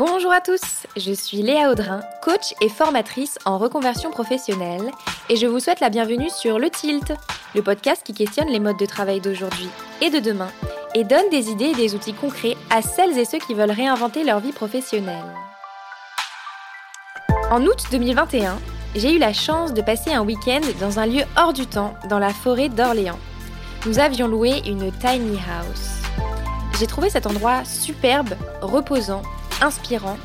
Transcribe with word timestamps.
Bonjour 0.00 0.32
à 0.32 0.40
tous, 0.40 0.86
je 0.96 1.12
suis 1.12 1.42
Léa 1.42 1.70
Audrin, 1.70 2.00
coach 2.22 2.54
et 2.62 2.70
formatrice 2.70 3.38
en 3.44 3.58
reconversion 3.58 4.10
professionnelle, 4.10 4.90
et 5.28 5.36
je 5.36 5.46
vous 5.46 5.60
souhaite 5.60 5.80
la 5.80 5.90
bienvenue 5.90 6.30
sur 6.30 6.58
Le 6.58 6.70
Tilt, 6.70 7.12
le 7.54 7.60
podcast 7.60 8.02
qui 8.02 8.14
questionne 8.14 8.48
les 8.48 8.60
modes 8.60 8.78
de 8.78 8.86
travail 8.86 9.20
d'aujourd'hui 9.20 9.68
et 10.00 10.08
de 10.08 10.18
demain, 10.18 10.48
et 10.94 11.04
donne 11.04 11.28
des 11.30 11.50
idées 11.50 11.72
et 11.72 11.74
des 11.74 11.94
outils 11.94 12.14
concrets 12.14 12.56
à 12.70 12.80
celles 12.80 13.18
et 13.18 13.26
ceux 13.26 13.40
qui 13.40 13.52
veulent 13.52 13.70
réinventer 13.70 14.24
leur 14.24 14.40
vie 14.40 14.52
professionnelle. 14.52 15.34
En 17.50 17.62
août 17.66 17.84
2021, 17.90 18.58
j'ai 18.94 19.16
eu 19.16 19.18
la 19.18 19.34
chance 19.34 19.74
de 19.74 19.82
passer 19.82 20.14
un 20.14 20.24
week-end 20.24 20.62
dans 20.80 20.98
un 20.98 21.04
lieu 21.04 21.24
hors 21.36 21.52
du 21.52 21.66
temps, 21.66 21.92
dans 22.08 22.18
la 22.18 22.30
forêt 22.30 22.70
d'Orléans. 22.70 23.18
Nous 23.84 23.98
avions 23.98 24.28
loué 24.28 24.62
une 24.64 24.90
tiny 24.92 25.36
house. 25.36 26.00
J'ai 26.78 26.86
trouvé 26.86 27.10
cet 27.10 27.26
endroit 27.26 27.66
superbe, 27.66 28.30
reposant 28.62 29.20
inspirant, 29.60 30.18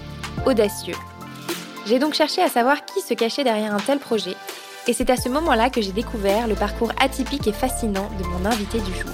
audacieux. 0.45 0.95
J'ai 1.85 1.99
donc 1.99 2.13
cherché 2.13 2.41
à 2.41 2.49
savoir 2.49 2.85
qui 2.85 3.02
se 3.02 3.13
cachait 3.13 3.44
derrière 3.44 3.73
un 3.73 3.80
tel 3.80 3.99
projet, 3.99 4.35
et 4.88 4.94
c'est 4.94 5.09
à 5.09 5.17
ce 5.17 5.30
moment-là 5.30 5.70
que 5.70 5.81
j'ai 5.81 5.91
découvert 5.91 6.48
le 6.48 6.55
parcours 6.55 6.91
atypique 6.99 7.48
et 7.48 7.53
fascinant 7.53 8.09
de 8.20 8.27
mon 8.27 8.45
invité 8.45 8.80
du 8.80 8.94
jour. 8.94 9.11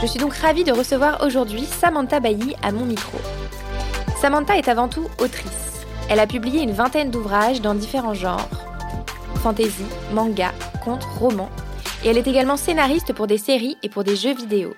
Je 0.00 0.06
suis 0.06 0.18
donc 0.18 0.34
ravie 0.34 0.64
de 0.64 0.72
recevoir 0.72 1.22
aujourd'hui 1.24 1.64
Samantha 1.64 2.20
Bailly 2.20 2.54
à 2.62 2.72
mon 2.72 2.84
micro. 2.84 3.18
Samantha 4.20 4.56
est 4.56 4.68
avant 4.68 4.88
tout 4.88 5.08
autrice. 5.18 5.84
Elle 6.08 6.20
a 6.20 6.26
publié 6.26 6.62
une 6.62 6.72
vingtaine 6.72 7.10
d'ouvrages 7.10 7.60
dans 7.60 7.74
différents 7.74 8.14
genres 8.14 8.48
fantasy, 9.46 9.84
manga, 10.12 10.52
contes, 10.84 11.04
romans, 11.04 11.50
et 12.02 12.08
elle 12.08 12.18
est 12.18 12.26
également 12.26 12.56
scénariste 12.56 13.12
pour 13.12 13.28
des 13.28 13.38
séries 13.38 13.76
et 13.84 13.88
pour 13.88 14.02
des 14.02 14.16
jeux 14.16 14.34
vidéo. 14.34 14.74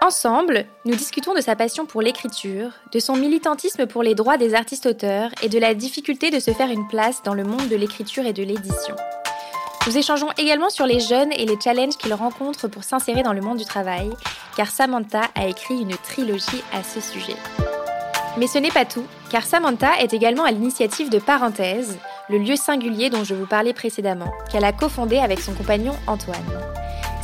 Ensemble, 0.00 0.64
nous 0.84 0.94
discutons 0.94 1.34
de 1.34 1.40
sa 1.40 1.56
passion 1.56 1.84
pour 1.84 2.02
l'écriture, 2.02 2.70
de 2.92 3.00
son 3.00 3.16
militantisme 3.16 3.86
pour 3.86 4.04
les 4.04 4.14
droits 4.14 4.36
des 4.36 4.54
artistes-auteurs 4.54 5.30
et 5.42 5.48
de 5.48 5.58
la 5.58 5.74
difficulté 5.74 6.30
de 6.30 6.38
se 6.38 6.52
faire 6.52 6.70
une 6.70 6.86
place 6.86 7.22
dans 7.24 7.34
le 7.34 7.42
monde 7.42 7.68
de 7.68 7.74
l'écriture 7.74 8.24
et 8.24 8.32
de 8.32 8.44
l'édition. 8.44 8.94
Nous 9.88 9.98
échangeons 9.98 10.30
également 10.38 10.70
sur 10.70 10.86
les 10.86 11.00
jeunes 11.00 11.32
et 11.32 11.46
les 11.46 11.58
challenges 11.60 11.96
qu'ils 11.96 12.14
rencontrent 12.14 12.68
pour 12.68 12.84
s'insérer 12.84 13.24
dans 13.24 13.32
le 13.32 13.40
monde 13.40 13.58
du 13.58 13.64
travail, 13.64 14.10
car 14.56 14.68
Samantha 14.68 15.22
a 15.34 15.48
écrit 15.48 15.80
une 15.80 15.96
trilogie 15.96 16.62
à 16.72 16.84
ce 16.84 17.00
sujet. 17.00 17.36
Mais 18.38 18.46
ce 18.46 18.58
n'est 18.58 18.70
pas 18.70 18.84
tout, 18.84 19.06
car 19.30 19.44
Samantha 19.44 19.98
est 20.00 20.14
également 20.14 20.44
à 20.44 20.52
l'initiative 20.52 21.10
de 21.10 21.18
Parenthèse, 21.18 21.98
le 22.30 22.38
lieu 22.38 22.54
singulier 22.54 23.10
dont 23.10 23.24
je 23.24 23.34
vous 23.34 23.46
parlais 23.46 23.72
précédemment, 23.72 24.32
qu'elle 24.48 24.64
a 24.64 24.72
cofondé 24.72 25.18
avec 25.18 25.40
son 25.40 25.54
compagnon 25.54 25.94
Antoine. 26.06 26.67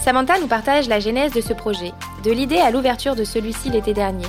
Samantha 0.05 0.38
nous 0.38 0.48
partage 0.48 0.86
la 0.86 1.00
genèse 1.00 1.33
de 1.33 1.41
ce 1.41 1.55
projet, 1.55 1.94
de 2.24 2.30
l'idée 2.30 2.58
à 2.58 2.70
l'ouverture 2.70 3.16
de 3.16 3.24
celui-ci 3.24 3.70
l'été 3.70 3.94
dernier, 3.94 4.27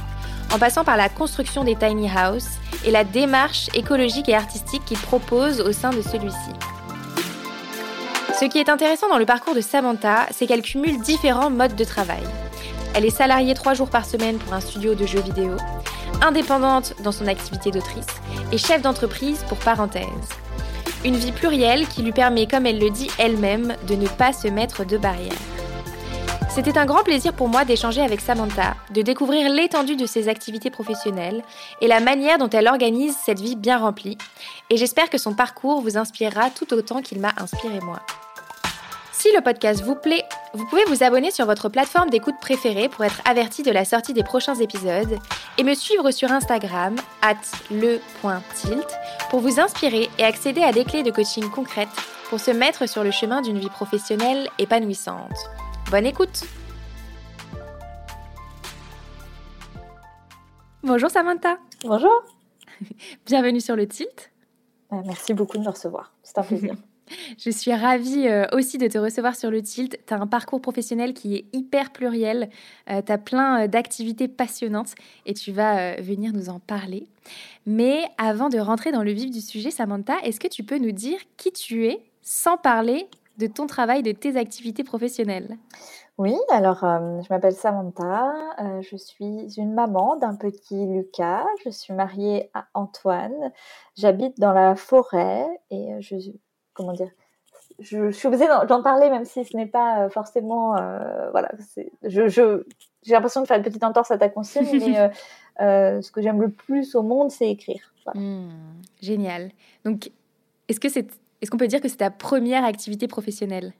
en 0.53 0.57
passant 0.57 0.85
par 0.85 0.95
la 0.95 1.09
construction 1.09 1.65
des 1.65 1.75
tiny 1.75 2.09
houses 2.09 2.47
et 2.85 2.91
la 2.91 3.03
démarche 3.03 3.67
écologique 3.73 4.29
et 4.29 4.35
artistique 4.35 4.85
qu'il 4.85 4.97
propose 4.97 5.59
au 5.59 5.73
sein 5.73 5.89
de 5.89 6.01
celui-ci. 6.01 6.53
Ce 8.39 8.45
qui 8.45 8.57
est 8.57 8.69
intéressant 8.69 9.09
dans 9.09 9.17
le 9.17 9.25
parcours 9.25 9.53
de 9.53 9.59
Samantha, 9.59 10.27
c'est 10.31 10.47
qu'elle 10.47 10.61
cumule 10.61 11.01
différents 11.01 11.49
modes 11.49 11.75
de 11.75 11.83
travail. 11.83 12.23
Elle 12.93 13.03
est 13.03 13.09
salariée 13.09 13.53
trois 13.53 13.73
jours 13.73 13.89
par 13.89 14.05
semaine 14.05 14.37
pour 14.37 14.53
un 14.53 14.61
studio 14.61 14.95
de 14.95 15.05
jeux 15.05 15.19
vidéo, 15.19 15.57
indépendante 16.21 16.93
dans 17.03 17.11
son 17.11 17.27
activité 17.27 17.71
d'autrice 17.71 18.07
et 18.53 18.57
chef 18.57 18.81
d'entreprise 18.81 19.43
pour 19.49 19.57
parenthèse. 19.57 20.05
Une 21.03 21.17
vie 21.17 21.33
plurielle 21.33 21.85
qui 21.89 22.01
lui 22.01 22.13
permet, 22.13 22.47
comme 22.47 22.65
elle 22.65 22.79
le 22.79 22.91
dit 22.91 23.09
elle-même, 23.19 23.75
de 23.89 23.95
ne 23.95 24.07
pas 24.07 24.31
se 24.31 24.47
mettre 24.47 24.85
de 24.85 24.97
barrières. 24.97 25.33
C'était 26.55 26.77
un 26.77 26.85
grand 26.85 27.03
plaisir 27.03 27.33
pour 27.33 27.49
moi 27.49 27.65
d'échanger 27.65 27.99
avec 27.99 28.21
Samantha, 28.21 28.77
de 28.91 29.01
découvrir 29.01 29.49
l'étendue 29.49 29.97
de 29.97 30.05
ses 30.05 30.29
activités 30.29 30.69
professionnelles 30.69 31.43
et 31.81 31.87
la 31.87 31.99
manière 31.99 32.37
dont 32.37 32.49
elle 32.49 32.69
organise 32.69 33.13
cette 33.25 33.41
vie 33.41 33.57
bien 33.57 33.77
remplie. 33.77 34.17
Et 34.69 34.77
j'espère 34.77 35.09
que 35.09 35.17
son 35.17 35.33
parcours 35.33 35.81
vous 35.81 35.97
inspirera 35.97 36.49
tout 36.51 36.73
autant 36.73 37.01
qu'il 37.01 37.19
m'a 37.19 37.33
inspiré 37.35 37.81
moi. 37.81 37.99
Si 39.11 39.27
le 39.35 39.41
podcast 39.41 39.81
vous 39.83 39.95
plaît, 39.95 40.23
vous 40.53 40.65
pouvez 40.67 40.85
vous 40.85 41.03
abonner 41.03 41.29
sur 41.29 41.45
votre 41.45 41.67
plateforme 41.67 42.09
d'écoute 42.09 42.35
préférée 42.39 42.87
pour 42.87 43.03
être 43.03 43.21
averti 43.25 43.61
de 43.61 43.71
la 43.71 43.83
sortie 43.83 44.13
des 44.13 44.23
prochains 44.23 44.55
épisodes 44.55 45.19
et 45.57 45.63
me 45.63 45.73
suivre 45.73 46.09
sur 46.11 46.31
Instagram, 46.31 46.95
at 47.21 47.35
le.tilt, 47.69 48.87
pour 49.29 49.41
vous 49.41 49.59
inspirer 49.59 50.09
et 50.17 50.23
accéder 50.23 50.63
à 50.63 50.71
des 50.71 50.85
clés 50.85 51.03
de 51.03 51.11
coaching 51.11 51.49
concrètes 51.49 51.89
pour 52.29 52.39
se 52.39 52.51
mettre 52.51 52.87
sur 52.87 53.03
le 53.03 53.11
chemin 53.11 53.41
d'une 53.41 53.59
vie 53.59 53.69
professionnelle 53.69 54.47
épanouissante. 54.57 55.49
Bonne 55.91 56.07
écoute 56.07 56.45
Bonjour 60.81 61.11
Samantha 61.11 61.59
Bonjour 61.83 62.11
Bienvenue 63.27 63.61
sur 63.61 63.75
le 63.75 63.87
Tilt. 63.87 64.31
Euh, 64.91 64.97
merci 65.05 65.35
beaucoup 65.35 65.57
de 65.59 65.63
me 65.63 65.69
recevoir, 65.69 66.11
c'est 66.23 66.39
un 66.39 66.43
plaisir. 66.43 66.73
Je 67.37 67.51
suis 67.51 67.71
ravie 67.71 68.27
euh, 68.27 68.47
aussi 68.51 68.79
de 68.79 68.87
te 68.87 68.97
recevoir 68.97 69.35
sur 69.35 69.51
le 69.51 69.61
Tilt. 69.61 69.99
Tu 70.07 70.13
as 70.13 70.19
un 70.19 70.25
parcours 70.25 70.59
professionnel 70.59 71.13
qui 71.13 71.35
est 71.35 71.45
hyper 71.53 71.91
pluriel. 71.91 72.49
Euh, 72.89 73.03
tu 73.05 73.11
as 73.11 73.19
plein 73.19 73.67
d'activités 73.67 74.27
passionnantes 74.27 74.95
et 75.27 75.35
tu 75.35 75.51
vas 75.51 76.01
venir 76.01 76.33
nous 76.33 76.49
en 76.49 76.59
parler. 76.59 77.07
Mais 77.67 78.03
avant 78.17 78.49
de 78.49 78.57
rentrer 78.57 78.91
dans 78.91 79.03
le 79.03 79.11
vif 79.11 79.29
du 79.29 79.39
sujet, 79.39 79.69
Samantha, 79.69 80.15
est-ce 80.23 80.39
que 80.39 80.47
tu 80.47 80.63
peux 80.63 80.79
nous 80.79 80.91
dire 80.91 81.19
qui 81.37 81.51
tu 81.51 81.85
es 81.85 82.03
sans 82.23 82.57
parler 82.57 83.07
de 83.37 83.47
ton 83.47 83.67
travail, 83.67 84.03
de 84.03 84.11
tes 84.11 84.37
activités 84.37 84.83
professionnelles. 84.83 85.57
Oui, 86.17 86.35
alors 86.49 86.83
euh, 86.85 87.21
je 87.21 87.27
m'appelle 87.29 87.53
Samantha, 87.53 88.33
euh, 88.61 88.81
je 88.81 88.95
suis 88.95 89.53
une 89.57 89.73
maman 89.73 90.15
d'un 90.15 90.35
petit 90.35 90.85
Lucas, 90.87 91.45
je 91.65 91.69
suis 91.69 91.93
mariée 91.93 92.49
à 92.53 92.67
Antoine, 92.73 93.51
j'habite 93.97 94.39
dans 94.39 94.53
la 94.53 94.75
forêt 94.75 95.45
et 95.71 95.93
euh, 95.93 95.97
je, 95.99 96.15
comment 96.73 96.93
dire, 96.93 97.09
je, 97.79 98.11
suis 98.11 98.29
obligée 98.29 98.47
d'en 98.69 98.81
parler 98.81 99.09
même 99.09 99.25
si 99.25 99.43
ce 99.43 99.57
n'est 99.57 99.65
pas 99.65 100.07
forcément, 100.07 100.75
voilà, 101.31 101.51
je, 102.03 102.29
j'ai 103.03 103.13
l'impression 103.13 103.41
de 103.41 103.47
faire 103.47 103.57
une 103.57 103.63
petite 103.63 103.83
entorse 103.83 104.11
à 104.11 104.17
ta 104.17 104.29
consigne, 104.29 104.69
mais 104.71 105.11
ce 106.01 106.11
que 106.11 106.21
j'aime 106.21 106.41
le 106.41 106.49
plus 106.49 106.95
au 106.95 107.03
monde, 107.03 107.29
c'est 107.29 107.49
écrire. 107.49 107.93
Mmh, 108.13 108.49
génial. 109.01 109.51
Donc, 109.83 110.11
est-ce 110.69 110.79
que 110.79 110.87
c'est 110.87 111.07
est-ce 111.41 111.51
qu'on 111.51 111.57
peut 111.57 111.67
dire 111.67 111.81
que 111.81 111.87
c'est 111.87 111.97
ta 111.97 112.11
première 112.11 112.65
activité 112.65 113.07
professionnelle? 113.07 113.73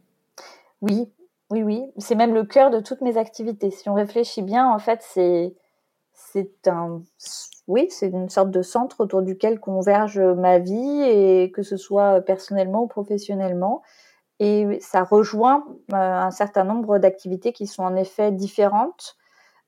Oui, 0.81 1.11
oui, 1.49 1.63
oui. 1.63 1.83
C'est 1.97 2.15
même 2.15 2.33
le 2.33 2.43
cœur 2.43 2.69
de 2.69 2.79
toutes 2.79 3.01
mes 3.01 3.17
activités. 3.17 3.71
Si 3.71 3.89
on 3.89 3.93
réfléchit 3.93 4.41
bien, 4.41 4.69
en 4.69 4.79
fait, 4.79 5.01
c'est 5.01 5.55
c'est 6.13 6.67
un 6.67 7.01
oui, 7.67 7.87
c'est 7.89 8.07
une 8.07 8.29
sorte 8.29 8.51
de 8.51 8.61
centre 8.61 9.01
autour 9.01 9.21
duquel 9.21 9.59
converge 9.59 10.19
ma 10.19 10.59
vie 10.59 11.01
et 11.01 11.51
que 11.51 11.63
ce 11.63 11.77
soit 11.77 12.21
personnellement 12.21 12.83
ou 12.83 12.87
professionnellement. 12.87 13.81
Et 14.39 14.79
ça 14.81 15.03
rejoint 15.03 15.65
euh, 15.93 15.95
un 15.95 16.31
certain 16.31 16.63
nombre 16.63 16.99
d'activités 16.99 17.53
qui 17.53 17.67
sont 17.67 17.83
en 17.83 17.95
effet 17.95 18.31
différentes. 18.31 19.17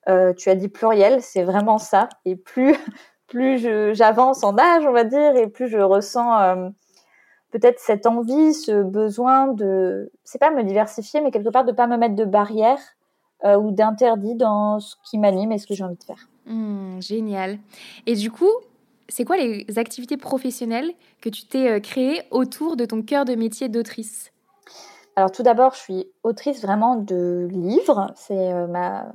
Euh, 0.10 0.34
tu 0.34 0.50
as 0.50 0.56
dit 0.56 0.70
pluriel, 0.70 1.22
c'est 1.22 1.44
vraiment 1.44 1.78
ça. 1.80 2.10
Et 2.26 2.36
plus 2.36 2.76
plus 3.28 3.60
j'avance 3.94 4.44
en 4.44 4.58
âge, 4.58 4.86
on 4.88 4.94
va 4.94 5.04
dire, 5.04 5.36
et 5.36 5.48
plus 5.48 5.68
je 5.68 5.80
ressens 5.80 6.40
euh, 6.42 6.70
peut-être 7.52 7.80
cette 7.80 8.06
envie, 8.06 8.54
ce 8.54 8.84
besoin 8.84 9.48
de, 9.48 10.12
c'est 10.24 10.40
pas 10.40 10.52
me 10.52 10.64
diversifier, 10.64 11.22
mais 11.22 11.32
quelque 11.32 11.50
part 11.50 11.66
de 11.66 11.72
pas 11.72 11.88
me 11.88 11.98
mettre 11.98 12.16
de 12.16 12.26
barrières 12.26 12.82
euh, 13.46 13.58
ou 13.58 13.72
d'interdits 13.72 14.36
dans 14.36 14.80
ce 14.80 14.96
qui 15.04 15.18
m'anime 15.18 15.52
et 15.52 15.58
ce 15.58 15.68
que 15.68 15.74
j'ai 15.74 15.84
envie 15.84 15.96
de 15.96 16.04
faire. 16.04 16.28
Mmh, 16.46 17.02
génial. 17.02 17.60
Et 18.06 18.16
du 18.16 18.32
coup, 18.32 18.52
c'est 19.10 19.26
quoi 19.26 19.38
les 19.38 19.66
activités 19.78 20.18
professionnelles 20.18 20.92
que 21.22 21.30
tu 21.30 21.46
t'es 21.46 21.70
euh, 21.70 21.80
créées 21.80 22.22
autour 22.32 22.76
de 22.76 22.86
ton 22.86 23.02
cœur 23.02 23.26
de 23.26 23.36
métier 23.36 23.70
d'autrice? 23.70 24.32
Alors 25.18 25.32
tout 25.32 25.42
d'abord, 25.42 25.74
je 25.74 25.80
suis 25.80 26.12
autrice 26.22 26.62
vraiment 26.62 26.96
de 26.96 27.48
livres. 27.50 28.12
C'est 28.16 28.54
euh, 28.54 28.68
ma, 28.68 29.08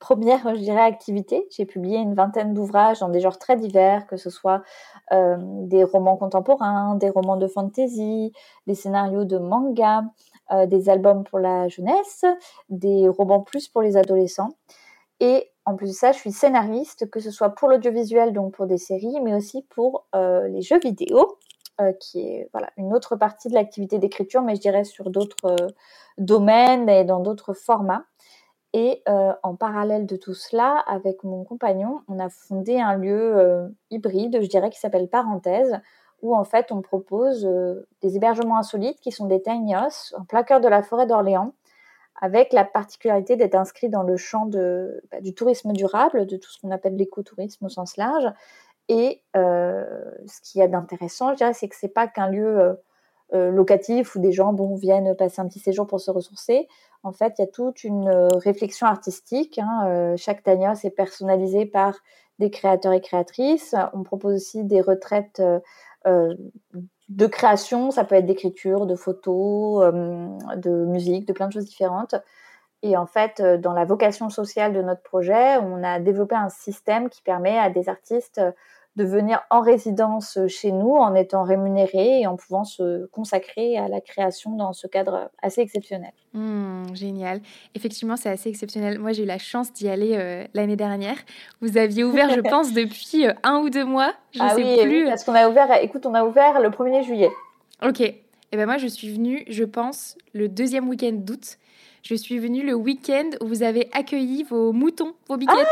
première, 0.00 0.52
je 0.52 0.58
dirais, 0.58 0.80
activité. 0.80 1.46
J'ai 1.52 1.64
publié 1.64 1.98
une 1.98 2.12
vingtaine 2.12 2.54
d'ouvrages 2.54 2.98
dans 2.98 3.08
des 3.08 3.20
genres 3.20 3.38
très 3.38 3.54
divers, 3.54 4.08
que 4.08 4.16
ce 4.16 4.30
soit 4.30 4.64
euh, 5.12 5.36
des 5.38 5.84
romans 5.84 6.16
contemporains, 6.16 6.96
des 6.96 7.08
romans 7.08 7.36
de 7.36 7.46
fantasy, 7.46 8.32
des 8.66 8.74
scénarios 8.74 9.24
de 9.24 9.38
manga, 9.38 10.02
euh, 10.50 10.66
des 10.66 10.88
albums 10.88 11.22
pour 11.22 11.38
la 11.38 11.68
jeunesse, 11.68 12.24
des 12.68 13.06
romans 13.06 13.40
plus 13.40 13.68
pour 13.68 13.80
les 13.80 13.96
adolescents. 13.96 14.56
Et 15.20 15.52
en 15.66 15.76
plus 15.76 15.86
de 15.86 15.94
ça, 15.94 16.10
je 16.10 16.18
suis 16.18 16.32
scénariste, 16.32 17.08
que 17.10 17.20
ce 17.20 17.30
soit 17.30 17.50
pour 17.50 17.68
l'audiovisuel, 17.68 18.32
donc 18.32 18.54
pour 18.54 18.66
des 18.66 18.76
séries, 18.76 19.20
mais 19.22 19.34
aussi 19.34 19.62
pour 19.62 20.08
les 20.12 20.62
jeux 20.62 20.80
vidéo. 20.80 21.38
Euh, 21.80 21.92
qui 21.92 22.20
est 22.20 22.48
voilà, 22.52 22.70
une 22.76 22.94
autre 22.94 23.16
partie 23.16 23.48
de 23.48 23.54
l'activité 23.54 23.98
d'écriture, 23.98 24.42
mais 24.42 24.54
je 24.54 24.60
dirais 24.60 24.84
sur 24.84 25.10
d'autres 25.10 25.60
euh, 25.60 25.68
domaines 26.18 26.88
et 26.88 27.02
dans 27.02 27.18
d'autres 27.18 27.52
formats. 27.52 28.04
Et 28.72 29.02
euh, 29.08 29.32
en 29.42 29.56
parallèle 29.56 30.06
de 30.06 30.14
tout 30.14 30.34
cela, 30.34 30.84
avec 30.86 31.24
mon 31.24 31.42
compagnon, 31.42 32.02
on 32.06 32.20
a 32.20 32.28
fondé 32.28 32.78
un 32.80 32.96
lieu 32.96 33.74
hybride, 33.90 34.38
je 34.40 34.46
dirais, 34.46 34.70
qui 34.70 34.78
s'appelle 34.78 35.08
Parenthèse, 35.08 35.80
où 36.22 36.36
en 36.36 36.44
fait 36.44 36.70
on 36.70 36.80
propose 36.80 37.44
des 38.02 38.16
hébergements 38.16 38.58
insolites 38.58 39.00
qui 39.00 39.10
sont 39.10 39.26
des 39.26 39.42
tiny 39.42 39.74
en 39.74 40.24
plein 40.28 40.44
cœur 40.44 40.60
de 40.60 40.68
la 40.68 40.82
forêt 40.82 41.06
d'Orléans, 41.06 41.54
avec 42.20 42.52
la 42.52 42.64
particularité 42.64 43.34
d'être 43.34 43.56
inscrit 43.56 43.88
dans 43.88 44.04
le 44.04 44.16
champ 44.16 44.46
de, 44.46 45.02
bah, 45.10 45.20
du 45.20 45.34
tourisme 45.34 45.72
durable, 45.72 46.26
de 46.26 46.36
tout 46.36 46.50
ce 46.50 46.60
qu'on 46.60 46.70
appelle 46.70 46.94
l'écotourisme 46.94 47.66
au 47.66 47.68
sens 47.68 47.96
large, 47.96 48.32
Et 48.88 49.22
ce 49.32 50.40
qu'il 50.42 50.60
y 50.60 50.62
a 50.62 50.68
d'intéressant, 50.68 51.32
je 51.32 51.36
dirais, 51.36 51.54
c'est 51.54 51.68
que 51.68 51.76
c'est 51.76 51.88
pas 51.88 52.06
qu'un 52.06 52.28
lieu 52.28 52.78
locatif 53.32 54.14
où 54.14 54.20
des 54.20 54.32
gens 54.32 54.54
viennent 54.76 55.14
passer 55.16 55.40
un 55.40 55.48
petit 55.48 55.58
séjour 55.58 55.86
pour 55.86 56.00
se 56.00 56.10
ressourcer. 56.10 56.68
En 57.02 57.12
fait, 57.12 57.34
il 57.38 57.42
y 57.42 57.44
a 57.44 57.48
toute 57.48 57.84
une 57.84 58.08
réflexion 58.36 58.86
artistique. 58.86 59.58
Hein. 59.58 60.14
chaque 60.16 60.42
Tania, 60.42 60.74
c'est 60.74 60.90
personnalisé 60.90 61.66
par 61.66 61.94
des 62.38 62.50
créateurs 62.50 62.92
et 62.92 63.00
créatrices. 63.00 63.74
On 63.92 64.02
propose 64.02 64.34
aussi 64.34 64.64
des 64.64 64.80
retraites 64.80 65.42
de 67.08 67.26
création, 67.26 67.90
ça 67.90 68.04
peut 68.04 68.14
être 68.14 68.26
d'écriture, 68.26 68.86
de 68.86 68.94
photos, 68.94 69.92
de 70.56 70.84
musique, 70.86 71.26
de 71.26 71.32
plein 71.32 71.48
de 71.48 71.52
choses 71.52 71.66
différentes. 71.66 72.14
Et 72.84 72.98
en 72.98 73.06
fait, 73.06 73.40
dans 73.40 73.72
la 73.72 73.86
vocation 73.86 74.28
sociale 74.28 74.74
de 74.74 74.82
notre 74.82 75.02
projet, 75.02 75.56
on 75.56 75.82
a 75.82 76.00
développé 76.00 76.34
un 76.34 76.50
système 76.50 77.08
qui 77.08 77.22
permet 77.22 77.58
à 77.58 77.70
des 77.70 77.88
artistes 77.88 78.42
de 78.96 79.04
venir 79.04 79.40
en 79.50 79.60
résidence 79.60 80.38
chez 80.48 80.70
nous 80.70 80.94
en 80.94 81.14
étant 81.14 81.42
rémunérés 81.42 82.20
et 82.20 82.26
en 82.26 82.36
pouvant 82.36 82.64
se 82.64 83.06
consacrer 83.06 83.76
à 83.76 83.88
la 83.88 84.00
création 84.00 84.54
dans 84.54 84.72
ce 84.72 84.86
cadre 84.86 85.30
assez 85.42 85.62
exceptionnel. 85.62 86.12
Mmh, 86.32 86.94
génial. 86.94 87.40
Effectivement, 87.74 88.16
c'est 88.16 88.28
assez 88.28 88.50
exceptionnel. 88.50 88.98
Moi, 88.98 89.12
j'ai 89.12 89.24
eu 89.24 89.26
la 89.26 89.38
chance 89.38 89.72
d'y 89.72 89.88
aller 89.88 90.14
euh, 90.14 90.44
l'année 90.54 90.76
dernière. 90.76 91.16
Vous 91.60 91.76
aviez 91.76 92.04
ouvert, 92.04 92.30
je 92.30 92.40
pense, 92.50 92.72
depuis 92.72 93.26
euh, 93.26 93.32
un 93.42 93.60
ou 93.60 93.70
deux 93.70 93.84
mois. 93.84 94.14
Je 94.32 94.40
ah 94.42 94.50
sais 94.50 94.62
oui, 94.62 94.82
plus. 94.82 95.06
parce 95.06 95.24
qu'on 95.24 95.34
a 95.34 95.48
ouvert, 95.48 95.72
écoute, 95.82 96.06
on 96.06 96.14
a 96.14 96.24
ouvert 96.24 96.60
le 96.60 96.68
1er 96.68 97.02
juillet. 97.02 97.30
Ok. 97.82 98.00
Et 98.00 98.22
eh 98.52 98.56
ben 98.56 98.66
moi, 98.66 98.76
je 98.76 98.86
suis 98.86 99.12
venue, 99.12 99.42
je 99.48 99.64
pense, 99.64 100.16
le 100.32 100.48
deuxième 100.48 100.88
week-end 100.88 101.14
d'août. 101.14 101.58
Je 102.06 102.14
suis 102.14 102.38
venue 102.38 102.62
le 102.62 102.74
week-end 102.74 103.30
où 103.40 103.46
vous 103.46 103.62
avez 103.62 103.88
accueilli 103.94 104.42
vos 104.42 104.72
moutons, 104.74 105.14
vos 105.26 105.38
biquettes. 105.38 105.66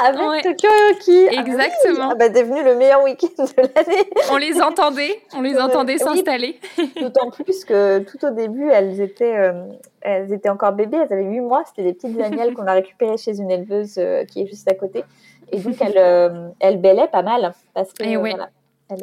Ah, 0.00 0.08
avec 0.08 0.42
Tokyo 0.42 0.68
Yoki. 0.90 1.28
Ah 1.30 1.40
Exactement. 1.40 2.08
Ah, 2.10 2.14
bah, 2.16 2.28
t'es 2.28 2.42
venu 2.42 2.64
le 2.64 2.74
meilleur 2.74 3.04
week-end 3.04 3.44
de 3.44 3.62
l'année. 3.62 4.02
On 4.32 4.36
les 4.36 4.60
entendait, 4.60 5.20
on 5.36 5.42
les 5.42 5.56
entendait 5.60 5.98
s'installer. 5.98 6.58
D'autant 7.00 7.30
plus 7.30 7.64
que 7.64 8.00
tout 8.00 8.18
au 8.26 8.30
début, 8.30 8.68
elles 8.68 9.00
étaient, 9.00 9.36
euh, 9.36 9.62
elles 10.00 10.32
étaient 10.32 10.48
encore 10.48 10.72
bébés, 10.72 10.96
elles 10.96 11.12
avaient 11.12 11.30
8 11.30 11.38
mois. 11.38 11.62
C'était 11.66 11.84
des 11.84 11.94
petites 11.94 12.20
agnelles 12.20 12.54
qu'on 12.54 12.66
a 12.66 12.72
récupérées 12.72 13.16
chez 13.16 13.38
une 13.38 13.52
éleveuse 13.52 13.94
euh, 13.98 14.24
qui 14.24 14.42
est 14.42 14.46
juste 14.48 14.68
à 14.68 14.74
côté. 14.74 15.04
Et 15.52 15.60
donc, 15.60 15.76
elles, 15.80 15.98
euh, 15.98 16.48
elles 16.58 16.80
bêlaient 16.80 17.06
pas 17.06 17.22
mal. 17.22 17.52
Parce 17.74 17.92
que, 17.92 18.02
Et 18.02 18.16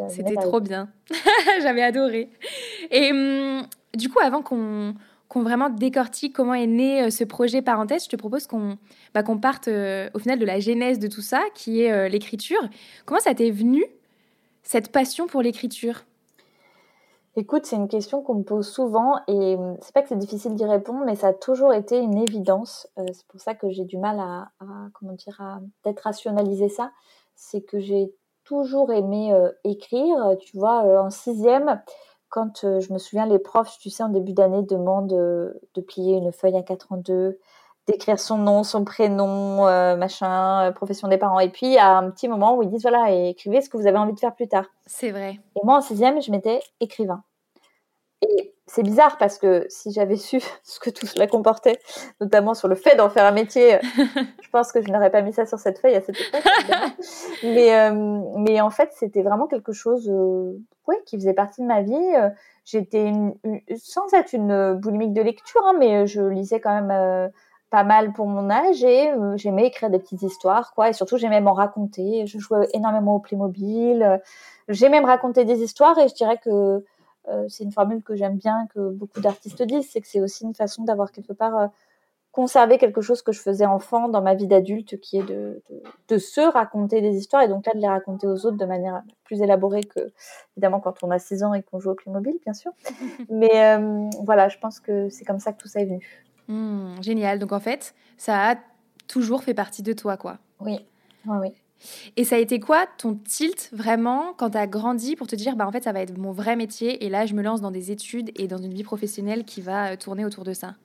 C'était 0.09 0.35
trop 0.35 0.59
bien. 0.59 0.89
J'avais 1.61 1.83
adoré. 1.83 2.27
Et 2.91 3.09
hum, 3.11 3.61
du 3.95 4.09
coup, 4.09 4.19
avant 4.19 4.41
qu'on 4.41 4.95
qu'on 5.33 5.41
vraiment 5.41 5.69
décortique 5.69 6.35
comment 6.35 6.53
est 6.53 6.67
né 6.67 7.03
euh, 7.03 7.09
ce 7.09 7.23
projet 7.23 7.63
parenthèse, 7.63 8.05
je 8.05 8.09
te 8.09 8.15
propose 8.15 8.45
qu'on 8.45 8.77
bah, 9.15 9.23
parte 9.41 9.67
euh, 9.67 10.09
au 10.13 10.19
final 10.19 10.37
de 10.37 10.45
la 10.45 10.59
genèse 10.59 10.99
de 10.99 11.07
tout 11.07 11.21
ça, 11.21 11.41
qui 11.55 11.81
est 11.81 11.91
euh, 11.91 12.07
l'écriture. 12.07 12.61
Comment 13.05 13.19
ça 13.19 13.33
t'est 13.33 13.49
venu, 13.49 13.83
cette 14.61 14.91
passion 14.91 15.25
pour 15.25 15.41
l'écriture? 15.41 16.03
Écoute, 17.35 17.65
c'est 17.65 17.77
une 17.77 17.87
question 17.87 18.21
qu'on 18.21 18.35
me 18.35 18.43
pose 18.43 18.69
souvent 18.69 19.15
et 19.27 19.55
hum, 19.55 19.75
c'est 19.81 19.91
pas 19.91 20.03
que 20.03 20.09
c'est 20.09 20.17
difficile 20.17 20.53
d'y 20.53 20.65
répondre, 20.65 21.03
mais 21.03 21.15
ça 21.15 21.29
a 21.29 21.33
toujours 21.33 21.73
été 21.73 21.97
une 21.97 22.19
évidence. 22.19 22.87
c'est 22.95 23.25
pour 23.25 23.39
ça 23.41 23.55
que 23.55 23.71
j'ai 23.71 23.85
du 23.85 23.97
mal 23.97 24.19
à, 24.19 24.51
comment 24.93 25.13
dire, 25.13 25.41
à 25.41 25.59
peut-être 25.81 26.01
rationaliser 26.01 26.69
ça. 26.69 26.91
C'est 27.35 27.61
que 27.61 27.79
j'ai 27.79 28.13
toujours 28.43 28.91
aimé 28.91 29.33
écrire. 29.63 30.35
Tu 30.39 30.55
vois, 30.55 31.01
en 31.01 31.09
sixième, 31.09 31.81
quand 32.33 32.63
euh, 32.63 32.79
je 32.79 32.91
me 32.91 32.97
souviens, 32.97 33.27
les 33.27 33.37
profs, 33.37 33.77
tu 33.77 33.91
sais, 33.91 34.01
en 34.01 34.09
début 34.09 34.33
d'année, 34.33 34.63
demandent 34.63 35.13
euh, 35.13 35.53
de 35.75 35.81
plier 35.81 36.17
une 36.17 36.31
feuille 36.31 36.57
à 36.57 36.63
4 36.63 36.87
en 36.89 36.97
deux, 36.97 37.37
d'écrire 37.85 38.19
son 38.19 38.39
nom, 38.39 38.63
son 38.63 38.83
prénom, 38.83 39.67
euh, 39.67 39.95
machin, 39.95 40.71
profession 40.71 41.07
des 41.07 41.19
parents. 41.19 41.39
Et 41.39 41.49
puis, 41.49 41.67
il 41.67 41.73
y 41.73 41.77
a 41.77 41.95
un 41.95 42.09
petit 42.09 42.27
moment 42.27 42.57
où 42.57 42.63
ils 42.63 42.69
disent, 42.69 42.81
voilà, 42.81 43.11
écrivez 43.11 43.61
ce 43.61 43.69
que 43.69 43.77
vous 43.77 43.85
avez 43.85 43.99
envie 43.99 44.13
de 44.13 44.19
faire 44.19 44.33
plus 44.33 44.47
tard. 44.47 44.65
C'est 44.87 45.11
vrai. 45.11 45.39
Et 45.55 45.59
moi, 45.63 45.77
en 45.77 45.81
sixième, 45.81 46.23
je 46.23 46.31
m'étais 46.31 46.59
écrivain. 46.79 47.23
Et 48.23 48.52
c'est 48.65 48.83
bizarre 48.83 49.17
parce 49.17 49.37
que 49.37 49.65
si 49.69 49.91
j'avais 49.91 50.15
su 50.15 50.39
ce 50.63 50.79
que 50.79 50.89
tout 50.89 51.05
cela 51.05 51.27
comportait, 51.27 51.79
notamment 52.21 52.53
sur 52.53 52.67
le 52.67 52.75
fait 52.75 52.95
d'en 52.95 53.09
faire 53.09 53.25
un 53.25 53.31
métier, 53.31 53.79
je 54.41 54.49
pense 54.51 54.71
que 54.71 54.81
je 54.81 54.91
n'aurais 54.91 55.11
pas 55.11 55.21
mis 55.21 55.33
ça 55.33 55.45
sur 55.45 55.59
cette 55.59 55.79
feuille 55.79 55.95
à 55.95 56.01
cette 56.01 56.17
époque. 56.19 56.43
mais, 57.43 57.75
euh, 57.75 58.21
mais 58.37 58.61
en 58.61 58.69
fait, 58.69 58.89
c'était 58.93 59.21
vraiment 59.21 59.47
quelque 59.47 59.73
chose 59.73 60.09
euh, 60.09 60.53
ouais, 60.87 61.01
qui 61.05 61.17
faisait 61.17 61.33
partie 61.33 61.61
de 61.61 61.67
ma 61.67 61.81
vie. 61.81 61.93
Euh, 61.93 62.29
j'étais 62.63 63.11
sans 63.77 64.13
être 64.13 64.33
une 64.33 64.75
boulimique 64.75 65.13
de 65.13 65.21
lecture, 65.21 65.61
hein, 65.65 65.75
mais 65.77 66.07
je 66.07 66.21
lisais 66.21 66.61
quand 66.61 66.81
même 66.81 67.31
pas 67.69 67.83
mal 67.83 68.13
pour 68.13 68.27
mon 68.27 68.49
âge 68.49 68.83
et 68.83 69.11
j'aimais 69.35 69.65
écrire 69.65 69.89
des 69.89 69.99
petites 69.99 70.21
histoires, 70.21 70.73
quoi. 70.73 70.89
Et 70.89 70.93
surtout, 70.93 71.17
j'aimais 71.17 71.41
m'en 71.41 71.53
raconter. 71.53 72.25
Je 72.25 72.39
jouais 72.39 72.69
énormément 72.73 73.15
au 73.15 73.19
Playmobil. 73.19 74.21
J'aimais 74.69 75.01
me 75.01 75.05
raconter 75.05 75.43
des 75.43 75.61
histoires 75.61 75.97
et 75.99 76.07
je 76.07 76.13
dirais 76.13 76.37
que 76.37 76.49
euh, 76.49 76.85
c'est 77.47 77.63
une 77.63 77.71
formule 77.71 78.03
que 78.03 78.15
j'aime 78.15 78.37
bien, 78.37 78.67
que 78.73 78.89
beaucoup 78.89 79.21
d'artistes 79.21 79.61
disent, 79.63 79.89
c'est 79.89 80.01
que 80.01 80.07
c'est 80.07 80.21
aussi 80.21 80.43
une 80.43 80.55
façon 80.55 80.83
d'avoir 80.83 81.11
quelque 81.11 81.33
part 81.33 81.57
euh, 81.57 81.67
conservé 82.31 82.77
quelque 82.77 83.01
chose 83.01 83.21
que 83.21 83.31
je 83.31 83.39
faisais 83.39 83.65
enfant 83.65 84.09
dans 84.09 84.21
ma 84.21 84.33
vie 84.33 84.47
d'adulte, 84.47 84.99
qui 84.99 85.17
est 85.17 85.23
de, 85.23 85.61
de, 86.09 86.17
se 86.17 86.41
raconter 86.41 86.99
des 86.99 87.15
histoires 87.15 87.43
et 87.43 87.47
donc 87.47 87.65
là 87.65 87.73
de 87.75 87.79
les 87.79 87.87
raconter 87.87 88.27
aux 88.27 88.45
autres 88.45 88.57
de 88.57 88.65
manière 88.65 89.03
plus 89.23 89.41
élaborée 89.41 89.83
que 89.83 90.11
évidemment 90.57 90.79
quand 90.79 91.03
on 91.03 91.11
a 91.11 91.19
6 91.19 91.43
ans 91.43 91.53
et 91.53 91.61
qu'on 91.61 91.79
joue 91.79 91.91
au 91.91 91.95
Playmobil, 91.95 92.35
bien 92.43 92.53
sûr. 92.53 92.71
Mais 93.29 93.51
euh, 93.77 94.09
voilà, 94.23 94.49
je 94.49 94.57
pense 94.57 94.79
que 94.79 95.09
c'est 95.09 95.25
comme 95.25 95.39
ça 95.39 95.53
que 95.53 95.61
tout 95.61 95.67
ça 95.67 95.81
est 95.81 95.85
venu. 95.85 96.25
Mmh, 96.47 97.01
génial. 97.01 97.39
Donc 97.39 97.51
en 97.51 97.59
fait, 97.59 97.93
ça 98.17 98.51
a 98.51 98.55
toujours 99.07 99.43
fait 99.43 99.53
partie 99.53 99.83
de 99.83 99.93
toi, 99.93 100.17
quoi. 100.17 100.39
Oui, 100.59 100.79
oui, 101.27 101.37
oui. 101.39 101.53
Et 102.17 102.23
ça 102.23 102.35
a 102.35 102.39
été 102.39 102.59
quoi 102.59 102.85
ton 102.97 103.15
tilt 103.15 103.69
vraiment 103.73 104.33
quand 104.37 104.51
tu 104.51 104.57
as 104.57 104.67
grandi 104.67 105.15
pour 105.15 105.27
te 105.27 105.35
dire 105.35 105.55
bah 105.55 105.67
en 105.67 105.71
fait 105.71 105.83
ça 105.83 105.91
va 105.91 106.01
être 106.01 106.17
mon 106.17 106.31
vrai 106.31 106.55
métier 106.55 107.05
et 107.05 107.09
là 107.09 107.25
je 107.25 107.33
me 107.33 107.41
lance 107.41 107.61
dans 107.61 107.71
des 107.71 107.91
études 107.91 108.31
et 108.35 108.47
dans 108.47 108.57
une 108.57 108.73
vie 108.73 108.83
professionnelle 108.83 109.45
qui 109.45 109.61
va 109.61 109.91
euh, 109.91 109.95
tourner 109.95 110.25
autour 110.25 110.43
de 110.43 110.53
ça? 110.53 110.75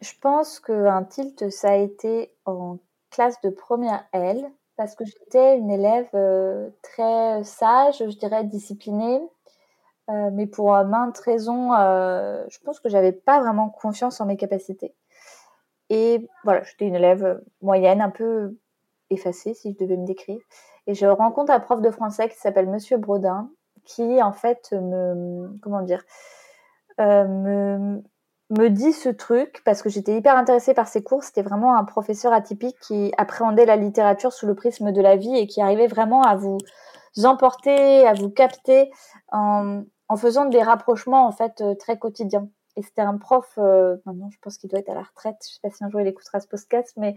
Je 0.00 0.12
pense 0.20 0.60
qu'un 0.60 1.04
tilt 1.04 1.50
ça 1.50 1.70
a 1.70 1.76
été 1.76 2.30
en 2.46 2.78
classe 3.10 3.40
de 3.42 3.50
première 3.50 4.04
L 4.12 4.44
parce 4.76 4.94
que 4.94 5.04
j'étais 5.04 5.56
une 5.56 5.70
élève 5.70 6.08
euh, 6.14 6.68
très 6.82 7.44
sage, 7.44 7.98
je 7.98 8.16
dirais 8.18 8.44
disciplinée. 8.44 9.20
Euh, 10.10 10.30
mais 10.32 10.46
pour 10.46 10.72
maintes 10.84 11.16
raisons, 11.18 11.70
je 11.72 12.58
pense 12.62 12.78
que 12.78 12.90
j'avais 12.90 13.12
pas 13.12 13.40
vraiment 13.40 13.70
confiance 13.70 14.20
en 14.20 14.26
mes 14.26 14.36
capacités. 14.36 14.94
Et 15.88 16.28
voilà, 16.42 16.62
j'étais 16.64 16.86
une 16.86 16.96
élève 16.96 17.40
moyenne, 17.62 18.02
un 18.02 18.10
peu 18.10 18.54
effacée 19.14 19.54
si 19.54 19.72
je 19.72 19.84
devais 19.84 19.96
me 19.96 20.06
décrire. 20.06 20.40
Et 20.86 20.94
je 20.94 21.06
rencontre 21.06 21.50
un 21.52 21.60
prof 21.60 21.80
de 21.80 21.90
français 21.90 22.28
qui 22.28 22.36
s'appelle 22.36 22.68
Monsieur 22.68 22.98
Brodin, 22.98 23.50
qui 23.84 24.22
en 24.22 24.32
fait 24.32 24.72
me, 24.72 25.58
comment 25.62 25.82
dire, 25.82 26.02
euh, 27.00 27.26
me, 27.26 28.02
me 28.50 28.68
dit 28.68 28.92
ce 28.92 29.08
truc 29.08 29.62
parce 29.64 29.82
que 29.82 29.88
j'étais 29.88 30.16
hyper 30.16 30.36
intéressée 30.36 30.74
par 30.74 30.88
ses 30.88 31.02
cours. 31.02 31.24
C'était 31.24 31.42
vraiment 31.42 31.76
un 31.76 31.84
professeur 31.84 32.32
atypique 32.32 32.78
qui 32.80 33.12
appréhendait 33.16 33.66
la 33.66 33.76
littérature 33.76 34.32
sous 34.32 34.46
le 34.46 34.54
prisme 34.54 34.92
de 34.92 35.00
la 35.00 35.16
vie 35.16 35.36
et 35.36 35.46
qui 35.46 35.60
arrivait 35.60 35.86
vraiment 35.86 36.22
à 36.22 36.36
vous 36.36 36.58
emporter, 37.24 38.06
à 38.06 38.12
vous 38.14 38.30
capter 38.30 38.90
en, 39.32 39.82
en 40.08 40.16
faisant 40.16 40.46
des 40.46 40.62
rapprochements 40.62 41.26
en 41.26 41.32
fait 41.32 41.60
euh, 41.60 41.74
très 41.74 41.98
quotidiens. 41.98 42.48
Et 42.76 42.82
c'était 42.82 43.02
un 43.02 43.16
prof, 43.18 43.48
euh, 43.58 43.96
maintenant 44.04 44.30
je 44.30 44.38
pense 44.42 44.58
qu'il 44.58 44.68
doit 44.68 44.80
être 44.80 44.90
à 44.90 44.94
la 44.94 45.02
retraite, 45.02 45.36
je 45.46 45.54
sais 45.54 45.60
pas 45.62 45.70
si 45.70 45.84
un 45.84 45.90
jour 45.90 46.00
il 46.00 46.08
écoutera 46.08 46.40
ce 46.40 46.48
podcast, 46.48 46.92
mais 46.96 47.14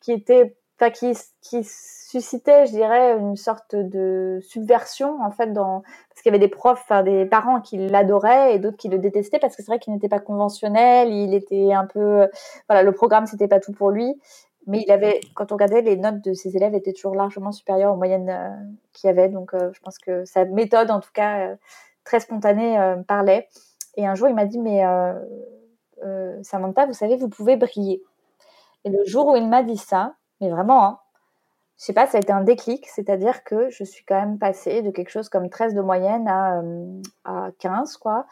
qui 0.00 0.12
était 0.12 0.56
qui, 0.88 1.12
qui 1.42 1.62
suscitait, 1.62 2.66
je 2.66 2.72
dirais, 2.72 3.18
une 3.18 3.36
sorte 3.36 3.76
de 3.76 4.40
subversion 4.42 5.22
en 5.22 5.30
fait 5.30 5.52
dans 5.52 5.82
parce 6.08 6.22
qu'il 6.22 6.32
y 6.32 6.34
avait 6.34 6.44
des 6.44 6.48
profs, 6.48 6.80
enfin 6.82 7.02
des 7.02 7.24
parents 7.24 7.60
qui 7.60 7.76
l'adoraient 7.76 8.54
et 8.54 8.58
d'autres 8.58 8.76
qui 8.76 8.88
le 8.88 8.98
détestaient 8.98 9.38
parce 9.38 9.54
que 9.54 9.62
c'est 9.62 9.70
vrai 9.70 9.78
qu'il 9.78 9.92
n'était 9.92 10.08
pas 10.08 10.18
conventionnel, 10.18 11.12
il 11.12 11.34
était 11.34 11.72
un 11.72 11.86
peu, 11.86 12.28
voilà, 12.68 12.82
le 12.82 12.92
programme 12.92 13.26
c'était 13.26 13.46
pas 13.46 13.60
tout 13.60 13.72
pour 13.72 13.90
lui, 13.90 14.18
mais 14.66 14.82
il 14.86 14.90
avait, 14.90 15.20
quand 15.34 15.52
on 15.52 15.54
regardait 15.54 15.82
les 15.82 15.96
notes 15.96 16.20
de 16.20 16.32
ses 16.32 16.56
élèves 16.56 16.74
étaient 16.74 16.92
toujours 16.92 17.14
largement 17.14 17.52
supérieures 17.52 17.92
aux 17.92 17.96
moyennes 17.96 18.28
euh, 18.28 18.50
qu'il 18.92 19.08
y 19.08 19.10
avait, 19.10 19.28
donc 19.28 19.54
euh, 19.54 19.70
je 19.72 19.80
pense 19.80 19.98
que 19.98 20.24
sa 20.24 20.44
méthode, 20.44 20.90
en 20.90 21.00
tout 21.00 21.12
cas 21.12 21.40
euh, 21.40 21.56
très 22.04 22.20
spontanée, 22.20 22.76
parlait. 23.06 23.48
Et 23.96 24.06
un 24.06 24.14
jour 24.14 24.28
il 24.28 24.34
m'a 24.34 24.46
dit 24.46 24.58
mais 24.58 24.82
Samantha, 26.42 26.86
vous 26.86 26.92
savez, 26.92 27.16
vous 27.16 27.28
pouvez 27.28 27.56
briller. 27.56 28.02
Et 28.84 28.90
le 28.90 29.04
jour 29.04 29.26
où 29.28 29.36
il 29.36 29.46
m'a 29.46 29.62
dit 29.62 29.76
ça, 29.76 30.14
mais 30.40 30.50
vraiment, 30.50 30.84
hein, 30.84 30.98
je 31.80 31.86
sais 31.86 31.92
pas, 31.94 32.06
ça 32.06 32.18
a 32.18 32.20
été 32.20 32.30
un 32.30 32.42
déclic, 32.42 32.86
c'est-à-dire 32.86 33.42
que 33.42 33.70
je 33.70 33.84
suis 33.84 34.04
quand 34.04 34.20
même 34.20 34.38
passée 34.38 34.82
de 34.82 34.90
quelque 34.90 35.08
chose 35.08 35.30
comme 35.30 35.48
13 35.48 35.74
de 35.74 35.80
moyenne 35.80 36.28
à, 36.28 36.60
euh, 36.60 37.00
à 37.24 37.48
15, 37.58 37.96
quoi. 37.96 38.26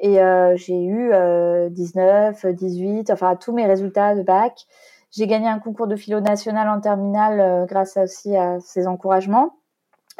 Et 0.00 0.20
euh, 0.20 0.56
j'ai 0.56 0.82
eu 0.82 1.12
19, 1.70 2.44
euh, 2.44 2.52
18, 2.52 3.10
enfin 3.12 3.36
tous 3.36 3.52
mes 3.52 3.66
résultats 3.66 4.16
de 4.16 4.22
bac. 4.22 4.66
J'ai 5.12 5.28
gagné 5.28 5.46
un 5.46 5.60
concours 5.60 5.86
de 5.86 5.94
philo 5.94 6.18
national 6.20 6.68
en 6.68 6.80
terminale 6.80 7.66
grâce 7.68 7.96
aussi 7.96 8.36
à 8.36 8.58
ces 8.58 8.88
encouragements. 8.88 9.54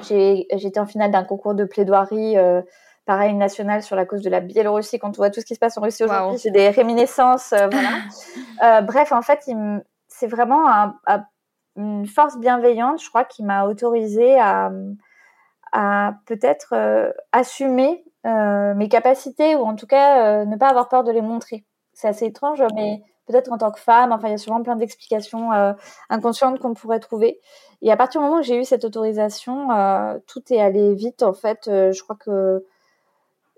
J'étais 0.00 0.78
en 0.78 0.87
finale 0.87 1.11
d'un 1.11 1.25
concours 1.25 1.54
de 1.54 1.64
plaidoirie, 1.64 2.37
pareil, 3.04 3.35
national 3.35 3.83
sur 3.83 3.97
la 3.97 4.07
cause 4.07 4.23
de 4.23 4.30
la 4.30 4.40
Biélorussie. 4.40 4.99
Quand 4.99 5.11
on 5.11 5.12
voit 5.12 5.30
tout 5.30 5.40
ce 5.40 5.45
qui 5.45 5.54
se 5.54 5.61
passe 5.61 5.76
en 5.76 5.83
Russie 5.83 6.04
aujourd'hui, 6.04 6.38
j'ai 6.38 6.50
des 6.50 6.71
réminiscences. 6.71 7.52
voilà. 7.52 8.80
bref, 8.83 9.12
en 9.12 9.21
fait, 9.21 9.40
il 9.47 9.83
c'est 10.19 10.27
vraiment 10.27 10.67
une 11.77 12.07
force 12.07 12.39
bienveillante, 12.39 13.01
je 13.03 13.09
crois, 13.09 13.25
qui 13.25 13.45
m'a 13.45 13.67
autorisée 13.67 14.39
à, 14.41 14.71
peut-être 16.27 17.13
assumer 17.33 18.05
mes 18.25 18.89
capacités 18.89 19.55
ou 19.55 19.61
en 19.61 19.77
tout 19.77 19.87
cas 19.87 20.45
ne 20.45 20.57
pas 20.57 20.69
avoir 20.69 20.89
peur 20.89 21.05
de 21.05 21.13
les 21.13 21.23
montrer. 21.23 21.65
C'est 21.93 22.09
assez 22.09 22.27
étrange, 22.27 22.63
mais 22.75 23.03
peut-être 23.27 23.53
en 23.53 23.59
tant 23.59 23.71
que 23.71 23.81
femme, 23.81 24.13
enfin 24.13 24.29
il 24.29 24.33
y 24.33 24.35
a 24.35 24.39
souvent 24.39 24.63
plein 24.63 24.77
d'explications 24.77 25.51
inconscientes 26.11 26.59
qu'on 26.59 26.75
pourrait 26.75 27.01
trouver. 27.01 27.41
Et 27.83 27.93
à 27.93 27.97
partir 27.97 28.21
du 28.21 28.27
moment 28.27 28.41
où 28.41 28.43
j'ai 28.43 28.59
eu 28.59 28.65
cette 28.65 28.85
autorisation, 28.85 29.69
tout 30.27 30.43
est 30.51 30.61
allé 30.61 30.95
vite 30.95 31.23
en 31.23 31.33
fait. 31.33 31.63
je 31.67 32.03
crois 32.03 32.17
que 32.17 32.65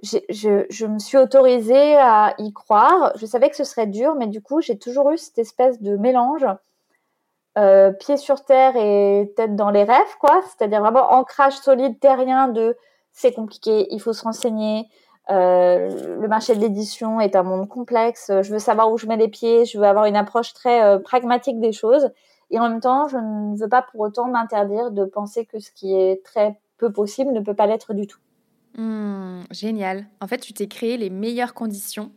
je, 0.03 0.87
me 0.87 0.99
suis 0.99 1.19
autorisée 1.19 1.97
à 1.97 2.35
y 2.39 2.53
croire. 2.53 3.13
Je 3.17 3.27
savais 3.27 3.51
que 3.51 3.57
ce 3.57 3.65
serait 3.65 3.87
dur, 3.87 4.15
mais 4.15 4.27
du 4.27 4.41
coup, 4.41 4.61
j'ai 4.61 4.79
toujours 4.79 5.11
eu 5.11 5.19
cette 5.19 5.39
espèce 5.39 5.81
de 5.81 5.97
mélange 5.97 6.47
euh, 7.59 7.93
pied 7.93 8.17
sur 8.17 8.45
terre 8.45 8.77
et 8.77 9.33
tête 9.37 9.57
dans 9.57 9.71
les 9.71 9.85
rêves, 9.85 10.17
quoi. 10.21 10.41
C'est-à-dire 10.43 10.81
vraiment 10.81 11.13
ancrage 11.13 11.55
solide 11.59 11.99
terrien 12.01 12.49
de 12.49 12.77
c'est 13.13 13.33
compliqué, 13.33 13.89
il 13.91 14.01
faut 14.01 14.13
se 14.13 14.23
renseigner. 14.23 14.89
Euh, 15.31 16.17
le 16.19 16.29
marché 16.29 16.55
de 16.55 16.61
l'édition 16.61 17.21
est 17.21 17.37
un 17.37 17.43
monde 17.43 17.69
complexe. 17.69 18.31
Je 18.43 18.53
veux 18.53 18.59
savoir 18.59 18.91
où 18.91 18.99
je 18.99 19.07
mets 19.07 19.17
les 19.17 19.29
pieds. 19.29 19.65
Je 19.65 19.79
veux 19.79 19.87
avoir 19.87 20.07
une 20.07 20.17
approche 20.17 20.55
très 20.55 20.83
euh, 20.83 20.99
pragmatique 20.99 21.61
des 21.61 21.73
choses. 21.73 22.11
Et 22.51 22.59
en 22.59 22.69
même 22.69 22.81
temps, 22.81 23.09
je 23.09 23.17
ne 23.17 23.57
veux 23.57 23.69
pas 23.69 23.83
pour 23.83 24.01
autant 24.01 24.27
m'interdire 24.27 24.91
de 24.91 25.05
penser 25.05 25.47
que 25.47 25.61
ce 25.61 25.71
qui 25.71 25.95
est 25.95 26.25
très 26.25 26.59
peu 26.79 26.93
possible 26.93 27.33
ne 27.33 27.41
peut 27.41 27.55
pas 27.55 27.67
l'être 27.67 27.95
du 27.95 28.07
tout. 28.07 28.19
Mmh, 28.77 29.43
génial. 29.51 30.07
En 30.21 30.27
fait, 30.27 30.39
tu 30.39 30.53
t'es 30.53 30.67
créé 30.67 30.97
les 30.97 31.11
meilleures 31.11 31.55
conditions 31.55 32.13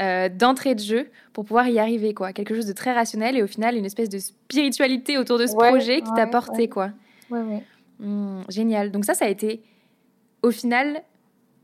euh, 0.00 0.28
d'entrée 0.28 0.74
de 0.74 0.80
jeu 0.80 1.10
pour 1.32 1.44
pouvoir 1.44 1.68
y 1.68 1.78
arriver, 1.78 2.14
quoi. 2.14 2.32
Quelque 2.32 2.54
chose 2.54 2.66
de 2.66 2.72
très 2.72 2.92
rationnel 2.92 3.36
et 3.36 3.42
au 3.42 3.46
final 3.46 3.76
une 3.76 3.84
espèce 3.84 4.08
de 4.08 4.18
spiritualité 4.18 5.18
autour 5.18 5.38
de 5.38 5.46
ce 5.46 5.54
projet 5.54 6.00
qui 6.00 6.12
t'a 6.16 6.26
porté, 6.26 6.68
quoi. 6.68 6.90
Mmh, 7.30 8.42
génial. 8.48 8.90
Donc 8.90 9.04
ça, 9.04 9.14
ça 9.14 9.26
a 9.26 9.28
été 9.28 9.62
au 10.42 10.50
final 10.50 11.02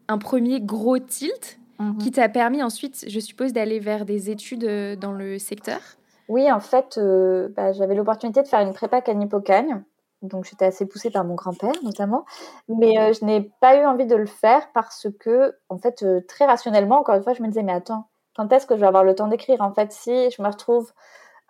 un 0.08 0.18
premier 0.18 0.60
gros 0.60 0.98
tilt 0.98 1.58
mmh 1.78 1.98
qui 1.98 2.10
t'a 2.10 2.28
permis 2.28 2.62
ensuite, 2.62 3.04
je 3.08 3.20
suppose, 3.20 3.52
d'aller 3.52 3.78
vers 3.78 4.04
des 4.04 4.30
études 4.30 4.64
euh, 4.64 4.96
dans 4.96 5.12
le 5.12 5.38
secteur? 5.38 5.80
Oui, 6.28 6.50
en 6.50 6.60
fait, 6.60 6.98
euh, 6.98 7.48
bah, 7.56 7.72
j'avais 7.72 7.94
l'opportunité 7.94 8.42
de 8.42 8.48
faire 8.48 8.60
une 8.60 8.72
prépa 8.72 9.00
canipocagne 9.00 9.82
donc 10.22 10.44
j'étais 10.44 10.64
assez 10.64 10.86
poussée 10.86 11.10
par 11.10 11.24
mon 11.24 11.34
grand-père 11.34 11.74
notamment, 11.82 12.24
mais 12.68 12.98
euh, 12.98 13.12
je 13.12 13.24
n'ai 13.24 13.52
pas 13.60 13.76
eu 13.76 13.86
envie 13.86 14.06
de 14.06 14.16
le 14.16 14.26
faire 14.26 14.70
parce 14.72 15.06
que, 15.20 15.56
en 15.68 15.78
fait, 15.78 16.02
euh, 16.02 16.20
très 16.26 16.46
rationnellement, 16.46 16.98
encore 16.98 17.14
une 17.14 17.22
fois, 17.22 17.34
je 17.34 17.42
me 17.42 17.48
disais, 17.48 17.62
mais 17.62 17.72
attends, 17.72 18.08
quand 18.36 18.52
est-ce 18.52 18.66
que 18.66 18.74
je 18.74 18.80
vais 18.80 18.86
avoir 18.86 19.04
le 19.04 19.14
temps 19.14 19.28
d'écrire? 19.28 19.60
En 19.60 19.72
fait, 19.72 19.92
si 19.92 20.30
je 20.30 20.42
me 20.42 20.48
retrouve 20.48 20.92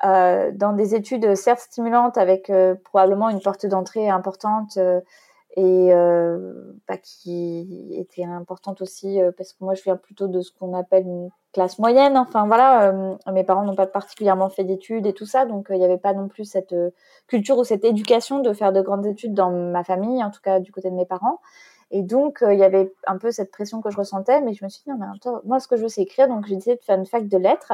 euh, 0.04 0.50
dans 0.54 0.72
des 0.72 0.94
études 0.94 1.34
certes 1.34 1.60
stimulantes 1.60 2.18
avec 2.18 2.52
probablement 2.84 3.30
une 3.30 3.40
porte 3.40 3.66
d'entrée 3.66 4.08
importante 4.08 4.78
et 5.56 5.90
bah, 6.86 6.96
qui 7.02 7.90
était 7.94 8.24
importante 8.24 8.80
aussi 8.82 9.18
parce 9.36 9.52
que 9.52 9.64
moi 9.64 9.74
je 9.74 9.82
viens 9.82 9.96
plutôt 9.96 10.28
de 10.28 10.40
ce 10.40 10.52
qu'on 10.52 10.74
appelle 10.74 11.06
une 11.06 11.30
classe 11.52 11.78
moyenne. 11.78 12.16
Enfin 12.16 12.46
voilà, 12.46 12.90
euh, 12.92 13.16
mes 13.32 13.44
parents 13.44 13.64
n'ont 13.64 13.74
pas 13.74 13.86
particulièrement 13.86 14.48
fait 14.48 14.64
d'études 14.64 15.06
et 15.06 15.12
tout 15.12 15.26
ça, 15.26 15.46
donc 15.46 15.70
euh, 15.70 15.74
il 15.74 15.78
n'y 15.78 15.84
avait 15.84 15.98
pas 15.98 16.12
non 16.12 16.28
plus 16.28 16.44
cette 16.44 16.72
euh, 16.72 16.90
culture 17.26 17.58
ou 17.58 17.64
cette 17.64 17.84
éducation 17.84 18.40
de 18.40 18.52
faire 18.52 18.72
de 18.72 18.80
grandes 18.80 19.06
études 19.06 19.34
dans 19.34 19.50
ma 19.50 19.84
famille, 19.84 20.22
en 20.22 20.30
tout 20.30 20.40
cas 20.42 20.60
du 20.60 20.72
côté 20.72 20.90
de 20.90 20.94
mes 20.94 21.06
parents. 21.06 21.40
Et 21.90 22.02
donc 22.02 22.44
il 22.46 22.58
y 22.58 22.64
avait 22.64 22.92
un 23.06 23.16
peu 23.16 23.30
cette 23.30 23.50
pression 23.50 23.80
que 23.80 23.90
je 23.90 23.96
ressentais, 23.96 24.40
mais 24.42 24.52
je 24.52 24.62
me 24.64 24.68
suis 24.68 24.82
dit 24.84 24.90
non 24.90 24.96
mais 24.98 25.06
attends, 25.14 25.40
moi 25.44 25.58
ce 25.58 25.68
que 25.68 25.76
je 25.76 25.82
veux 25.82 25.88
c'est 25.88 26.02
écrire, 26.02 26.28
donc 26.28 26.46
j'ai 26.46 26.56
décidé 26.56 26.76
de 26.76 26.82
faire 26.82 26.98
une 26.98 27.06
fac 27.06 27.26
de 27.26 27.38
lettres. 27.38 27.72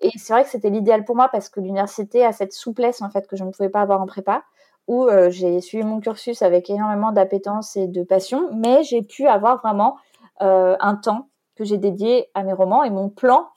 Et 0.00 0.10
c'est 0.16 0.32
vrai 0.32 0.44
que 0.44 0.50
c'était 0.50 0.70
l'idéal 0.70 1.04
pour 1.04 1.16
moi 1.16 1.28
parce 1.28 1.48
que 1.48 1.58
l'université 1.58 2.24
a 2.24 2.32
cette 2.32 2.52
souplesse 2.52 3.02
en 3.02 3.10
fait 3.10 3.26
que 3.26 3.36
je 3.36 3.42
ne 3.42 3.50
pouvais 3.50 3.68
pas 3.68 3.80
avoir 3.80 4.00
en 4.00 4.06
prépa 4.06 4.44
où 4.88 5.06
j'ai 5.28 5.60
suivi 5.60 5.84
mon 5.84 6.00
cursus 6.00 6.42
avec 6.42 6.68
énormément 6.70 7.12
d'appétence 7.12 7.76
et 7.76 7.86
de 7.86 8.02
passion, 8.02 8.50
mais 8.52 8.82
j'ai 8.82 9.02
pu 9.02 9.26
avoir 9.26 9.60
vraiment 9.60 9.96
un 10.40 10.96
temps 10.96 11.28
que 11.56 11.64
j'ai 11.64 11.76
dédié 11.76 12.30
à 12.34 12.42
mes 12.42 12.52
romans. 12.52 12.82
Et 12.84 12.90
mon 12.90 13.08
plan, 13.10 13.48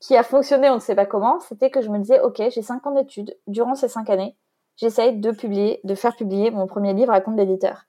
qui 0.00 0.16
a 0.16 0.22
fonctionné, 0.22 0.70
on 0.70 0.76
ne 0.76 0.80
sait 0.80 0.94
pas 0.94 1.06
comment, 1.06 1.40
c'était 1.40 1.70
que 1.70 1.82
je 1.82 1.90
me 1.90 1.98
disais, 1.98 2.20
OK, 2.20 2.42
j'ai 2.50 2.62
cinq 2.62 2.86
ans 2.86 2.92
d'études. 2.92 3.36
Durant 3.46 3.74
ces 3.74 3.88
cinq 3.88 4.08
années, 4.10 4.34
j'essaye 4.76 5.18
de 5.18 5.30
publier, 5.30 5.80
de 5.84 5.94
faire 5.94 6.16
publier 6.16 6.50
mon 6.50 6.66
premier 6.66 6.94
livre 6.94 7.12
à 7.12 7.20
compte 7.20 7.36
d'éditeur. 7.36 7.84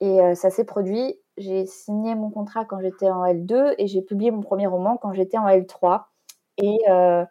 Et 0.00 0.20
euh, 0.20 0.34
ça 0.34 0.50
s'est 0.50 0.64
produit. 0.64 1.18
J'ai 1.36 1.66
signé 1.66 2.14
mon 2.14 2.30
contrat 2.30 2.64
quand 2.64 2.80
j'étais 2.80 3.10
en 3.10 3.24
L2 3.24 3.74
et 3.78 3.86
j'ai 3.88 4.00
publié 4.00 4.30
mon 4.30 4.40
premier 4.40 4.66
roman 4.66 4.96
quand 4.96 5.12
j'étais 5.12 5.38
en 5.38 5.46
L3. 5.46 6.04
Et, 6.58 6.78
euh, 6.88 7.24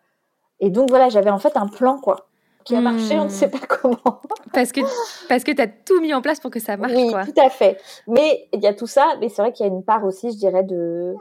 et 0.60 0.70
donc 0.70 0.90
voilà, 0.90 1.10
j'avais 1.10 1.30
en 1.30 1.40
fait 1.40 1.56
un 1.56 1.68
plan, 1.68 2.00
quoi 2.00 2.29
qui 2.64 2.76
a 2.76 2.82
marché, 2.82 3.18
on 3.18 3.26
ne 3.26 3.30
sait 3.30 3.48
hmm. 3.48 3.52
pas 3.52 3.66
comment. 3.68 4.22
parce 4.54 4.72
que, 4.72 4.82
parce 5.28 5.44
que 5.44 5.52
tu 5.52 5.62
as 5.62 5.68
tout 5.68 6.02
mis 6.02 6.14
en 6.14 6.22
place 6.22 6.40
pour 6.40 6.52
que 6.52 6.60
ça 6.60 6.78
marche. 6.78 6.94
Oui, 6.96 7.12
tout 7.12 7.42
à 7.42 7.50
fait. 7.50 7.80
Mais 8.08 8.48
il 8.54 8.62
y 8.62 8.68
a 8.68 8.74
tout 8.74 8.88
ça, 8.88 9.16
mais 9.20 9.30
c'est 9.30 9.42
vrai 9.42 9.52
qu'il 9.54 9.66
y 9.66 9.70
a 9.70 9.72
une 9.72 9.84
part 9.84 10.04
aussi, 10.06 10.32
je 10.32 10.38
dirais, 10.38 10.64
de. 10.64 11.16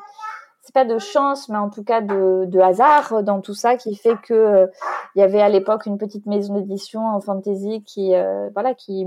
C'est 0.62 0.74
pas 0.74 0.84
de 0.84 0.98
chance, 0.98 1.48
mais 1.48 1.56
en 1.56 1.70
tout 1.70 1.82
cas 1.82 2.02
de, 2.02 2.44
de 2.44 2.60
hasard 2.60 3.22
dans 3.22 3.40
tout 3.40 3.54
ça 3.54 3.76
qui 3.76 3.96
fait 3.96 4.16
que 4.22 4.34
euh, 4.34 4.66
il 5.14 5.20
y 5.20 5.22
avait 5.22 5.40
à 5.40 5.48
l'époque 5.48 5.86
une 5.86 5.96
petite 5.96 6.26
maison 6.26 6.56
d'édition 6.56 7.06
en 7.06 7.22
fantasy 7.22 7.82
qui, 7.84 8.14
euh, 8.14 8.50
voilà, 8.52 8.74
qui, 8.74 9.06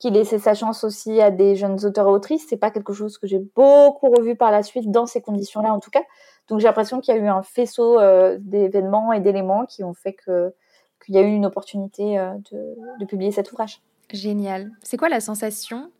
qui 0.00 0.10
laissait 0.10 0.40
sa 0.40 0.54
chance 0.54 0.82
aussi 0.82 1.20
à 1.20 1.30
des 1.30 1.54
jeunes 1.54 1.84
auteurs 1.84 2.08
et 2.08 2.10
autrices. 2.10 2.46
C'est 2.48 2.56
pas 2.56 2.72
quelque 2.72 2.92
chose 2.92 3.18
que 3.18 3.28
j'ai 3.28 3.38
beaucoup 3.54 4.10
revu 4.10 4.34
par 4.34 4.50
la 4.50 4.64
suite 4.64 4.90
dans 4.90 5.06
ces 5.06 5.20
conditions-là, 5.20 5.72
en 5.72 5.78
tout 5.78 5.90
cas. 5.90 6.02
Donc 6.48 6.58
j'ai 6.58 6.66
l'impression 6.66 7.00
qu'il 7.00 7.14
y 7.14 7.18
a 7.18 7.20
eu 7.20 7.28
un 7.28 7.42
faisceau 7.42 8.00
euh, 8.00 8.36
d'événements 8.40 9.12
et 9.12 9.20
d'éléments 9.20 9.66
qui 9.66 9.84
ont 9.84 9.94
fait 9.94 10.14
que 10.14 10.52
qu'il 11.04 11.14
y 11.14 11.18
a 11.18 11.22
eu 11.22 11.32
une 11.32 11.46
opportunité 11.46 12.18
euh, 12.18 12.34
de, 12.98 13.04
publier 13.04 13.32
cet 13.32 13.52
ouvrage. 13.52 13.80
Génial. 14.12 14.70
C'est 14.82 14.96
quoi 14.96 15.08
la 15.08 15.20
sensation 15.20 15.90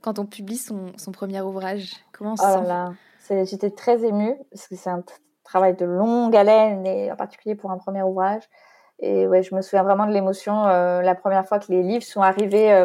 quand 0.00 0.18
on 0.18 0.26
publie 0.26 0.56
son, 0.56 0.92
premier 1.12 1.40
ouvrage? 1.40 1.92
Comment 2.12 2.32
on 2.32 2.36
se 2.36 2.42
oh 2.44 2.92
sent? 3.20 3.44
J'étais 3.46 3.70
très 3.70 4.04
émue 4.04 4.36
parce 4.50 4.66
que 4.66 4.76
c'est 4.76 4.90
un 4.90 5.02
travail 5.44 5.76
de 5.76 5.84
longue 5.84 6.34
haleine 6.36 6.86
et 6.86 7.10
en 7.10 7.16
particulier 7.16 7.54
pour 7.54 7.70
un 7.70 7.78
premier 7.78 8.02
ouvrage. 8.02 8.42
Et 8.98 9.26
ouais, 9.26 9.42
je 9.42 9.54
me 9.54 9.62
souviens 9.62 9.82
vraiment 9.82 10.06
de 10.06 10.12
l'émotion 10.12 10.66
euh, 10.66 11.02
la 11.02 11.14
première 11.14 11.46
fois 11.46 11.58
que 11.58 11.70
les 11.72 11.82
livres 11.82 12.04
sont 12.04 12.20
arrivés 12.20 12.84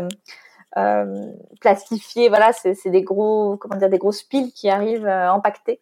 euh, 0.77 1.31
plastifiés. 1.59 2.29
Voilà, 2.29 2.51
c'est 2.53 2.89
des 2.89 3.03
gros, 3.03 3.57
comment 3.57 3.75
dire, 3.75 3.89
des 3.89 3.97
grosses 3.97 4.23
piles 4.23 4.51
qui 4.53 4.69
arrivent 4.69 5.07
empaquetées. 5.07 5.81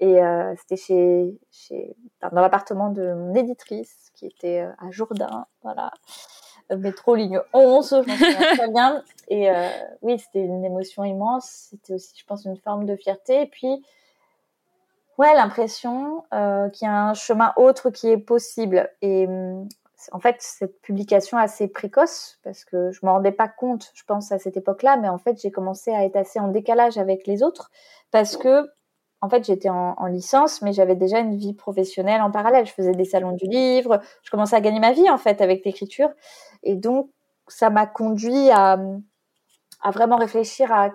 Et 0.00 0.20
c'était 0.56 0.76
chez, 0.76 1.38
chez, 1.50 1.96
dans 2.20 2.40
l'appartement 2.40 2.90
de 2.90 3.14
mon 3.14 3.34
éditrice 3.34 4.08
qui 4.18 4.26
était 4.26 4.62
euh, 4.62 4.72
à 4.78 4.90
Jourdain, 4.90 5.46
voilà, 5.62 5.92
euh, 6.72 6.76
métro 6.76 7.14
ligne 7.14 7.40
11, 7.52 8.02
je 8.06 8.10
m'en 8.10 8.56
très 8.56 8.68
bien. 8.68 9.02
Et 9.28 9.50
euh, 9.50 9.68
oui, 10.02 10.18
c'était 10.18 10.40
une 10.40 10.64
émotion 10.64 11.04
immense. 11.04 11.68
C'était 11.70 11.94
aussi, 11.94 12.14
je 12.18 12.24
pense, 12.24 12.44
une 12.44 12.56
forme 12.56 12.84
de 12.84 12.96
fierté. 12.96 13.42
Et 13.42 13.46
puis, 13.46 13.84
ouais, 15.18 15.34
l'impression 15.34 16.24
qu'il 16.30 16.86
y 16.86 16.90
a 16.90 17.08
un 17.08 17.14
chemin 17.14 17.52
autre 17.56 17.90
qui 17.90 18.08
est 18.08 18.18
possible. 18.18 18.90
Et 19.02 19.28
en 20.12 20.20
fait, 20.20 20.36
cette 20.40 20.80
publication 20.80 21.38
assez 21.38 21.68
précoce, 21.68 22.38
parce 22.42 22.64
que 22.64 22.90
je 22.90 23.00
ne 23.02 23.08
me 23.08 23.12
rendais 23.12 23.32
pas 23.32 23.48
compte, 23.48 23.90
je 23.94 24.04
pense, 24.04 24.32
à 24.32 24.38
cette 24.38 24.56
époque-là, 24.56 24.96
mais 24.96 25.08
en 25.08 25.18
fait, 25.18 25.40
j'ai 25.40 25.50
commencé 25.50 25.92
à 25.92 26.04
être 26.04 26.16
assez 26.16 26.40
en 26.40 26.48
décalage 26.48 26.98
avec 26.98 27.26
les 27.26 27.42
autres, 27.42 27.70
parce 28.10 28.36
que 28.36 28.68
en 29.20 29.28
fait, 29.28 29.44
j'étais 29.44 29.68
en, 29.68 30.06
licence, 30.06 30.62
mais 30.62 30.72
j'avais 30.72 30.94
déjà 30.94 31.18
une 31.18 31.36
vie 31.36 31.54
professionnelle 31.54 32.22
en 32.22 32.30
parallèle. 32.30 32.66
Je 32.66 32.72
faisais 32.72 32.92
des 32.92 33.04
salons 33.04 33.32
du 33.32 33.46
livre, 33.46 34.00
je 34.22 34.30
commençais 34.30 34.56
à 34.56 34.60
gagner 34.60 34.80
ma 34.80 34.92
vie 34.92 35.10
en 35.10 35.18
fait 35.18 35.40
avec 35.40 35.64
l'écriture, 35.64 36.10
et 36.62 36.76
donc 36.76 37.10
ça 37.48 37.70
m'a 37.70 37.86
conduit 37.86 38.50
à, 38.50 38.78
vraiment 39.86 40.16
réfléchir 40.16 40.72
à 40.72 40.90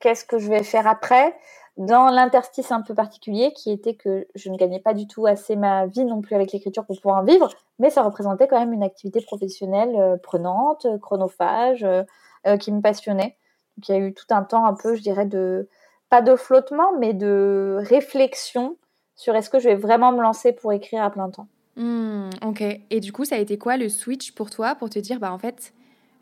qu'est-ce 0.00 0.24
que 0.24 0.38
je 0.38 0.48
vais 0.48 0.62
faire 0.64 0.86
après, 0.86 1.34
dans 1.78 2.10
l'interstice 2.10 2.70
un 2.70 2.82
peu 2.82 2.94
particulier 2.94 3.52
qui 3.54 3.70
était 3.70 3.94
que 3.94 4.26
je 4.34 4.50
ne 4.50 4.56
gagnais 4.58 4.80
pas 4.80 4.92
du 4.92 5.06
tout 5.06 5.26
assez 5.26 5.56
ma 5.56 5.86
vie 5.86 6.04
non 6.04 6.20
plus 6.20 6.34
avec 6.34 6.52
l'écriture 6.52 6.84
pour 6.84 6.96
pouvoir 7.00 7.22
en 7.22 7.24
vivre, 7.24 7.48
mais 7.78 7.88
ça 7.88 8.02
représentait 8.02 8.48
quand 8.48 8.58
même 8.58 8.74
une 8.74 8.82
activité 8.82 9.22
professionnelle 9.22 9.96
euh, 9.96 10.16
prenante, 10.18 10.86
chronophage, 11.00 11.84
euh, 11.84 12.02
euh, 12.46 12.58
qui 12.58 12.72
me 12.72 12.82
passionnait. 12.82 13.36
Donc 13.76 13.88
il 13.88 13.92
y 13.92 13.94
a 13.94 13.98
eu 13.98 14.12
tout 14.12 14.26
un 14.30 14.42
temps 14.42 14.66
un 14.66 14.74
peu, 14.74 14.94
je 14.94 15.00
dirais, 15.00 15.24
de 15.24 15.68
pas 16.12 16.20
de 16.20 16.36
flottement, 16.36 16.92
mais 16.98 17.14
de 17.14 17.78
réflexion 17.88 18.76
sur 19.16 19.34
est-ce 19.34 19.48
que 19.48 19.58
je 19.58 19.70
vais 19.70 19.76
vraiment 19.76 20.12
me 20.12 20.20
lancer 20.20 20.52
pour 20.52 20.70
écrire 20.74 21.02
à 21.02 21.08
plein 21.08 21.30
temps. 21.30 21.48
Hmm, 21.76 22.28
ok. 22.46 22.62
Et 22.90 23.00
du 23.00 23.12
coup, 23.12 23.24
ça 23.24 23.36
a 23.36 23.38
été 23.38 23.56
quoi 23.56 23.78
le 23.78 23.88
switch 23.88 24.32
pour 24.32 24.50
toi 24.50 24.74
pour 24.74 24.90
te 24.90 24.98
dire, 24.98 25.18
bah 25.18 25.32
en 25.32 25.38
fait, 25.38 25.72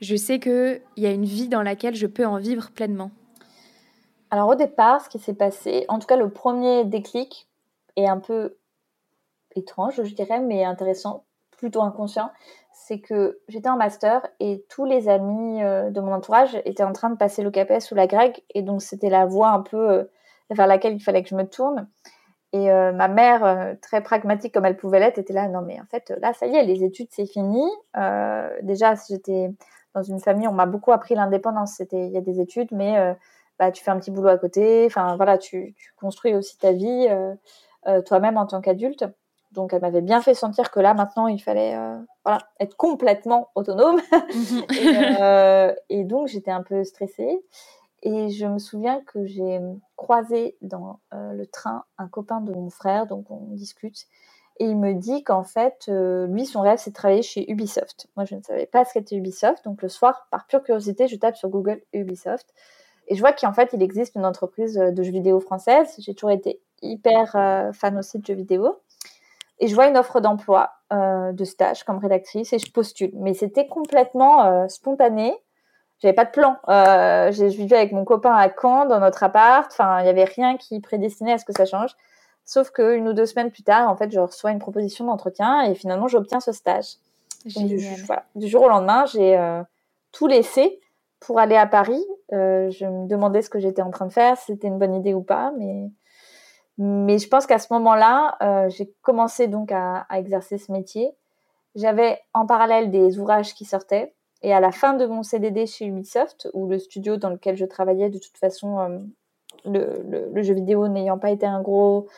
je 0.01 0.15
sais 0.15 0.39
qu'il 0.39 0.81
y 0.97 1.07
a 1.07 1.11
une 1.11 1.25
vie 1.25 1.49
dans 1.49 1.63
laquelle 1.63 1.97
je 1.97 2.07
peux 2.07 2.25
en 2.25 2.39
vivre 2.39 2.71
pleinement? 2.71 3.11
Alors 4.31 4.51
au 4.51 4.55
départ, 4.55 5.01
ce 5.01 5.09
qui 5.09 5.19
s'est 5.19 5.35
passé, 5.35 5.87
en 5.89 5.99
tout 5.99 6.07
cas 6.07 6.17
le 6.17 6.31
premier 6.31 6.85
déclic 6.85 7.49
est 7.97 8.07
un 8.07 8.19
peu 8.19 8.59
étrange, 9.57 10.05
je 10.05 10.15
dirais, 10.15 10.39
mais 10.39 10.63
intéressant, 10.63 11.25
plutôt 11.61 11.83
inconscient 11.83 12.31
c'est 12.91 12.99
que 12.99 13.39
j'étais 13.47 13.69
en 13.69 13.77
master 13.77 14.27
et 14.41 14.65
tous 14.69 14.85
les 14.85 15.09
amis 15.09 15.63
euh, 15.63 15.91
de 15.91 16.01
mon 16.01 16.13
entourage 16.13 16.61
étaient 16.65 16.83
en 16.83 16.93
train 16.93 17.11
de 17.11 17.17
passer 17.17 17.43
le 17.43 17.53
CAPES 17.53 17.93
ou 17.93 17.95
la 17.95 18.09
grecque 18.09 18.43
et 18.53 18.63
donc 18.63 18.83
c'était 18.83 19.11
la 19.11 19.27
voie 19.27 19.51
un 19.51 19.61
peu 19.61 19.91
euh, 19.91 20.05
vers 20.51 20.67
laquelle 20.67 20.95
il 20.95 21.01
fallait 21.01 21.23
que 21.23 21.29
je 21.29 21.37
me 21.37 21.45
tourne. 21.45 21.89
Et 22.53 22.67
ma 22.69 23.07
mère, 23.07 23.77
très 23.81 24.03
pragmatique 24.03 24.53
comme 24.53 24.65
elle 24.65 24.77
pouvait 24.77 24.99
l'être, 24.99 25.19
était 25.19 25.33
là, 25.33 25.47
non 25.47 25.63
mais 25.63 25.81
en 25.81 25.85
fait, 25.85 26.13
là, 26.21 26.33
ça 26.33 26.47
y 26.47 26.57
est, 26.57 26.65
les 26.65 26.83
études, 26.83 27.07
c'est 27.13 27.27
fini. 27.27 27.63
déjà, 28.63 28.95
j'étais 29.09 29.53
dans 29.95 30.03
une 30.03 30.19
famille, 30.19 30.49
on 30.49 30.53
m'a 30.53 30.67
beaucoup 30.67 30.91
appris 30.91 31.15
l'indépendance. 31.15 31.75
C'était, 31.75 32.09
il 32.09 32.13
y 32.13 32.17
a 32.17 32.21
des 32.21 32.41
études, 32.41 32.73
mais 32.73 33.15
bah, 33.61 33.71
tu 33.71 33.85
fais 33.85 33.93
un 33.93 34.01
petit 34.01 34.11
boulot 34.11 34.31
à 34.31 34.37
côté. 34.37 34.85
Enfin, 34.87 35.15
voilà, 35.15 35.39
tu, 35.39 35.77
tu 35.79 35.93
construis 35.95 36.35
aussi 36.35 36.59
ta 36.59 36.73
vie 36.73 37.07
toi-même 38.05 38.37
en 38.37 38.47
tant 38.47 38.61
qu'adulte. 38.61 39.05
Donc, 39.53 39.73
elle 39.73 39.81
m'avait 39.81 40.01
bien 40.01 40.21
fait 40.21 40.35
sentir 40.35 40.71
que 40.71 40.81
là, 40.81 40.95
maintenant, 40.95 41.27
il 41.27 41.41
fallait 41.41 41.77
voilà, 42.25 42.39
être 42.61 42.77
complètement 42.77 43.49
autonome. 43.55 44.01
et, 44.71 45.99
et, 46.01 46.05
donc, 46.05 46.29
j'étais 46.29 46.53
un 46.53 46.63
peu 46.63 46.85
stressée. 46.85 47.41
Et 48.03 48.31
je 48.31 48.47
me 48.47 48.59
souviens 48.59 49.03
que 49.07 49.27
j'ai 49.27 49.61
croisé 49.97 50.57
dans 50.63 51.01
euh, 51.13 51.33
le 51.33 51.47
train 51.47 51.85
un 51.99 52.09
copain 52.09 52.41
de 52.41 52.53
mon 52.53 52.71
frère, 52.71 53.07
donc 53.07 53.31
on 53.31 53.49
discute. 53.51 54.07
Et 54.59 54.65
il 54.65 54.77
me 54.77 54.95
dit 54.95 55.23
qu'en 55.23 55.43
fait, 55.43 55.87
euh, 55.89 56.27
lui, 56.27 56.47
son 56.47 56.61
rêve, 56.61 56.79
c'est 56.79 56.91
de 56.91 56.95
travailler 56.95 57.23
chez 57.23 57.51
Ubisoft. 57.51 58.09
Moi, 58.17 58.25
je 58.25 58.35
ne 58.35 58.43
savais 58.43 58.67
pas 58.67 58.85
ce 58.85 58.95
qu'était 58.95 59.17
Ubisoft. 59.17 59.65
Donc 59.65 59.83
le 59.83 59.89
soir, 59.89 60.27
par 60.31 60.47
pure 60.47 60.63
curiosité, 60.63 61.09
je 61.09 61.17
tape 61.17 61.37
sur 61.37 61.49
Google 61.49 61.83
Ubisoft. 61.93 62.47
Et 63.09 63.17
je 63.17 63.21
vois 63.21 63.33
qu'en 63.33 63.53
fait, 63.53 63.71
il 63.73 63.83
existe 63.83 64.15
une 64.15 64.25
entreprise 64.25 64.75
de 64.75 65.03
jeux 65.03 65.13
vidéo 65.13 65.41
française. 65.41 65.95
J'ai 65.99 66.15
toujours 66.15 66.31
été 66.31 66.61
hyper 66.83 67.35
euh, 67.37 67.73
fan 67.73 67.99
aussi 67.99 68.19
de 68.19 68.25
jeux 68.25 68.35
vidéo. 68.35 68.77
Et 69.61 69.69
je 69.69 69.75
vois 69.75 69.87
une 69.87 69.97
offre 69.97 70.21
d'emploi 70.21 70.73
de 70.91 71.45
stage 71.45 71.85
comme 71.85 71.99
rédactrice 71.99 72.53
et 72.53 72.59
je 72.59 72.73
postule. 72.73 73.13
Mais 73.15 73.33
c'était 73.33 73.69
complètement 73.69 74.69
spontané 74.69 75.39
j'avais 76.01 76.15
pas 76.15 76.25
de 76.25 76.31
plan. 76.31 76.57
Euh, 76.69 77.31
je 77.31 77.45
vivais 77.45 77.77
avec 77.77 77.93
mon 77.93 78.05
copain 78.05 78.35
à 78.35 78.49
Caen 78.51 78.87
dans 78.87 79.01
notre 79.01 79.23
appart. 79.23 79.71
Enfin, 79.71 80.01
il 80.01 80.07
y 80.07 80.09
avait 80.09 80.25
rien 80.25 80.57
qui 80.57 80.81
prédestinait 80.81 81.35
à 81.35 81.39
ce 81.39 81.45
que 81.45 81.53
ça 81.53 81.67
change. 81.67 81.95
Sauf 82.45 82.71
qu'une 82.71 83.07
ou 83.07 83.13
deux 83.13 83.27
semaines 83.27 83.51
plus 83.51 83.63
tard, 83.63 83.89
en 83.89 83.97
fait, 83.97 84.11
je 84.11 84.19
reçois 84.19 84.51
une 84.51 84.59
proposition 84.59 85.05
d'entretien 85.05 85.63
et 85.63 85.75
finalement, 85.75 86.09
j'obtiens 86.09 86.41
ce 86.41 86.53
stage. 86.53 86.97
du, 87.45 88.49
jour 88.49 88.63
au 88.63 88.69
lendemain, 88.69 89.05
j'ai 89.07 89.37
euh, 89.37 89.63
tout 90.11 90.27
laissé 90.27 90.81
pour 91.21 91.39
aller 91.39 91.57
à 91.57 91.67
Paris. 91.67 92.05
Euh, 92.33 92.71
je 92.71 92.87
me 92.87 93.07
demandais 93.07 93.43
ce 93.43 93.51
que 93.51 93.59
j'étais 93.59 93.83
en 93.83 93.91
train 93.91 94.07
de 94.07 94.13
faire, 94.13 94.39
si 94.39 94.47
c'était 94.47 94.69
une 94.69 94.79
bonne 94.79 94.95
idée 94.95 95.13
ou 95.13 95.23
pas, 95.23 95.53
mais 95.59 95.91
mais 96.83 97.19
je 97.19 97.29
pense 97.29 97.45
qu'à 97.45 97.59
ce 97.59 97.71
moment-là, 97.75 98.39
euh, 98.41 98.71
j'ai 98.71 98.91
commencé 99.03 99.49
donc 99.49 99.71
à, 99.71 100.07
exercer 100.15 100.57
ce 100.57 100.73
métier. 100.73 101.13
J'avais 101.75 102.19
en 102.33 102.47
parallèle 102.47 102.91
des 102.91 103.19
ouvrages 103.19 103.55
qui 103.55 103.67
sortaient. 103.67 104.15
Et 104.41 104.55
à 104.55 104.61
la 104.61 104.73
fin 104.73 104.95
de 104.95 105.05
mon 105.05 105.23
CDD 105.23 105.67
chez 105.67 105.85
Ubisoft, 105.85 106.49
ou 106.55 106.67
le 106.67 106.79
studio 106.79 107.19
dans 107.19 107.29
lequel 107.29 107.59
je 107.59 107.67
travaillais, 107.67 108.09
de 108.09 108.17
toute 108.17 108.39
façon, 108.39 108.79
euh, 109.67 110.29
le, 110.33 110.43
jeu 110.43 110.55
vidéo 110.55 110.89
n'ayant 110.89 111.19
pas 111.19 111.29
été 111.29 111.45
un 111.45 111.61
gros 111.61 112.09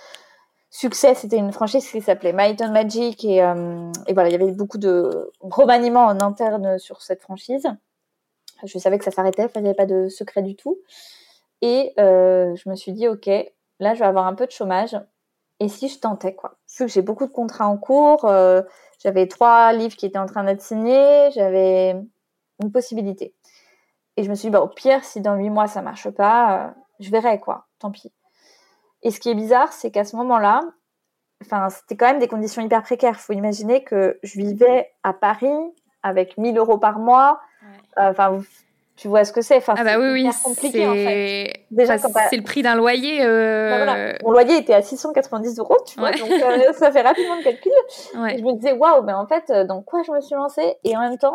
succès, 0.70 1.16
c'était 1.16 1.38
une 1.38 1.50
franchise 1.50 1.90
qui 1.90 2.00
s'appelait 2.00 2.32
Might 2.32 2.62
and 2.62 2.70
Magic. 2.70 3.24
Et, 3.24 3.42
euh, 3.42 3.90
et, 4.06 4.14
voilà, 4.14 4.28
il 4.28 4.32
y 4.32 4.40
avait 4.40 4.52
beaucoup 4.52 4.78
de 4.78 5.32
remaniements 5.40 6.06
en 6.06 6.20
interne 6.20 6.78
sur 6.78 7.02
cette 7.02 7.22
franchise. 7.22 7.66
Je 8.62 8.78
savais 8.78 8.96
que 8.96 9.04
ça 9.04 9.10
s'arrêtait, 9.10 9.48
il 9.56 9.62
n'y 9.62 9.66
avait 9.66 9.74
pas 9.74 9.86
de 9.86 10.08
secret 10.08 10.42
du 10.42 10.54
tout. 10.54 10.78
Et 11.62 11.94
je 11.96 12.68
me 12.68 12.76
suis 12.76 12.92
dit, 12.92 13.08
OK, 13.08 13.28
là, 13.82 13.94
je 13.94 14.00
vais 14.00 14.06
avoir 14.06 14.26
un 14.26 14.34
peu 14.34 14.46
de 14.46 14.52
chômage. 14.52 14.98
Et 15.60 15.68
si 15.68 15.88
je 15.88 15.98
tentais, 15.98 16.34
quoi 16.34 16.56
Vu 16.78 16.86
que 16.86 16.92
j'ai 16.92 17.02
beaucoup 17.02 17.26
de 17.26 17.32
contrats 17.32 17.66
en 17.66 17.76
cours, 17.76 18.26
j'avais 19.02 19.28
trois 19.28 19.72
livres 19.72 19.96
qui 19.96 20.06
étaient 20.06 20.18
en 20.18 20.26
train 20.26 20.44
d'être 20.44 20.62
signés, 20.62 21.30
j'avais 21.32 21.96
une 22.62 22.72
possibilité. 22.72 23.34
Et 24.16 24.24
je 24.24 24.30
me 24.30 24.34
suis 24.34 24.48
dit, 24.48 24.50
bah, 24.50 24.60
au 24.60 24.68
pire, 24.68 25.04
si 25.04 25.20
dans 25.20 25.36
huit 25.36 25.50
mois 25.50 25.66
ça 25.66 25.82
marche 25.82 26.10
pas, 26.10 26.66
euh, 26.66 26.70
je 27.00 27.10
verrai 27.10 27.40
quoi, 27.40 27.66
tant 27.78 27.90
pis. 27.90 28.12
Et 29.02 29.10
ce 29.10 29.20
qui 29.20 29.30
est 29.30 29.34
bizarre, 29.34 29.72
c'est 29.72 29.90
qu'à 29.90 30.04
ce 30.04 30.16
moment-là, 30.16 30.62
enfin, 31.42 31.68
c'était 31.70 31.96
quand 31.96 32.06
même 32.06 32.18
des 32.18 32.28
conditions 32.28 32.62
hyper 32.62 32.82
précaires. 32.82 33.16
Il 33.16 33.22
faut 33.22 33.32
imaginer 33.32 33.82
que 33.82 34.18
je 34.22 34.38
vivais 34.38 34.92
à 35.02 35.12
Paris 35.12 35.48
avec 36.02 36.38
1000 36.38 36.56
euros 36.58 36.78
par 36.78 36.98
mois. 36.98 37.40
Euh, 37.98 38.10
enfin, 38.10 38.40
tu 39.02 39.08
vois 39.08 39.24
ce 39.24 39.32
que 39.32 39.42
c'est. 39.42 39.56
Enfin, 39.56 39.74
ah 39.76 39.82
bah 39.82 39.98
oui, 39.98 40.12
oui, 40.12 40.30
compliqué 40.44 40.86
en 40.86 40.94
fait. 40.94 41.66
Déjà, 41.72 41.98
c'est 41.98 42.36
le 42.36 42.44
prix 42.44 42.62
d'un 42.62 42.76
loyer. 42.76 43.20
Euh... 43.24 43.84
Bah, 43.84 44.16
Mon 44.22 44.30
loyer 44.30 44.58
était 44.58 44.74
à 44.74 44.80
690 44.80 45.58
euros, 45.58 45.76
tu 45.84 45.98
vois, 45.98 46.12
donc 46.12 46.30
euh, 46.30 46.72
ça 46.74 46.92
fait 46.92 47.00
rapidement 47.00 47.34
le 47.34 47.42
calcul. 47.42 47.72
je 47.90 48.44
me 48.44 48.52
disais, 48.52 48.70
waouh, 48.70 49.02
mais 49.02 49.12
en 49.12 49.26
fait, 49.26 49.50
euh, 49.50 49.64
dans 49.64 49.82
quoi 49.82 50.04
je 50.06 50.12
me 50.12 50.20
suis 50.20 50.36
lancée? 50.36 50.76
Et 50.84 50.96
en 50.96 51.00
même 51.00 51.18
temps, 51.18 51.34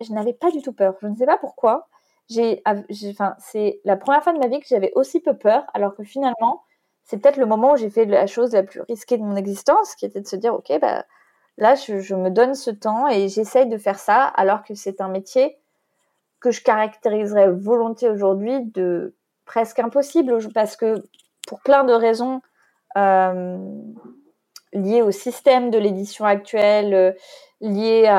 je 0.00 0.14
n'avais 0.14 0.32
pas 0.32 0.50
du 0.50 0.62
tout 0.62 0.72
peur. 0.72 0.94
Je 1.02 1.08
ne 1.08 1.14
sais 1.14 1.26
pas 1.26 1.36
pourquoi. 1.36 1.88
J'ai, 2.30 2.62
enfin, 3.10 3.34
c'est 3.38 3.82
la 3.84 3.96
première 3.96 4.24
fois 4.24 4.32
de 4.32 4.38
ma 4.38 4.46
vie 4.46 4.60
que 4.60 4.66
j'avais 4.66 4.92
aussi 4.94 5.20
peu 5.20 5.36
peur, 5.36 5.64
alors 5.74 5.94
que 5.94 6.04
finalement, 6.04 6.62
c'est 7.02 7.18
peut-être 7.18 7.36
le 7.36 7.44
moment 7.44 7.72
où 7.72 7.76
j'ai 7.76 7.90
fait 7.90 8.06
la 8.06 8.26
chose 8.26 8.52
la 8.52 8.62
plus 8.62 8.80
risquée 8.80 9.18
de 9.18 9.22
mon 9.22 9.36
existence, 9.36 9.94
qui 9.94 10.06
était 10.06 10.22
de 10.22 10.26
se 10.26 10.36
dire, 10.36 10.54
ok, 10.54 10.72
bah 10.80 11.04
là, 11.58 11.74
je, 11.74 12.00
je 12.00 12.14
me 12.14 12.30
donne 12.30 12.54
ce 12.54 12.70
temps 12.70 13.08
et 13.08 13.28
j'essaye 13.28 13.68
de 13.68 13.76
faire 13.76 13.98
ça, 13.98 14.24
alors 14.24 14.62
que 14.62 14.74
c'est 14.74 15.02
un 15.02 15.08
métier 15.08 15.58
que 16.44 16.50
je 16.50 16.62
caractériserais 16.62 17.50
volontiers 17.50 18.10
aujourd'hui 18.10 18.66
de 18.66 19.14
presque 19.46 19.78
impossible 19.78 20.36
parce 20.52 20.76
que 20.76 21.02
pour 21.48 21.60
plein 21.60 21.84
de 21.84 21.94
raisons 21.94 22.42
euh, 22.98 23.56
liées 24.74 25.00
au 25.00 25.10
système 25.10 25.70
de 25.70 25.78
l'édition 25.78 26.26
actuelle, 26.26 26.92
euh, 26.92 27.12
liées 27.62 28.10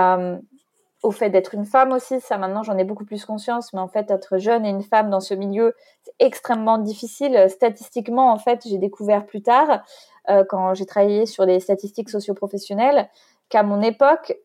au 1.03 1.11
fait 1.11 1.29
d'être 1.29 1.53
une 1.53 1.65
femme 1.65 1.91
aussi, 1.91 2.19
ça 2.19 2.39
maintenant 2.39 2.63
j'en 2.63 2.79
ai 2.79 2.83
beaucoup 2.83 3.05
plus 3.05 3.25
conscience, 3.25 3.73
mais 3.73 3.79
en 3.79 3.87
fait 3.87 4.09
être 4.09 4.39
jeune 4.39 4.65
et 4.65 4.69
une 4.69 4.81
femme 4.81 5.11
dans 5.11 5.19
ce 5.19 5.35
milieu, 5.35 5.75
c'est 6.01 6.15
extrêmement 6.17 6.79
difficile. 6.79 7.45
Statistiquement, 7.47 8.31
en 8.31 8.39
fait, 8.39 8.63
j'ai 8.67 8.79
découvert 8.79 9.27
plus 9.27 9.43
tard, 9.43 9.83
euh, 10.29 10.43
quand 10.49 10.73
j'ai 10.73 10.87
travaillé 10.87 11.27
sur 11.27 11.45
des 11.45 11.59
statistiques 11.59 12.09
socioprofessionnelles, 12.09 13.07
qu'à 13.49 13.61
mon 13.61 13.83
époque, 13.83 14.35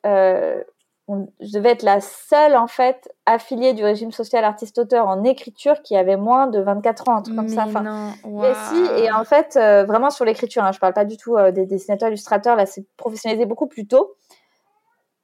je 1.41 1.53
devais 1.53 1.71
être 1.71 1.83
la 1.83 2.01
seule 2.01 2.57
en 2.57 2.67
fait 2.67 3.13
affiliée 3.27 3.73
du 3.73 3.83
régime 3.83 4.13
social 4.13 4.45
artiste-auteur 4.45 5.09
en 5.09 5.25
écriture 5.25 5.83
qui 5.83 5.97
avait 5.97 6.17
moins 6.17 6.47
de 6.47 6.61
24 6.61 7.09
ans, 7.09 7.17
un 7.17 7.23
truc 7.23 7.37
comme 7.37 7.49
ça. 7.49 7.65
Enfin, 7.67 8.13
si, 8.23 9.03
et 9.03 9.11
en 9.11 9.25
fait, 9.25 9.57
euh, 9.57 9.85
vraiment 9.85 10.11
sur 10.11 10.25
l'écriture, 10.25 10.63
hein, 10.63 10.73
je 10.73 10.79
parle 10.79 10.93
pas 10.93 11.05
du 11.05 11.17
tout 11.17 11.37
euh, 11.37 11.51
des 11.51 11.67
dessinateurs 11.67 12.09
illustrateurs, 12.09 12.57
là 12.57 12.67
c'est 12.67 12.85
professionnalisé 12.97 13.47
beaucoup 13.47 13.67
plus 13.67 13.87
tôt. 13.87 14.15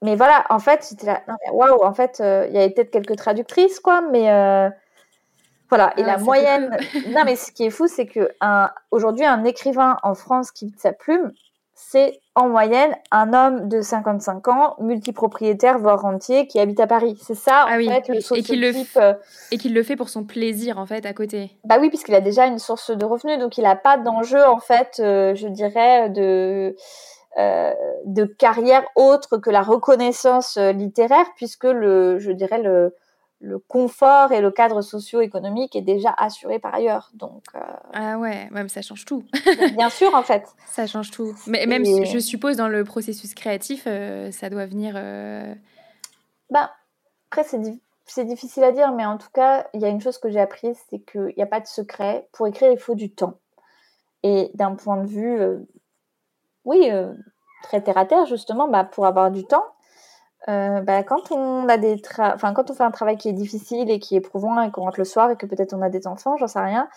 Mais 0.03 0.16
voilà, 0.16 0.44
en 0.51 0.59
fait, 0.59 0.87
j'étais 0.90 1.07
là, 1.07 1.22
waouh, 1.53 1.83
en 1.83 1.94
fait, 1.94 2.20
euh, 2.20 2.46
il 2.49 2.55
y 2.55 2.59
avait 2.59 2.70
peut-être 2.70 2.90
quelques 2.90 3.16
traductrices, 3.16 3.81
quoi, 3.81 4.03
mais 4.03 4.25
voilà. 5.68 5.92
Et 5.96 6.03
ah, 6.03 6.07
la 6.07 6.18
moyenne, 6.18 6.77
non, 7.09 7.22
mais 7.25 7.37
ce 7.37 7.51
qui 7.53 7.64
est 7.64 7.70
fou, 7.70 7.87
c'est 7.87 8.07
que 8.07 8.31
aujourd'hui, 8.90 9.25
un 9.25 9.44
écrivain 9.44 9.99
en 10.03 10.14
France 10.14 10.51
qui 10.51 10.66
quitte 10.66 10.81
sa 10.81 10.92
plume, 10.92 11.33
c'est 11.75 12.20
en 12.37 12.51
moyenne 12.51 12.94
un 13.11 13.33
homme 13.33 13.68
de 13.68 13.81
55 13.81 14.46
ans, 14.49 14.77
multipropriétaire, 14.79 15.79
voire 15.79 16.03
rentier, 16.03 16.46
qui 16.46 16.61
habite 16.61 16.79
à 16.81 16.87
Paris. 16.87 17.18
C'est 17.20 17.35
ça, 17.35 17.64
ah 17.66 17.79
en 17.79 17.79
fait, 17.79 18.09
le 18.09 18.38
et 18.38 18.42
qu'il 18.42 18.61
le, 18.61 18.72
euh, 18.99 19.14
et 19.51 19.57
qu'il 19.57 19.75
le 19.75 19.83
fait 19.83 19.96
pour 19.96 20.11
son 20.11 20.22
plaisir, 20.22 20.79
en 20.79 20.85
fait, 20.85 21.07
à 21.07 21.14
côté. 21.14 21.51
Bah 21.64 21.79
oui, 21.81 21.88
puisqu'il 21.88 22.14
a 22.14 22.20
déjà 22.20 22.46
une 22.46 22.59
source 22.59 22.90
de 22.90 23.05
revenus, 23.07 23.38
donc 23.38 23.57
il 23.57 23.64
n'a 23.64 23.75
pas 23.75 23.96
d'enjeu, 23.96 24.46
en 24.46 24.59
fait, 24.59 25.01
euh, 25.01 25.35
je 25.35 25.49
dirais, 25.49 26.11
de, 26.11 26.77
euh, 27.38 27.72
de 28.05 28.25
carrière 28.27 28.85
autre 28.96 29.38
que 29.38 29.49
la 29.49 29.62
reconnaissance 29.62 30.59
littéraire, 30.59 31.27
puisque 31.37 31.64
le, 31.64 32.18
je 32.18 32.33
dirais, 32.33 32.61
le, 32.61 32.94
le 33.40 33.59
confort 33.59 34.33
et 34.33 34.40
le 34.40 34.51
cadre 34.51 34.81
socio-économique 34.81 35.77
est 35.77 35.83
déjà 35.83 36.14
assuré 36.16 36.59
par 36.59 36.75
ailleurs. 36.75 37.11
Donc, 37.14 37.44
euh, 37.55 37.61
Ah 37.92 38.18
ouais, 38.18 38.49
même 38.51 38.68
ça 38.68 38.83
change 38.83 39.05
tout. 39.05 39.25
bien 39.77 39.90
sûr, 39.90 40.14
en 40.14 40.22
fait. 40.22 40.49
Ça 40.66 40.87
change 40.87 41.11
tout. 41.11 41.35
Mais 41.46 41.66
même, 41.66 41.85
je 41.85 42.18
suppose, 42.18 42.57
dans 42.57 42.68
le 42.68 42.85
processus 42.85 43.35
créatif, 43.35 43.85
euh, 43.87 44.31
ça 44.31 44.49
doit 44.49 44.66
venir... 44.66 44.94
Euh... 44.96 45.55
Bah, 46.51 46.70
après, 47.31 47.44
c'est, 47.44 48.25
difficile 48.25 48.64
à 48.64 48.72
dire, 48.72 48.92
mais 48.92 49.05
en 49.05 49.18
tout 49.18 49.31
cas, 49.33 49.66
il 49.75 49.81
y 49.81 49.85
a 49.85 49.88
une 49.88 50.01
chose 50.01 50.18
que 50.18 50.31
j'ai 50.31 50.40
apprise, 50.40 50.79
c'est 50.88 51.01
qu'il 51.01 51.35
n'y 51.37 51.42
a 51.42 51.46
pas 51.46 51.61
de 51.61 51.66
secret. 51.66 52.29
Pour 52.33 52.46
écrire, 52.46 52.72
il 52.72 52.79
faut 52.79 52.94
du 52.94 53.12
temps. 53.12 53.38
Et 54.22 54.51
d'un 54.55 54.75
point 54.75 54.96
de 55.03 55.07
vue, 55.07 55.38
oui, 56.64 56.90
très 57.62 57.83
terre-à-terre, 57.83 58.27
justement, 58.27 58.68
bah, 58.68 58.85
pour 58.85 59.07
avoir 59.07 59.31
du 59.31 59.44
temps, 59.44 59.64
euh, 60.48 60.80
bah, 60.80 61.02
quand 61.02 61.32
on 61.32 61.68
a 61.68 61.76
des 61.76 62.00
enfin 62.18 62.52
quand 62.54 62.70
on 62.70 62.74
fait 62.74 62.85
un 62.85 62.90
travail 62.90 63.16
qui 63.16 63.28
est 63.28 63.32
difficile 63.32 63.90
et 63.90 63.98
qui 63.98 64.14
est 64.14 64.18
éprouvant 64.18 64.61
et 64.62 64.70
qu'on 64.70 64.82
rentre 64.82 65.00
le 65.00 65.04
soir 65.04 65.30
et 65.30 65.37
que 65.37 65.46
peut-être 65.46 65.74
on 65.74 65.82
a 65.82 65.90
des 65.90 66.06
enfants, 66.06 66.37
j'en 66.37 66.46
sais 66.46 66.61
rien, 66.61 66.88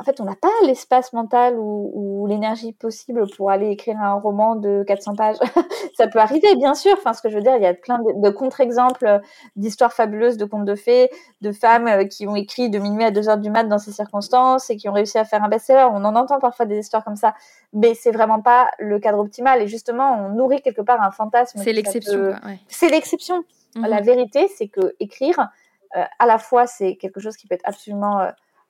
en 0.00 0.04
fait, 0.04 0.20
on 0.20 0.24
n'a 0.24 0.36
pas 0.36 0.48
l'espace 0.64 1.12
mental 1.12 1.56
ou, 1.58 2.26
l'énergie 2.28 2.72
possible 2.72 3.24
pour 3.36 3.50
aller 3.50 3.70
écrire 3.70 3.98
un 3.98 4.12
roman 4.14 4.54
de 4.54 4.84
400 4.86 5.14
pages. 5.16 5.36
ça 5.96 6.06
peut 6.06 6.18
arriver, 6.18 6.54
bien 6.56 6.74
sûr. 6.74 6.94
Enfin, 6.98 7.14
ce 7.14 7.22
que 7.22 7.30
je 7.30 7.36
veux 7.36 7.42
dire, 7.42 7.56
il 7.56 7.62
y 7.62 7.66
a 7.66 7.74
plein 7.74 7.98
de, 7.98 8.30
contre-exemples 8.30 9.20
d'histoires 9.56 9.92
fabuleuses, 9.92 10.36
de 10.36 10.44
contes 10.44 10.66
de 10.66 10.74
fées, 10.74 11.10
de 11.40 11.52
femmes 11.52 11.88
euh, 11.88 12.04
qui 12.04 12.26
ont 12.28 12.36
écrit 12.36 12.68
de 12.68 12.78
minuit 12.78 13.04
à 13.04 13.10
2 13.10 13.28
heures 13.28 13.38
du 13.38 13.50
mat 13.50 13.64
dans 13.64 13.78
ces 13.78 13.92
circonstances 13.92 14.68
et 14.68 14.76
qui 14.76 14.88
ont 14.88 14.92
réussi 14.92 15.18
à 15.18 15.24
faire 15.24 15.42
un 15.42 15.48
best-seller. 15.48 15.88
On 15.90 16.04
en 16.04 16.14
entend 16.14 16.38
parfois 16.38 16.66
des 16.66 16.78
histoires 16.78 17.02
comme 17.02 17.16
ça, 17.16 17.34
mais 17.72 17.94
c'est 17.94 18.12
vraiment 18.12 18.40
pas 18.40 18.70
le 18.78 18.98
cadre 19.00 19.18
optimal. 19.18 19.62
Et 19.62 19.68
justement, 19.68 20.26
on 20.26 20.34
nourrit 20.34 20.60
quelque 20.60 20.82
part 20.82 21.00
un 21.00 21.10
fantasme. 21.10 21.60
C'est 21.64 21.72
l'exception. 21.72 22.34
C'est 22.68 22.90
l'exception. 22.90 23.42
La 23.74 24.00
mhm. 24.00 24.06
vérité, 24.06 24.48
c'est 24.56 24.68
que 24.68 24.94
écrire, 25.00 25.48
euh, 25.96 26.04
à 26.18 26.26
la 26.26 26.38
fois, 26.38 26.66
c'est 26.66 26.96
quelque 26.96 27.20
chose 27.20 27.36
qui 27.36 27.46
peut 27.46 27.54
être 27.54 27.66
absolument 27.66 28.28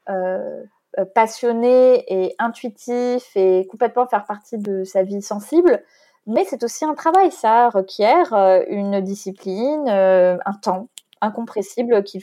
euh, 0.08 0.62
passionné 1.14 2.04
et 2.08 2.34
intuitif 2.38 3.36
et 3.36 3.66
complètement 3.70 4.06
faire 4.06 4.24
partie 4.24 4.58
de 4.58 4.84
sa 4.84 5.02
vie 5.02 5.22
sensible. 5.22 5.82
Mais 6.26 6.44
c'est 6.44 6.62
aussi 6.62 6.84
un 6.84 6.94
travail, 6.94 7.32
ça 7.32 7.70
requiert 7.70 8.34
une 8.68 9.00
discipline, 9.00 9.88
un 9.88 10.52
temps 10.62 10.88
incompressible 11.20 12.04
qu'il 12.04 12.22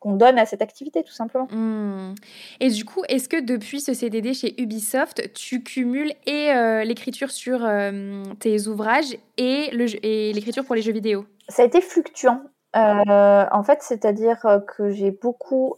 qu'on 0.00 0.16
donne 0.16 0.38
à 0.38 0.46
cette 0.46 0.62
activité, 0.62 1.02
tout 1.02 1.12
simplement. 1.12 1.46
Mmh. 1.50 2.14
Et 2.60 2.68
du 2.70 2.84
coup, 2.84 3.02
est-ce 3.08 3.28
que 3.28 3.40
depuis 3.40 3.80
ce 3.80 3.94
CDD 3.94 4.34
chez 4.34 4.60
Ubisoft, 4.60 5.32
tu 5.32 5.62
cumules 5.62 6.12
et 6.26 6.52
euh, 6.52 6.84
l'écriture 6.84 7.30
sur 7.30 7.64
euh, 7.64 8.22
tes 8.38 8.68
ouvrages 8.68 9.16
et 9.36 9.70
l'écriture 9.72 10.64
pour 10.64 10.74
les 10.74 10.82
jeux 10.82 10.92
vidéo? 10.92 11.24
Ça 11.48 11.62
a 11.62 11.66
été 11.66 11.80
fluctuant. 11.80 12.42
Euh, 12.74 13.44
en 13.50 13.62
fait, 13.62 13.82
c'est-à-dire 13.82 14.60
que 14.66 14.90
j'ai 14.90 15.10
beaucoup 15.10 15.74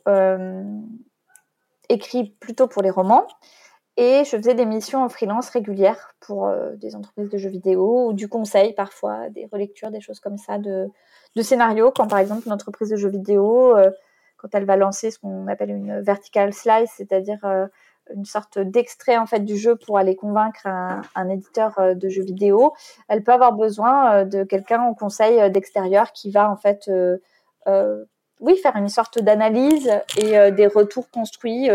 écrit 1.88 2.30
plutôt 2.40 2.66
pour 2.66 2.82
les 2.82 2.90
romans. 2.90 3.26
Et 3.96 4.24
je 4.24 4.36
faisais 4.36 4.54
des 4.54 4.66
missions 4.66 5.04
en 5.04 5.08
freelance 5.08 5.50
régulières 5.50 6.16
pour 6.20 6.52
des 6.76 6.96
entreprises 6.96 7.30
de 7.30 7.38
jeux 7.38 7.48
vidéo 7.50 8.08
ou 8.08 8.12
du 8.12 8.28
conseil 8.28 8.72
parfois, 8.74 9.28
des 9.30 9.46
relectures, 9.52 9.92
des 9.92 10.00
choses 10.00 10.18
comme 10.18 10.36
ça 10.36 10.58
de, 10.58 10.90
scénarios, 11.42 11.90
quand 11.90 12.06
par 12.06 12.18
exemple 12.18 12.42
une 12.46 12.52
entreprise 12.52 12.90
de 12.90 12.96
jeux 12.96 13.08
vidéo, 13.08 13.76
euh, 13.76 13.90
quand 14.36 14.48
elle 14.52 14.64
va 14.64 14.76
lancer 14.76 15.10
ce 15.10 15.18
qu'on 15.18 15.46
appelle 15.46 15.70
une 15.70 16.00
vertical 16.00 16.52
slice, 16.52 16.90
c'est-à-dire 16.96 17.38
euh, 17.44 17.66
une 18.14 18.24
sorte 18.24 18.58
d'extrait 18.58 19.16
en 19.16 19.26
fait 19.26 19.40
du 19.40 19.56
jeu 19.56 19.76
pour 19.76 19.96
aller 19.96 20.16
convaincre 20.16 20.66
un, 20.66 21.28
éditeur 21.28 21.78
euh, 21.78 21.94
de 21.94 22.08
jeux 22.08 22.24
vidéo, 22.24 22.72
elle 23.08 23.22
peut 23.22 23.32
avoir 23.32 23.52
besoin 23.52 24.24
de 24.24 24.44
quelqu'un 24.44 24.82
en 24.82 24.94
conseil 24.94 25.50
d'extérieur 25.50 26.12
qui 26.12 26.30
va 26.30 26.50
en 26.50 26.56
fait 26.56 26.90
oui 28.40 28.56
faire 28.56 28.76
une 28.76 28.88
sorte 28.88 29.18
d'analyse 29.20 29.90
et 30.16 30.50
des 30.52 30.66
retours 30.66 31.10
construits 31.10 31.70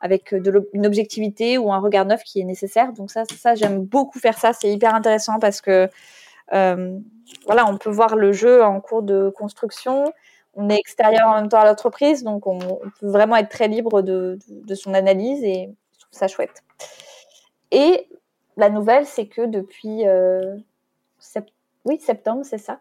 avec 0.00 0.34
de 0.34 0.68
une 0.72 0.86
objectivité 0.86 1.58
ou 1.58 1.72
un 1.72 1.80
regard 1.80 2.04
neuf 2.04 2.22
qui 2.22 2.40
est 2.40 2.44
nécessaire. 2.44 2.92
Donc 2.92 3.10
ça, 3.10 3.24
ça 3.24 3.54
j'aime 3.54 3.80
beaucoup 3.80 4.18
faire 4.18 4.38
ça. 4.38 4.52
C'est 4.52 4.70
hyper 4.70 4.94
intéressant 4.94 5.38
parce 5.38 5.60
que 5.60 5.88
voilà, 6.50 7.66
on 7.68 7.76
peut 7.76 7.90
voir 7.90 8.16
le 8.16 8.32
jeu 8.32 8.62
en 8.62 8.80
cours 8.80 9.02
de 9.02 9.30
construction. 9.30 10.12
On 10.54 10.70
est 10.70 10.78
extérieur 10.78 11.28
en 11.28 11.34
même 11.36 11.48
temps 11.48 11.60
à 11.60 11.66
l'entreprise, 11.66 12.24
donc 12.24 12.46
on, 12.46 12.58
peut 12.58 13.06
vraiment 13.06 13.36
être 13.36 13.48
très 13.48 13.68
libre 13.68 14.02
de, 14.02 14.38
son 14.74 14.94
analyse 14.94 15.42
et 15.44 15.70
je 15.92 16.00
trouve 16.00 16.18
ça 16.18 16.26
chouette. 16.26 16.64
Et 17.70 18.08
la 18.56 18.70
nouvelle, 18.70 19.06
c'est 19.06 19.26
que 19.26 19.46
depuis 19.46 20.08
euh, 20.08 20.56
septembre, 22.00 22.44
c'est 22.44 22.58
ça, 22.58 22.80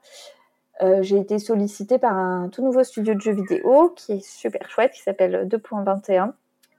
euh, 0.81 1.01
j'ai 1.01 1.17
été 1.17 1.39
sollicitée 1.39 1.97
par 1.97 2.15
un 2.15 2.49
tout 2.49 2.63
nouveau 2.63 2.83
studio 2.83 3.15
de 3.15 3.21
jeux 3.21 3.33
vidéo 3.33 3.93
qui 3.95 4.13
est 4.13 4.25
super 4.25 4.69
chouette, 4.69 4.91
qui 4.91 5.01
s'appelle 5.01 5.47
2.21 5.47 6.33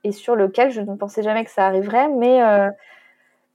et 0.04 0.12
sur 0.12 0.36
lequel 0.36 0.70
je 0.70 0.80
ne 0.80 0.94
pensais 0.94 1.22
jamais 1.22 1.44
que 1.44 1.50
ça 1.50 1.66
arriverait, 1.66 2.08
mais 2.08 2.40
euh, 2.42 2.70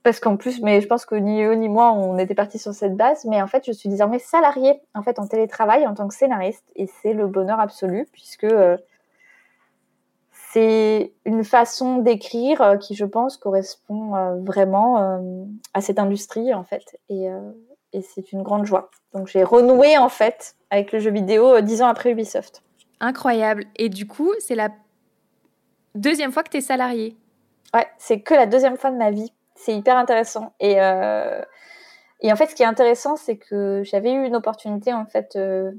parce 0.04 0.20
qu'en 0.20 0.36
plus, 0.36 0.62
mais 0.62 0.82
je 0.82 0.88
pense 0.88 1.06
que 1.06 1.16
ni 1.16 1.42
eux 1.44 1.54
ni 1.54 1.70
moi, 1.70 1.94
on 1.94 2.18
était 2.18 2.36
partis 2.36 2.60
sur 2.60 2.74
cette 2.74 2.98
base. 2.98 3.24
Mais 3.24 3.42
en 3.42 3.48
fait, 3.48 3.64
je 3.66 3.72
suis 3.72 3.88
désormais 3.88 4.20
salariée 4.20 4.82
en 4.94 5.02
fait 5.02 5.18
en 5.18 5.28
télétravail 5.28 5.88
en 5.88 5.94
tant 5.94 6.10
que 6.10 6.14
scénariste, 6.14 6.66
et 6.76 6.88
c'est 7.02 7.14
le 7.14 7.28
bonheur 7.28 7.62
absolu 7.62 8.06
puisque 8.12 8.44
euh, 8.44 8.76
c'est 10.52 11.14
une 11.26 11.46
façon 11.46 12.00
d'écrire 12.00 12.78
qui, 12.82 12.96
je 12.96 13.06
pense, 13.06 13.38
correspond 13.38 14.38
vraiment 14.44 15.20
à 15.74 15.82
cette 15.82 15.98
industrie 15.98 16.54
en 16.54 16.64
fait, 16.64 17.00
et 17.94 18.02
c'est 18.02 18.32
une 18.32 18.44
grande 18.44 18.66
joie. 18.66 18.90
Donc 19.14 19.28
j'ai 19.28 19.44
renoué 19.44 19.98
en 19.98 20.10
fait 20.10 20.56
avec 20.70 20.92
le 20.92 21.00
jeu 21.00 21.12
vidéo 21.12 21.62
dix 21.62 21.82
ans 21.82 21.88
après 21.88 22.12
Ubisoft. 22.12 22.64
Incroyable. 23.00 23.66
Et 23.76 23.90
du 23.90 24.08
coup, 24.08 24.32
c'est 24.40 24.56
la 24.56 24.70
deuxième 25.96 26.32
fois 26.32 26.44
que 26.44 26.50
tu 26.50 26.58
es 26.58 26.62
salariée. 26.62 27.16
Ouais, 27.74 27.88
c'est 27.98 28.22
que 28.22 28.34
la 28.34 28.46
deuxième 28.46 28.78
fois 28.78 28.92
de 28.92 28.98
ma 28.98 29.12
vie 29.12 29.32
c'est 29.56 29.76
hyper 29.76 29.98
intéressant. 29.98 30.54
Et, 30.60 30.82
euh, 30.82 31.42
et 32.22 32.32
en 32.32 32.36
fait, 32.36 32.48
ce 32.48 32.56
qui 32.56 32.64
est 32.64 32.68
intéressant, 32.68 33.16
c'est 33.16 33.38
que 33.38 33.82
j'avais 33.84 34.12
eu 34.12 34.26
une 34.26 34.36
opportunité. 34.36 34.94
En 34.94 35.06
fait, 35.06 35.36
euh, 35.36 35.72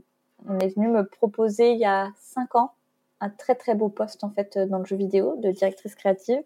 on 0.48 0.59
est 0.59 0.74
venu 0.74 0.88
me 0.88 1.07
proposer 1.07 1.72
il 1.72 1.79
y 1.79 1.85
a 1.85 2.09
cinq 2.18 2.55
ans 2.55 2.72
un 3.20 3.31
très 3.31 3.55
très 3.55 3.74
beau 3.74 3.88
poste 3.88 4.22
en 4.24 4.31
fait 4.31 4.59
dans 4.59 4.79
le 4.79 4.85
jeu 4.85 4.96
vidéo 4.96 5.37
de 5.38 5.50
directrice 5.50 5.94
créative, 5.94 6.42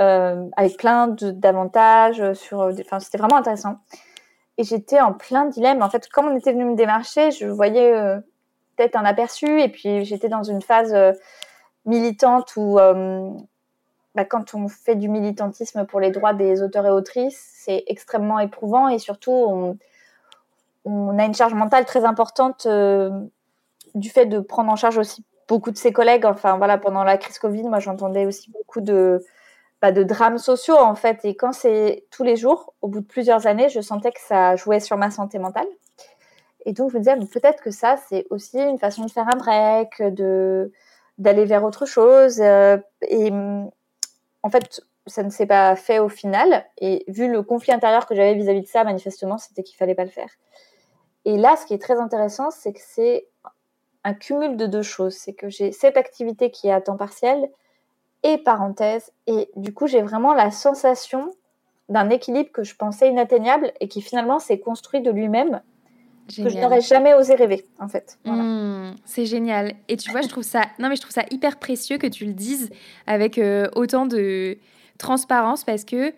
euh, 0.00 0.48
avec 0.56 0.76
plein 0.78 1.08
d'avantages 1.08 2.32
sur. 2.34 2.60
Enfin, 2.60 3.00
c'était 3.00 3.18
vraiment 3.18 3.36
intéressant. 3.36 3.76
Et 4.58 4.64
j'étais 4.64 5.00
en 5.00 5.14
plein 5.14 5.46
dilemme. 5.46 5.82
En 5.82 5.88
fait, 5.88 6.08
comme 6.08 6.26
on 6.26 6.36
était 6.36 6.52
venu 6.52 6.66
me 6.66 6.74
démarcher, 6.74 7.30
je 7.30 7.46
voyais 7.46 7.92
peut-être 8.76 8.96
un 8.96 9.04
aperçu. 9.04 9.60
Et 9.62 9.68
puis, 9.68 10.04
j'étais 10.04 10.28
dans 10.28 10.42
une 10.42 10.60
phase 10.60 10.94
militante 11.86 12.56
où 12.56 12.78
bah, 14.18 14.24
quand 14.24 14.52
on 14.54 14.66
fait 14.66 14.96
du 14.96 15.08
militantisme 15.08 15.86
pour 15.86 16.00
les 16.00 16.10
droits 16.10 16.34
des 16.34 16.60
auteurs 16.60 16.84
et 16.84 16.90
autrices, 16.90 17.40
c'est 17.54 17.84
extrêmement 17.86 18.40
éprouvant 18.40 18.88
et 18.88 18.98
surtout, 18.98 19.78
on, 20.84 21.18
a 21.18 21.24
une 21.24 21.34
charge 21.34 21.54
mentale 21.54 21.84
très 21.84 22.04
importante 22.04 22.66
euh, 22.66 23.10
du 23.94 24.10
fait 24.10 24.26
de 24.26 24.40
prendre 24.40 24.72
en 24.72 24.74
charge 24.74 24.98
aussi 24.98 25.24
beaucoup 25.46 25.70
de 25.70 25.76
ses 25.76 25.92
collègues. 25.92 26.24
Enfin, 26.24 26.56
voilà, 26.56 26.78
pendant 26.78 27.04
la 27.04 27.16
crise 27.16 27.38
Covid, 27.38 27.62
moi, 27.64 27.78
j'entendais 27.78 28.26
aussi 28.26 28.50
beaucoup 28.50 28.80
de, 28.80 29.22
de 29.82 30.02
drames 30.02 30.38
sociaux, 30.38 30.76
en 30.76 30.94
fait. 30.94 31.24
Et 31.24 31.36
quand 31.36 31.52
c'est 31.52 32.06
tous 32.10 32.24
les 32.24 32.36
jours, 32.36 32.74
au 32.82 32.88
bout 32.88 33.00
de 33.00 33.06
plusieurs 33.06 33.46
années, 33.46 33.68
je 33.68 33.80
sentais 33.80 34.12
que 34.12 34.20
ça 34.20 34.56
jouait 34.56 34.80
sur 34.80 34.96
ma 34.96 35.10
santé 35.10 35.38
mentale. 35.38 35.68
Et 36.66 36.72
donc, 36.72 36.90
je 36.90 36.96
me 36.96 37.00
disais, 37.00 37.16
peut-être 37.32 37.62
que 37.62 37.70
ça, 37.70 37.96
c'est 38.08 38.26
aussi 38.30 38.58
une 38.58 38.78
façon 38.78 39.04
de 39.04 39.10
faire 39.10 39.26
un 39.28 39.36
break, 39.36 40.02
d'aller 41.18 41.44
vers 41.44 41.64
autre 41.64 41.86
chose. 41.86 42.40
Euh, 42.40 42.76
et, 43.02 43.30
en 44.42 44.50
fait, 44.50 44.82
ça 45.06 45.22
ne 45.22 45.30
s'est 45.30 45.46
pas 45.46 45.76
fait 45.76 46.00
au 46.00 46.08
final. 46.08 46.66
Et 46.78 47.04
vu 47.08 47.30
le 47.30 47.42
conflit 47.42 47.72
intérieur 47.72 48.06
que 48.06 48.14
j'avais 48.14 48.34
vis-à-vis 48.34 48.62
de 48.62 48.66
ça, 48.66 48.84
manifestement, 48.84 49.38
c'était 49.38 49.62
qu'il 49.62 49.76
fallait 49.76 49.94
pas 49.94 50.04
le 50.04 50.10
faire. 50.10 50.30
Et 51.24 51.36
là, 51.36 51.56
ce 51.56 51.66
qui 51.66 51.74
est 51.74 51.82
très 51.82 51.98
intéressant, 51.98 52.50
c'est 52.50 52.72
que 52.72 52.80
c'est 52.82 53.28
un 54.04 54.14
cumul 54.14 54.56
de 54.56 54.66
deux 54.66 54.82
choses. 54.82 55.14
C'est 55.14 55.34
que 55.34 55.48
j'ai 55.48 55.72
cette 55.72 55.96
activité 55.96 56.50
qui 56.50 56.68
est 56.68 56.72
à 56.72 56.80
temps 56.80 56.96
partiel 56.96 57.48
et 58.22 58.38
parenthèse. 58.38 59.12
Et 59.26 59.48
du 59.56 59.72
coup, 59.72 59.86
j'ai 59.86 60.02
vraiment 60.02 60.34
la 60.34 60.50
sensation 60.50 61.30
d'un 61.88 62.10
équilibre 62.10 62.50
que 62.52 62.64
je 62.64 62.74
pensais 62.74 63.08
inatteignable 63.08 63.72
et 63.80 63.88
qui 63.88 64.02
finalement 64.02 64.38
s'est 64.38 64.58
construit 64.58 65.00
de 65.00 65.10
lui-même 65.10 65.60
que 66.28 66.50
je 66.50 66.58
n'aurais 66.58 66.82
jamais 66.82 67.14
osé 67.14 67.34
rêver, 67.34 67.66
en 67.78 67.88
fait. 67.88 68.18
Hmm, 68.24 68.90
c'est 69.04 69.24
génial. 69.24 69.72
Et 69.88 69.96
tu 69.96 70.10
vois, 70.10 70.20
je 70.20 70.28
trouve 70.28 70.42
ça, 70.42 70.62
non 70.78 70.88
mais 70.88 70.96
je 70.96 71.00
trouve 71.00 71.14
ça 71.14 71.24
hyper 71.30 71.58
précieux 71.58 71.96
que 71.96 72.06
tu 72.06 72.26
le 72.26 72.34
dises 72.34 72.70
avec 73.06 73.38
euh, 73.38 73.68
autant 73.74 74.04
de 74.04 74.58
transparence 74.98 75.64
parce 75.64 75.84
que 75.84 76.12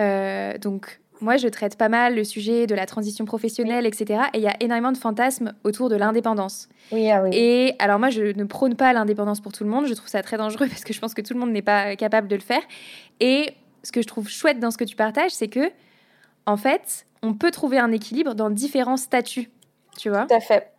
euh, 0.00 0.56
donc 0.58 1.00
moi, 1.20 1.36
je 1.36 1.48
traite 1.48 1.76
pas 1.76 1.88
mal 1.88 2.14
le 2.14 2.24
sujet 2.24 2.66
de 2.66 2.74
la 2.74 2.86
transition 2.86 3.24
professionnelle, 3.24 3.86
etc. 3.86 4.24
Et 4.32 4.38
il 4.38 4.42
y 4.42 4.48
a 4.48 4.56
énormément 4.60 4.92
de 4.92 4.98
fantasmes 4.98 5.54
autour 5.62 5.88
de 5.88 5.96
l'indépendance. 5.96 6.68
Oui, 6.92 7.10
ah 7.10 7.22
oui. 7.22 7.30
Et 7.32 7.74
alors 7.78 7.98
moi, 7.98 8.10
je 8.10 8.22
ne 8.22 8.44
prône 8.44 8.74
pas 8.74 8.92
l'indépendance 8.92 9.40
pour 9.40 9.52
tout 9.52 9.64
le 9.64 9.70
monde. 9.70 9.86
Je 9.86 9.94
trouve 9.94 10.08
ça 10.08 10.22
très 10.22 10.36
dangereux 10.36 10.66
parce 10.70 10.84
que 10.84 10.92
je 10.92 11.00
pense 11.00 11.14
que 11.14 11.22
tout 11.22 11.34
le 11.34 11.40
monde 11.40 11.50
n'est 11.50 11.62
pas 11.62 11.96
capable 11.96 12.28
de 12.28 12.34
le 12.34 12.42
faire. 12.42 12.62
Et 13.20 13.54
ce 13.82 13.92
que 13.92 14.02
je 14.02 14.06
trouve 14.06 14.28
chouette 14.28 14.58
dans 14.58 14.70
ce 14.70 14.78
que 14.78 14.84
tu 14.84 14.96
partages, 14.96 15.30
c'est 15.30 15.48
que 15.48 15.70
en 16.46 16.56
fait, 16.56 17.06
on 17.22 17.34
peut 17.34 17.50
trouver 17.50 17.78
un 17.78 17.92
équilibre 17.92 18.34
dans 18.34 18.50
différents 18.50 18.96
statuts. 18.96 19.50
Tu 19.96 20.10
vois? 20.10 20.26
Tout 20.26 20.34
à 20.34 20.40
fait. 20.40 20.72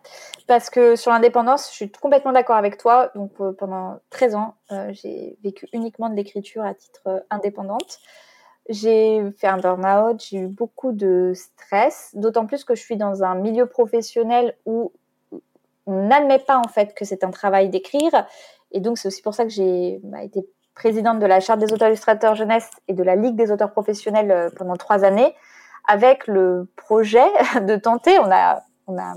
Parce 0.45 0.69
que 0.69 0.95
sur 0.95 1.12
l'indépendance, 1.12 1.69
je 1.69 1.76
suis 1.76 1.91
complètement 1.91 2.34
d'accord 2.34 2.58
avec 2.58 2.78
toi. 2.78 3.12
Donc 3.15 3.32
euh, 3.39 3.54
pendant 3.54 4.00
13 4.10 4.36
ans, 4.36 4.56
euh, 4.71 4.91
j'ai 4.91 5.38
vécu 5.43 5.67
uniquement 5.74 6.10
de 6.10 6.15
l'écriture 6.15 6.63
à 6.63 6.74
titre 6.74 7.02
euh, 7.08 7.19
indépendante. 7.30 8.00
J'ai 8.69 9.21
fait 9.38 9.47
un 9.47 9.58
burn-out, 9.58 10.23
j'ai 10.28 10.38
eu 10.38 10.47
beaucoup 10.47 10.91
de 10.91 11.34
stress, 11.36 12.12
d'autant 12.15 12.45
plus 12.45 12.63
que 12.63 12.75
je 12.75 12.82
suis 12.82 12.97
dans 12.97 13.23
un 13.23 13.36
milieu 13.36 13.67
professionnel 13.67 14.56
où 14.65 14.91
on 15.86 16.08
n'admet 16.08 16.39
pas 16.39 16.58
en 16.58 16.67
fait 16.67 16.95
que 16.95 17.06
c'est 17.06 17.23
un 17.23 17.32
travail 17.32 17.69
d'écrire. 17.69 18.25
Et 18.71 18.80
donc 18.80 18.97
c'est 18.97 19.08
aussi 19.08 19.21
pour 19.21 19.36
ça 19.36 19.43
que 19.43 19.51
j'ai 19.51 19.99
bah, 20.04 20.23
été 20.23 20.47
présidente 20.73 21.19
de 21.19 21.25
la 21.25 21.39
Charte 21.39 21.60
des 21.60 21.71
auteurs 21.71 21.89
illustrateurs 21.89 22.36
jeunesse 22.36 22.69
et 22.88 22.93
de 22.93 23.04
la 23.04 23.15
Ligue 23.15 23.36
des 23.36 23.51
auteurs 23.51 23.71
professionnels 23.71 24.51
pendant 24.58 24.75
trois 24.75 25.04
années 25.04 25.36
avec 25.88 26.28
le 26.28 26.67
projet 26.75 27.28
de 27.62 27.75
tenter, 27.75 28.17
on 28.19 28.32
a, 28.32 28.63
on 28.88 28.97
a 28.97 29.15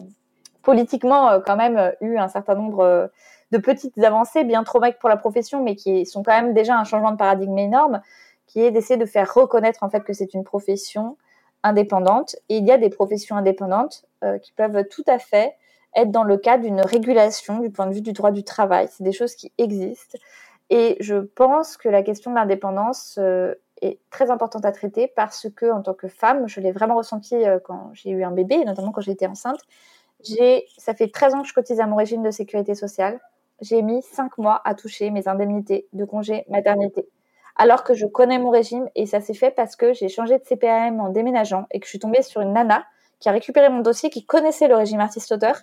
politiquement 0.62 1.30
euh, 1.30 1.40
quand 1.44 1.56
même 1.56 1.76
euh, 1.76 1.90
eu 2.00 2.18
un 2.18 2.28
certain 2.28 2.54
nombre 2.54 2.80
euh, 2.80 3.06
de 3.52 3.58
petites 3.58 3.96
avancées, 3.98 4.44
bien 4.44 4.64
trop 4.64 4.80
vagues 4.80 4.98
pour 4.98 5.08
la 5.08 5.16
profession, 5.16 5.62
mais 5.62 5.74
qui 5.76 6.04
sont 6.04 6.22
quand 6.22 6.32
même 6.32 6.52
déjà 6.52 6.76
un 6.76 6.84
changement 6.84 7.12
de 7.12 7.16
paradigme 7.16 7.56
énorme, 7.58 8.02
qui 8.48 8.60
est 8.60 8.72
d'essayer 8.72 8.96
de 8.96 9.06
faire 9.06 9.32
reconnaître 9.32 9.84
en 9.84 9.90
fait 9.90 10.02
que 10.02 10.12
c'est 10.12 10.34
une 10.34 10.42
profession 10.42 11.16
indépendante. 11.62 12.34
Et 12.48 12.56
il 12.56 12.66
y 12.66 12.72
a 12.72 12.78
des 12.78 12.90
professions 12.90 13.36
indépendantes 13.36 14.04
qui 14.42 14.52
peuvent 14.52 14.84
tout 14.88 15.04
à 15.06 15.20
fait 15.20 15.54
être 15.94 16.10
dans 16.10 16.24
le 16.24 16.36
cadre 16.36 16.64
d'une 16.64 16.80
régulation 16.80 17.60
du 17.60 17.70
point 17.70 17.86
de 17.86 17.94
vue 17.94 18.00
du 18.00 18.12
droit 18.12 18.32
du 18.32 18.42
travail. 18.42 18.88
C'est 18.90 19.04
des 19.04 19.12
choses 19.12 19.34
qui 19.34 19.52
existent. 19.58 20.18
Et 20.70 20.96
je 21.00 21.16
pense 21.16 21.76
que 21.76 21.88
la 21.88 22.02
question 22.02 22.32
de 22.32 22.36
l'indépendance 22.36 23.18
est 23.80 23.98
très 24.10 24.30
importante 24.30 24.64
à 24.64 24.72
traiter 24.72 25.08
parce 25.14 25.46
que, 25.54 25.70
en 25.70 25.82
tant 25.82 25.94
que 25.94 26.08
femme, 26.08 26.48
je 26.48 26.60
l'ai 26.60 26.72
vraiment 26.72 26.96
ressenti 26.96 27.36
euh, 27.36 27.58
quand 27.62 27.90
j'ai 27.92 28.10
eu 28.10 28.24
un 28.24 28.32
bébé, 28.32 28.64
notamment 28.64 28.90
quand 28.90 29.00
j'étais 29.00 29.26
enceinte. 29.26 29.60
J'ai, 30.24 30.66
ça 30.76 30.94
fait 30.94 31.08
13 31.08 31.34
ans 31.34 31.42
que 31.42 31.48
je 31.48 31.54
cotise 31.54 31.78
à 31.78 31.86
mon 31.86 31.96
régime 31.96 32.22
de 32.22 32.30
sécurité 32.32 32.74
sociale 32.74 33.20
j'ai 33.60 33.82
mis 33.82 34.02
cinq 34.02 34.38
mois 34.38 34.60
à 34.64 34.74
toucher 34.74 35.10
mes 35.10 35.28
indemnités 35.28 35.88
de 35.92 36.04
congé 36.04 36.44
maternité. 36.48 37.08
Alors 37.58 37.82
que 37.82 37.92
je 37.92 38.06
connais 38.06 38.38
mon 38.38 38.50
régime 38.50 38.88
et 38.94 39.04
ça 39.04 39.20
s'est 39.20 39.34
fait 39.34 39.50
parce 39.50 39.74
que 39.74 39.92
j'ai 39.92 40.08
changé 40.08 40.38
de 40.38 40.44
CPAM 40.44 41.00
en 41.00 41.08
déménageant 41.08 41.66
et 41.72 41.80
que 41.80 41.86
je 41.86 41.90
suis 41.90 41.98
tombée 41.98 42.22
sur 42.22 42.40
une 42.40 42.52
nana 42.52 42.84
qui 43.18 43.28
a 43.28 43.32
récupéré 43.32 43.68
mon 43.68 43.80
dossier, 43.80 44.10
qui 44.10 44.24
connaissait 44.24 44.68
le 44.68 44.76
régime 44.76 45.00
artiste-auteur, 45.00 45.56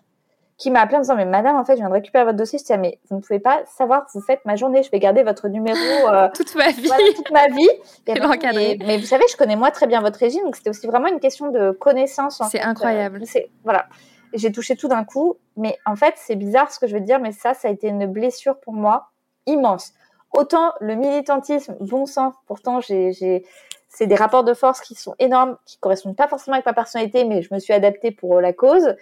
qui 0.58 0.72
m'a 0.72 0.82
appelé 0.82 0.98
en 0.98 1.02
disant 1.02 1.16
mais 1.16 1.26
madame 1.26 1.56
en 1.56 1.64
fait 1.64 1.74
je 1.74 1.78
viens 1.78 1.88
de 1.88 1.94
récupérer 1.94 2.26
votre 2.26 2.38
dossier. 2.38 2.60
Je 2.60 2.64
disais 2.64 2.78
mais 2.78 3.00
vous 3.10 3.16
ne 3.16 3.22
pouvez 3.22 3.40
pas 3.40 3.64
savoir 3.66 4.08
vous 4.14 4.20
faites 4.22 4.44
ma 4.44 4.58
journée. 4.58 4.84
Je 4.84 4.92
vais 4.92 5.00
garder 5.00 5.24
votre 5.24 5.48
numéro 5.48 5.78
euh, 5.80 6.28
toute 6.34 6.54
ma 6.56 6.72
vie. 6.72 6.90
toute 7.16 7.32
ma 7.32 7.48
vie. 7.48 7.70
Et 8.08 8.78
mais 8.86 8.98
vous 8.98 9.06
savez 9.06 9.24
je 9.32 9.38
connais 9.38 9.56
moi 9.56 9.72
très 9.72 9.88
bien 9.88 10.02
votre 10.02 10.20
régime. 10.20 10.44
Donc 10.44 10.58
c'était 10.58 10.70
aussi 10.70 10.88
vraiment 10.88 11.08
une 11.08 11.22
question 11.22 11.50
de 11.50 11.72
connaissance 11.72 12.42
c'est 12.52 12.62
incroyable. 12.62 13.22
C'est 13.26 13.50
voilà. 13.64 13.86
J'ai 14.34 14.52
touché 14.52 14.76
tout 14.76 14.90
d'un 14.90 15.06
coup. 15.06 15.38
Mais 15.56 15.78
en 15.86 15.96
fait 15.96 16.16
c'est 16.18 16.36
bizarre 16.36 16.72
ce 16.72 16.80
que 16.80 16.88
je 16.88 16.94
veux 16.94 17.02
dire 17.02 17.20
mais 17.20 17.32
ça 17.32 17.54
ça 17.54 17.70
a 17.70 17.72
été 17.72 17.88
une 17.88 18.06
blessure 18.06 18.60
pour 18.60 18.74
moi 18.74 19.12
immense 19.46 19.94
autant 20.36 20.74
le 20.80 20.96
militantisme 20.96 21.76
bon 21.80 22.06
sang 22.06 22.34
pourtant 22.48 22.80
j'ai 22.82 23.44
c'est 23.88 24.08
des 24.08 24.16
rapports 24.16 24.44
de 24.44 24.54
force 24.54 24.82
qui 24.82 24.94
sont 24.94 25.16
énormes 25.20 25.58
qui 25.66 25.78
correspondent 25.78 26.16
pas 26.16 26.28
forcément 26.28 26.56
avec 26.56 26.66
ma 26.66 26.74
personnalité 26.74 27.24
mais 27.24 27.42
je 27.42 27.54
me 27.54 27.60
suis 27.60 27.74
adaptée 27.74 28.12
pour 28.12 28.42
la 28.42 28.54
cause 28.54 28.96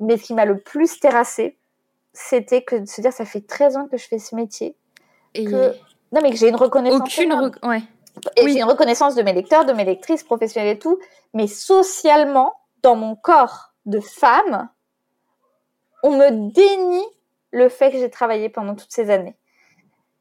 mais 0.00 0.16
ce 0.16 0.24
qui 0.24 0.34
m'a 0.34 0.44
le 0.44 0.58
plus 0.58 1.00
terrassé, 1.00 1.56
c'était 2.12 2.62
que 2.62 2.76
de 2.76 2.86
se 2.86 3.00
dire 3.00 3.12
ça 3.12 3.24
fait 3.24 3.40
13 3.40 3.76
ans 3.76 3.88
que 3.88 3.96
je 3.96 4.06
fais 4.06 4.18
ce 4.18 4.34
métier. 4.34 4.76
Et 5.34 5.44
que... 5.44 5.72
Non, 6.12 6.20
mais 6.22 6.30
que 6.30 6.36
j'ai 6.36 6.48
une 6.48 6.56
reconnaissance. 6.56 7.00
Aucune 7.00 7.32
ouais. 7.64 7.82
Et 8.36 8.44
oui. 8.44 8.52
j'ai 8.52 8.58
une 8.58 8.64
reconnaissance 8.64 9.14
de 9.14 9.22
mes 9.22 9.32
lecteurs, 9.32 9.64
de 9.64 9.72
mes 9.72 9.84
lectrices 9.84 10.24
professionnelles 10.24 10.76
et 10.76 10.78
tout. 10.78 10.98
Mais 11.34 11.46
socialement, 11.46 12.54
dans 12.82 12.96
mon 12.96 13.14
corps 13.14 13.72
de 13.86 14.00
femme, 14.00 14.68
on 16.02 16.16
me 16.16 16.52
dénie 16.52 17.06
le 17.50 17.68
fait 17.68 17.90
que 17.90 17.98
j'ai 17.98 18.10
travaillé 18.10 18.48
pendant 18.48 18.74
toutes 18.74 18.92
ces 18.92 19.10
années 19.10 19.36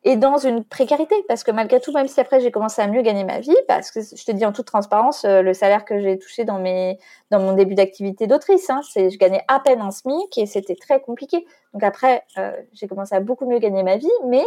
et 0.04 0.16
dans 0.16 0.38
une 0.38 0.64
précarité. 0.64 1.16
Parce 1.28 1.44
que 1.44 1.52
malgré 1.52 1.80
tout 1.80 1.92
même 1.92 2.08
si 2.08 2.20
après 2.20 2.40
j'ai 2.40 2.52
commencé 2.52 2.82
à 2.82 2.88
mieux 2.88 3.02
gagner 3.02 3.24
ma 3.24 3.40
vie 3.40 3.56
parce 3.68 3.92
que 3.92 4.02
je 4.02 4.24
te 4.24 4.32
dis 4.32 4.46
en 4.46 4.52
toute 4.52 4.68
transparence 4.68 5.26
euh, 5.26 5.42
le 5.42 5.54
salaire 5.54 5.86
que 5.86 6.00
j'ai 6.00 6.18
touché 6.18 6.46
dans 6.46 6.60
mes 6.60 7.00
dans 7.32 7.40
mon 7.40 7.54
début 7.54 7.76
d'activité 7.76 8.28
d'autrice 8.28 8.70
hein, 8.70 8.82
c'est 8.90 9.10
je 9.10 9.18
gagnais 9.18 9.44
à 9.48 9.60
peine 9.60 9.82
un 9.82 9.92
SMIC 9.92 10.38
et 10.38 10.46
c'était 10.46 10.76
très 10.76 11.02
compliqué. 11.02 11.46
Donc 11.74 11.84
après 11.84 12.24
euh, 12.38 12.52
j'ai 12.74 12.88
commencé 12.88 13.16
à 13.16 13.20
beaucoup 13.20 13.46
mieux 13.46 13.60
gagner 13.60 13.84
ma 13.84 13.98
vie 13.98 14.12
mais 14.26 14.46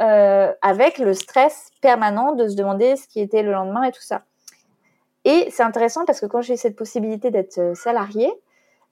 euh, 0.00 0.52
avec 0.62 0.98
le 0.98 1.14
stress 1.14 1.70
permanent 1.80 2.32
de 2.32 2.48
se 2.48 2.56
demander 2.56 2.96
ce 2.96 3.08
qui 3.08 3.20
était 3.20 3.42
le 3.42 3.52
lendemain 3.52 3.84
et 3.84 3.92
tout 3.92 4.02
ça. 4.02 4.22
Et 5.24 5.48
c'est 5.50 5.62
intéressant 5.62 6.04
parce 6.04 6.20
que 6.20 6.26
quand 6.26 6.42
j'ai 6.42 6.54
eu 6.54 6.58
cette 6.58 6.76
possibilité 6.76 7.30
d'être 7.30 7.76
salariée 7.76 8.32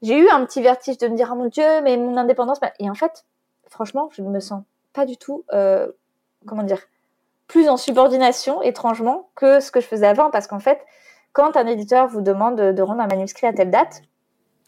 j'ai 0.02 0.18
eu 0.18 0.28
un 0.28 0.44
petit 0.44 0.60
vertige 0.60 0.98
de 0.98 1.08
me 1.08 1.16
dire 1.16 1.30
oh 1.32 1.36
mon 1.36 1.46
dieu 1.46 1.80
mais 1.82 1.96
mon 1.96 2.16
indépendance! 2.16 2.60
Et 2.78 2.90
en 2.90 2.94
fait 2.94 3.24
franchement 3.68 4.10
je 4.12 4.22
me 4.22 4.38
sens 4.38 4.62
pas 4.94 5.04
du 5.04 5.16
tout 5.16 5.44
comment 6.46 6.62
dire, 6.62 6.80
plus 7.46 7.68
en 7.68 7.76
subordination, 7.76 8.62
étrangement, 8.62 9.28
que 9.34 9.60
ce 9.60 9.70
que 9.70 9.80
je 9.80 9.86
faisais 9.86 10.06
avant. 10.06 10.30
Parce 10.30 10.46
qu'en 10.46 10.60
fait, 10.60 10.80
quand 11.32 11.56
un 11.56 11.66
éditeur 11.66 12.08
vous 12.08 12.20
demande 12.20 12.56
de, 12.56 12.82
rendre 12.82 13.00
un 13.00 13.06
manuscrit 13.06 13.46
à 13.46 13.52
telle 13.52 13.70
date, 13.70 14.02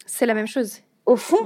c'est 0.05 0.25
la 0.25 0.33
même 0.33 0.47
chose. 0.47 0.81
Au 1.05 1.15
fond, 1.15 1.37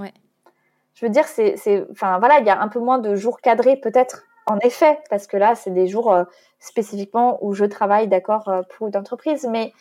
je 0.93 1.05
veux 1.05 1.11
dire, 1.11 1.25
c'est, 1.25 1.55
enfin 1.91 2.19
voilà, 2.19 2.39
il 2.39 2.45
y 2.45 2.49
a 2.49 2.59
un 2.61 2.67
peu 2.67 2.79
moins 2.79 2.99
de 2.99 3.15
jours 3.15 3.41
cadrés 3.41 3.77
peut-être. 3.77 4.23
En 4.47 4.57
effet, 4.59 4.99
parce 5.09 5.27
que 5.27 5.37
là, 5.37 5.55
c'est 5.55 5.69
des 5.69 5.87
jours 5.87 6.11
euh, 6.11 6.23
spécifiquement 6.59 7.37
où 7.41 7.53
je 7.53 7.63
travaille, 7.63 8.07
d'accord, 8.07 8.49
euh, 8.49 8.63
pour 8.75 8.87
une 8.87 8.97
entreprise, 8.97 9.47
mais 9.49 9.71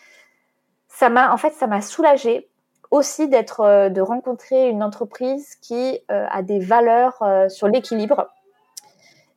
ça 0.87 1.09
m'a, 1.09 1.33
en 1.33 1.39
fait, 1.39 1.53
ça 1.55 1.67
m'a 1.67 1.81
soulagée 1.81 2.49
aussi 2.91 3.29
d'être, 3.29 3.61
euh, 3.61 3.89
de 3.89 4.03
rencontrer 4.03 4.69
une 4.69 4.83
entreprise 4.83 5.57
qui 5.57 5.99
a 6.09 6.43
des 6.43 6.59
valeurs 6.59 7.23
sur 7.49 7.69
l'équilibre 7.69 8.29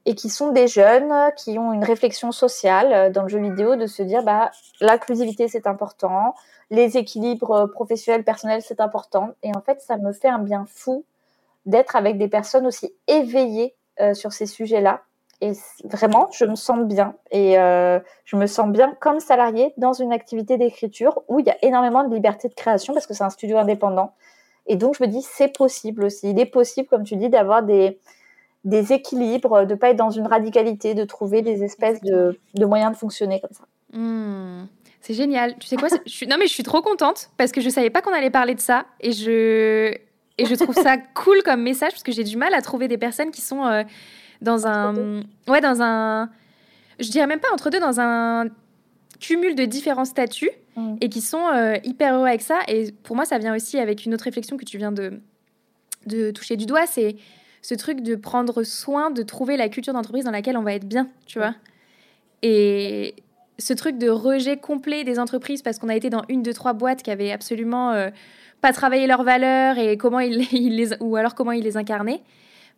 et 0.05 0.15
qui 0.15 0.29
sont 0.29 0.51
des 0.51 0.67
jeunes 0.67 1.13
qui 1.37 1.57
ont 1.57 1.71
une 1.71 1.83
réflexion 1.83 2.31
sociale 2.31 2.93
euh, 2.93 3.09
dans 3.09 3.23
le 3.23 3.29
jeu 3.29 3.39
vidéo 3.39 3.75
de 3.75 3.87
se 3.87 4.03
dire 4.03 4.23
bah 4.23 4.51
l'inclusivité 4.81 5.47
c'est 5.47 5.67
important, 5.67 6.35
les 6.69 6.97
équilibres 6.97 7.67
professionnels 7.67 8.23
personnels 8.23 8.61
c'est 8.61 8.81
important. 8.81 9.31
Et 9.43 9.51
en 9.55 9.61
fait 9.61 9.81
ça 9.81 9.97
me 9.97 10.11
fait 10.11 10.27
un 10.27 10.39
bien 10.39 10.65
fou 10.67 11.05
d'être 11.65 11.95
avec 11.95 12.17
des 12.17 12.27
personnes 12.27 12.67
aussi 12.67 12.93
éveillées 13.07 13.75
euh, 14.01 14.13
sur 14.13 14.33
ces 14.33 14.45
sujets-là. 14.45 15.01
Et 15.39 15.53
vraiment 15.85 16.29
je 16.31 16.45
me 16.45 16.55
sens 16.55 16.79
bien. 16.85 17.15
Et 17.31 17.57
euh, 17.57 17.99
je 18.25 18.35
me 18.35 18.47
sens 18.47 18.69
bien 18.69 18.95
comme 18.99 19.19
salarié 19.19 19.73
dans 19.77 19.93
une 19.93 20.11
activité 20.11 20.57
d'écriture 20.57 21.21
où 21.27 21.39
il 21.39 21.45
y 21.45 21.49
a 21.49 21.57
énormément 21.61 22.03
de 22.03 22.13
liberté 22.13 22.49
de 22.49 22.53
création 22.53 22.93
parce 22.93 23.07
que 23.07 23.13
c'est 23.13 23.23
un 23.23 23.29
studio 23.29 23.57
indépendant. 23.57 24.13
Et 24.67 24.75
donc 24.75 24.97
je 24.97 25.03
me 25.03 25.07
dis 25.07 25.21
c'est 25.21 25.49
possible 25.49 26.03
aussi. 26.03 26.29
Il 26.29 26.39
est 26.39 26.45
possible 26.45 26.87
comme 26.89 27.03
tu 27.03 27.15
dis 27.15 27.29
d'avoir 27.29 27.63
des 27.63 27.99
des 28.63 28.93
équilibres, 28.93 29.65
de 29.65 29.75
pas 29.75 29.89
être 29.89 29.97
dans 29.97 30.09
une 30.09 30.27
radicalité, 30.27 30.93
de 30.93 31.03
trouver 31.03 31.41
des 31.41 31.63
espèces 31.63 32.01
de, 32.01 32.37
moyens 32.65 32.93
de 32.93 32.97
fonctionner 32.97 33.41
comme 33.41 33.53
ça. 33.53 33.65
Hmm. 33.91 34.67
c'est 35.01 35.13
génial. 35.13 35.55
Tu 35.59 35.67
sais 35.67 35.75
quoi 35.75 35.89
je 36.05 36.11
suis... 36.11 36.27
Non 36.27 36.37
mais 36.39 36.47
je 36.47 36.53
suis 36.53 36.63
trop 36.63 36.81
contente 36.81 37.29
parce 37.37 37.51
que 37.51 37.61
je 37.61 37.69
savais 37.69 37.89
pas 37.89 38.01
qu'on 38.01 38.13
allait 38.13 38.31
parler 38.31 38.55
de 38.55 38.59
ça 38.59 38.85
et 39.01 39.11
je 39.11 39.93
et 40.39 40.45
je 40.45 40.55
trouve 40.55 40.73
ça 40.73 40.97
cool 41.13 41.43
comme 41.43 41.61
message 41.61 41.91
parce 41.91 42.03
que 42.03 42.11
j'ai 42.11 42.23
du 42.23 42.37
mal 42.37 42.53
à 42.53 42.61
trouver 42.61 42.87
des 42.87 42.97
personnes 42.97 43.29
qui 43.29 43.41
sont 43.41 43.65
euh, 43.65 43.83
dans 44.41 44.65
un 44.65 45.21
ouais 45.47 45.61
dans 45.61 45.81
un 45.81 46.29
je 46.99 47.09
dirais 47.09 47.27
même 47.27 47.39
pas 47.39 47.51
entre 47.53 47.69
deux 47.69 47.79
dans 47.79 47.99
un 47.99 48.45
cumul 49.19 49.53
de 49.53 49.65
différents 49.65 50.05
statuts 50.05 50.49
hmm. 50.75 50.95
et 51.01 51.09
qui 51.09 51.21
sont 51.21 51.47
euh, 51.53 51.75
hyper 51.83 52.15
heureux 52.15 52.27
avec 52.27 52.41
ça 52.41 52.61
et 52.67 52.91
pour 53.03 53.15
moi 53.15 53.25
ça 53.25 53.37
vient 53.37 53.55
aussi 53.55 53.77
avec 53.77 54.05
une 54.05 54.13
autre 54.15 54.23
réflexion 54.23 54.57
que 54.57 54.65
tu 54.65 54.79
viens 54.79 54.91
de 54.91 55.21
de 56.07 56.31
toucher 56.31 56.57
du 56.57 56.65
doigt 56.65 56.87
c'est 56.87 57.15
ce 57.63 57.73
truc 57.73 58.01
de 58.01 58.15
prendre 58.15 58.61
soin, 58.63 59.09
de 59.09 59.23
trouver 59.23 59.57
la 59.57 59.69
culture 59.69 59.93
d'entreprise 59.93 60.25
dans 60.25 60.31
laquelle 60.31 60.57
on 60.57 60.63
va 60.63 60.73
être 60.73 60.85
bien, 60.85 61.07
tu 61.25 61.39
vois. 61.39 61.55
Et 62.43 63.15
ce 63.57 63.73
truc 63.73 63.97
de 63.97 64.09
rejet 64.09 64.57
complet 64.57 65.03
des 65.03 65.17
entreprises 65.17 65.61
parce 65.61 65.79
qu'on 65.79 65.89
a 65.89 65.95
été 65.95 66.09
dans 66.09 66.23
une, 66.27 66.43
deux, 66.43 66.53
trois 66.53 66.73
boîtes 66.73 67.01
qui 67.01 67.09
avaient 67.09 67.31
absolument 67.31 67.91
euh, 67.91 68.09
pas 68.61 68.73
travaillé 68.73 69.07
leurs 69.07 69.23
valeurs 69.23 69.77
et 69.77 69.97
comment 69.97 70.19
ils, 70.19 70.75
les, 70.75 70.89
ou 70.99 71.15
alors 71.15 71.35
comment 71.35 71.53
ils 71.53 71.63
les 71.63 71.77
incarnaient, 71.77 72.21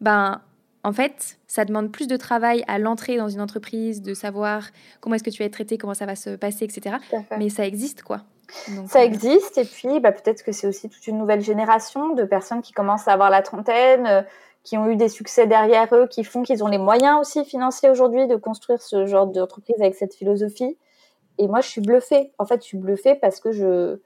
ben, 0.02 0.39
en 0.84 0.93
fait, 0.93 1.39
ça 1.48 1.65
demande 1.65 1.91
plus 1.91 2.08
de 2.08 2.15
travail 2.15 2.63
à 2.67 2.78
l'entrée 2.78 3.17
dans 3.17 3.28
une 3.28 3.41
entreprise, 3.41 4.04
de 4.04 4.13
savoir 4.13 4.67
comment 5.02 5.15
est-ce 5.15 5.24
que 5.24 5.32
tu 5.32 5.39
vas 5.39 5.45
être 5.45 5.54
traité, 5.54 5.80
comment 5.80 5.95
ça 5.95 6.06
va 6.06 6.15
se 6.15 6.36
passer, 6.36 6.63
etc. 6.63 6.98
Mais 7.39 7.50
ça 7.50 7.65
existe, 7.65 8.04
quoi. 8.04 8.21
ça 8.88 9.00
euh, 9.00 9.04
existe, 9.04 9.58
et 9.58 9.65
puis 9.65 10.00
bah, 10.00 10.12
peut-être 10.12 10.43
que 10.43 10.52
c'est 10.52 10.67
aussi 10.67 10.89
toute 10.89 11.08
une 11.08 11.17
nouvelle 11.17 11.41
génération 11.41 12.13
de 12.13 12.24
personnes 12.24 12.62
qui 12.62 12.71
commencent 12.71 13.08
à 13.08 13.13
avoir 13.13 13.32
la 13.32 13.41
trentaine, 13.41 14.06
euh, 14.06 14.21
qui 14.65 14.78
ont 14.78 14.88
eu 14.89 14.95
des 14.95 15.10
succès 15.10 15.45
derrière 15.45 15.93
eux, 15.93 16.08
qui 16.08 16.23
font 16.23 16.41
qu'ils 16.41 16.63
ont 16.63 16.67
les 16.67 16.80
moyens 16.80 17.21
aussi 17.21 17.45
financiers 17.45 17.89
aujourd'hui 17.89 18.28
de 18.28 18.36
construire 18.36 18.82
ce 18.82 19.06
genre 19.06 19.28
d'entreprise 19.28 19.80
avec 19.80 19.93
cette 19.93 20.15
philosophie. 20.15 20.75
Et 21.38 21.47
moi, 21.47 21.62
je 21.62 21.69
suis 21.69 21.82
bluffée. 21.82 22.34
En 22.39 22.45
fait, 22.45 22.62
je 22.62 22.67
suis 22.67 22.78
bluffée 22.78 23.13
parce 23.13 23.39
que 23.39 23.51
je, 23.51 23.99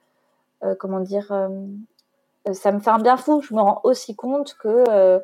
euh, 0.63 0.75
comment 0.77 0.99
dire, 0.99 1.31
euh, 1.31 1.47
ça 2.53 2.73
me 2.73 2.79
fait 2.79 2.89
un 2.89 2.99
bien 2.99 3.15
fou. 3.15 3.41
Je 3.41 3.53
me 3.53 3.61
rends 3.61 3.79
aussi 3.85 4.17
compte 4.17 4.55
que 4.59 4.83
euh, 4.89 5.19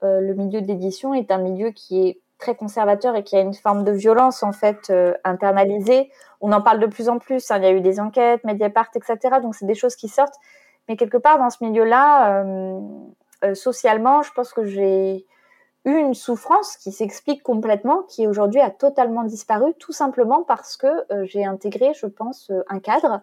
le 0.00 0.34
milieu 0.34 0.62
de 0.62 0.66
l'édition 0.66 1.12
est 1.12 1.30
un 1.30 1.38
milieu 1.38 1.72
qui 1.72 2.08
est 2.08 2.20
très 2.38 2.54
conservateur 2.54 3.16
et 3.16 3.22
qui 3.22 3.36
a 3.36 3.40
une 3.40 3.52
forme 3.52 3.84
de 3.84 3.92
violence 3.92 4.42
en 4.42 4.52
fait 4.52 4.90
internalisée. 5.24 6.10
On 6.40 6.52
en 6.52 6.62
parle 6.62 6.80
de 6.80 6.86
plus 6.86 7.10
en 7.10 7.18
plus. 7.18 7.50
Hein. 7.50 7.58
Il 7.58 7.64
y 7.64 7.66
a 7.66 7.72
eu 7.72 7.82
des 7.82 8.00
enquêtes, 8.00 8.42
Mediapart, 8.44 8.88
etc. 8.94 9.18
Donc 9.42 9.54
c'est 9.54 9.66
des 9.66 9.74
choses 9.74 9.94
qui 9.94 10.08
sortent. 10.08 10.36
Mais 10.88 10.96
quelque 10.96 11.18
part 11.18 11.38
dans 11.38 11.50
ce 11.50 11.62
milieu-là, 11.62 12.42
euh, 13.44 13.54
socialement, 13.54 14.22
je 14.22 14.32
pense 14.32 14.52
que 14.52 14.64
j'ai 14.64 15.26
eu 15.84 15.96
une 15.96 16.14
souffrance 16.14 16.76
qui 16.76 16.92
s'explique 16.92 17.42
complètement, 17.42 18.02
qui 18.02 18.26
aujourd'hui 18.26 18.60
a 18.60 18.70
totalement 18.70 19.24
disparu, 19.24 19.72
tout 19.78 19.92
simplement 19.92 20.42
parce 20.42 20.76
que 20.76 20.86
euh, 20.86 21.24
j'ai 21.24 21.44
intégré, 21.44 21.92
je 21.94 22.06
pense, 22.06 22.50
euh, 22.50 22.62
un 22.68 22.80
cadre 22.80 23.22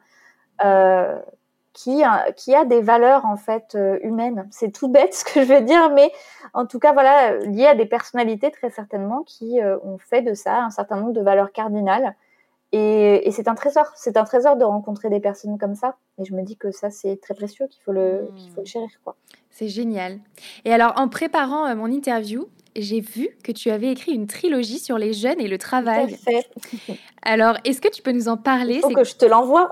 qui, 1.74 2.04
a, 2.04 2.66
des 2.66 2.82
valeurs 2.82 3.26
en 3.26 3.38
fait 3.38 3.78
humaines. 4.02 4.48
C'est 4.50 4.72
tout 4.72 4.88
bête 4.88 5.14
ce 5.14 5.24
que 5.24 5.44
je 5.44 5.54
veux 5.54 5.62
dire, 5.62 5.92
mais 5.92 6.12
en 6.54 6.66
tout 6.66 6.80
cas, 6.80 6.94
voilà, 6.94 7.38
lié 7.38 7.68
à 7.68 7.76
des 7.76 7.86
personnalités 7.86 8.50
très 8.50 8.72
certainement 8.72 9.22
qui 9.22 9.60
ont 9.84 10.00
fait 10.00 10.24
de 10.24 10.34
ça 10.34 10.64
un 10.64 10.72
certain 10.72 10.96
nombre 10.96 11.14
de 11.14 11.22
valeurs 11.22 11.52
cardinales 11.52 12.16
et, 12.74 13.30
c'est 13.32 13.48
un 13.48 13.56
trésor, 13.56 13.86
c'est 13.96 14.18
un 14.18 14.24
trésor 14.24 14.58
de 14.58 14.66
rencontrer 14.66 15.10
des 15.10 15.20
personnes 15.20 15.58
comme 15.58 15.76
ça. 15.76 15.98
Et 16.20 16.26
je 16.26 16.34
me 16.34 16.44
dis 16.44 16.58
que 16.58 16.72
ça, 16.72 16.90
c'est 16.90 17.20
très 17.22 17.34
précieux, 17.34 17.68
qu'il 17.68 17.82
faut 17.84 17.92
le, 17.92 18.30
hmm. 18.32 18.36
qu'il 18.36 18.52
faut 18.52 18.62
le 18.62 18.66
chérir, 18.66 18.90
quoi. 19.04 19.16
C'est 19.50 19.70
génial. 19.70 20.20
Et 20.66 20.74
alors, 20.74 20.94
en 20.98 21.08
préparant 21.08 21.66
euh, 21.66 21.76
mon 21.76 21.88
interview, 21.88 22.48
j'ai 22.76 23.00
vu 23.00 23.30
que 23.44 23.52
tu 23.52 23.72
avais 23.72 23.92
écrit 23.92 24.12
une 24.12 24.28
trilogie 24.28 24.80
sur 24.80 24.98
les 24.98 25.14
jeunes 25.14 25.40
et 25.40 25.48
le 25.48 25.58
travail. 25.58 26.16
fait. 26.16 26.48
Alors, 27.24 27.58
est-ce 27.64 27.82
que 27.82 27.88
tu 27.88 28.02
peux 28.02 28.12
nous 28.12 28.28
en 28.28 28.38
parler? 28.38 28.76
Il 28.76 28.82
faut 28.82 28.90
que 28.90 29.04
je 29.04 29.16
te 29.16 29.26
l'envoie. 29.26 29.70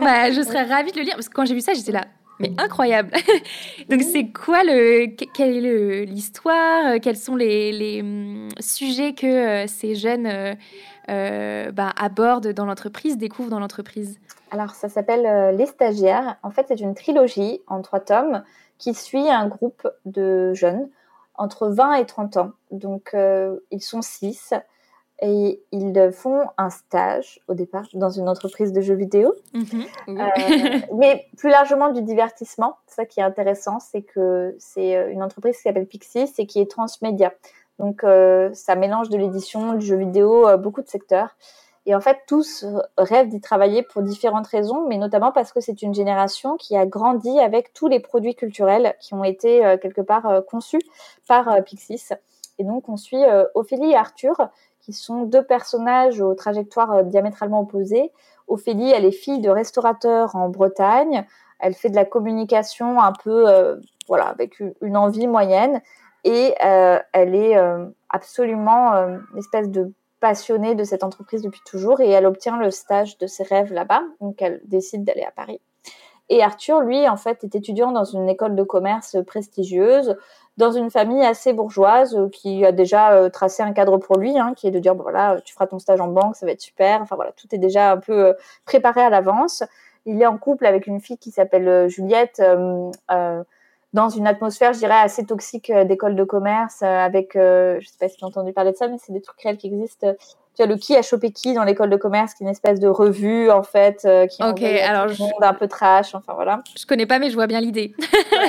bah, 0.00 0.32
je 0.32 0.42
serais 0.46 0.64
ravie 0.64 0.90
de 0.90 0.98
le 0.98 1.04
lire 1.04 1.14
parce 1.14 1.28
que 1.28 1.34
quand 1.34 1.44
j'ai 1.44 1.54
vu 1.54 1.60
ça, 1.60 1.74
j'étais 1.74 1.92
là. 1.92 2.06
Mais 2.40 2.52
incroyable. 2.58 3.10
Donc 3.88 4.02
c'est 4.02 4.30
quoi 4.30 4.62
le 4.62 5.06
quelle 5.06 5.66
est 5.66 6.04
l'histoire 6.04 7.00
Quels 7.02 7.16
sont 7.16 7.36
les, 7.36 7.72
les, 7.72 8.00
hum, 8.00 8.48
sujets 8.60 9.14
que 9.14 9.26
euh, 9.26 9.66
ces 9.66 9.94
jeunes 9.94 10.56
euh, 11.10 11.72
bah, 11.72 11.92
abordent 11.96 12.52
dans 12.52 12.64
l'entreprise, 12.64 13.18
découvrent 13.18 13.50
dans 13.50 13.60
l'entreprise? 13.60 14.20
Alors, 14.50 14.70
ça 14.74 14.88
s'appelle 14.88 15.26
euh, 15.26 15.52
Les 15.52 15.66
Stagiaires. 15.66 16.36
En 16.42 16.50
fait, 16.50 16.66
c'est 16.68 16.80
une 16.80 16.94
trilogie 16.94 17.60
en 17.66 17.82
trois 17.82 18.00
tomes 18.00 18.42
qui 18.78 18.94
suit 18.94 19.28
un 19.28 19.48
groupe 19.48 19.88
de 20.04 20.54
jeunes 20.54 20.88
entre 21.34 21.68
20 21.68 21.94
et 21.94 22.06
30 22.06 22.36
ans. 22.36 22.52
Donc, 22.70 23.14
ils 23.70 23.80
sont 23.80 24.02
six 24.02 24.54
et 25.20 25.60
ils 25.72 26.12
font 26.12 26.46
un 26.58 26.70
stage 26.70 27.40
au 27.48 27.54
départ 27.54 27.86
dans 27.94 28.10
une 28.10 28.28
entreprise 28.28 28.72
de 28.72 28.80
jeux 28.80 28.94
vidéo, 28.94 29.34
mhm, 29.52 29.84
euh, 30.08 30.78
mais 30.96 31.26
plus 31.36 31.50
largement 31.50 31.90
du 31.90 32.02
divertissement. 32.02 32.76
Ça 32.86 33.04
qui 33.04 33.18
est 33.18 33.24
intéressant, 33.24 33.80
c'est 33.80 34.02
que 34.02 34.54
c'est 34.58 34.96
euh, 34.96 35.10
une 35.10 35.22
entreprise 35.22 35.56
qui 35.56 35.62
s'appelle 35.62 35.86
Pixis 35.86 36.32
et 36.38 36.46
qui 36.46 36.60
est 36.60 36.70
transmédia. 36.70 37.32
Donc 37.80 38.04
euh, 38.04 38.50
ça 38.54 38.76
mélange 38.76 39.08
de 39.08 39.18
l'édition, 39.18 39.74
du 39.74 39.84
jeu 39.84 39.96
vidéo, 39.96 40.56
beaucoup 40.58 40.82
de 40.82 40.88
secteurs. 40.88 41.36
Et 41.86 41.94
en 41.94 42.00
fait, 42.00 42.18
tous 42.26 42.66
rêvent 42.98 43.28
d'y 43.28 43.40
travailler 43.40 43.82
pour 43.82 44.02
différentes 44.02 44.46
raisons, 44.46 44.86
mais 44.88 44.98
notamment 44.98 45.32
parce 45.32 45.52
que 45.52 45.60
c'est 45.60 45.80
une 45.80 45.94
génération 45.94 46.56
qui 46.58 46.76
a 46.76 46.84
grandi 46.84 47.40
avec 47.40 47.72
tous 47.72 47.88
les 47.88 47.98
produits 47.98 48.34
culturels 48.34 48.94
qui 49.00 49.14
ont 49.14 49.24
été 49.24 49.60
quelque 49.80 50.02
part 50.02 50.42
conçus 50.46 50.82
par 51.26 51.64
Pixis. 51.64 52.10
Et 52.58 52.64
donc, 52.64 52.90
on 52.90 52.98
suit 52.98 53.22
Ophélie 53.54 53.92
et 53.92 53.96
Arthur, 53.96 54.50
qui 54.88 54.94
sont 54.94 55.24
deux 55.24 55.42
personnages 55.42 56.22
aux 56.22 56.34
trajectoires 56.34 56.90
euh, 56.92 57.02
diamétralement 57.02 57.60
opposées. 57.60 58.10
Ophélie, 58.46 58.90
elle 58.90 59.04
est 59.04 59.12
fille 59.12 59.40
de 59.40 59.50
restaurateur 59.50 60.34
en 60.34 60.48
Bretagne. 60.48 61.26
Elle 61.58 61.74
fait 61.74 61.90
de 61.90 61.94
la 61.94 62.06
communication 62.06 62.98
un 62.98 63.12
peu, 63.12 63.50
euh, 63.50 63.76
voilà, 64.06 64.28
avec 64.28 64.62
une 64.80 64.96
envie 64.96 65.26
moyenne. 65.26 65.82
Et 66.24 66.54
euh, 66.64 66.98
elle 67.12 67.34
est 67.34 67.56
absolument 68.08 68.92
une 68.92 69.38
espèce 69.38 69.68
de 69.68 69.92
passionnée 70.20 70.74
de 70.74 70.84
cette 70.84 71.04
entreprise 71.04 71.42
depuis 71.42 71.60
toujours. 71.66 72.00
Et 72.00 72.08
elle 72.08 72.24
obtient 72.24 72.56
le 72.56 72.70
stage 72.70 73.18
de 73.18 73.26
ses 73.26 73.42
rêves 73.42 73.72
là-bas. 73.72 74.02
Donc, 74.22 74.40
elle 74.40 74.62
décide 74.64 75.04
d'aller 75.04 75.24
à 75.24 75.30
Paris. 75.30 75.60
Et 76.30 76.42
Arthur, 76.42 76.80
lui, 76.80 77.06
en 77.08 77.16
fait, 77.16 77.44
est 77.44 77.54
étudiant 77.54 77.92
dans 77.92 78.04
une 78.04 78.28
école 78.28 78.54
de 78.54 78.62
commerce 78.62 79.16
prestigieuse 79.26 80.16
dans 80.58 80.72
une 80.72 80.90
famille 80.90 81.24
assez 81.24 81.52
bourgeoise 81.52 82.14
euh, 82.16 82.28
qui 82.28 82.64
a 82.66 82.72
déjà 82.72 83.12
euh, 83.12 83.30
tracé 83.30 83.62
un 83.62 83.72
cadre 83.72 83.96
pour 83.96 84.18
lui, 84.18 84.36
hein, 84.38 84.54
qui 84.56 84.66
est 84.66 84.72
de 84.72 84.80
dire 84.80 84.94
bon, 84.96 85.04
voilà, 85.04 85.40
tu 85.44 85.54
feras 85.54 85.68
ton 85.68 85.78
stage 85.78 86.00
en 86.00 86.08
banque, 86.08 86.36
ça 86.36 86.44
va 86.46 86.52
être 86.52 86.60
super. 86.60 87.00
Enfin 87.00 87.14
voilà, 87.16 87.32
tout 87.32 87.46
est 87.52 87.58
déjà 87.58 87.92
un 87.92 87.96
peu 87.96 88.26
euh, 88.26 88.32
préparé 88.66 89.00
à 89.00 89.08
l'avance. 89.08 89.62
Il 90.04 90.20
est 90.20 90.26
en 90.26 90.36
couple 90.36 90.66
avec 90.66 90.86
une 90.86 91.00
fille 91.00 91.18
qui 91.18 91.30
s'appelle 91.30 91.88
Juliette. 91.88 92.42
dans 93.94 94.08
une 94.10 94.26
atmosphère, 94.26 94.72
je 94.72 94.78
dirais, 94.78 94.98
assez 94.98 95.24
toxique 95.24 95.72
d'école 95.72 96.14
de 96.14 96.24
commerce, 96.24 96.82
avec, 96.82 97.32
je 97.34 97.80
sais 97.84 97.98
pas 97.98 98.08
si 98.08 98.16
tu 98.16 98.24
as 98.24 98.28
entendu 98.28 98.52
parler 98.52 98.72
de 98.72 98.76
ça, 98.76 98.88
mais 98.88 98.96
c'est 98.98 99.12
des 99.12 99.20
trucs 99.20 99.40
réels 99.42 99.58
qui 99.58 99.66
existent, 99.66 100.14
tu 100.58 100.64
as 100.64 100.66
le 100.66 100.76
qui 100.76 100.96
a 100.96 101.02
chopé 101.02 101.30
qui 101.30 101.54
dans 101.54 101.62
l'école 101.62 101.88
de 101.88 101.96
commerce, 101.96 102.34
qui 102.34 102.42
est 102.42 102.46
une 102.46 102.50
espèce 102.50 102.80
de 102.80 102.88
revue 102.88 103.48
en 103.48 103.62
fait, 103.62 104.02
euh, 104.04 104.26
qui 104.26 104.42
alors 104.42 105.06
je... 105.06 105.22
monde 105.22 105.30
un 105.42 105.54
peu 105.54 105.68
trash, 105.68 106.16
enfin 106.16 106.34
voilà. 106.34 106.62
Je 106.76 106.84
connais 106.84 107.06
pas, 107.06 107.20
mais 107.20 107.30
je 107.30 107.34
vois 107.34 107.46
bien 107.46 107.60
l'idée. 107.60 107.94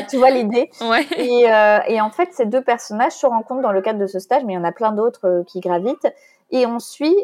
tu 0.10 0.18
vois 0.18 0.32
l'idée. 0.32 0.72
Ouais. 0.90 1.06
Et, 1.18 1.52
euh, 1.52 1.80
et, 1.88 2.02
en 2.02 2.10
fait, 2.10 2.30
ces 2.32 2.46
deux 2.46 2.62
personnages 2.62 3.12
se 3.12 3.28
rencontrent 3.28 3.62
dans 3.62 3.72
le 3.72 3.82
cadre 3.82 4.00
de 4.00 4.08
ce 4.08 4.18
stage, 4.18 4.44
mais 4.44 4.54
il 4.54 4.56
y 4.56 4.60
en 4.60 4.64
a 4.64 4.72
plein 4.72 4.92
d'autres 4.92 5.28
euh, 5.28 5.44
qui 5.44 5.60
gravitent, 5.60 6.08
et 6.52 6.66
on 6.66 6.80
suit. 6.80 7.16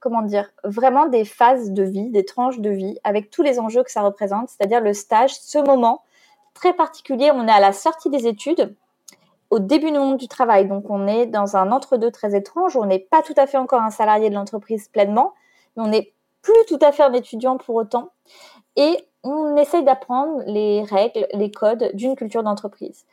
Comment 0.00 0.22
dire, 0.22 0.48
vraiment 0.62 1.06
des 1.06 1.24
phases 1.24 1.72
de 1.72 1.82
vie, 1.82 2.10
des 2.10 2.24
tranches 2.24 2.60
de 2.60 2.70
vie, 2.70 3.00
avec 3.02 3.30
tous 3.30 3.42
les 3.42 3.58
enjeux 3.58 3.82
que 3.82 3.90
ça 3.90 4.02
représente, 4.02 4.48
c'est-à-dire 4.48 4.80
le 4.80 4.92
stage, 4.92 5.34
ce 5.34 5.58
moment 5.58 6.02
très 6.54 6.72
particulier. 6.72 7.32
On 7.34 7.48
est 7.48 7.52
à 7.52 7.58
la 7.58 7.72
sortie 7.72 8.08
des 8.08 8.28
études, 8.28 8.76
au 9.50 9.58
début 9.58 9.90
du 9.90 9.98
monde 9.98 10.18
du 10.18 10.28
travail. 10.28 10.66
Donc, 10.66 10.90
on 10.90 11.06
est 11.06 11.26
dans 11.26 11.56
un 11.56 11.72
entre-deux 11.72 12.10
très 12.10 12.36
étrange. 12.36 12.76
On 12.76 12.84
n'est 12.84 12.98
pas 12.98 13.22
tout 13.22 13.34
à 13.36 13.46
fait 13.46 13.58
encore 13.58 13.82
un 13.82 13.90
salarié 13.90 14.30
de 14.30 14.34
l'entreprise 14.34 14.88
pleinement, 14.88 15.32
mais 15.76 15.82
on 15.84 15.88
n'est 15.88 16.12
plus 16.42 16.64
tout 16.66 16.78
à 16.82 16.92
fait 16.92 17.02
un 17.02 17.12
étudiant 17.12 17.56
pour 17.56 17.74
autant. 17.76 18.10
Et 18.76 18.96
on 19.24 19.56
essaye 19.56 19.84
d'apprendre 19.84 20.42
les 20.46 20.82
règles, 20.82 21.26
les 21.32 21.50
codes 21.50 21.90
d'une 21.94 22.14
culture 22.14 22.42
d'entreprise. 22.42 23.04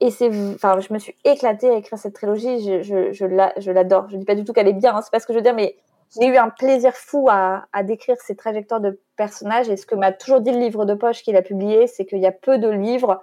Et 0.00 0.10
c'est, 0.10 0.28
enfin, 0.54 0.78
je 0.80 0.92
me 0.92 0.98
suis 0.98 1.14
éclatée 1.24 1.70
à 1.70 1.74
écrire 1.74 1.98
cette 1.98 2.14
trilogie. 2.14 2.60
Je, 2.60 2.82
je, 2.82 3.12
je 3.12 3.70
l'adore. 3.70 4.08
Je, 4.08 4.14
ne 4.14 4.20
dis 4.20 4.26
pas 4.26 4.34
du 4.34 4.44
tout 4.44 4.52
qu'elle 4.52 4.68
est 4.68 4.72
bien. 4.72 4.94
Hein, 4.94 5.00
c'est 5.02 5.10
pas 5.10 5.20
ce 5.20 5.26
que 5.26 5.32
je 5.32 5.38
veux 5.38 5.42
dire, 5.42 5.54
mais 5.54 5.76
j'ai 6.18 6.26
eu 6.28 6.36
un 6.36 6.50
plaisir 6.50 6.92
fou 6.94 7.28
à, 7.30 7.66
à, 7.72 7.82
décrire 7.82 8.16
ces 8.20 8.36
trajectoires 8.36 8.80
de 8.80 9.00
personnages. 9.16 9.68
Et 9.68 9.76
ce 9.76 9.86
que 9.86 9.94
m'a 9.94 10.12
toujours 10.12 10.40
dit 10.40 10.52
le 10.52 10.58
livre 10.58 10.84
de 10.84 10.94
poche 10.94 11.22
qu'il 11.22 11.36
a 11.36 11.42
publié, 11.42 11.86
c'est 11.86 12.04
qu'il 12.04 12.18
y 12.18 12.26
a 12.26 12.32
peu 12.32 12.58
de 12.58 12.68
livres 12.68 13.22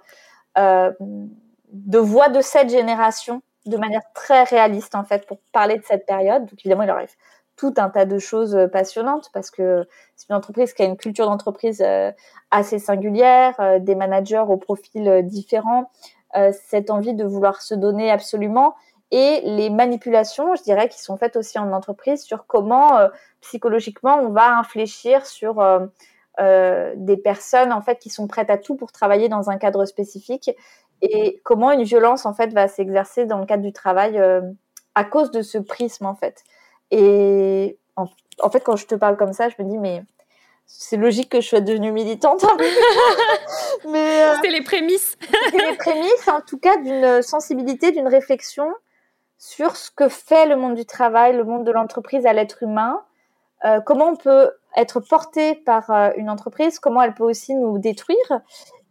euh, 0.58 0.92
de 1.74 1.98
voix 1.98 2.28
de 2.28 2.40
cette 2.40 2.70
génération 2.70 3.42
de 3.66 3.76
manière 3.76 4.02
très 4.14 4.44
réaliste 4.44 4.94
en 4.94 5.04
fait 5.04 5.26
pour 5.26 5.38
parler 5.52 5.76
de 5.76 5.84
cette 5.84 6.06
période. 6.06 6.42
Donc 6.42 6.60
évidemment, 6.60 6.82
il 6.84 6.90
arrive 6.90 7.10
tout 7.56 7.74
un 7.76 7.88
tas 7.88 8.04
de 8.04 8.18
choses 8.18 8.56
euh, 8.56 8.66
passionnantes 8.66 9.30
parce 9.32 9.50
que 9.50 9.86
c'est 10.16 10.28
une 10.28 10.36
entreprise 10.36 10.72
qui 10.72 10.82
a 10.82 10.86
une 10.86 10.96
culture 10.96 11.26
d'entreprise 11.26 11.82
euh, 11.84 12.10
assez 12.50 12.78
singulière, 12.78 13.54
euh, 13.60 13.78
des 13.78 13.94
managers 13.94 14.44
au 14.48 14.56
profil 14.56 15.22
différent, 15.24 15.90
cette 16.50 16.90
envie 16.90 17.14
de 17.14 17.24
vouloir 17.24 17.62
se 17.62 17.76
donner 17.76 18.10
absolument 18.10 18.74
et 19.12 19.40
les 19.44 19.70
manipulations, 19.70 20.56
je 20.56 20.64
dirais, 20.64 20.88
qui 20.88 21.00
sont 21.00 21.16
faites 21.16 21.36
aussi 21.36 21.60
en 21.60 21.72
entreprise 21.72 22.24
sur 22.24 22.48
comment 22.48 22.98
psychologiquement 23.40 24.16
on 24.16 24.30
va 24.30 24.58
infléchir 24.58 25.26
sur 25.26 25.62
des 26.40 27.16
personnes 27.22 27.72
en 27.72 27.80
fait 27.82 28.00
qui 28.00 28.10
sont 28.10 28.26
prêtes 28.26 28.50
à 28.50 28.58
tout 28.58 28.74
pour 28.74 28.90
travailler 28.90 29.28
dans 29.28 29.48
un 29.48 29.58
cadre 29.58 29.84
spécifique 29.84 30.50
et 31.04 31.42
comment 31.44 31.70
une 31.70 31.82
violence 31.82 32.24
en 32.24 32.32
fait 32.32 32.52
va 32.54 32.66
s'exercer 32.66 33.26
dans 33.26 33.38
le 33.38 33.44
cadre 33.44 33.62
du 33.62 33.72
travail 33.72 34.18
euh, 34.18 34.40
à 34.94 35.04
cause 35.04 35.30
de 35.30 35.42
ce 35.42 35.58
prisme 35.58 36.06
en 36.06 36.14
fait? 36.14 36.42
Et 36.90 37.78
en, 37.96 38.50
fait, 38.50 38.60
quand 38.60 38.76
je 38.76 38.86
te 38.86 38.94
parle 38.94 39.16
comme 39.18 39.34
ça, 39.34 39.48
je 39.50 39.54
me 39.58 39.68
dis 39.68 39.78
mais 39.78 40.02
c'est 40.66 40.96
logique 40.96 41.28
que 41.28 41.42
je 41.42 41.48
sois 41.48 41.60
devenue 41.60 41.92
militante. 41.92 42.44
mais 43.90 44.24
euh, 44.24 44.34
c'est 44.42 44.48
les 44.48 44.62
prémices. 44.62 45.18
c'est 45.50 45.70
les 45.70 45.76
prémices, 45.76 46.28
en 46.28 46.40
tout 46.40 46.58
cas, 46.58 46.78
d'une 46.78 47.20
sensibilité, 47.20 47.90
d'une 47.90 48.08
réflexion 48.08 48.72
sur 49.36 49.76
ce 49.76 49.90
que 49.90 50.08
fait 50.08 50.46
le 50.46 50.56
monde 50.56 50.74
du 50.74 50.86
travail, 50.86 51.36
le 51.36 51.44
monde 51.44 51.64
de 51.64 51.70
l'entreprise 51.70 52.24
à 52.24 52.32
l'être 52.32 52.62
humain. 52.62 53.02
Euh, 53.66 53.80
comment 53.80 54.06
on 54.06 54.16
peut 54.16 54.52
être 54.74 55.00
porté 55.00 55.54
par 55.54 55.90
une 56.16 56.30
entreprise, 56.30 56.78
comment 56.78 57.02
elle 57.02 57.14
peut 57.14 57.24
aussi 57.24 57.54
nous 57.54 57.78
détruire, 57.78 58.40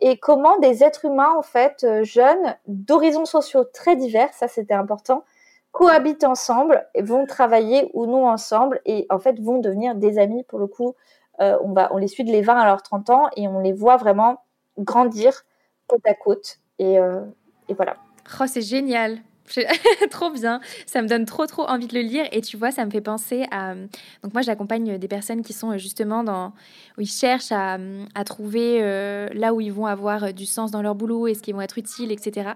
et 0.05 0.17
comment 0.17 0.59
des 0.59 0.83
êtres 0.83 1.05
humains, 1.05 1.33
en 1.37 1.41
fait, 1.41 1.85
euh, 1.85 2.03
jeunes, 2.03 2.57
d'horizons 2.67 3.23
sociaux 3.23 3.63
très 3.63 3.95
divers, 3.95 4.33
ça 4.33 4.49
c'était 4.49 4.73
important, 4.73 5.23
cohabitent 5.71 6.25
ensemble, 6.25 6.85
vont 6.99 7.25
travailler 7.25 7.89
ou 7.93 8.05
non 8.05 8.27
ensemble, 8.27 8.81
et 8.85 9.07
en 9.09 9.19
fait 9.19 9.39
vont 9.39 9.59
devenir 9.59 9.95
des 9.95 10.19
amis 10.19 10.43
pour 10.43 10.59
le 10.59 10.67
coup. 10.67 10.93
Euh, 11.39 11.57
on, 11.61 11.97
les 11.97 12.09
suit 12.09 12.25
de 12.25 12.31
les 12.31 12.41
20 12.41 12.53
à 12.53 12.65
leurs 12.65 12.83
30 12.83 13.09
ans 13.11 13.29
et 13.37 13.47
on 13.47 13.59
les 13.59 13.71
voit 13.71 13.95
vraiment 13.95 14.41
grandir 14.77 15.45
côte 15.87 16.05
à 16.05 16.13
côte. 16.13 16.59
Et, 16.79 16.99
euh, 16.99 17.21
voilà. 17.69 17.95
Oh, 18.41 18.43
c'est 18.45 18.61
génial. 18.61 19.19
trop 20.09 20.31
bien, 20.31 20.61
ça 20.85 21.01
me 21.01 21.07
donne 21.07 21.25
trop 21.25 21.45
trop 21.45 21.63
envie 21.63 21.87
de 21.87 21.93
le 21.93 22.01
lire 22.01 22.25
et 22.31 22.41
tu 22.41 22.57
vois, 22.57 22.71
ça 22.71 22.85
me 22.85 22.91
fait 22.91 23.01
penser 23.01 23.45
à... 23.51 23.75
Donc 24.23 24.33
moi 24.33 24.41
j'accompagne 24.41 24.97
des 24.97 25.07
personnes 25.07 25.41
qui 25.41 25.53
sont 25.53 25.77
justement 25.77 26.23
dans... 26.23 26.53
où 26.97 27.01
ils 27.01 27.09
cherchent 27.09 27.51
à, 27.51 27.77
trouver 28.25 28.79
euh, 28.81 29.27
là 29.33 29.53
où 29.53 29.61
ils 29.61 29.71
vont 29.71 29.85
avoir 29.85 30.33
du 30.33 30.45
sens 30.45 30.71
dans 30.71 30.81
leur 30.81 30.95
boulot, 30.95 31.27
est-ce 31.27 31.41
qu'ils 31.41 31.53
vont 31.53 31.61
être 31.61 31.77
utiles, 31.77 32.11
etc. 32.11 32.51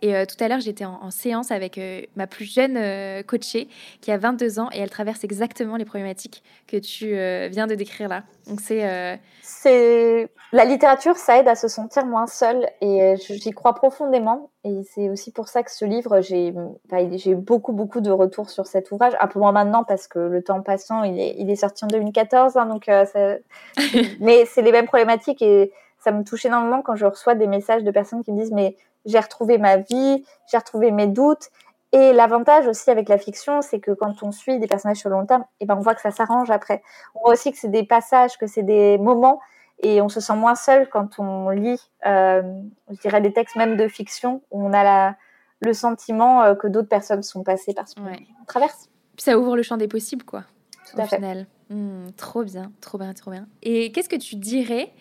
Et 0.00 0.16
euh, 0.16 0.24
tout 0.24 0.42
à 0.42 0.48
l'heure 0.48 0.60
j'étais 0.60 0.84
en, 0.84 1.10
séance 1.10 1.50
avec 1.50 1.76
euh, 1.76 2.02
ma 2.16 2.26
plus 2.26 2.46
jeune 2.46 3.22
coachée 3.24 3.68
qui 4.00 4.10
a 4.10 4.16
22 4.16 4.60
ans 4.60 4.68
et 4.72 4.78
elle 4.78 4.90
traverse 4.90 5.24
exactement 5.24 5.76
les 5.76 5.84
problématiques 5.84 6.42
que 6.66 6.76
tu 6.76 7.08
viens 7.50 7.66
de 7.66 7.74
décrire 7.74 8.08
là. 8.08 8.24
Donc 8.46 8.60
c'est... 8.60 9.20
C'est... 9.42 10.28
La 10.52 10.64
littérature, 10.64 11.16
ça 11.16 11.38
aide 11.38 11.48
à 11.48 11.54
se 11.54 11.68
sentir 11.68 12.06
moins 12.06 12.26
seul 12.26 12.68
et 12.80 13.14
j'y 13.18 13.50
crois 13.50 13.74
profondément 13.74 14.50
et 14.64 14.82
c'est 14.94 15.08
aussi 15.08 15.32
pour 15.32 15.48
ça 15.48 15.62
que 15.62 15.70
ce 15.70 15.84
livre, 15.84 16.20
j'ai 16.30 17.34
beaucoup, 17.34 17.72
beaucoup 17.72 18.00
de 18.00 18.10
retours 18.10 18.50
sur 18.50 18.66
cet 18.66 18.90
ouvrage. 18.90 19.12
Un 19.20 19.26
peu 19.26 19.38
moins 19.38 19.52
maintenant 19.52 19.84
parce 19.84 20.06
que 20.06 20.18
le 20.18 20.42
temps 20.42 20.62
passant, 20.62 21.02
il 21.02 21.18
est, 21.18 21.34
il 21.38 21.50
est 21.50 21.56
sorti 21.56 21.84
en 21.84 21.88
2014. 21.88 22.56
Hein, 22.56 22.66
donc 22.66 22.88
euh, 22.88 23.04
ça... 23.04 23.36
mais 24.20 24.44
c'est 24.46 24.62
les 24.62 24.72
mêmes 24.72 24.86
problématiques 24.86 25.42
et 25.42 25.72
ça 25.98 26.12
me 26.12 26.24
touche 26.24 26.44
énormément 26.46 26.82
quand 26.82 26.96
je 26.96 27.06
reçois 27.06 27.34
des 27.34 27.46
messages 27.46 27.84
de 27.84 27.90
personnes 27.90 28.24
qui 28.24 28.32
me 28.32 28.38
disent 28.40 28.52
Mais 28.52 28.76
j'ai 29.04 29.20
retrouvé 29.20 29.58
ma 29.58 29.76
vie, 29.76 30.24
j'ai 30.50 30.58
retrouvé 30.58 30.90
mes 30.90 31.06
doutes. 31.06 31.48
Et 31.92 32.12
l'avantage 32.12 32.68
aussi 32.68 32.88
avec 32.90 33.08
la 33.08 33.18
fiction, 33.18 33.62
c'est 33.62 33.80
que 33.80 33.90
quand 33.90 34.22
on 34.22 34.30
suit 34.30 34.60
des 34.60 34.68
personnages 34.68 34.98
sur 34.98 35.10
le 35.10 35.16
long 35.16 35.26
terme, 35.26 35.42
et 35.42 35.64
eh 35.64 35.66
ben 35.66 35.74
on 35.76 35.80
voit 35.80 35.96
que 35.96 36.00
ça 36.00 36.12
s'arrange 36.12 36.48
après. 36.50 36.82
On 37.16 37.20
voit 37.22 37.32
aussi 37.32 37.50
que 37.50 37.58
c'est 37.58 37.70
des 37.70 37.82
passages, 37.82 38.38
que 38.38 38.46
c'est 38.46 38.62
des 38.62 38.96
moments 38.96 39.40
et 39.82 40.00
on 40.00 40.08
se 40.08 40.20
sent 40.20 40.36
moins 40.36 40.54
seul 40.54 40.88
quand 40.88 41.18
on 41.18 41.50
lit, 41.50 41.80
euh, 42.06 42.42
je 42.90 43.00
dirais, 43.00 43.20
des 43.20 43.32
textes 43.32 43.56
même 43.56 43.76
de 43.76 43.88
fiction 43.88 44.42
où 44.50 44.64
on 44.64 44.72
a 44.72 44.84
la, 44.84 45.16
le 45.60 45.74
sentiment 45.74 46.42
euh, 46.42 46.54
que 46.54 46.66
d'autres 46.66 46.88
personnes 46.88 47.22
sont 47.22 47.42
passées 47.42 47.74
par 47.74 47.88
ce 47.88 47.94
qu'on 47.94 48.04
traverse. 48.46 48.88
Puis 49.16 49.24
ça 49.24 49.38
ouvre 49.38 49.56
le 49.56 49.62
champ 49.62 49.76
des 49.76 49.88
possibles, 49.88 50.24
quoi. 50.24 50.44
Tout 50.90 51.00
au 51.00 51.04
final. 51.04 51.46
Hmm, 51.68 52.06
trop 52.16 52.42
bien, 52.42 52.72
trop 52.80 52.98
bien, 52.98 53.12
trop 53.12 53.30
bien. 53.30 53.46
Et 53.62 53.92
qu'est-ce 53.92 54.08
que 54.08 54.16
tu 54.16 54.36
dirais 54.36 54.92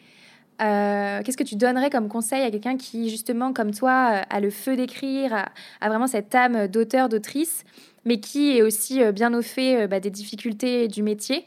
euh, 0.62 1.22
Qu'est-ce 1.24 1.38
que 1.38 1.44
tu 1.44 1.56
donnerais 1.56 1.90
comme 1.90 2.10
conseil 2.10 2.44
à 2.44 2.52
quelqu'un 2.52 2.78
qui, 2.78 3.10
justement, 3.10 3.54
comme 3.54 3.74
toi, 3.74 4.22
a 4.30 4.40
le 4.40 4.50
feu 4.50 4.76
d'écrire, 4.76 5.46
a, 5.82 5.90
vraiment 5.90 6.08
cette 6.08 6.36
âme 6.36 6.68
d'auteur, 6.68 7.10
d'autrice, 7.10 7.64
mais 8.06 8.20
qui 8.20 8.58
est 8.58 8.62
aussi 8.62 9.02
bien 9.14 9.34
au 9.34 9.42
fait 9.42 9.88
bah, 9.88 10.00
des 10.00 10.12
difficultés 10.12 10.88
du 10.88 11.02
métier, 11.02 11.46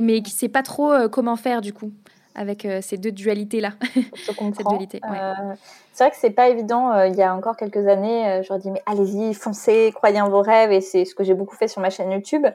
mais 0.00 0.22
qui 0.22 0.32
ne 0.32 0.38
sait 0.38 0.48
pas 0.48 0.62
trop 0.62 1.08
comment 1.10 1.36
faire, 1.36 1.60
du 1.60 1.72
coup? 1.72 1.90
Avec 2.34 2.66
ces 2.80 2.96
deux 2.96 3.12
dualités-là. 3.12 3.72
Je 4.14 4.32
comprends. 4.32 4.78
c'est 4.80 6.04
vrai 6.04 6.10
que 6.10 6.16
c'est 6.16 6.30
pas 6.30 6.48
évident. 6.48 7.02
il 7.04 7.14
y 7.14 7.22
a 7.22 7.34
encore 7.34 7.56
quelques 7.56 7.86
années, 7.86 8.42
je 8.42 8.48
leur 8.48 8.58
dis 8.58 8.70
mais 8.70 8.82
allez-y, 8.86 9.34
foncez, 9.34 9.92
croyez 9.94 10.20
en 10.20 10.28
vos 10.28 10.42
rêves. 10.42 10.72
Et 10.72 10.80
c'est 10.80 11.04
ce 11.04 11.14
que 11.14 11.24
j'ai 11.24 11.34
beaucoup 11.34 11.56
fait 11.56 11.68
sur 11.68 11.80
ma 11.80 11.90
chaîne 11.90 12.10
YouTube, 12.10 12.46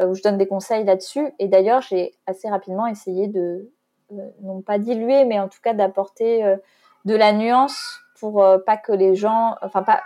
où 0.00 0.14
je 0.14 0.22
donne 0.22 0.38
des 0.38 0.46
conseils 0.46 0.84
là-dessus. 0.84 1.28
Et 1.38 1.48
d'ailleurs, 1.48 1.82
j'ai 1.82 2.14
assez 2.26 2.48
rapidement 2.48 2.86
essayé 2.86 3.28
de, 3.28 3.70
non 4.42 4.62
pas 4.62 4.78
diluer, 4.78 5.24
mais 5.24 5.38
en 5.38 5.48
tout 5.48 5.60
cas 5.62 5.74
d'apporter 5.74 6.56
de 7.04 7.14
la 7.14 7.32
nuance 7.32 8.00
pour 8.18 8.44
pas 8.66 8.76
que 8.76 8.92
les 8.92 9.14
gens, 9.14 9.56
enfin 9.62 9.82
pas 9.82 10.02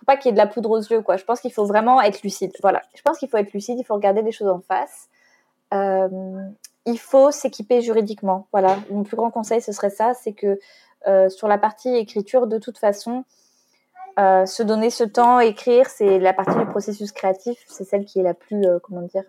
faut 0.00 0.06
pas 0.06 0.16
qu'il 0.16 0.26
y 0.26 0.28
ait 0.30 0.32
de 0.32 0.38
la 0.38 0.46
poudre 0.46 0.70
aux 0.70 0.80
yeux, 0.80 1.02
quoi. 1.02 1.18
Je 1.18 1.24
pense 1.24 1.42
qu'il 1.42 1.52
faut 1.52 1.66
vraiment 1.66 2.00
être 2.00 2.22
lucide. 2.22 2.52
Voilà. 2.62 2.80
Je 2.94 3.02
pense 3.02 3.18
qu'il 3.18 3.28
faut 3.28 3.36
être 3.36 3.52
lucide, 3.52 3.78
il 3.78 3.84
faut 3.84 3.94
regarder 3.94 4.22
les 4.22 4.32
choses 4.32 4.48
en 4.48 4.60
face. 4.60 5.10
Euh, 5.74 6.08
il 6.86 6.98
faut 6.98 7.30
s'équiper 7.30 7.82
juridiquement. 7.82 8.46
Voilà. 8.52 8.76
Mon 8.90 9.02
plus 9.02 9.16
grand 9.16 9.30
conseil, 9.30 9.60
ce 9.60 9.72
serait 9.72 9.90
ça, 9.90 10.14
c'est 10.14 10.32
que 10.32 10.58
euh, 11.06 11.28
sur 11.28 11.48
la 11.48 11.58
partie 11.58 11.94
écriture, 11.94 12.46
de 12.46 12.58
toute 12.58 12.78
façon, 12.78 13.24
euh, 14.18 14.46
se 14.46 14.62
donner 14.62 14.90
ce 14.90 15.04
temps, 15.04 15.40
écrire, 15.40 15.88
c'est 15.88 16.18
la 16.18 16.32
partie 16.32 16.58
du 16.58 16.66
processus 16.66 17.12
créatif, 17.12 17.58
c'est 17.68 17.84
celle 17.84 18.04
qui 18.04 18.20
est 18.20 18.24
la 18.24 18.34
plus, 18.34 18.66
comment 18.82 19.02
dire, 19.02 19.24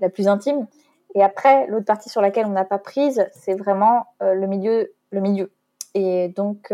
la 0.00 0.08
plus 0.08 0.28
intime. 0.28 0.66
Et 1.14 1.22
après, 1.22 1.66
l'autre 1.66 1.86
partie 1.86 2.08
sur 2.08 2.20
laquelle 2.20 2.46
on 2.46 2.50
n'a 2.50 2.64
pas 2.64 2.78
prise, 2.78 3.26
c'est 3.32 3.54
vraiment 3.54 4.06
le 4.20 4.46
milieu, 4.46 4.92
le 5.10 5.20
milieu. 5.20 5.50
Et 5.94 6.28
donc, 6.28 6.72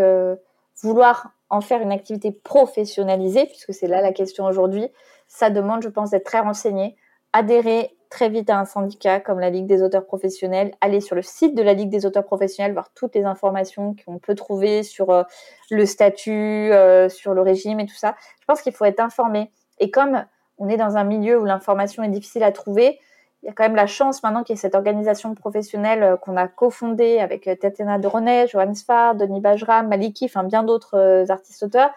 vouloir 0.82 1.32
en 1.52 1.60
faire 1.60 1.80
une 1.80 1.92
activité 1.92 2.32
professionnalisée, 2.32 3.46
puisque 3.46 3.74
c'est 3.74 3.86
là 3.86 4.00
la 4.00 4.12
question 4.12 4.46
aujourd'hui, 4.46 4.88
ça 5.28 5.50
demande, 5.50 5.82
je 5.82 5.88
pense, 5.88 6.10
d'être 6.10 6.24
très 6.24 6.40
renseigné, 6.40 6.96
adhérer 7.32 7.94
très 8.12 8.28
vite 8.28 8.50
à 8.50 8.58
un 8.58 8.66
syndicat 8.66 9.20
comme 9.20 9.40
la 9.40 9.48
Ligue 9.48 9.66
des 9.66 9.82
auteurs 9.82 10.04
professionnels, 10.04 10.72
aller 10.82 11.00
sur 11.00 11.16
le 11.16 11.22
site 11.22 11.56
de 11.56 11.62
la 11.62 11.72
Ligue 11.72 11.88
des 11.88 12.04
auteurs 12.04 12.24
professionnels, 12.24 12.74
voir 12.74 12.92
toutes 12.94 13.14
les 13.14 13.24
informations 13.24 13.96
qu'on 14.04 14.18
peut 14.18 14.34
trouver 14.34 14.82
sur 14.82 15.10
euh, 15.10 15.22
le 15.70 15.86
statut, 15.86 16.30
euh, 16.30 17.08
sur 17.08 17.32
le 17.32 17.40
régime 17.40 17.80
et 17.80 17.86
tout 17.86 17.96
ça. 17.96 18.14
Je 18.40 18.44
pense 18.44 18.60
qu'il 18.60 18.74
faut 18.74 18.84
être 18.84 19.00
informé. 19.00 19.50
Et 19.78 19.90
comme 19.90 20.26
on 20.58 20.68
est 20.68 20.76
dans 20.76 20.98
un 20.98 21.04
milieu 21.04 21.40
où 21.40 21.46
l'information 21.46 22.02
est 22.02 22.10
difficile 22.10 22.42
à 22.42 22.52
trouver, 22.52 23.00
il 23.42 23.46
y 23.46 23.48
a 23.48 23.52
quand 23.54 23.64
même 23.64 23.76
la 23.76 23.86
chance 23.86 24.22
maintenant 24.22 24.44
qu'il 24.44 24.54
y 24.54 24.58
ait 24.58 24.60
cette 24.60 24.74
organisation 24.74 25.34
professionnelle 25.34 26.02
euh, 26.02 26.16
qu'on 26.18 26.36
a 26.36 26.48
cofondée 26.48 27.18
avec 27.18 27.48
Tatiana 27.60 27.98
Dronet, 27.98 28.46
Johan 28.46 28.74
Sfar, 28.74 29.14
Denis 29.14 29.40
Bajram, 29.40 29.88
Maliki, 29.88 30.26
enfin 30.26 30.44
bien 30.44 30.62
d'autres 30.62 30.98
euh, 30.98 31.24
artistes-auteurs. 31.30 31.90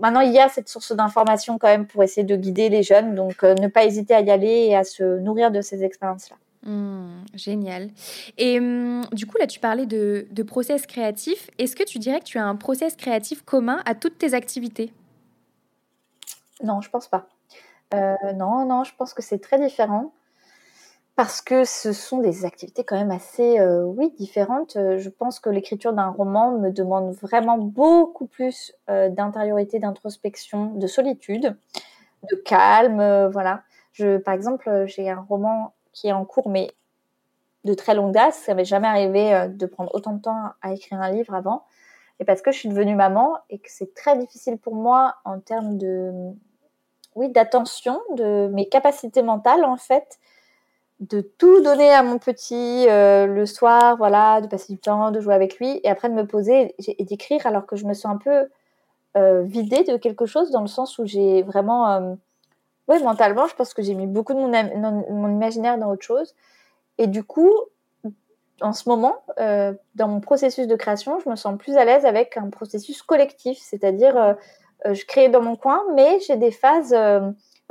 Maintenant, 0.00 0.20
il 0.20 0.32
y 0.32 0.38
a 0.38 0.48
cette 0.48 0.68
source 0.68 0.92
d'information 0.92 1.58
quand 1.58 1.68
même 1.68 1.86
pour 1.86 2.02
essayer 2.02 2.24
de 2.24 2.36
guider 2.36 2.68
les 2.68 2.82
jeunes. 2.82 3.14
Donc, 3.14 3.42
ne 3.42 3.68
pas 3.68 3.84
hésiter 3.84 4.14
à 4.14 4.20
y 4.20 4.30
aller 4.30 4.66
et 4.68 4.76
à 4.76 4.84
se 4.84 5.18
nourrir 5.18 5.50
de 5.50 5.60
ces 5.60 5.84
expériences-là. 5.84 6.36
Mmh, 6.62 7.24
génial. 7.34 7.90
Et 8.38 8.60
mmh, 8.60 9.06
du 9.12 9.26
coup, 9.26 9.38
là, 9.38 9.46
tu 9.46 9.60
parlais 9.60 9.86
de, 9.86 10.26
de 10.30 10.42
process 10.42 10.86
créatif. 10.86 11.50
Est-ce 11.58 11.74
que 11.74 11.84
tu 11.84 11.98
dirais 11.98 12.20
que 12.20 12.24
tu 12.24 12.38
as 12.38 12.44
un 12.44 12.56
process 12.56 12.96
créatif 12.96 13.42
commun 13.42 13.82
à 13.86 13.94
toutes 13.94 14.18
tes 14.18 14.34
activités? 14.34 14.92
Non, 16.62 16.80
je 16.80 16.90
pense 16.90 17.08
pas. 17.08 17.26
non, 17.92 18.66
non, 18.66 18.84
je 18.84 18.94
pense 18.96 19.14
que 19.14 19.22
c'est 19.22 19.38
très 19.38 19.58
différent 19.58 20.12
parce 21.22 21.42
que 21.42 21.64
ce 21.64 21.92
sont 21.92 22.20
des 22.20 22.46
activités 22.46 22.82
quand 22.82 22.96
même 22.96 23.10
assez, 23.10 23.60
euh, 23.60 23.82
oui, 23.84 24.10
différentes. 24.16 24.76
Euh, 24.76 24.96
je 24.96 25.10
pense 25.10 25.38
que 25.38 25.50
l'écriture 25.50 25.92
d'un 25.92 26.08
roman 26.08 26.52
me 26.52 26.70
demande 26.70 27.12
vraiment 27.12 27.58
beaucoup 27.58 28.24
plus 28.24 28.72
euh, 28.88 29.10
d'intériorité, 29.10 29.78
d'introspection, 29.78 30.72
de 30.76 30.86
solitude, 30.86 31.58
de 32.30 32.36
calme, 32.36 33.28
voilà. 33.30 33.64
Je, 33.92 34.16
par 34.16 34.32
exemple, 34.32 34.84
j'ai 34.86 35.10
un 35.10 35.20
roman 35.20 35.74
qui 35.92 36.08
est 36.08 36.12
en 36.12 36.24
cours, 36.24 36.48
mais 36.48 36.70
de 37.64 37.74
très 37.74 37.94
longue 37.94 38.12
date. 38.12 38.32
Ça 38.32 38.54
m'est 38.54 38.64
jamais 38.64 38.88
arrivé 38.88 39.46
de 39.46 39.66
prendre 39.66 39.94
autant 39.94 40.14
de 40.14 40.22
temps 40.22 40.42
à 40.62 40.72
écrire 40.72 41.02
un 41.02 41.10
livre 41.10 41.34
avant. 41.34 41.66
Et 42.18 42.24
parce 42.24 42.40
que 42.40 42.50
je 42.50 42.56
suis 42.56 42.70
devenue 42.70 42.94
maman 42.94 43.36
et 43.50 43.58
que 43.58 43.68
c'est 43.70 43.92
très 43.92 44.16
difficile 44.16 44.56
pour 44.56 44.74
moi 44.74 45.16
en 45.26 45.38
termes 45.38 45.76
de, 45.76 46.32
oui, 47.14 47.28
d'attention, 47.28 48.00
de 48.16 48.48
mes 48.54 48.70
capacités 48.70 49.22
mentales 49.22 49.66
en 49.66 49.76
fait 49.76 50.18
de 51.00 51.22
tout 51.22 51.62
donner 51.62 51.90
à 51.90 52.02
mon 52.02 52.18
petit 52.18 52.86
euh, 52.88 53.26
le 53.26 53.46
soir, 53.46 53.96
voilà, 53.96 54.42
de 54.42 54.46
passer 54.46 54.72
du 54.72 54.78
temps, 54.78 55.10
de 55.10 55.20
jouer 55.20 55.34
avec 55.34 55.58
lui, 55.58 55.80
et 55.82 55.88
après 55.88 56.10
de 56.10 56.14
me 56.14 56.26
poser 56.26 56.74
et 56.78 57.04
d'écrire 57.04 57.46
alors 57.46 57.66
que 57.66 57.74
je 57.74 57.86
me 57.86 57.94
sens 57.94 58.12
un 58.12 58.18
peu 58.18 58.48
euh, 59.16 59.42
vidée 59.42 59.82
de 59.82 59.96
quelque 59.96 60.26
chose 60.26 60.50
dans 60.50 60.60
le 60.60 60.66
sens 60.66 60.98
où 60.98 61.06
j'ai 61.06 61.42
vraiment, 61.42 61.90
euh, 61.90 62.14
ouais, 62.88 63.02
mentalement, 63.02 63.46
je 63.46 63.54
pense 63.54 63.72
que 63.72 63.82
j'ai 63.82 63.94
mis 63.94 64.06
beaucoup 64.06 64.34
de 64.34 64.38
mon, 64.40 65.28
imaginaire 65.28 65.78
dans 65.78 65.90
autre 65.90 66.04
chose, 66.04 66.34
et 66.98 67.06
du 67.06 67.24
coup, 67.24 67.50
en 68.60 68.74
ce 68.74 68.86
moment, 68.90 69.24
dans 69.38 70.08
mon 70.08 70.20
processus 70.20 70.66
de 70.66 70.76
création, 70.76 71.18
je 71.18 71.30
me 71.30 71.34
sens 71.34 71.56
plus 71.56 71.78
à 71.78 71.86
l'aise 71.86 72.04
avec 72.04 72.36
un 72.36 72.50
processus 72.50 73.00
collectif, 73.00 73.58
c'est-à-dire 73.58 74.36
je 74.84 75.04
crée 75.06 75.30
dans 75.30 75.40
mon 75.40 75.56
coin, 75.56 75.82
mais 75.94 76.20
j'ai 76.20 76.36
des 76.36 76.50
phases, 76.50 76.94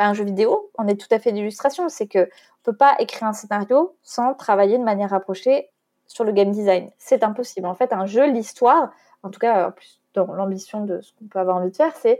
un 0.05 0.13
jeu 0.13 0.23
vidéo, 0.23 0.71
on 0.77 0.87
est 0.87 0.99
tout 0.99 1.07
à 1.11 1.19
fait 1.19 1.31
d'illustration, 1.31 1.89
c'est 1.89 2.07
que 2.07 2.29
peut 2.63 2.77
pas 2.77 2.95
écrire 2.99 3.27
un 3.27 3.33
scénario 3.33 3.95
sans 4.03 4.33
travailler 4.33 4.77
de 4.77 4.83
manière 4.83 5.09
rapprochée 5.09 5.69
sur 6.07 6.23
le 6.23 6.31
game 6.31 6.51
design. 6.51 6.91
C'est 6.97 7.23
impossible. 7.23 7.67
En 7.67 7.75
fait, 7.75 7.93
un 7.93 8.05
jeu, 8.05 8.29
l'histoire, 8.31 8.91
en 9.23 9.29
tout 9.29 9.39
cas, 9.39 9.71
plus 9.71 9.99
dans 10.13 10.33
l'ambition 10.33 10.85
de 10.85 11.01
ce 11.01 11.11
qu'on 11.13 11.25
peut 11.25 11.39
avoir 11.39 11.57
envie 11.57 11.71
de 11.71 11.75
faire, 11.75 11.95
c'est 11.95 12.19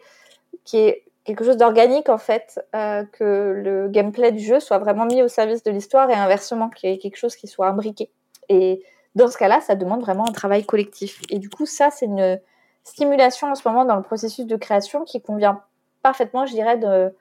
qu'il 0.64 0.80
y 0.80 0.84
ait 0.84 1.04
quelque 1.26 1.44
chose 1.44 1.58
d'organique, 1.58 2.10
en 2.10 2.18
fait, 2.18 2.60
euh, 2.76 3.04
que 3.12 3.54
le 3.64 3.88
gameplay 3.90 4.32
du 4.32 4.40
jeu 4.40 4.60
soit 4.60 4.78
vraiment 4.80 5.06
mis 5.06 5.22
au 5.22 5.28
service 5.28 5.64
de 5.64 5.72
l'histoire 5.72 6.10
et 6.10 6.16
inversement, 6.16 6.70
qu'il 6.70 6.90
y 6.90 6.94
ait 6.94 6.98
quelque 6.98 7.18
chose 7.18 7.36
qui 7.36 7.48
soit 7.48 7.68
imbriqué. 7.68 8.10
Et 8.48 8.84
dans 9.16 9.28
ce 9.28 9.38
cas-là, 9.38 9.62
ça 9.62 9.76
demande 9.76 10.02
vraiment 10.02 10.28
un 10.28 10.32
travail 10.32 10.66
collectif. 10.66 11.22
Et 11.30 11.40
du 11.40 11.50
coup, 11.50 11.66
ça, 11.66 11.90
c'est 11.92 12.06
une 12.06 12.40
stimulation 12.84 13.52
en 13.52 13.56
ce 13.56 13.68
moment 13.68 13.86
dans 13.86 13.96
le 13.96 14.02
processus 14.02 14.46
de 14.46 14.56
création 14.56 15.04
qui 15.04 15.22
convient 15.22 15.62
parfaitement, 16.02 16.46
je 16.46 16.54
dirais, 16.54 16.78
de, 16.78 17.14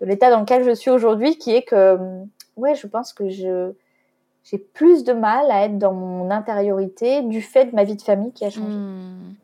de 0.00 0.06
l'état 0.06 0.30
dans 0.30 0.40
lequel 0.40 0.64
je 0.64 0.72
suis 0.72 0.90
aujourd'hui, 0.90 1.38
qui 1.38 1.54
est 1.54 1.62
que, 1.62 1.98
ouais, 2.56 2.74
je 2.74 2.86
pense 2.86 3.12
que 3.12 3.28
je 3.28 3.72
j'ai 4.48 4.58
plus 4.58 5.02
de 5.02 5.12
mal 5.12 5.50
à 5.50 5.64
être 5.64 5.76
dans 5.76 5.92
mon 5.92 6.30
intériorité 6.30 7.22
du 7.22 7.42
fait 7.42 7.64
de 7.66 7.74
ma 7.74 7.82
vie 7.82 7.96
de 7.96 8.02
famille 8.02 8.32
qui 8.32 8.44
a 8.44 8.50
changé. 8.50 8.68
Hmm. 8.68 9.34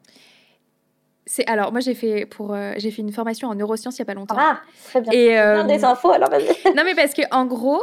C'est 1.27 1.49
alors 1.49 1.73
moi 1.73 1.81
j'ai 1.81 1.95
fait 1.95 2.27
pour 2.27 2.53
euh, 2.53 2.75
j'ai 2.77 2.91
fait 2.91 3.03
une 3.03 3.13
formation 3.13 3.49
en 3.49 3.55
neurosciences 3.55 3.97
il 3.97 4.01
y 4.01 4.03
a 4.03 4.05
pas 4.05 4.15
longtemps. 4.15 4.37
Ah 4.39 4.61
très 4.85 5.01
bien. 5.01 5.13
Et 5.13 5.39
euh, 5.39 5.65
des 5.65 5.85
infos 5.85 6.13
alors 6.13 6.31
non 6.77 6.83
mais 6.85 6.95
parce 6.95 7.15
que 7.15 7.23
en 7.35 7.47
gros, 7.47 7.83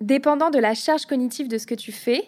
dépendant 0.00 0.50
de 0.50 0.58
la 0.58 0.74
charge 0.74 1.06
cognitive 1.06 1.48
de 1.48 1.58
ce 1.58 1.66
que 1.66 1.74
tu 1.74 1.92
fais, 1.92 2.24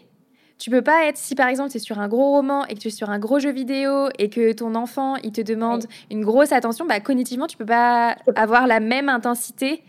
tu 0.62 0.70
peux 0.70 0.80
pas 0.80 1.06
être, 1.06 1.16
si 1.16 1.34
par 1.34 1.48
exemple 1.48 1.72
tu 1.72 1.78
es 1.78 1.80
sur 1.80 1.98
un 1.98 2.06
gros 2.06 2.30
roman 2.30 2.64
et 2.66 2.74
que 2.74 2.78
tu 2.78 2.86
es 2.86 2.92
sur 2.92 3.10
un 3.10 3.18
gros 3.18 3.40
jeu 3.40 3.50
vidéo 3.50 4.10
et 4.20 4.30
que 4.30 4.52
ton 4.52 4.76
enfant 4.76 5.16
il 5.16 5.32
te 5.32 5.40
demande 5.40 5.86
une 6.08 6.24
grosse 6.24 6.52
attention, 6.52 6.86
bah, 6.86 7.00
cognitivement 7.00 7.48
tu 7.48 7.56
peux 7.56 7.66
pas 7.66 8.16
avoir 8.36 8.68
la 8.68 8.78
même 8.78 9.08
intensité 9.08 9.82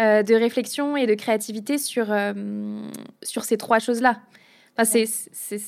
euh, 0.00 0.22
de 0.22 0.34
réflexion 0.34 0.96
et 0.96 1.06
de 1.06 1.12
créativité 1.12 1.76
sur, 1.76 2.10
euh, 2.10 2.32
sur 3.22 3.44
ces 3.44 3.58
trois 3.58 3.80
choses-là. 3.80 4.16
Enfin, 4.78 4.84
c'est 4.86 5.60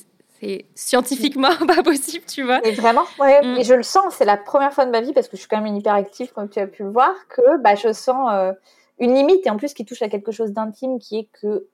scientifiquement 0.74 1.54
pas 1.66 1.82
possible, 1.82 2.24
tu 2.24 2.42
vois. 2.42 2.66
Et 2.66 2.72
vraiment, 2.72 3.04
ouais, 3.20 3.42
mm. 3.42 3.59
et 3.59 3.64
je 3.64 3.74
le 3.74 3.82
sens, 3.82 4.14
c'est 4.14 4.24
la 4.24 4.38
première 4.38 4.72
fois 4.72 4.86
de 4.86 4.90
ma 4.90 5.02
vie, 5.02 5.12
parce 5.12 5.28
que 5.28 5.36
je 5.36 5.40
suis 5.42 5.48
quand 5.48 5.59
même 5.59 5.66
une 5.66 5.76
hyperactive, 5.76 6.32
comme 6.32 6.48
tu 6.48 6.61
as 6.61 6.66
pu 6.66 6.82
le 6.82 6.90
voir, 6.90 7.12
que 7.28 7.59
bah, 7.59 7.74
je 7.74 7.92
sens 7.92 8.30
euh, 8.32 8.52
une 9.00 9.14
limite, 9.14 9.46
et 9.46 9.50
en 9.50 9.59
plus 9.59 9.74
qui 9.74 9.84
touche 9.84 10.00
à 10.00 10.09
quelque 10.09 10.32
chose 10.32 10.52
d'intime, 10.52 10.98
qui 10.98 11.18
est 11.18 11.28
que 11.42 11.66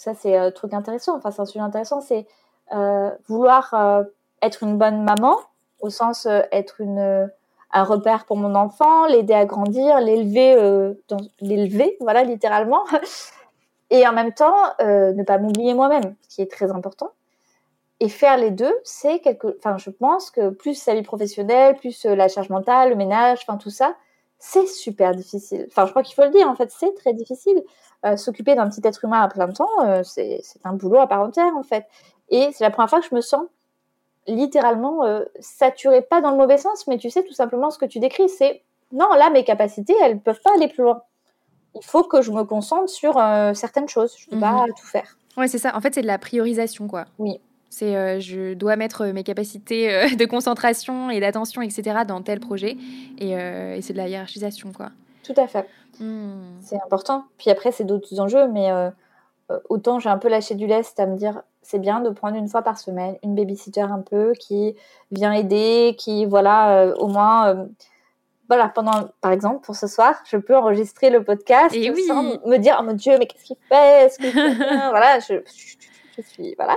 ça, 0.00 0.14
c'est 0.14 0.34
un 0.34 0.50
truc 0.50 0.72
intéressant. 0.72 1.14
Enfin, 1.18 1.30
c'est 1.30 1.42
un 1.42 1.44
sujet 1.44 1.60
intéressant. 1.60 2.00
C'est 2.00 2.26
euh, 2.72 3.10
vouloir 3.28 3.74
euh, 3.74 4.02
être 4.40 4.62
une 4.62 4.78
bonne 4.78 5.04
maman, 5.04 5.36
au 5.80 5.90
sens 5.90 6.24
euh, 6.24 6.40
être 6.52 6.80
un 7.70 7.84
repère 7.84 8.24
pour 8.24 8.38
mon 8.38 8.54
enfant, 8.54 9.04
l'aider 9.08 9.34
à 9.34 9.44
grandir, 9.44 10.00
l'élever, 10.00 10.94
l'élever, 11.42 11.98
voilà, 12.00 12.24
littéralement. 12.24 12.82
Et 13.90 14.08
en 14.08 14.14
même 14.14 14.32
temps, 14.32 14.56
ne 14.80 15.22
pas 15.22 15.36
m'oublier 15.36 15.74
moi-même, 15.74 16.14
ce 16.22 16.36
qui 16.36 16.40
est 16.40 16.50
très 16.50 16.70
important. 16.70 17.10
Et 17.98 18.08
faire 18.08 18.38
les 18.38 18.50
deux, 18.50 18.74
c'est 18.84 19.18
quelque. 19.18 19.54
Enfin, 19.58 19.76
je 19.76 19.90
pense 19.90 20.30
que 20.30 20.48
plus 20.48 20.76
sa 20.76 20.94
vie 20.94 21.02
professionnelle, 21.02 21.76
plus 21.76 22.06
la 22.06 22.28
charge 22.28 22.48
mentale, 22.48 22.88
le 22.88 22.96
ménage, 22.96 23.40
enfin 23.42 23.58
tout 23.58 23.68
ça, 23.68 23.94
c'est 24.38 24.66
super 24.66 25.14
difficile. 25.14 25.66
Enfin, 25.68 25.84
je 25.84 25.90
crois 25.90 26.02
qu'il 26.02 26.14
faut 26.14 26.24
le 26.24 26.30
dire, 26.30 26.48
en 26.48 26.54
fait, 26.54 26.70
c'est 26.70 26.94
très 26.94 27.12
difficile. 27.12 27.62
Euh, 28.06 28.16
s'occuper 28.16 28.54
d'un 28.54 28.66
petit 28.70 28.80
être 28.84 29.04
humain 29.04 29.20
à 29.20 29.28
plein 29.28 29.48
temps, 29.48 29.68
euh, 29.84 30.02
c'est 30.02 30.40
un 30.64 30.72
boulot 30.72 31.00
à 31.00 31.06
part 31.06 31.20
entière, 31.20 31.54
en 31.54 31.62
fait. 31.62 31.84
Et 32.30 32.48
c'est 32.52 32.64
la 32.64 32.70
première 32.70 32.88
fois 32.88 33.00
que 33.00 33.06
je 33.06 33.14
me 33.14 33.20
sens 33.20 33.42
littéralement 34.26 35.04
euh, 35.04 35.24
saturée, 35.38 36.00
pas 36.00 36.22
dans 36.22 36.30
le 36.30 36.38
mauvais 36.38 36.56
sens, 36.56 36.86
mais 36.86 36.96
tu 36.96 37.10
sais, 37.10 37.22
tout 37.22 37.34
simplement 37.34 37.70
ce 37.70 37.76
que 37.76 37.84
tu 37.84 37.98
décris, 37.98 38.30
c'est 38.30 38.62
non, 38.92 39.08
là, 39.18 39.28
mes 39.28 39.44
capacités, 39.44 39.94
elles 40.02 40.14
ne 40.14 40.18
peuvent 40.18 40.40
pas 40.42 40.54
aller 40.54 40.68
plus 40.68 40.82
loin. 40.82 41.02
Il 41.74 41.84
faut 41.84 42.02
que 42.02 42.22
je 42.22 42.32
me 42.32 42.42
concentre 42.44 42.88
sur 42.88 43.14
certaines 43.54 43.88
choses. 43.88 44.16
Je 44.18 44.26
ne 44.30 44.34
peux 44.34 44.40
pas 44.40 44.66
mhm. 44.66 44.72
tout 44.76 44.86
faire. 44.86 45.16
Ouais, 45.36 45.46
c'est 45.46 45.58
ça. 45.58 45.76
En 45.76 45.80
fait, 45.80 45.94
c'est 45.94 46.02
de 46.02 46.06
la 46.06 46.18
priorisation, 46.18 46.88
quoi. 46.88 47.04
Oui. 47.18 47.38
C'est 47.68 48.20
je 48.20 48.54
dois 48.54 48.74
mettre 48.74 49.06
mes 49.06 49.22
capacités 49.22 50.16
de 50.16 50.24
concentration 50.24 51.10
et 51.10 51.20
d'attention, 51.20 51.62
etc., 51.62 51.98
dans 52.08 52.22
tel 52.22 52.40
projet. 52.40 52.76
Et, 53.18 53.36
c'est 53.82 53.92
de 53.92 53.98
la 53.98 54.08
hiérarchisation, 54.08 54.72
quoi. 54.72 54.90
Tout 55.22 55.34
à 55.36 55.46
fait. 55.46 55.66
Hmm. 55.98 56.58
C'est 56.60 56.80
important. 56.82 57.24
Puis 57.38 57.50
après, 57.50 57.72
c'est 57.72 57.84
d'autres 57.84 58.20
enjeux, 58.20 58.48
mais 58.48 58.70
autant 59.68 59.98
j'ai 59.98 60.08
un 60.08 60.18
peu 60.18 60.28
lâché 60.28 60.54
du 60.54 60.66
lest 60.66 61.00
à 61.00 61.06
me 61.06 61.16
dire 61.16 61.42
c'est 61.60 61.80
bien 61.80 62.00
de 62.00 62.10
prendre 62.10 62.36
une 62.36 62.48
fois 62.48 62.62
par 62.62 62.78
semaine 62.78 63.16
une 63.24 63.34
babysitter 63.34 63.80
un 63.80 63.98
peu 63.98 64.32
qui 64.38 64.76
vient 65.10 65.32
aider, 65.32 65.96
qui 65.98 66.24
voilà 66.24 66.94
au 66.98 67.08
moins 67.08 67.66
voilà, 68.50 68.68
pendant, 68.68 69.10
par 69.20 69.30
exemple, 69.30 69.64
pour 69.64 69.76
ce 69.76 69.86
soir, 69.86 70.16
je 70.28 70.36
peux 70.36 70.56
enregistrer 70.56 71.08
le 71.08 71.22
podcast 71.22 71.72
Et 71.72 71.94
sans 72.02 72.24
me 72.24 72.56
dire, 72.56 72.78
oh 72.80 72.82
mon 72.82 72.94
Dieu, 72.94 73.16
mais 73.16 73.26
qu'est-ce 73.26 73.44
qu'il 73.44 73.56
fait? 73.68 74.06
Est-ce 74.06 74.18
que 74.18 74.26
Voilà, 74.90 75.20
je, 75.20 75.34
je, 76.16 76.22
suis, 76.22 76.56
voilà. 76.56 76.76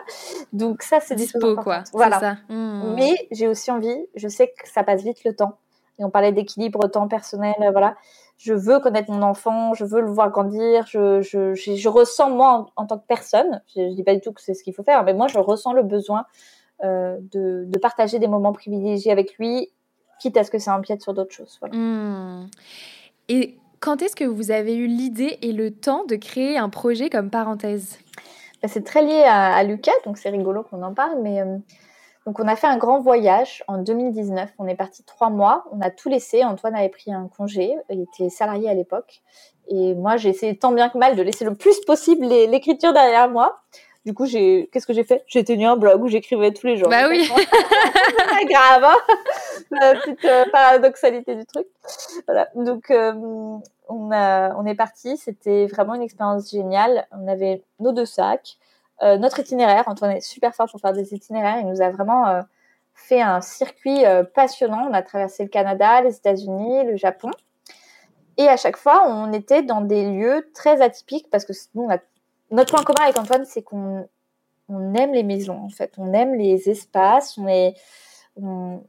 Donc 0.53 0.83
ça, 0.83 0.99
c'est 0.99 1.15
dispo, 1.15 1.55
quoi. 1.55 1.83
Voilà. 1.91 2.19
Ça. 2.19 2.37
Hmm. 2.47 2.93
Mais 2.93 3.27
j'ai 3.31 3.47
aussi 3.47 3.71
envie, 3.71 4.05
je 4.13 4.27
sais 4.27 4.49
que 4.49 4.69
ça 4.69 4.83
passe 4.83 5.01
vite 5.01 5.23
le 5.23 5.35
temps. 5.35 5.57
Et 5.97 6.03
on 6.03 6.11
parlait 6.11 6.31
d'équilibre 6.31 6.87
temps 6.91 7.07
personnel, 7.07 7.55
voilà. 7.71 7.95
Je 8.37 8.53
veux 8.53 8.79
connaître 8.79 9.11
mon 9.11 9.21
enfant, 9.21 9.73
je 9.73 9.85
veux 9.85 10.01
le 10.01 10.11
voir 10.11 10.29
grandir, 10.29 10.85
je, 10.87 11.21
je, 11.21 11.53
je, 11.53 11.89
ressens, 11.89 12.29
moi, 12.29 12.65
en, 12.75 12.85
tant 12.85 12.97
que 12.97 13.05
personne, 13.07 13.61
je 13.73 13.81
ne 13.81 13.93
dis 13.93 14.03
pas 14.03 14.15
du 14.15 14.21
tout 14.21 14.33
que 14.33 14.41
c'est 14.41 14.53
ce 14.53 14.63
qu'il 14.63 14.73
faut 14.73 14.83
faire, 14.83 15.03
mais 15.03 15.13
moi, 15.13 15.27
je 15.27 15.39
ressens 15.39 15.73
le 15.73 15.83
besoin 15.83 16.25
euh, 16.83 17.17
de, 17.31 17.63
de 17.67 17.79
partager 17.79 18.19
des 18.19 18.27
moments 18.27 18.51
privilégiés 18.51 19.11
avec 19.11 19.37
lui 19.37 19.69
quitte 20.23 20.37
à 20.37 20.43
ce 20.43 20.51
que 20.51 20.59
ça 20.59 20.75
empiète 20.75 21.01
sur 21.01 21.13
d'autres 21.13 21.33
choses. 21.33 21.59
Hmm. 21.71 22.47
Et 23.27 23.57
quand 23.79 24.01
est-ce 24.01 24.15
que 24.15 24.23
vous 24.23 24.51
avez 24.51 24.75
eu 24.75 24.87
l'idée 24.87 25.37
et 25.41 25.51
le 25.51 25.71
temps 25.71 26.05
de 26.05 26.15
créer 26.15 26.57
un 26.57 26.69
projet 26.69 27.09
comme 27.09 27.29
parenthèse? 27.29 27.99
Bah, 28.61 28.69
C'est 28.69 28.83
très 28.83 29.03
lié 29.03 29.23
à, 29.25 29.61
Lucas, 29.63 29.91
donc 30.05 30.17
c'est 30.17 30.29
rigolo 30.29 30.63
qu'on 30.63 30.81
en 30.81 30.93
parle, 30.93 31.21
mais 31.21 31.41
euh, 31.41 31.57
donc 32.25 32.39
on 32.39 32.47
a 32.47 32.55
fait 32.55 32.67
un 32.67 32.77
grand 32.77 32.99
voyage 32.99 33.63
en 33.67 33.77
2019. 33.79 34.49
On 34.59 34.67
est 34.67 34.75
parti 34.75 35.03
trois 35.03 35.29
mois, 35.29 35.65
on 35.71 35.81
a 35.81 35.89
tout 35.89 36.09
laissé. 36.09 36.43
Antoine 36.43 36.75
avait 36.75 36.89
pris 36.89 37.13
un 37.13 37.29
congé, 37.35 37.75
il 37.89 38.01
était 38.01 38.29
salarié 38.29 38.69
à 38.69 38.73
l'époque, 38.73 39.21
et 39.67 39.93
moi 39.93 40.17
j'ai 40.17 40.29
essayé 40.29 40.57
tant 40.57 40.71
bien 40.71 40.89
que 40.89 40.97
mal 40.97 41.15
de 41.15 41.21
laisser 41.21 41.45
le 41.45 41.55
plus 41.55 41.79
possible 41.81 42.25
l'écriture 42.25 42.93
derrière 42.93 43.29
moi. 43.29 43.59
Du 44.05 44.13
coup, 44.13 44.25
j'ai, 44.25 44.69
qu'est-ce 44.71 44.85
que 44.85 44.91
j'ai 44.91 45.05
fait? 45.05 45.23
J'ai 45.27 45.45
tenu 45.45 45.65
un 45.65 45.77
blog 45.77 46.03
où 46.03 46.09
j'écrivais 46.09 46.51
tous 46.51 46.67
les 46.67 46.75
jours. 46.75 46.89
Bah 46.89 47.07
oui. 47.07 47.29
pas 47.29 48.43
grave, 48.49 48.83
hein 48.83 48.97
la 49.71 49.95
petite 49.95 50.25
euh, 50.25 50.43
paradoxalité 50.51 51.35
du 51.35 51.45
truc. 51.45 51.67
Voilà. 52.27 52.49
Donc, 52.53 52.91
euh, 52.91 53.13
on 53.87 54.11
a, 54.11 54.55
on 54.55 54.65
est 54.65 54.75
parti. 54.75 55.15
C'était 55.15 55.67
vraiment 55.67 55.95
une 55.95 56.01
expérience 56.01 56.51
géniale. 56.51 57.07
On 57.11 57.29
avait 57.29 57.63
nos 57.79 57.93
deux 57.93 58.05
sacs, 58.05 58.57
euh, 59.03 59.17
notre 59.17 59.39
itinéraire. 59.39 59.83
Antoine 59.87 60.11
est 60.11 60.21
super 60.21 60.55
fort 60.55 60.69
pour 60.69 60.79
faire 60.79 60.93
des 60.93 61.13
itinéraires. 61.13 61.59
Il 61.59 61.67
nous 61.67 61.81
a 61.81 61.89
vraiment 61.89 62.43
fait 62.95 63.21
un 63.21 63.41
circuit 63.41 64.03
passionnant. 64.33 64.87
On 64.89 64.93
a 64.93 65.01
traversé 65.01 65.43
le 65.43 65.49
Canada, 65.49 66.01
les 66.01 66.15
États-Unis, 66.15 66.85
le 66.85 66.95
Japon. 66.95 67.31
Et 68.37 68.47
à 68.47 68.57
chaque 68.57 68.77
fois, 68.77 69.05
on 69.07 69.31
était 69.31 69.61
dans 69.61 69.81
des 69.81 70.09
lieux 70.09 70.49
très 70.53 70.81
atypiques 70.81 71.29
parce 71.29 71.45
que 71.45 71.53
a 71.91 71.97
notre 72.51 72.73
point 72.73 72.83
commun 72.83 73.03
avec 73.03 73.17
Antoine, 73.17 73.45
c'est 73.45 73.63
qu'on 73.63 74.07
on 74.69 74.93
aime 74.93 75.13
les 75.13 75.23
maisons, 75.23 75.59
en 75.59 75.69
fait. 75.69 75.93
On 75.97 76.13
aime 76.13 76.35
les 76.35 76.69
espaces. 76.69 77.39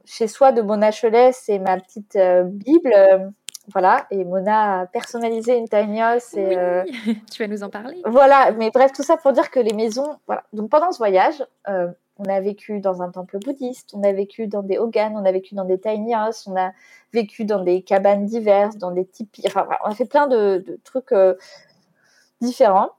Chez 0.05 0.27
soi 0.27 0.51
de 0.51 0.61
Mona 0.61 0.91
Cholet, 0.91 1.31
c'est 1.31 1.59
ma 1.59 1.77
petite 1.79 2.15
euh, 2.15 2.43
Bible. 2.43 3.33
Euh, 3.67 3.71
voilà, 3.73 4.05
et 4.11 4.23
Mona 4.23 4.81
a 4.81 4.85
personnalisé 4.85 5.57
une 5.57 5.67
tiny 5.67 6.01
house. 6.01 6.33
Et, 6.35 6.57
euh, 6.57 6.83
tu 7.31 7.43
vas 7.43 7.47
nous 7.47 7.63
en 7.63 7.69
parler. 7.69 8.01
Voilà, 8.05 8.51
mais 8.51 8.71
bref, 8.71 8.91
tout 8.93 9.03
ça 9.03 9.17
pour 9.17 9.33
dire 9.33 9.51
que 9.51 9.59
les 9.59 9.73
maisons. 9.73 10.17
Voilà. 10.27 10.43
Donc 10.53 10.69
pendant 10.69 10.91
ce 10.91 10.97
voyage, 10.97 11.45
on 11.67 12.25
a 12.25 12.39
vécu 12.39 12.79
dans 12.79 13.01
un 13.01 13.11
temple 13.11 13.39
bouddhiste, 13.39 13.91
on 13.93 14.03
a 14.03 14.13
vécu 14.13 14.47
dans 14.47 14.63
des 14.63 14.77
hogan, 14.77 15.13
on 15.15 15.25
a 15.25 15.31
vécu 15.31 15.55
dans 15.55 15.65
des 15.65 15.79
tiny 15.79 16.15
houses, 16.15 16.45
on 16.47 16.55
a 16.55 16.71
vécu 17.11 17.43
dans 17.45 17.61
des 17.61 17.81
cabanes 17.81 18.25
diverses, 18.25 18.77
dans 18.77 18.91
des 18.91 19.05
tipis. 19.05 19.43
Enfin, 19.47 19.67
on 19.83 19.89
a 19.89 19.95
fait 19.95 20.05
plein 20.05 20.27
de, 20.27 20.63
de 20.65 20.79
trucs 20.83 21.13
différents. 22.41 22.91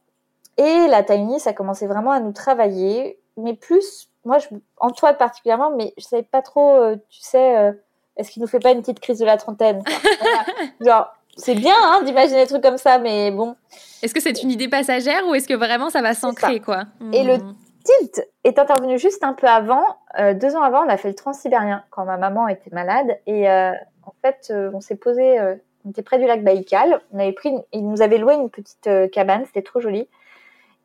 Et 0.59 0.89
la 0.89 1.03
tiny, 1.03 1.39
ça 1.41 1.53
commençait 1.53 1.87
vraiment 1.87 2.13
à 2.13 2.21
nous 2.21 2.33
travailler, 2.33 3.21
mais 3.37 3.55
plus, 3.55 4.11
moi, 4.25 4.39
je, 4.39 4.49
Antoine 4.79 5.17
particulièrement, 5.17 5.71
mais 5.71 5.93
je 5.99 6.05
savais 6.05 6.23
pas 6.23 6.43
trop, 6.43 6.77
euh, 6.77 6.97
tu 7.09 7.21
sais, 7.21 7.59
euh, 7.59 7.73
est-ce 8.17 8.31
qu'il 8.31 8.43
nous 8.43 8.49
fait 8.49 8.61
pas 8.61 8.73
une 8.73 8.81
petite 8.81 9.01
crise 9.01 9.19
de 9.19 9.25
la 9.25 9.37
trentaine 9.37 9.83
Genre, 10.85 11.15
c'est 11.37 11.55
bien 11.55 11.75
hein, 11.83 12.03
d'imaginer 12.05 12.43
des 12.43 12.47
trucs 12.47 12.63
comme 12.63 12.79
ça, 12.79 12.99
mais 12.99 13.31
bon. 13.31 13.57
Est-ce 14.03 14.15
que 14.15 14.21
c'est 14.21 14.43
une 14.43 14.51
idée 14.51 14.69
passagère 14.69 15.27
ou 15.27 15.35
est-ce 15.35 15.49
que 15.49 15.55
vraiment 15.55 15.91
ça 15.91 16.03
va 16.03 16.15
s'ancrer, 16.15 16.61
quoi? 16.61 16.85
Et 17.13 17.25
le 17.25 17.39
hmm. 17.39 17.55
tilt 17.85 18.29
est 18.45 18.59
intervenu 18.59 18.99
juste 18.99 19.23
un 19.23 19.33
peu 19.33 19.47
avant. 19.47 19.85
Euh, 20.19 20.35
deux 20.35 20.55
ans 20.57 20.63
avant, 20.63 20.85
on 20.85 20.89
a 20.89 20.97
fait 20.97 21.09
le 21.09 21.15
transsibérien 21.15 21.85
quand 21.91 22.05
ma 22.05 22.17
maman 22.17 22.49
était 22.49 22.71
malade. 22.73 23.19
Et 23.27 23.49
en 23.49 24.15
fait, 24.23 24.53
on 24.73 24.81
s'est 24.81 24.97
posé, 24.97 25.39
on 25.85 25.91
était 25.91 26.03
près 26.03 26.19
du 26.19 26.27
lac 26.27 26.43
Baïkal. 26.43 27.01
On 27.13 27.19
avait 27.19 27.33
pris, 27.33 27.53
il 27.73 27.89
nous 27.89 28.01
avait 28.01 28.19
loué 28.19 28.35
une 28.35 28.51
petite 28.51 28.89
cabane, 29.13 29.45
c'était 29.47 29.63
trop 29.63 29.81
joli. 29.81 30.09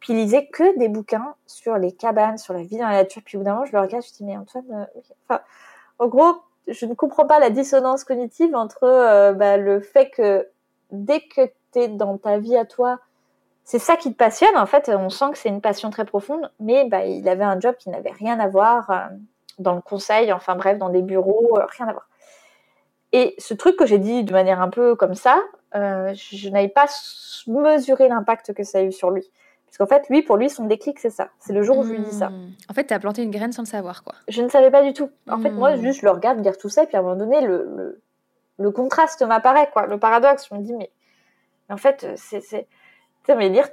Puis 0.01 0.13
il 0.13 0.17
lisait 0.17 0.47
que 0.47 0.77
des 0.77 0.89
bouquins 0.89 1.35
sur 1.45 1.77
les 1.77 1.91
cabanes, 1.91 2.39
sur 2.39 2.53
la 2.53 2.63
vie 2.63 2.77
dans 2.77 2.87
la 2.87 3.03
nature. 3.03 3.21
Puis 3.23 3.37
au 3.37 3.41
bout 3.41 3.45
d'un 3.45 3.53
moment, 3.53 3.65
je 3.65 3.71
le 3.71 3.79
regarde, 3.79 4.03
je 4.03 4.09
me 4.09 4.17
dis, 4.17 4.23
mais 4.25 4.35
Antoine, 4.35 4.65
euh, 4.71 5.01
enfin, 5.29 5.41
en 5.99 6.07
gros, 6.07 6.41
je 6.67 6.85
ne 6.85 6.93
comprends 6.93 7.25
pas 7.25 7.39
la 7.39 7.49
dissonance 7.49 8.03
cognitive 8.03 8.55
entre 8.55 8.83
euh, 8.83 9.33
bah, 9.33 9.57
le 9.57 9.79
fait 9.81 10.09
que 10.09 10.47
dès 10.91 11.21
que 11.21 11.45
tu 11.73 11.79
es 11.79 11.87
dans 11.87 12.17
ta 12.17 12.37
vie 12.37 12.57
à 12.57 12.65
toi, 12.65 12.99
c'est 13.63 13.79
ça 13.79 13.95
qui 13.95 14.11
te 14.11 14.17
passionne. 14.17 14.57
En 14.57 14.65
fait, 14.65 14.89
on 14.89 15.09
sent 15.09 15.31
que 15.31 15.37
c'est 15.37 15.49
une 15.49 15.61
passion 15.61 15.89
très 15.89 16.05
profonde, 16.05 16.51
mais 16.59 16.85
bah, 16.85 17.05
il 17.05 17.27
avait 17.29 17.43
un 17.43 17.59
job 17.59 17.75
qui 17.77 17.89
n'avait 17.89 18.11
rien 18.11 18.39
à 18.39 18.47
voir 18.47 18.89
euh, 18.89 18.95
dans 19.59 19.75
le 19.75 19.81
conseil, 19.81 20.31
enfin 20.33 20.55
bref, 20.55 20.77
dans 20.77 20.89
des 20.89 21.01
bureaux, 21.01 21.57
rien 21.77 21.87
à 21.87 21.91
voir. 21.91 22.07
Et 23.13 23.35
ce 23.37 23.53
truc 23.53 23.75
que 23.75 23.85
j'ai 23.85 23.99
dit 23.99 24.23
de 24.23 24.31
manière 24.31 24.61
un 24.61 24.69
peu 24.69 24.95
comme 24.95 25.15
ça, 25.15 25.41
je 25.73 26.49
n'avais 26.49 26.69
pas 26.69 26.85
mesuré 27.45 28.07
l'impact 28.07 28.53
que 28.53 28.63
ça 28.63 28.79
a 28.79 28.83
eu 28.83 28.91
sur 28.93 29.09
lui. 29.09 29.29
Parce 29.71 29.77
qu'en 29.77 29.95
fait, 29.95 30.09
lui, 30.09 30.21
pour 30.21 30.35
lui, 30.35 30.49
son 30.49 30.65
déclic, 30.65 30.99
c'est 30.99 31.09
ça. 31.09 31.29
C'est 31.39 31.53
le 31.53 31.63
jour 31.63 31.77
où 31.77 31.83
je 31.83 31.93
lui 31.93 31.99
dis 31.99 32.11
ça. 32.11 32.27
Hmm. 32.27 32.51
En 32.69 32.73
fait, 32.73 32.87
tu 32.87 32.93
as 32.93 32.99
planté 32.99 33.23
une 33.23 33.31
graine 33.31 33.53
sans 33.53 33.61
le 33.61 33.67
savoir, 33.67 34.03
quoi. 34.03 34.15
Je 34.27 34.41
ne 34.41 34.49
savais 34.49 34.69
pas 34.69 34.83
du 34.83 34.91
tout. 34.91 35.09
En 35.29 35.39
fait, 35.39 35.49
moi, 35.49 35.77
hmm. 35.77 35.81
juste, 35.81 36.01
je 36.01 36.05
le 36.05 36.11
regarde 36.11 36.41
dire 36.41 36.57
tout 36.57 36.67
ça, 36.67 36.83
et 36.83 36.87
puis 36.87 36.97
à 36.97 36.99
un 36.99 37.03
moment 37.03 37.15
donné, 37.15 37.39
le, 37.39 38.01
le, 38.59 38.71
contraste 38.71 39.21
m'apparaît, 39.21 39.69
quoi. 39.71 39.87
Le 39.87 39.97
paradoxe. 39.97 40.47
Je 40.49 40.55
me 40.55 40.61
dis, 40.61 40.73
mais, 40.73 40.91
en 41.69 41.77
fait, 41.77 42.05
c'est. 42.17 42.41
Tu 42.41 42.65
sais, 43.25 43.35
mais 43.35 43.49
dire 43.49 43.69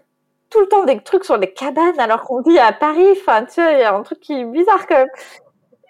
tout 0.51 0.61
le 0.61 0.69
temps 0.69 0.85
des 0.85 1.01
trucs 1.01 1.25
sur 1.25 1.37
les 1.37 1.53
cabanes 1.53 1.99
alors 1.99 2.23
qu'on 2.23 2.43
vit 2.43 2.59
à 2.59 2.73
Paris, 2.73 3.07
enfin, 3.13 3.45
tu 3.45 3.55
sais, 3.55 3.75
il 3.75 3.81
y 3.81 3.83
a 3.83 3.95
un 3.95 4.03
truc 4.03 4.21
qui 4.21 4.35
est 4.35 4.45
bizarre 4.45 4.87
quand 4.87 4.97
même. 4.97 5.09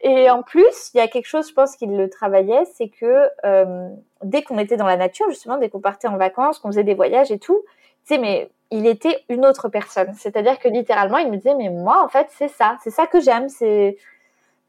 Et 0.03 0.31
en 0.31 0.43
plus, 0.43 0.91
il 0.95 0.99
y 0.99 1.01
a 1.01 1.09
quelque 1.09 1.27
chose, 1.27 1.49
je 1.49 1.55
pense 1.55 1.77
qu'il 1.77 1.97
le 1.97 2.09
travaillait, 2.09 2.65
c'est 2.75 2.89
que 2.89 3.29
euh, 3.45 3.89
dès 4.23 4.43
qu'on 4.43 4.59
était 4.59 4.77
dans 4.77 4.87
la 4.87 4.97
nature, 4.97 5.29
justement, 5.29 5.59
dès 5.59 5.69
qu'on 5.69 5.81
partait 5.81 6.09
en 6.09 6.17
vacances, 6.17 6.61
qu'on 6.61 6.69
faisait 6.69 6.85
des 6.85 6.95
voyages 6.95 7.31
et 7.31 7.39
tout, 7.39 7.63
tu 8.07 8.15
sais, 8.15 8.19
mais 8.19 8.51
il 8.71 8.87
était 8.87 9.25
une 9.29 9.47
autre 9.47 9.69
personne. 9.69 10.12
C'est-à-dire 10.14 10.59
que 10.59 10.69
littéralement, 10.69 11.19
il 11.19 11.31
me 11.31 11.37
disait, 11.37 11.55
mais 11.55 11.71
moi, 11.71 12.03
en 12.05 12.09
fait, 12.09 12.29
c'est 12.31 12.49
ça, 12.49 12.77
c'est 12.83 12.91
ça 12.91 13.07
que 13.07 13.21
j'aime, 13.21 13.49
c'est 13.49 13.97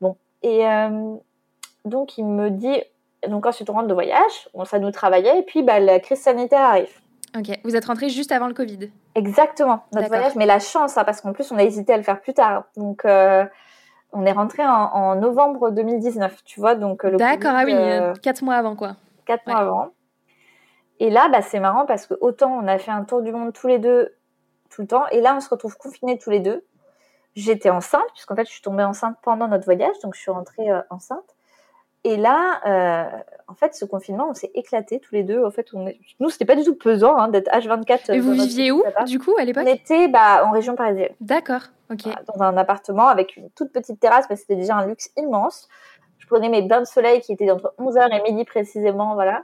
bon. 0.01 0.15
Et 0.41 0.67
euh, 0.67 1.15
donc, 1.85 2.17
il 2.17 2.25
me 2.25 2.49
dit, 2.49 2.81
donc 3.27 3.45
ensuite 3.45 3.69
on 3.69 3.73
rentre 3.73 3.87
de 3.87 3.93
voyage, 3.93 4.49
bon, 4.53 4.65
ça 4.65 4.79
nous 4.79 4.91
travaillait, 4.91 5.39
et 5.39 5.43
puis 5.43 5.63
bah, 5.63 5.79
la 5.79 5.99
crise 5.99 6.21
sanitaire 6.21 6.61
arrive. 6.61 6.99
Ok, 7.37 7.59
vous 7.63 7.75
êtes 7.75 7.85
rentré 7.85 8.09
juste 8.09 8.31
avant 8.31 8.47
le 8.47 8.53
Covid. 8.53 8.89
Exactement, 9.15 9.83
notre 9.93 10.07
voyage, 10.07 10.35
mais 10.35 10.45
la 10.45 10.59
chance, 10.59 10.97
hein, 10.97 11.03
parce 11.03 11.21
qu'en 11.21 11.33
plus 11.33 11.51
on 11.51 11.57
a 11.57 11.63
hésité 11.63 11.93
à 11.93 11.97
le 11.97 12.03
faire 12.03 12.21
plus 12.21 12.33
tard. 12.33 12.63
Donc, 12.77 13.05
euh, 13.05 13.45
on 14.13 14.25
est 14.25 14.31
rentré 14.31 14.63
en, 14.65 15.15
novembre 15.15 15.69
2019, 15.71 16.43
tu 16.43 16.59
vois, 16.59 16.75
donc 16.75 17.03
le 17.03 17.17
D'accord, 17.17 17.51
ah 17.53 17.63
oui, 17.65 17.73
euh, 17.75 18.13
quatre 18.21 18.41
mois 18.43 18.55
avant 18.55 18.75
quoi. 18.75 18.95
Quatre 19.25 19.45
mois 19.45 19.57
avant. 19.57 19.89
Et 20.99 21.09
là, 21.09 21.29
bah, 21.29 21.41
c'est 21.41 21.59
marrant 21.59 21.85
parce 21.85 22.05
que 22.07 22.13
autant 22.21 22.51
on 22.51 22.67
a 22.67 22.77
fait 22.77 22.91
un 22.91 23.03
tour 23.03 23.21
du 23.21 23.31
monde 23.31 23.53
tous 23.53 23.67
les 23.67 23.79
deux 23.79 24.15
tout 24.69 24.81
le 24.81 24.87
temps, 24.87 25.07
et 25.07 25.21
là 25.21 25.35
on 25.35 25.39
se 25.39 25.49
retrouve 25.49 25.77
confinés 25.77 26.17
tous 26.17 26.29
les 26.29 26.39
deux. 26.39 26.65
J'étais 27.35 27.69
enceinte, 27.69 28.05
puisqu'en 28.13 28.35
fait 28.35 28.45
je 28.45 28.51
suis 28.51 28.61
tombée 28.61 28.83
enceinte 28.83 29.17
pendant 29.21 29.47
notre 29.47 29.65
voyage, 29.65 29.95
donc 30.03 30.15
je 30.15 30.19
suis 30.19 30.31
rentrée 30.31 30.69
euh, 30.69 30.81
enceinte. 30.89 31.35
Et 32.05 32.15
là, 32.15 32.61
euh, 32.65 33.17
en 33.47 33.55
fait, 33.55 33.75
ce 33.75 33.83
confinement, 33.83 34.29
on 34.29 34.33
s'est 34.33 34.51
éclatés 34.55 34.99
tous 34.99 35.13
les 35.13 35.23
deux. 35.23 35.43
En 35.43 35.51
fait, 35.51 35.67
on 35.73 35.85
est... 35.85 35.99
nous, 36.21 36.29
c'était 36.29 36.45
pas 36.45 36.55
du 36.55 36.63
tout 36.63 36.75
pesant 36.75 37.17
hein, 37.17 37.27
d'être 37.27 37.51
H24. 37.51 38.13
Et 38.13 38.19
vous 38.19 38.31
viviez 38.31 38.71
où, 38.71 38.81
du 39.05 39.19
coup, 39.19 39.35
à 39.37 39.43
l'époque 39.43 39.65
On 39.67 39.69
était 39.69 40.07
bah, 40.07 40.45
en 40.45 40.51
région 40.51 40.75
parisienne. 40.75 41.11
D'accord, 41.19 41.63
ok. 41.91 42.05
Dans 42.33 42.41
un 42.41 42.55
appartement 42.55 43.07
avec 43.07 43.35
une 43.35 43.49
toute 43.51 43.73
petite 43.73 43.99
terrasse, 43.99 44.27
mais 44.29 44.37
c'était 44.37 44.55
déjà 44.55 44.77
un 44.77 44.87
luxe 44.87 45.11
immense. 45.17 45.67
Je 46.19 46.27
prenais 46.27 46.47
mes 46.47 46.61
bains 46.61 46.79
de 46.79 46.85
soleil 46.85 47.19
qui 47.19 47.33
étaient 47.33 47.51
entre 47.51 47.73
11h 47.79 48.17
et 48.17 48.31
midi 48.31 48.45
précisément, 48.45 49.15
voilà. 49.15 49.43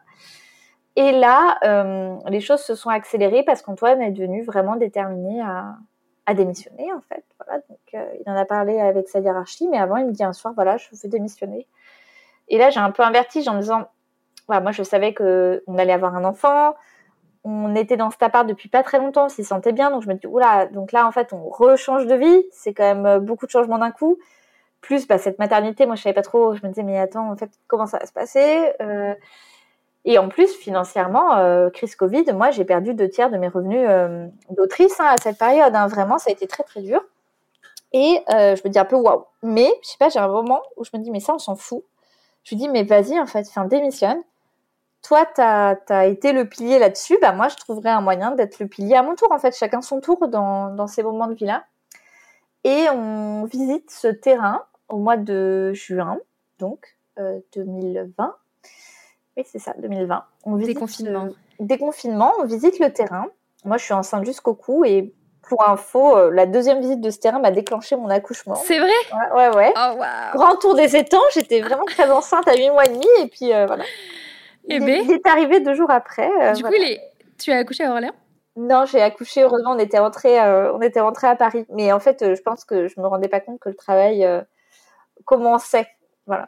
Et 0.96 1.12
là, 1.12 1.58
euh, 1.64 2.16
les 2.30 2.39
choses 2.39 2.62
se 2.62 2.76
sont 2.76 2.89
accélérées 2.89 3.43
parce 3.43 3.62
qu'Antoine 3.62 4.02
est 4.02 4.12
devenu 4.12 4.43
vraiment 4.43 4.78
déterminé 4.78 5.41
à, 5.41 5.76
à 6.26 6.34
démissionner, 6.34 6.91
en 6.93 7.02
fait. 7.02 7.24
Voilà, 7.38 7.62
donc, 7.70 7.80
euh, 7.93 8.06
il 8.20 8.30
en 8.30 8.36
a 8.36 8.46
parlé 8.46 8.80
avec 8.80 9.10
sa 9.10 9.20
hiérarchie, 9.20 9.68
mais 9.68 9.78
avant, 9.78 9.98
il 9.98 10.06
me 10.06 10.12
dit 10.12 10.24
un 10.24 10.34
soir, 10.34 10.54
voilà, 10.56 10.78
je 10.78 10.88
veux 10.91 11.10
démissionner. 11.10 11.68
Et 12.48 12.58
là, 12.58 12.70
j'ai 12.70 12.80
un 12.80 12.91
peu 12.91 13.04
un 13.04 13.12
vertige 13.12 13.48
en 13.48 13.56
me 13.56 13.60
disant, 13.60 13.86
voilà, 14.48 14.62
moi, 14.62 14.72
je 14.72 14.84
savais 14.84 15.14
qu'on 15.14 15.78
allait 15.78 15.93
avoir 15.93 16.16
un 16.16 16.24
enfant. 16.24 16.76
On 17.43 17.76
était 17.76 17.98
dans 17.98 18.10
cet 18.10 18.24
appart 18.24 18.48
depuis 18.48 18.70
pas 18.70 18.82
très 18.82 19.00
longtemps, 19.00 19.26
on 19.26 19.30
s'y 19.30 19.43
sentait 19.43 19.74
bien. 19.74 19.91
Donc, 19.91 20.04
je 20.04 20.08
me 20.08 20.14
dis, 20.14 20.28
oula, 20.28 20.68
donc 20.68 20.91
là, 20.91 21.06
en 21.08 21.12
fait, 21.12 21.34
on 21.34 21.50
rechange 21.50 22.08
de 22.08 22.16
vie. 22.16 22.43
C'est 22.52 22.74
quand 22.74 22.84
même 22.84 23.06
euh, 23.06 23.20
beaucoup 23.20 23.46
de 23.46 23.52
changements 23.52 23.78
d'un 23.80 23.91
coup. 23.91 24.18
Plus, 24.82 25.08
bah, 25.08 25.18
cette 25.18 25.39
maternité, 25.39 25.86
moi, 25.86 25.96
je 25.96 26.04
savais 26.04 26.14
pas 26.14 26.22
trop. 26.22 26.56
Je 26.56 26.64
me 26.64 26.70
disais, 26.70 26.84
mais 26.84 26.98
attends, 26.98 27.32
en 27.32 27.36
fait, 27.36 27.52
comment 27.68 27.86
ça 27.86 27.98
va 27.98 28.06
se 28.06 28.14
passer? 28.14 28.72
Et 30.06 30.20
en 30.20 30.30
plus, 30.30 30.53
financièrement, 30.53 31.36
euh, 31.38 31.72
crise 31.72 31.95
Covid, 31.95 32.26
moi, 32.34 32.51
j'ai 32.51 32.64
perdu 32.64 32.93
deux 32.93 33.10
tiers 33.10 33.32
de 33.32 33.38
mes 33.38 33.47
revenus 33.47 33.86
euh, 33.89 34.28
d'autrice 34.51 34.99
hein, 34.99 35.08
à 35.08 35.18
cette 35.18 35.39
période. 35.39 35.76
Hein. 35.76 35.88
Vraiment, 35.88 36.20
ça 36.20 36.30
a 36.30 36.34
été 36.34 36.45
très, 36.45 36.64
très 36.64 36.82
dur. 36.82 37.03
Et 37.91 38.24
euh, 38.32 38.56
je 38.56 38.62
me 38.64 38.70
dis 38.70 38.78
un 38.78 38.86
peu 38.86 38.95
waouh. 38.95 39.26
Mais, 39.41 39.68
je 39.82 39.89
sais 39.89 39.97
pas, 39.97 40.10
j'ai 40.10 40.20
un 40.20 40.28
moment 40.28 40.62
où 40.78 40.86
je 40.86 40.91
me 40.93 41.01
dis, 41.01 41.10
mais 41.10 41.20
ça, 41.20 41.34
on 41.34 41.39
s'en 41.39 41.56
fout. 41.56 41.84
Je 42.43 42.53
me 42.53 42.60
dis, 42.60 42.70
mais 42.70 42.84
vas-y, 42.84 43.20
en 43.20 43.26
fait, 43.26 43.47
enfin, 43.47 43.66
démissionne. 43.66 44.22
Toi, 45.01 45.26
tu 45.34 45.41
as, 45.41 46.06
été 46.06 46.34
le 46.34 46.47
pilier 46.47 46.78
là-dessus. 46.78 47.18
Bah, 47.20 47.32
moi, 47.32 47.47
je 47.47 47.56
trouverais 47.56 47.89
un 47.89 48.01
moyen 48.01 48.32
d'être 48.32 48.60
le 48.60 48.68
pilier 48.68 48.95
à 48.95 49.01
mon 49.01 49.16
tour, 49.16 49.32
en 49.32 49.39
fait. 49.39 49.58
Chacun 49.58 49.82
son 49.82 50.01
tour 50.01 50.28
dans, 50.28 50.70
dans 50.70 50.88
ces 50.88 51.01
moments 51.01 51.28
de 51.28 51.34
vie-là. 51.34 51.66
Et 52.64 52.89
on 52.89 53.45
visite 53.45 53.89
ce 53.89 54.08
terrain 54.08 54.64
au 54.88 54.97
mois 54.97 55.18
de 55.18 55.74
juin, 55.74 56.20
donc 56.60 56.97
2020 57.56 58.36
oui, 59.38 59.44
c'est 59.46 59.60
ça, 59.60 59.74
2020. 59.78 60.24
On 60.46 60.56
visite, 60.56 60.76
déconfinement. 60.76 61.30
déconfinement, 61.60 62.34
on 62.40 62.46
visite 62.46 62.80
le 62.80 62.92
terrain. 62.92 63.28
Moi, 63.66 63.78
je 63.78 63.84
suis 63.84 63.94
enceinte 63.94 64.26
jusqu'au 64.26 64.54
cou 64.54 64.86
et 64.86 65.14
pour 65.48 65.68
info, 65.68 66.18
euh, 66.18 66.32
la 66.32 66.46
deuxième 66.46 66.80
visite 66.80 67.02
de 67.02 67.10
ce 67.10 67.20
terrain 67.20 67.40
m'a 67.40 67.52
déclenché 67.52 67.96
mon 67.96 68.10
accouchement. 68.10 68.56
C'est 68.56 68.80
vrai? 68.80 68.90
Ouais, 69.36 69.56
ouais. 69.56 69.74
Oh, 69.78 70.02
Grand 70.34 70.56
tour 70.56 70.76
des 70.76 70.96
étangs, 70.96 71.22
j'étais 71.34 71.62
vraiment 71.62 71.86
très 71.86 72.10
enceinte 72.10 72.48
à 72.48 72.56
8 72.56 72.70
mois 72.70 72.86
et 72.86 72.90
demi 72.90 73.08
et 73.22 73.28
puis 73.28 73.54
euh, 73.54 73.66
voilà. 73.66 73.84
Et 73.84 73.88
eh 74.70 74.76
il, 74.76 74.86
ben. 74.86 75.06
il, 75.06 75.12
est 75.12 75.28
arrivé 75.28 75.60
deux 75.60 75.76
jours 75.76 75.92
après. 75.92 76.30
Euh, 76.42 76.54
du 76.54 76.64
coup, 76.64 76.72
tu 77.38 77.52
as 77.52 77.58
accouché 77.58 77.84
à 77.84 77.92
Orléans? 77.92 78.14
Non, 78.56 78.86
j'ai 78.86 79.02
accouché. 79.02 79.44
Heureusement, 79.44 79.74
on 79.74 79.80
était 79.80 80.00
rentré, 80.00 80.40
on 80.40 80.82
était 80.82 81.02
rentré 81.02 81.28
à 81.28 81.36
Paris. 81.36 81.66
Mais 81.70 81.92
en 81.92 82.00
fait, 82.00 82.34
je 82.36 82.42
pense 82.42 82.64
que 82.64 82.88
je 82.88 83.00
me 83.00 83.06
rendais 83.06 83.28
pas 83.28 83.42
compte 83.42 83.60
que 83.60 83.68
le 83.68 83.76
travail 83.76 84.26
commençait. 85.26 85.88
Voilà. 86.26 86.48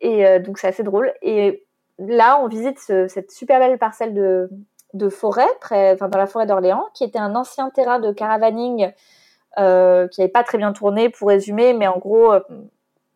Et 0.00 0.38
donc, 0.40 0.58
c'est 0.58 0.68
assez 0.68 0.82
drôle. 0.82 1.12
Et 1.20 1.66
là, 2.00 2.40
on 2.42 2.48
visite 2.48 2.78
cette 2.78 3.30
super 3.30 3.58
belle 3.58 3.78
parcelle 3.78 4.14
de, 4.14 5.08
forêt, 5.08 5.48
près, 5.60 5.96
dans 5.96 6.18
la 6.18 6.26
forêt 6.26 6.46
d'Orléans, 6.46 6.86
qui 6.94 7.04
était 7.04 7.18
un 7.18 7.34
ancien 7.34 7.70
terrain 7.70 7.98
de 7.98 8.12
caravaning 8.12 8.92
euh, 9.58 10.08
qui 10.08 10.20
n'avait 10.20 10.32
pas 10.32 10.44
très 10.44 10.58
bien 10.58 10.72
tourné, 10.72 11.10
pour 11.10 11.28
résumer, 11.28 11.72
mais 11.72 11.86
en 11.86 11.98
gros, 11.98 12.32
euh, 12.32 12.40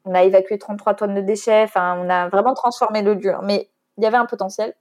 on 0.05 0.15
a 0.15 0.23
évacué 0.25 0.59
33 0.59 0.95
tonnes 0.95 1.15
de 1.15 1.21
déchets, 1.21 1.63
enfin, 1.63 1.99
on 2.01 2.11
a 2.11 2.29
vraiment 2.29 2.55
transformé 2.55 3.03
le 3.03 3.15
lieu, 3.15 3.35
mais 3.43 3.71
il 3.97 4.05
y 4.05 4.07
avait 4.07 4.17
un 4.17 4.27
potentiel. 4.27 4.75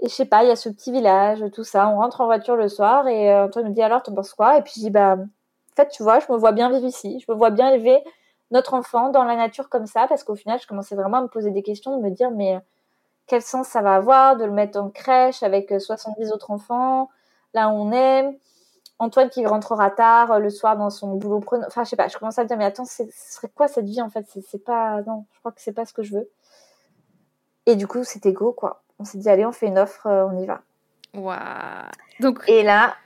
Et 0.00 0.08
je 0.08 0.14
sais 0.14 0.24
pas, 0.24 0.42
il 0.42 0.48
y 0.48 0.50
a 0.50 0.56
ce 0.56 0.70
petit 0.70 0.90
village, 0.92 1.44
tout 1.52 1.64
ça, 1.64 1.88
on 1.88 1.96
rentre 1.96 2.22
en 2.22 2.26
voiture 2.26 2.56
le 2.56 2.68
soir 2.68 3.06
et 3.06 3.30
euh, 3.30 3.44
Antoine 3.44 3.68
me 3.68 3.74
dit 3.74 3.82
alors, 3.82 4.02
tu 4.02 4.12
penses 4.12 4.32
quoi? 4.32 4.56
Et 4.56 4.62
puis 4.62 4.72
je 4.76 4.80
dis, 4.80 4.90
bah, 4.90 5.16
en 5.18 5.76
fait, 5.76 5.88
tu 5.88 6.02
vois, 6.02 6.18
je 6.20 6.32
me 6.32 6.38
vois 6.38 6.52
bien 6.52 6.70
vivre 6.70 6.86
ici, 6.86 7.22
je 7.24 7.30
me 7.30 7.36
vois 7.36 7.50
bien 7.50 7.70
élever 7.70 8.02
notre 8.50 8.74
enfant 8.74 9.10
dans 9.10 9.24
la 9.24 9.36
nature 9.36 9.68
comme 9.68 9.86
ça, 9.86 10.06
parce 10.08 10.24
qu'au 10.24 10.34
final, 10.34 10.58
je 10.60 10.66
commençais 10.66 10.96
vraiment 10.96 11.18
à 11.18 11.22
me 11.22 11.28
poser 11.28 11.50
des 11.50 11.62
questions, 11.62 11.96
de 11.98 12.02
me 12.02 12.10
dire, 12.10 12.30
mais 12.30 12.58
quel 13.30 13.42
sens 13.42 13.68
ça 13.68 13.80
va 13.80 13.94
avoir 13.94 14.36
de 14.36 14.44
le 14.44 14.50
mettre 14.50 14.76
en 14.80 14.90
crèche 14.90 15.44
avec 15.44 15.72
70 15.78 16.20
euh, 16.20 16.34
autres 16.34 16.50
enfants, 16.50 17.10
là 17.54 17.68
où 17.68 17.72
on 17.74 17.92
est. 17.92 18.28
Antoine 18.98 19.30
qui 19.30 19.46
rentrera 19.46 19.88
tard 19.88 20.32
euh, 20.32 20.38
le 20.40 20.50
soir 20.50 20.76
dans 20.76 20.90
son 20.90 21.14
boulot 21.14 21.40
Enfin, 21.64 21.84
je 21.84 21.90
sais 21.90 21.96
pas, 21.96 22.08
je 22.08 22.18
commence 22.18 22.40
à 22.40 22.42
me 22.42 22.48
dire, 22.48 22.58
mais 22.58 22.64
attends, 22.64 22.84
ce 22.84 23.04
serait 23.12 23.48
quoi 23.54 23.68
cette 23.68 23.86
vie 23.86 24.02
en 24.02 24.10
fait? 24.10 24.26
C'est 24.50 24.64
pas. 24.64 25.00
Non, 25.02 25.26
je 25.32 25.38
crois 25.38 25.52
que 25.52 25.60
c'est 25.60 25.72
pas 25.72 25.86
ce 25.86 25.92
que 25.92 26.02
je 26.02 26.12
veux. 26.12 26.28
Et 27.66 27.76
du 27.76 27.86
coup, 27.86 28.02
c'était 28.02 28.32
go, 28.32 28.52
quoi. 28.52 28.82
On 28.98 29.04
s'est 29.04 29.18
dit, 29.18 29.30
allez, 29.30 29.46
on 29.46 29.52
fait 29.52 29.68
une 29.68 29.78
offre, 29.78 30.08
euh, 30.08 30.26
on 30.26 30.36
y 30.36 30.46
va. 30.46 30.62
Waouh 31.14 31.38
Donc. 32.18 32.42
Et 32.48 32.64
là. 32.64 32.96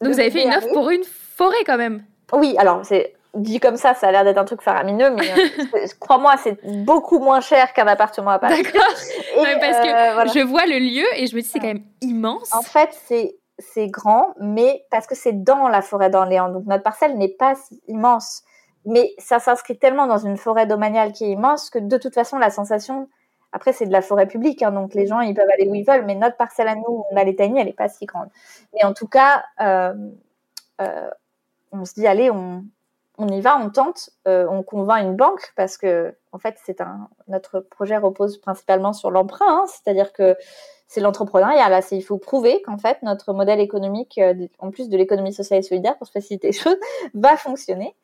Donc, 0.00 0.12
vous 0.12 0.20
avez 0.20 0.30
fait 0.30 0.44
une 0.44 0.54
offre 0.54 0.72
pour 0.72 0.90
une 0.90 1.04
forêt 1.04 1.64
quand 1.66 1.76
même 1.76 2.04
Oui, 2.32 2.54
alors, 2.56 2.86
c'est 2.86 3.14
dit 3.34 3.60
comme 3.60 3.76
ça, 3.76 3.94
ça 3.94 4.08
a 4.08 4.12
l'air 4.12 4.24
d'être 4.24 4.38
un 4.38 4.44
truc 4.44 4.62
faramineux, 4.62 5.10
mais 5.10 5.30
euh, 5.30 5.86
crois-moi, 6.00 6.36
c'est 6.42 6.58
beaucoup 6.84 7.18
moins 7.18 7.40
cher 7.40 7.72
qu'un 7.72 7.86
appartement 7.86 8.30
à 8.30 8.38
Paris. 8.38 8.62
D'accord. 8.62 8.82
parce 9.60 9.78
que 9.78 9.88
euh, 9.88 10.32
je 10.34 10.44
vois 10.44 10.66
le 10.66 10.78
lieu 10.78 11.06
et 11.16 11.26
je 11.26 11.36
me 11.36 11.40
dis 11.40 11.48
c'est 11.48 11.60
quand 11.60 11.66
même 11.66 11.84
immense. 12.00 12.52
En 12.54 12.62
fait, 12.62 12.90
c'est 13.06 13.36
c'est 13.58 13.88
grand, 13.88 14.34
mais 14.40 14.84
parce 14.90 15.06
que 15.06 15.14
c'est 15.14 15.44
dans 15.44 15.68
la 15.68 15.82
forêt 15.82 16.08
d'Orléans, 16.08 16.48
donc 16.48 16.64
notre 16.66 16.82
parcelle 16.82 17.18
n'est 17.18 17.28
pas 17.28 17.54
immense, 17.88 18.42
mais 18.86 19.12
ça 19.18 19.38
s'inscrit 19.38 19.78
tellement 19.78 20.06
dans 20.06 20.18
une 20.18 20.38
forêt 20.38 20.66
domaniale 20.66 21.12
qui 21.12 21.24
est 21.24 21.32
immense 21.32 21.68
que 21.68 21.78
de 21.78 21.98
toute 21.98 22.14
façon 22.14 22.38
la 22.38 22.48
sensation, 22.48 23.08
après 23.52 23.74
c'est 23.74 23.84
de 23.84 23.92
la 23.92 24.00
forêt 24.00 24.26
publique, 24.26 24.62
hein, 24.62 24.72
donc 24.72 24.94
les 24.94 25.06
gens 25.06 25.20
ils 25.20 25.34
peuvent 25.34 25.50
aller 25.52 25.68
où 25.68 25.74
ils 25.74 25.84
veulent, 25.84 26.06
mais 26.06 26.14
notre 26.14 26.38
parcelle 26.38 26.68
à 26.68 26.74
nous, 26.74 27.04
on 27.10 27.16
a 27.16 27.24
les 27.24 27.36
elle 27.38 27.52
n'est 27.52 27.72
pas 27.74 27.90
si 27.90 28.06
grande. 28.06 28.28
Mais 28.72 28.82
en 28.82 28.94
tout 28.94 29.08
cas, 29.08 29.44
euh, 29.60 29.92
on 31.72 31.84
se 31.84 31.92
dit 31.92 32.06
allez, 32.06 32.30
on 32.30 32.64
on 33.20 33.28
y 33.28 33.40
va, 33.40 33.58
on 33.58 33.70
tente, 33.70 34.10
euh, 34.26 34.46
on 34.50 34.62
convainc 34.62 35.04
une 35.04 35.14
banque 35.14 35.52
parce 35.54 35.76
que 35.76 36.14
en 36.32 36.38
fait 36.38 36.56
c'est 36.64 36.80
un 36.80 37.08
notre 37.28 37.60
projet 37.60 37.96
repose 37.96 38.38
principalement 38.38 38.92
sur 38.92 39.10
l'emprunt, 39.10 39.46
hein. 39.46 39.64
c'est-à-dire 39.66 40.12
que 40.12 40.36
c'est 40.86 41.00
l'entrepreneuriat 41.00 41.68
là, 41.68 41.80
il 41.92 42.02
faut 42.02 42.18
prouver 42.18 42.62
qu'en 42.62 42.78
fait 42.78 43.02
notre 43.02 43.32
modèle 43.32 43.60
économique, 43.60 44.18
euh, 44.18 44.46
en 44.58 44.70
plus 44.70 44.88
de 44.88 44.96
l'économie 44.96 45.32
sociale 45.32 45.60
et 45.60 45.62
solidaire 45.62 45.96
pour 45.98 46.06
se 46.06 46.12
faciliter 46.12 46.48
les 46.48 46.52
choses, 46.64 46.78
va 47.14 47.36
fonctionner. 47.36 47.94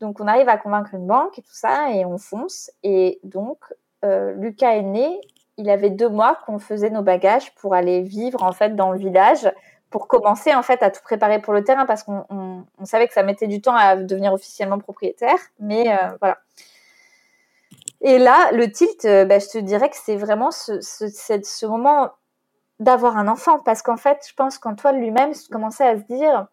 Donc 0.00 0.20
on 0.20 0.26
arrive 0.26 0.48
à 0.48 0.56
convaincre 0.56 0.94
une 0.94 1.06
banque 1.06 1.38
et 1.38 1.42
tout 1.42 1.54
ça 1.54 1.90
et 1.92 2.04
on 2.04 2.18
fonce 2.18 2.70
et 2.82 3.18
donc 3.24 3.58
euh, 4.04 4.32
Lucas 4.34 4.76
est 4.76 4.82
né, 4.82 5.20
il 5.56 5.70
avait 5.70 5.90
deux 5.90 6.08
mois 6.08 6.38
qu'on 6.46 6.58
faisait 6.58 6.90
nos 6.90 7.02
bagages 7.02 7.54
pour 7.54 7.74
aller 7.74 8.02
vivre 8.02 8.42
en 8.42 8.52
fait 8.52 8.76
dans 8.76 8.92
le 8.92 8.98
village 8.98 9.50
pour 9.90 10.06
commencer 10.06 10.54
en 10.54 10.62
fait 10.62 10.82
à 10.82 10.90
tout 10.90 11.02
préparer 11.02 11.40
pour 11.40 11.52
le 11.52 11.64
terrain 11.64 11.84
parce 11.84 12.04
qu'on 12.04 12.64
savait 12.84 13.08
que 13.08 13.14
ça 13.14 13.22
mettait 13.22 13.48
du 13.48 13.60
temps 13.60 13.74
à 13.74 13.96
devenir 13.96 14.32
officiellement 14.32 14.78
propriétaire, 14.78 15.38
mais 15.58 15.92
euh, 15.92 16.16
voilà. 16.20 16.38
Et 18.00 18.18
là, 18.18 18.50
le 18.52 18.70
tilt, 18.70 19.04
euh, 19.04 19.24
bah, 19.24 19.38
je 19.38 19.48
te 19.48 19.58
dirais 19.58 19.90
que 19.90 19.96
c'est 20.02 20.16
vraiment 20.16 20.50
ce, 20.50 21.66
moment 21.66 22.10
d'avoir 22.78 23.18
un 23.18 23.28
enfant 23.28 23.58
parce 23.58 23.82
qu'en 23.82 23.98
fait, 23.98 24.24
je 24.26 24.34
pense 24.34 24.58
qu'Antoine 24.58 24.98
lui-même 25.00 25.32
commençait 25.50 25.86
à 25.86 25.98
se 25.98 26.02
dire, 26.04 26.46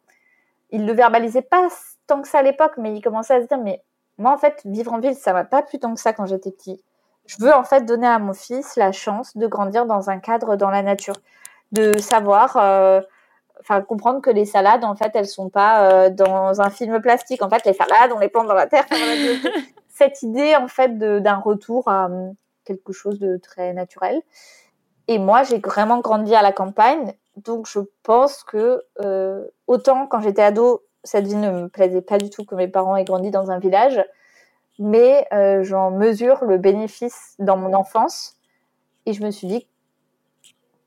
il 0.72 0.86
le 0.86 0.94
verbalisait 0.94 1.42
pas 1.42 1.68
tant 2.08 2.22
que 2.22 2.28
ça 2.28 2.40
à 2.40 2.44
l'époque, 2.44 2.74
mais 2.78 2.94
il 2.94 3.02
commençait 3.02 3.36
à 3.36 3.42
se 3.42 3.48
dire, 3.48 3.60
mais 3.60 3.82
moi 4.18 4.34
en 4.34 4.38
fait, 4.38 4.62
vivre 4.66 4.92
en 4.92 5.00
ville, 5.00 5.16
ça 5.16 5.32
m'a 5.32 5.46
pas 5.46 5.62
plu 5.62 5.80
tant 5.80 5.94
que 5.94 6.02
ça 6.02 6.12
quand 6.12 6.26
j'étais 6.26 6.52
petit. 6.52 6.84
Je 7.28 7.38
veux 7.40 7.54
en 7.54 7.64
fait 7.64 7.86
donner 7.86 8.08
à 8.08 8.20
mon 8.20 8.34
fils 8.34 8.76
la 8.76 8.92
chance 8.92 9.38
de 9.38 9.48
grandir 9.48 9.86
dans 9.86 10.10
un 10.10 10.20
cadre 10.20 10.56
dans 10.56 10.70
la 10.70 10.82
nature, 10.82 11.16
de 11.72 11.98
savoir 11.98 12.58
euh, 12.58 13.02
enfin 13.62 13.82
comprendre 13.82 14.22
que 14.22 14.30
les 14.30 14.46
salades 14.46 14.84
en 14.84 14.96
fait 14.96 15.12
elles 15.16 15.28
sont 15.28 15.50
pas 15.50 15.92
euh, 15.92 16.10
dans 16.10 16.62
un 16.62 16.70
film 16.70 17.02
plastique. 17.02 17.42
En 17.42 17.50
fait 17.50 17.66
les 17.66 17.74
salades 17.74 18.12
on 18.16 18.20
les 18.20 18.30
plante 18.30 18.48
dans 18.48 18.54
la 18.54 18.68
terre. 18.68 18.86
Cette 19.90 20.22
idée 20.22 20.56
en 20.56 20.68
fait 20.68 20.98
d'un 20.98 21.38
retour 21.38 21.88
à 21.88 22.06
hum, 22.06 22.34
quelque 22.66 22.94
chose 22.94 23.20
de 23.20 23.38
très 23.38 23.74
naturel. 23.74 24.22
Et 25.08 25.20
moi 25.20 25.44
j'ai 25.44 25.60
vraiment 25.60 26.00
grandi 26.00 26.36
à 26.36 26.42
la 26.42 26.52
campagne. 26.52 27.14
Donc 27.36 27.68
je 27.68 27.80
pense 28.04 28.44
que 28.44 28.84
euh, 29.02 29.46
autant 29.68 30.08
quand 30.08 30.22
j'étais 30.22 30.42
ado 30.42 30.84
cette 31.04 31.26
vie 31.26 31.36
ne 31.36 31.52
me 31.52 31.70
plaisait 31.70 32.02
pas 32.02 32.18
du 32.18 32.30
tout 32.30 32.44
que 32.44 32.56
mes 32.56 32.68
parents 32.68 32.96
aient 32.96 33.06
grandi 33.06 33.32
dans 33.32 33.50
un 33.52 33.60
village. 33.60 34.04
Mais 34.80 35.28
euh, 35.34 35.64
j'en 35.64 35.90
mesure 35.92 36.44
le 36.44 36.58
bénéfice 36.58 37.36
dans 37.40 37.58
mon 37.58 37.74
enfance. 37.74 38.36
Et 39.06 39.14
je 39.14 39.24
me 39.24 39.32
suis 39.32 39.48
dit 39.48 39.68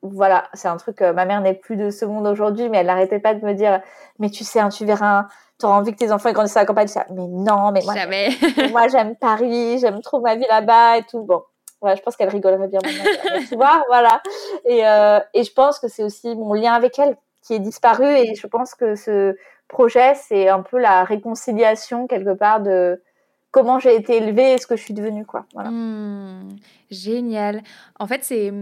voilà, 0.02 0.48
c'est 0.54 0.68
un 0.68 0.76
truc. 0.76 1.00
ma 1.00 1.24
mère 1.24 1.40
n'est 1.40 1.54
plus 1.54 1.76
de 1.76 1.90
ce 1.90 2.04
monde 2.04 2.26
aujourd'hui, 2.26 2.68
mais 2.68 2.78
elle 2.78 2.86
n'arrêtait 2.86 3.18
pas 3.18 3.34
de 3.34 3.44
me 3.44 3.54
dire 3.54 3.80
Mais 4.18 4.30
tu 4.30 4.44
sais, 4.44 4.60
hein, 4.60 4.70
tu 4.70 4.84
verras, 4.84 5.26
tu 5.58 5.66
auras 5.66 5.76
envie 5.76 5.92
que 5.92 5.98
tes 5.98 6.10
enfants 6.12 6.32
grandissent 6.32 6.56
à 6.56 6.60
la 6.60 6.66
campagne. 6.66 6.88
mais 7.10 7.26
non, 7.26 7.70
mais 7.72 7.82
moi, 7.84 7.94
Jamais. 7.94 8.28
moi 8.70 8.88
j'aime 8.88 9.16
Paris, 9.16 9.78
j'aime 9.78 10.00
trop 10.00 10.20
ma 10.20 10.36
vie 10.36 10.46
là-bas 10.48 10.98
et 10.98 11.02
tout. 11.04 11.22
Bon, 11.22 11.42
voilà, 11.80 11.96
je 11.96 12.02
pense 12.02 12.16
qu'elle 12.16 12.28
rigolerait 12.28 12.68
bien 12.68 12.80
maintenant. 12.84 13.40
tu 13.48 13.56
vois, 13.56 13.82
voilà. 13.88 14.22
Et, 14.64 14.86
euh, 14.86 15.20
et 15.34 15.44
je 15.44 15.52
pense 15.52 15.78
que 15.78 15.88
c'est 15.88 16.02
aussi 16.04 16.34
mon 16.34 16.52
lien 16.54 16.72
avec 16.72 16.98
elle 16.98 17.16
qui 17.42 17.54
est 17.54 17.58
disparu. 17.58 18.06
Et 18.06 18.34
je 18.34 18.46
pense 18.46 18.74
que 18.74 18.94
ce 18.94 19.36
projet, 19.68 20.14
c'est 20.14 20.48
un 20.48 20.62
peu 20.62 20.78
la 20.78 21.04
réconciliation 21.04 22.06
quelque 22.06 22.34
part 22.34 22.60
de 22.60 23.02
comment 23.50 23.78
j'ai 23.78 23.94
été 23.94 24.16
élevée 24.16 24.54
et 24.54 24.58
ce 24.58 24.66
que 24.66 24.76
je 24.76 24.82
suis 24.82 24.94
devenue. 24.94 25.24
Quoi. 25.24 25.46
Voilà. 25.54 25.70
Mmh, 25.70 26.56
génial. 26.90 27.62
En 27.98 28.06
fait, 28.06 28.24
c'est 28.24 28.52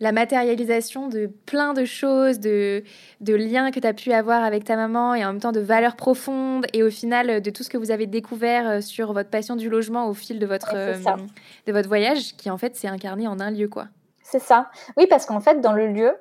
la 0.00 0.12
matérialisation 0.12 1.08
de 1.08 1.30
plein 1.46 1.72
de 1.72 1.84
choses, 1.84 2.38
de, 2.38 2.82
de 3.20 3.34
liens 3.34 3.70
que 3.70 3.80
tu 3.80 3.86
as 3.86 3.94
pu 3.94 4.12
avoir 4.12 4.44
avec 4.44 4.64
ta 4.64 4.76
maman 4.76 5.14
et 5.14 5.24
en 5.24 5.32
même 5.32 5.40
temps 5.40 5.52
de 5.52 5.60
valeurs 5.60 5.96
profondes 5.96 6.66
et 6.72 6.82
au 6.82 6.90
final 6.90 7.40
de 7.40 7.50
tout 7.50 7.62
ce 7.62 7.70
que 7.70 7.78
vous 7.78 7.90
avez 7.90 8.06
découvert 8.06 8.68
euh, 8.68 8.80
sur 8.80 9.12
votre 9.12 9.30
passion 9.30 9.56
du 9.56 9.70
logement 9.70 10.08
au 10.08 10.14
fil 10.14 10.38
de 10.38 10.46
votre, 10.46 10.74
euh, 10.74 10.94
de 11.66 11.72
votre 11.72 11.88
voyage 11.88 12.36
qui 12.36 12.50
en 12.50 12.58
fait 12.58 12.76
s'est 12.76 12.88
incarné 12.88 13.26
en 13.26 13.40
un 13.40 13.50
lieu 13.50 13.68
quoi. 13.68 13.86
C'est 14.22 14.40
ça. 14.40 14.70
Oui, 14.96 15.06
parce 15.08 15.24
qu'en 15.24 15.38
fait, 15.38 15.60
dans 15.60 15.72
le 15.72 15.86
lieu, 15.86 16.12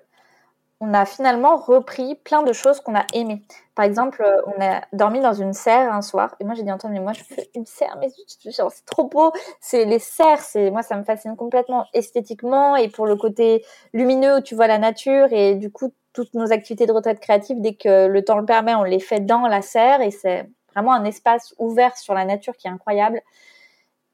on 0.82 0.94
a 0.94 1.06
finalement 1.06 1.56
repris 1.56 2.16
plein 2.16 2.44
de 2.44 2.52
choses 2.52 2.82
qu'on 2.82 2.96
a 2.96 3.06
aimées. 3.14 3.44
Par 3.76 3.86
exemple, 3.86 4.22
euh, 4.22 4.42
on 4.48 4.62
a 4.62 4.82
dormi 4.94 5.22
dans 5.22 5.34
une 5.34 5.54
serre 5.54 5.94
un 5.94 6.02
soir, 6.02 6.36
et 6.40 6.44
moi 6.44 6.54
j'ai 6.54 6.64
dit 6.64 6.72
Antoine, 6.72 6.94
mais 6.94 7.00
moi 7.00 7.14
je 7.14 7.24
veux 7.30 7.44
une 7.56 7.66
serre, 7.66 7.98
mais 8.00 8.10
c'est 8.50 8.86
trop 8.86 9.08
beau. 9.08 9.32
C'est 9.62 9.86
les 9.86 10.00
serres, 10.00 10.42
c'est 10.42 10.72
moi 10.72 10.82
ça 10.82 10.98
me 10.98 11.04
fascine 11.04 11.36
complètement 11.36 11.86
esthétiquement 11.94 12.76
et 12.76 12.90
pour 12.90 13.06
le 13.06 13.16
côté 13.16 13.66
lumineux 13.94 14.38
où 14.38 14.42
tu 14.42 14.56
vois 14.56 14.68
la 14.68 14.78
nature 14.78 15.28
et 15.32 15.56
du 15.56 15.72
coup 15.72 15.92
toutes 16.14 16.34
nos 16.34 16.52
activités 16.52 16.86
de 16.86 16.94
retraite 16.94 17.20
créative, 17.20 17.60
dès 17.60 17.76
que 17.76 18.08
le 18.08 18.24
temps 18.24 18.38
le 18.38 18.46
permet, 18.46 18.76
on 18.76 18.84
les 18.84 19.00
fait 19.00 19.20
dans 19.20 19.48
la 19.48 19.62
serre 19.62 20.02
et 20.02 20.12
c'est 20.12 20.50
vraiment 20.74 20.94
un 20.94 21.04
espace 21.06 21.54
ouvert 21.58 21.98
sur 21.98 22.14
la 22.14 22.26
nature 22.26 22.56
qui 22.58 22.68
est 22.68 22.72
incroyable. 22.72 23.22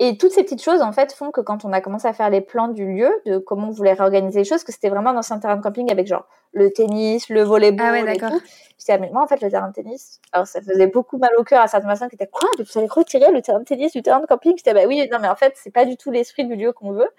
Et 0.04 0.18
toutes 0.18 0.32
ces 0.32 0.42
petites 0.42 0.64
choses, 0.64 0.82
en 0.82 0.92
fait, 0.92 1.14
font 1.14 1.30
que 1.30 1.42
quand 1.42 1.64
on 1.64 1.72
a 1.72 1.80
commencé 1.80 2.08
à 2.08 2.14
faire 2.14 2.32
les 2.32 2.42
plans 2.42 2.70
du 2.70 2.92
lieu, 2.92 3.12
de 3.28 3.38
comment 3.38 3.68
on 3.68 3.72
voulait 3.72 3.94
réorganiser 3.94 4.40
les 4.40 4.46
choses, 4.46 4.64
que 4.64 4.72
c'était 4.72 4.90
vraiment 4.90 5.14
dans 5.14 5.32
un 5.32 5.38
terrain 5.38 5.58
de 5.58 5.62
camping 5.62 5.92
avec 5.92 6.08
genre 6.08 6.26
le 6.54 6.72
tennis, 6.72 7.30
le 7.30 7.44
volleyball 7.44 7.86
ah 7.88 8.04
ouais, 8.04 8.16
et 8.16 8.18
tout. 8.18 8.42
Je 8.80 8.98
mais 8.98 9.12
moi, 9.12 9.22
en 9.22 9.28
fait, 9.28 9.40
le 9.44 9.52
terrain 9.52 9.68
de 9.68 9.74
tennis, 9.74 10.20
alors 10.32 10.48
ça 10.48 10.60
faisait 10.60 10.88
beaucoup 10.88 11.20
mal 11.20 11.30
au 11.38 11.44
cœur 11.44 11.62
à 11.62 11.68
certaines 11.68 11.88
personnes 11.88 12.10
qui 12.10 12.16
étaient 12.16 12.26
quoi, 12.26 12.50
vous 12.58 12.80
allez 12.80 12.88
retirer 12.88 13.32
le 13.32 13.44
terrain 13.44 13.60
de 13.60 13.64
tennis 13.64 13.92
du 13.92 14.02
terrain 14.02 14.22
de 14.22 14.26
camping? 14.26 14.54
J'étais, 14.58 14.74
bah 14.74 14.86
oui, 14.88 15.08
non, 15.12 15.20
mais 15.22 15.28
en 15.28 15.36
fait, 15.36 15.54
c'est 15.56 15.70
pas 15.70 15.86
du 15.86 15.98
tout 15.98 16.10
l'esprit 16.10 16.46
du 16.46 16.56
lieu 16.56 16.72
qu'on 16.72 16.94
veut. 16.94 17.10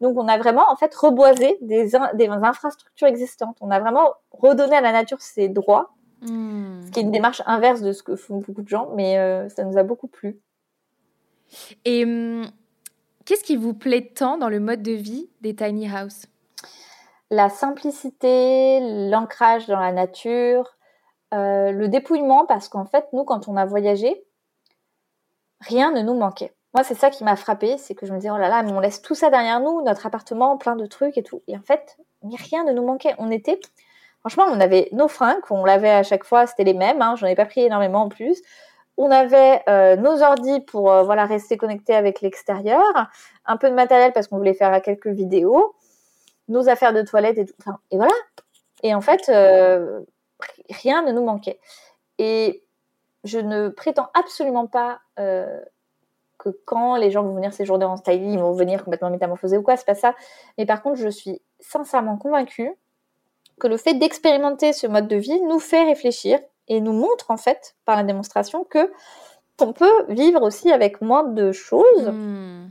Donc, 0.00 0.16
on 0.16 0.26
a 0.26 0.38
vraiment, 0.38 0.64
en 0.70 0.76
fait, 0.76 0.94
reboisé 0.94 1.58
des, 1.60 1.90
des 2.14 2.28
infrastructures 2.28 3.08
existantes. 3.08 3.58
On 3.60 3.70
a 3.70 3.78
vraiment 3.78 4.14
redonné 4.30 4.74
à 4.74 4.80
la 4.80 4.92
nature 4.92 5.20
ses 5.20 5.50
droits. 5.50 5.90
Hmm. 6.22 6.80
Ce 6.86 6.92
qui 6.92 7.00
est 7.00 7.02
une 7.02 7.10
démarche 7.10 7.42
inverse 7.44 7.82
de 7.82 7.92
ce 7.92 8.02
que 8.02 8.16
font 8.16 8.38
beaucoup 8.38 8.62
de 8.62 8.68
gens, 8.68 8.88
mais 8.96 9.18
euh, 9.18 9.50
ça 9.50 9.64
nous 9.64 9.76
a 9.76 9.82
beaucoup 9.82 10.08
plu. 10.08 10.40
Et 11.84 12.04
hum, 12.04 12.50
qu'est-ce 13.24 13.44
qui 13.44 13.56
vous 13.56 13.74
plaît 13.74 14.12
tant 14.14 14.38
dans 14.38 14.48
le 14.48 14.60
mode 14.60 14.82
de 14.82 14.92
vie 14.92 15.30
des 15.40 15.54
tiny 15.54 15.88
houses 15.88 16.26
La 17.30 17.48
simplicité, 17.48 19.08
l'ancrage 19.10 19.66
dans 19.66 19.80
la 19.80 19.92
nature, 19.92 20.76
euh, 21.34 21.72
le 21.72 21.88
dépouillement, 21.88 22.46
parce 22.46 22.68
qu'en 22.68 22.84
fait, 22.84 23.06
nous, 23.12 23.24
quand 23.24 23.48
on 23.48 23.56
a 23.56 23.64
voyagé, 23.64 24.24
rien 25.60 25.92
ne 25.92 26.02
nous 26.02 26.14
manquait. 26.14 26.54
Moi, 26.74 26.84
c'est 26.84 26.94
ça 26.94 27.10
qui 27.10 27.22
m'a 27.24 27.36
frappé, 27.36 27.76
c'est 27.76 27.94
que 27.94 28.06
je 28.06 28.12
me 28.12 28.18
disais, 28.18 28.30
oh 28.30 28.38
là 28.38 28.48
là, 28.48 28.62
mais 28.62 28.72
on 28.72 28.80
laisse 28.80 29.02
tout 29.02 29.14
ça 29.14 29.28
derrière 29.28 29.60
nous, 29.60 29.82
notre 29.82 30.06
appartement, 30.06 30.56
plein 30.56 30.76
de 30.76 30.86
trucs 30.86 31.18
et 31.18 31.22
tout. 31.22 31.42
Et 31.46 31.56
en 31.56 31.62
fait, 31.62 31.98
rien 32.22 32.64
ne 32.64 32.72
nous 32.72 32.84
manquait. 32.84 33.14
On 33.18 33.30
était, 33.30 33.60
franchement, 34.20 34.44
on 34.48 34.58
avait 34.58 34.88
nos 34.92 35.08
fringues, 35.08 35.42
on 35.50 35.64
lavait 35.64 35.90
à 35.90 36.02
chaque 36.02 36.24
fois, 36.24 36.46
c'était 36.46 36.64
les 36.64 36.74
mêmes, 36.74 37.02
hein, 37.02 37.14
j'en 37.16 37.26
ai 37.26 37.34
pas 37.34 37.44
pris 37.44 37.60
énormément 37.60 38.02
en 38.02 38.08
plus. 38.08 38.40
On 38.96 39.10
avait 39.10 39.62
euh, 39.68 39.96
nos 39.96 40.22
ordis 40.22 40.60
pour 40.60 40.92
euh, 40.92 41.02
voilà 41.02 41.24
rester 41.24 41.56
connectés 41.56 41.94
avec 41.94 42.20
l'extérieur, 42.20 43.10
un 43.46 43.56
peu 43.56 43.70
de 43.70 43.74
matériel 43.74 44.12
parce 44.12 44.28
qu'on 44.28 44.36
voulait 44.36 44.54
faire 44.54 44.80
quelques 44.82 45.08
vidéos, 45.08 45.74
nos 46.48 46.68
affaires 46.68 46.92
de 46.92 47.02
toilette 47.02 47.38
et 47.38 47.46
tout. 47.46 47.54
et 47.90 47.96
voilà. 47.96 48.12
Et 48.82 48.94
en 48.94 49.00
fait, 49.00 49.28
euh, 49.28 50.00
rien 50.70 51.02
ne 51.02 51.12
nous 51.12 51.24
manquait. 51.24 51.60
Et 52.18 52.62
je 53.24 53.38
ne 53.38 53.68
prétends 53.68 54.10
absolument 54.14 54.66
pas 54.66 55.00
que 56.42 56.50
quand 56.64 56.96
les 56.96 57.12
gens 57.12 57.22
vont 57.22 57.34
venir 57.34 57.52
séjourner 57.52 57.84
en 57.84 57.96
styling, 57.96 58.32
ils 58.32 58.40
vont 58.40 58.52
venir 58.52 58.82
complètement 58.82 59.10
métamorphosés 59.10 59.56
ou 59.56 59.62
quoi, 59.62 59.76
c'est 59.76 59.86
pas 59.86 59.94
ça. 59.94 60.16
Mais 60.58 60.66
par 60.66 60.82
contre, 60.82 60.96
je 60.96 61.08
suis 61.08 61.40
sincèrement 61.60 62.16
convaincue 62.16 62.72
que 63.60 63.68
le 63.68 63.76
fait 63.76 63.94
d'expérimenter 63.94 64.72
ce 64.72 64.88
mode 64.88 65.06
de 65.06 65.16
vie 65.16 65.40
nous 65.42 65.60
fait 65.60 65.84
réfléchir 65.84 66.40
et 66.72 66.80
nous 66.80 66.94
montre 66.94 67.30
en 67.30 67.36
fait 67.36 67.76
par 67.84 67.96
la 67.96 68.02
démonstration 68.02 68.64
que 68.64 68.90
on 69.60 69.74
peut 69.74 70.06
vivre 70.08 70.42
aussi 70.42 70.72
avec 70.72 71.02
moins 71.02 71.22
de 71.22 71.52
choses 71.52 72.08
hmm. 72.08 72.70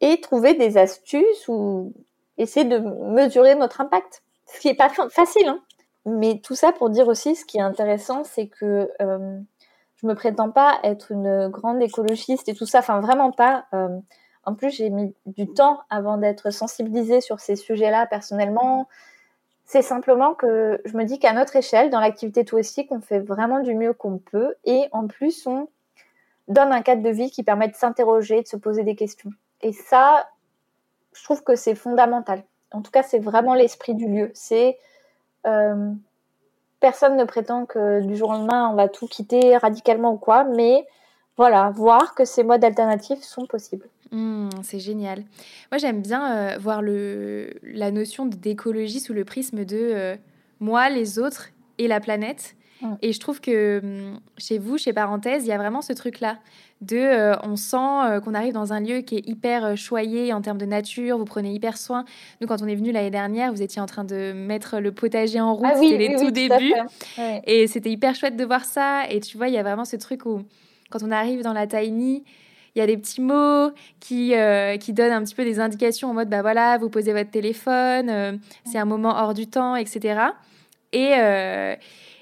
et 0.00 0.20
trouver 0.20 0.54
des 0.54 0.78
astuces 0.78 1.48
ou 1.48 1.92
essayer 2.38 2.64
de 2.64 2.78
mesurer 2.78 3.56
notre 3.56 3.80
impact. 3.80 4.22
Ce 4.46 4.60
qui 4.60 4.68
n'est 4.68 4.74
pas 4.74 4.88
facile, 5.10 5.48
hein. 5.48 5.60
mais 6.06 6.40
tout 6.42 6.54
ça 6.54 6.72
pour 6.72 6.88
dire 6.88 7.08
aussi 7.08 7.34
ce 7.34 7.44
qui 7.44 7.58
est 7.58 7.62
intéressant, 7.62 8.22
c'est 8.24 8.46
que 8.46 8.90
euh, 9.02 9.38
je 9.96 10.06
me 10.06 10.14
prétends 10.14 10.50
pas 10.50 10.78
être 10.84 11.10
une 11.10 11.48
grande 11.48 11.82
écologiste 11.82 12.48
et 12.48 12.54
tout 12.54 12.66
ça, 12.66 12.78
enfin 12.78 13.00
vraiment 13.00 13.32
pas. 13.32 13.66
Euh, 13.74 13.88
en 14.44 14.54
plus, 14.54 14.70
j'ai 14.70 14.88
mis 14.88 15.14
du 15.26 15.52
temps 15.52 15.80
avant 15.90 16.16
d'être 16.16 16.50
sensibilisée 16.50 17.20
sur 17.20 17.40
ces 17.40 17.56
sujets-là 17.56 18.06
personnellement. 18.06 18.88
C'est 19.72 19.82
simplement 19.82 20.34
que 20.34 20.80
je 20.84 20.96
me 20.96 21.04
dis 21.04 21.20
qu'à 21.20 21.32
notre 21.32 21.54
échelle, 21.54 21.90
dans 21.90 22.00
l'activité 22.00 22.44
touristique, 22.44 22.90
on 22.90 23.00
fait 23.00 23.20
vraiment 23.20 23.60
du 23.60 23.76
mieux 23.76 23.92
qu'on 23.92 24.18
peut 24.18 24.56
et 24.64 24.88
en 24.90 25.06
plus, 25.06 25.46
on 25.46 25.68
donne 26.48 26.72
un 26.72 26.82
cadre 26.82 27.02
de 27.02 27.10
vie 27.10 27.30
qui 27.30 27.44
permet 27.44 27.68
de 27.68 27.76
s'interroger, 27.76 28.42
de 28.42 28.48
se 28.48 28.56
poser 28.56 28.82
des 28.82 28.96
questions. 28.96 29.30
Et 29.60 29.72
ça, 29.72 30.28
je 31.12 31.22
trouve 31.22 31.44
que 31.44 31.54
c'est 31.54 31.76
fondamental. 31.76 32.42
En 32.72 32.82
tout 32.82 32.90
cas, 32.90 33.04
c'est 33.04 33.20
vraiment 33.20 33.54
l'esprit 33.54 33.94
du 33.94 34.08
lieu. 34.08 34.32
C'est 34.34 34.76
euh, 35.46 35.92
personne 36.80 37.16
ne 37.16 37.22
prétend 37.22 37.64
que 37.64 38.00
du 38.00 38.16
jour 38.16 38.30
au 38.30 38.32
lendemain, 38.32 38.70
on 38.72 38.74
va 38.74 38.88
tout 38.88 39.06
quitter 39.06 39.56
radicalement 39.56 40.14
ou 40.14 40.18
quoi, 40.18 40.42
mais 40.42 40.84
voilà, 41.36 41.70
voir 41.70 42.16
que 42.16 42.24
ces 42.24 42.42
modes 42.42 42.64
alternatifs 42.64 43.22
sont 43.22 43.46
possibles. 43.46 43.86
Mmh, 44.12 44.48
c'est 44.62 44.80
génial. 44.80 45.24
Moi, 45.70 45.78
j'aime 45.78 46.02
bien 46.02 46.34
euh, 46.34 46.58
voir 46.58 46.82
le, 46.82 47.54
la 47.62 47.90
notion 47.90 48.26
d'écologie 48.26 49.00
sous 49.00 49.12
le 49.12 49.24
prisme 49.24 49.64
de 49.64 49.76
euh, 49.78 50.16
moi, 50.58 50.90
les 50.90 51.18
autres 51.18 51.50
et 51.78 51.86
la 51.86 52.00
planète. 52.00 52.56
Mmh. 52.82 52.94
Et 53.02 53.12
je 53.12 53.20
trouve 53.20 53.40
que 53.40 53.80
mmh, 53.80 54.20
chez 54.38 54.58
vous, 54.58 54.78
chez 54.78 54.92
Parenthèse, 54.92 55.44
il 55.44 55.48
y 55.48 55.52
a 55.52 55.58
vraiment 55.58 55.80
ce 55.80 55.92
truc-là 55.92 56.38
de 56.80 56.96
euh, 56.96 57.36
on 57.44 57.56
sent 57.56 57.76
qu'on 58.24 58.34
arrive 58.34 58.54
dans 58.54 58.72
un 58.72 58.80
lieu 58.80 59.02
qui 59.02 59.16
est 59.16 59.28
hyper 59.28 59.76
choyé 59.76 60.32
en 60.32 60.40
termes 60.40 60.56
de 60.56 60.64
nature, 60.64 61.18
vous 61.18 61.26
prenez 61.26 61.52
hyper 61.52 61.76
soin. 61.76 62.06
Nous, 62.40 62.48
quand 62.48 62.62
on 62.62 62.66
est 62.66 62.74
venu 62.74 62.90
l'année 62.90 63.10
dernière, 63.10 63.52
vous 63.52 63.60
étiez 63.62 63.82
en 63.82 63.86
train 63.86 64.04
de 64.04 64.32
mettre 64.32 64.80
le 64.80 64.90
potager 64.90 65.40
en 65.40 65.54
route, 65.54 65.66
ah 65.68 65.76
c'était 65.76 65.98
les 65.98 66.16
tout 66.16 66.30
débuts. 66.30 66.72
Et 67.44 67.66
c'était 67.66 67.90
hyper 67.90 68.14
chouette 68.14 68.36
de 68.36 68.44
voir 68.46 68.64
ça. 68.64 69.04
Et 69.10 69.20
tu 69.20 69.36
vois, 69.36 69.48
il 69.48 69.54
y 69.54 69.58
a 69.58 69.62
vraiment 69.62 69.84
ce 69.84 69.96
truc 69.96 70.24
où 70.24 70.40
quand 70.88 71.02
on 71.02 71.10
arrive 71.10 71.42
dans 71.42 71.52
la 71.52 71.66
tiny, 71.66 72.24
il 72.74 72.78
y 72.78 72.82
a 72.82 72.86
des 72.86 72.96
petits 72.96 73.20
mots 73.20 73.72
qui, 73.98 74.34
euh, 74.34 74.76
qui 74.76 74.92
donnent 74.92 75.12
un 75.12 75.22
petit 75.22 75.34
peu 75.34 75.44
des 75.44 75.60
indications 75.60 76.10
en 76.10 76.14
mode, 76.14 76.28
bah 76.28 76.42
voilà, 76.42 76.78
vous 76.78 76.88
posez 76.88 77.12
votre 77.12 77.30
téléphone, 77.30 78.08
euh, 78.08 78.32
c'est 78.64 78.78
un 78.78 78.84
moment 78.84 79.16
hors 79.16 79.34
du 79.34 79.46
temps, 79.46 79.74
etc. 79.76 80.20
Et, 80.92 81.14
euh, 81.18 81.74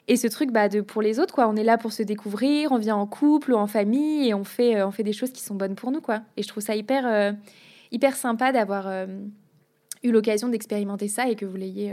et 0.09 0.17
ce 0.17 0.27
truc, 0.27 0.51
bah, 0.51 0.69
de, 0.69 0.81
pour 0.81 1.03
les 1.03 1.21
autres, 1.21 1.35
quoi, 1.35 1.49
on 1.49 1.57
est 1.57 1.65
là 1.65 1.77
pour 1.77 1.93
se 1.93 2.03
découvrir, 2.03 2.73
on 2.73 2.79
vient 2.79 2.97
en 2.97 3.07
couple 3.07 3.53
ou 3.53 3.57
en 3.57 3.67
famille 3.67 4.29
et 4.29 4.35
on 4.35 4.45
fait, 4.45 4.83
on 4.83 4.91
fait 4.91 5.03
des 5.03 5.13
choses 5.13 5.33
qui 5.33 5.43
sont 5.43 5.55
bonnes 5.55 5.75
pour 5.75 5.91
nous, 5.91 6.01
quoi. 6.01 6.21
Et 6.37 6.43
je 6.43 6.49
trouve 6.49 6.63
ça 6.63 6.75
hyper, 6.75 7.35
hyper 7.93 8.17
sympa 8.17 8.51
d'avoir 8.53 8.91
eu 10.03 10.11
l'occasion 10.11 10.49
d'expérimenter 10.49 11.09
ça 11.09 11.29
et 11.29 11.37
que 11.37 11.45
vous 11.45 11.57
l'ayez 11.57 11.93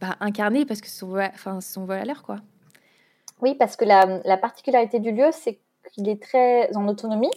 bah, 0.00 0.16
incarné 0.20 0.66
parce 0.66 0.82
que 0.82 0.86
c'est 0.88 0.98
son, 0.98 1.16
enfin, 1.18 1.62
son 1.62 1.86
vol 1.86 1.98
à 1.98 2.04
l'heure, 2.04 2.22
quoi. 2.22 2.36
Oui, 3.40 3.54
parce 3.54 3.76
que 3.76 3.86
la 3.86 4.36
particularité 4.36 5.00
du 5.00 5.12
lieu, 5.12 5.30
c'est 5.32 5.60
qu'il 5.92 6.08
est 6.08 6.22
très 6.22 6.74
en 6.76 6.88
autonomie. 6.88 7.30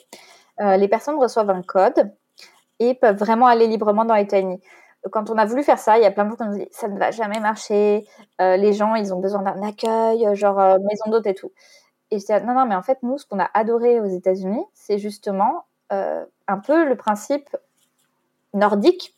Euh, 0.61 0.77
les 0.77 0.87
personnes 0.87 1.17
reçoivent 1.17 1.49
un 1.49 1.61
code 1.61 2.13
et 2.79 2.93
peuvent 2.93 3.17
vraiment 3.17 3.47
aller 3.47 3.67
librement 3.67 4.05
dans 4.05 4.15
les 4.15 4.27
tiny. 4.27 4.61
Quand 5.11 5.29
on 5.29 5.37
a 5.37 5.45
voulu 5.45 5.63
faire 5.63 5.79
ça, 5.79 5.97
il 5.97 6.03
y 6.03 6.05
a 6.05 6.11
plein 6.11 6.25
de 6.25 6.29
gens 6.29 6.35
qui 6.37 6.43
nous 6.43 6.57
dit 6.57 6.67
ça 6.71 6.87
ne 6.87 6.97
va 6.97 7.11
jamais 7.11 7.39
marcher. 7.39 8.07
Euh, 8.39 8.55
les 8.57 8.73
gens, 8.73 8.95
ils 8.95 9.13
ont 9.13 9.19
besoin 9.19 9.41
d'un 9.41 9.61
accueil, 9.61 10.25
euh, 10.25 10.35
genre 10.35 10.57
maison 10.79 11.09
d'hôte 11.09 11.27
et 11.27 11.33
tout. 11.33 11.51
Et 12.11 12.19
je 12.19 12.25
dis 12.25 12.45
non, 12.45 12.53
non, 12.53 12.65
mais 12.65 12.75
en 12.75 12.83
fait, 12.83 12.99
nous, 13.03 13.17
ce 13.17 13.25
qu'on 13.25 13.39
a 13.39 13.49
adoré 13.53 13.99
aux 13.99 14.05
États-Unis, 14.05 14.63
c'est 14.73 14.97
justement 14.99 15.65
un 16.47 16.57
peu 16.57 16.89
le 16.89 16.95
principe 16.95 17.55
nordique. 18.53 19.15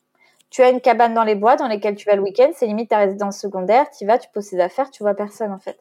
Tu 0.50 0.62
as 0.62 0.70
une 0.70 0.82
cabane 0.82 1.14
dans 1.14 1.24
les 1.24 1.36
bois 1.36 1.56
dans 1.56 1.68
lesquelles 1.68 1.96
tu 1.96 2.06
vas 2.06 2.16
le 2.16 2.22
week-end, 2.22 2.52
c'est 2.54 2.66
limite 2.66 2.90
ta 2.90 2.98
résidence 2.98 3.38
secondaire, 3.38 3.90
tu 3.98 4.06
vas, 4.06 4.18
tu 4.18 4.30
poses 4.34 4.50
tes 4.50 4.60
affaires, 4.62 4.90
tu 4.92 5.04
vois 5.04 5.14
personne 5.14 5.52
en 5.52 5.60
fait. 5.60 5.78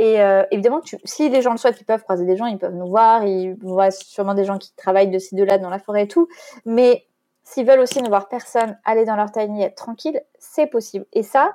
Et 0.00 0.18
euh, 0.22 0.44
évidemment, 0.50 0.80
si 1.04 1.28
les 1.28 1.42
gens 1.42 1.50
le 1.50 1.58
souhaitent, 1.58 1.78
ils 1.78 1.84
peuvent 1.84 2.02
croiser 2.02 2.24
des 2.24 2.34
gens, 2.34 2.46
ils 2.46 2.56
peuvent 2.56 2.74
nous 2.74 2.88
voir, 2.88 3.22
ils 3.26 3.52
voient 3.56 3.90
sûrement 3.90 4.32
des 4.32 4.46
gens 4.46 4.56
qui 4.56 4.74
travaillent 4.74 5.10
de 5.10 5.18
ci, 5.18 5.34
de 5.34 5.44
là 5.44 5.58
dans 5.58 5.68
la 5.68 5.78
forêt 5.78 6.04
et 6.04 6.08
tout. 6.08 6.26
Mais 6.64 7.06
s'ils 7.44 7.66
veulent 7.66 7.80
aussi 7.80 8.00
ne 8.00 8.08
voir 8.08 8.30
personne, 8.30 8.78
aller 8.86 9.04
dans 9.04 9.14
leur 9.14 9.30
tiny, 9.30 9.62
être 9.62 9.74
tranquille, 9.74 10.22
c'est 10.38 10.66
possible. 10.66 11.04
Et 11.12 11.22
ça, 11.22 11.52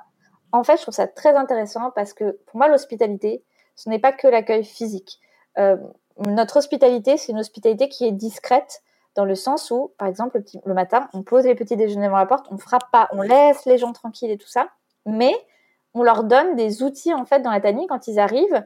en 0.52 0.62
fait, 0.62 0.76
je 0.76 0.82
trouve 0.82 0.94
ça 0.94 1.08
très 1.08 1.34
intéressant 1.34 1.90
parce 1.90 2.12
que 2.12 2.38
pour 2.46 2.58
moi, 2.58 2.68
l'hospitalité, 2.68 3.42
ce 3.74 3.88
n'est 3.88 3.98
pas 3.98 4.12
que 4.12 4.28
l'accueil 4.28 4.62
physique. 4.62 5.18
Euh, 5.58 5.76
notre 6.28 6.58
hospitalité, 6.58 7.16
c'est 7.16 7.32
une 7.32 7.40
hospitalité 7.40 7.88
qui 7.88 8.06
est 8.06 8.12
discrète 8.12 8.84
dans 9.16 9.24
le 9.24 9.34
sens 9.34 9.72
où, 9.72 9.92
par 9.98 10.06
exemple, 10.06 10.38
le, 10.38 10.60
le 10.64 10.74
matin, 10.74 11.08
on 11.14 11.24
pose 11.24 11.46
les 11.46 11.56
petits 11.56 11.76
déjeuners 11.76 12.06
devant 12.06 12.18
la 12.18 12.26
porte, 12.26 12.46
on 12.52 12.58
frappe 12.58 12.92
pas, 12.92 13.08
on 13.10 13.22
laisse 13.22 13.64
les 13.64 13.76
gens 13.76 13.92
tranquilles 13.92 14.30
et 14.30 14.38
tout 14.38 14.46
ça. 14.46 14.68
Mais 15.04 15.34
on 15.96 16.02
leur 16.02 16.24
donne 16.24 16.56
des 16.56 16.82
outils 16.82 17.14
en 17.14 17.24
fait 17.24 17.40
dans 17.40 17.50
la 17.50 17.60
tanière 17.60 17.86
quand 17.88 18.06
ils 18.06 18.18
arrivent. 18.18 18.64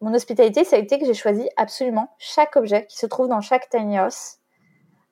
Mon 0.00 0.14
hospitalité, 0.14 0.64
ça 0.64 0.76
a 0.76 0.78
été 0.78 0.98
que 0.98 1.04
j'ai 1.04 1.14
choisi 1.14 1.48
absolument 1.56 2.08
chaque 2.18 2.56
objet 2.56 2.86
qui 2.86 2.96
se 2.96 3.06
trouve 3.06 3.28
dans 3.28 3.42
chaque 3.42 3.68
tiny 3.68 3.98
house. 3.98 4.36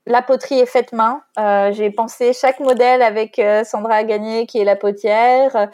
La 0.07 0.23
poterie 0.23 0.61
est 0.61 0.67
faite 0.67 0.93
main. 0.93 1.23
Euh, 1.39 1.73
j'ai 1.73 1.91
pensé 1.91 2.33
chaque 2.33 2.61
modèle 2.61 3.03
avec 3.03 3.39
euh, 3.39 3.65
Sandra 3.65 4.05
Gagné 4.05 4.47
qui 4.47 4.59
est 4.59 4.65
la 4.65 4.77
potière. 4.77 5.69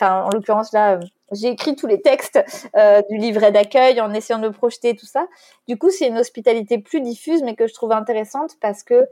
En 0.00 0.30
l'occurrence 0.30 0.72
là, 0.72 1.00
j'ai 1.32 1.48
écrit 1.48 1.76
tous 1.76 1.88
les 1.88 2.00
textes 2.00 2.42
euh, 2.76 3.02
du 3.10 3.18
livret 3.18 3.52
d'accueil 3.52 4.00
en 4.00 4.14
essayant 4.14 4.38
de 4.38 4.48
projeter 4.48 4.96
tout 4.96 5.06
ça. 5.06 5.26
Du 5.68 5.76
coup, 5.76 5.90
c'est 5.90 6.06
une 6.06 6.18
hospitalité 6.18 6.78
plus 6.78 7.02
diffuse, 7.02 7.42
mais 7.42 7.56
que 7.56 7.66
je 7.66 7.74
trouve 7.74 7.92
intéressante 7.92 8.52
parce 8.60 8.82
que 8.84 9.06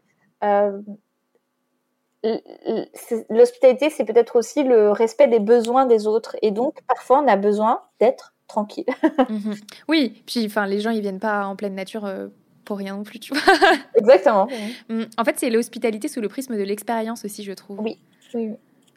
l'hospitalité, 3.30 3.90
c'est 3.90 4.04
peut-être 4.04 4.36
aussi 4.36 4.62
le 4.62 4.90
respect 4.90 5.28
des 5.28 5.40
besoins 5.40 5.86
des 5.86 6.06
autres. 6.06 6.36
Et 6.42 6.50
donc, 6.50 6.80
parfois, 6.86 7.20
on 7.20 7.28
a 7.28 7.36
besoin 7.36 7.82
d'être 8.00 8.34
tranquille. 8.48 8.86
Mhm. 9.28 9.54
Oui, 9.88 10.22
puis 10.26 10.46
enfin, 10.46 10.66
les 10.66 10.80
gens, 10.80 10.90
ils 10.90 11.00
viennent 11.00 11.20
pas 11.20 11.46
en 11.46 11.56
pleine 11.56 11.74
nature 11.74 12.04
euh, 12.04 12.28
pour 12.64 12.78
rien 12.78 12.96
non 12.96 13.02
plus, 13.02 13.18
tu 13.18 13.34
vois. 13.34 13.54
Exactement. 13.94 14.48
Mm. 14.88 15.02
En 15.16 15.24
fait, 15.24 15.38
c'est 15.38 15.50
l'hospitalité 15.50 16.08
sous 16.08 16.20
le 16.20 16.28
prisme 16.28 16.56
de 16.56 16.62
l'expérience 16.62 17.24
aussi, 17.24 17.44
je 17.44 17.52
trouve. 17.52 17.80
Oui, 17.80 17.98
oui. 18.34 18.50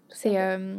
C'est. 0.10 0.38
Euh, 0.38 0.76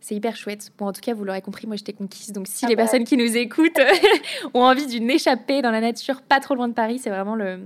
C'est 0.00 0.14
hyper 0.14 0.36
chouette. 0.36 0.70
Bon, 0.78 0.86
en 0.86 0.92
tout 0.92 1.00
cas, 1.00 1.12
vous 1.12 1.24
l'aurez 1.24 1.42
compris, 1.42 1.66
moi 1.66 1.76
j'étais 1.76 1.92
conquise. 1.92 2.32
Donc, 2.32 2.46
si 2.46 2.64
ah 2.64 2.68
les 2.68 2.76
bah. 2.76 2.84
personnes 2.84 3.04
qui 3.04 3.16
nous 3.16 3.36
écoutent 3.36 3.80
ont 4.54 4.62
envie 4.62 4.86
d'une 4.86 5.10
échappée 5.10 5.60
dans 5.60 5.72
la 5.72 5.80
nature, 5.80 6.22
pas 6.22 6.40
trop 6.40 6.54
loin 6.54 6.68
de 6.68 6.74
Paris, 6.74 6.98
c'est 6.98 7.10
vraiment 7.10 7.34
le, 7.34 7.58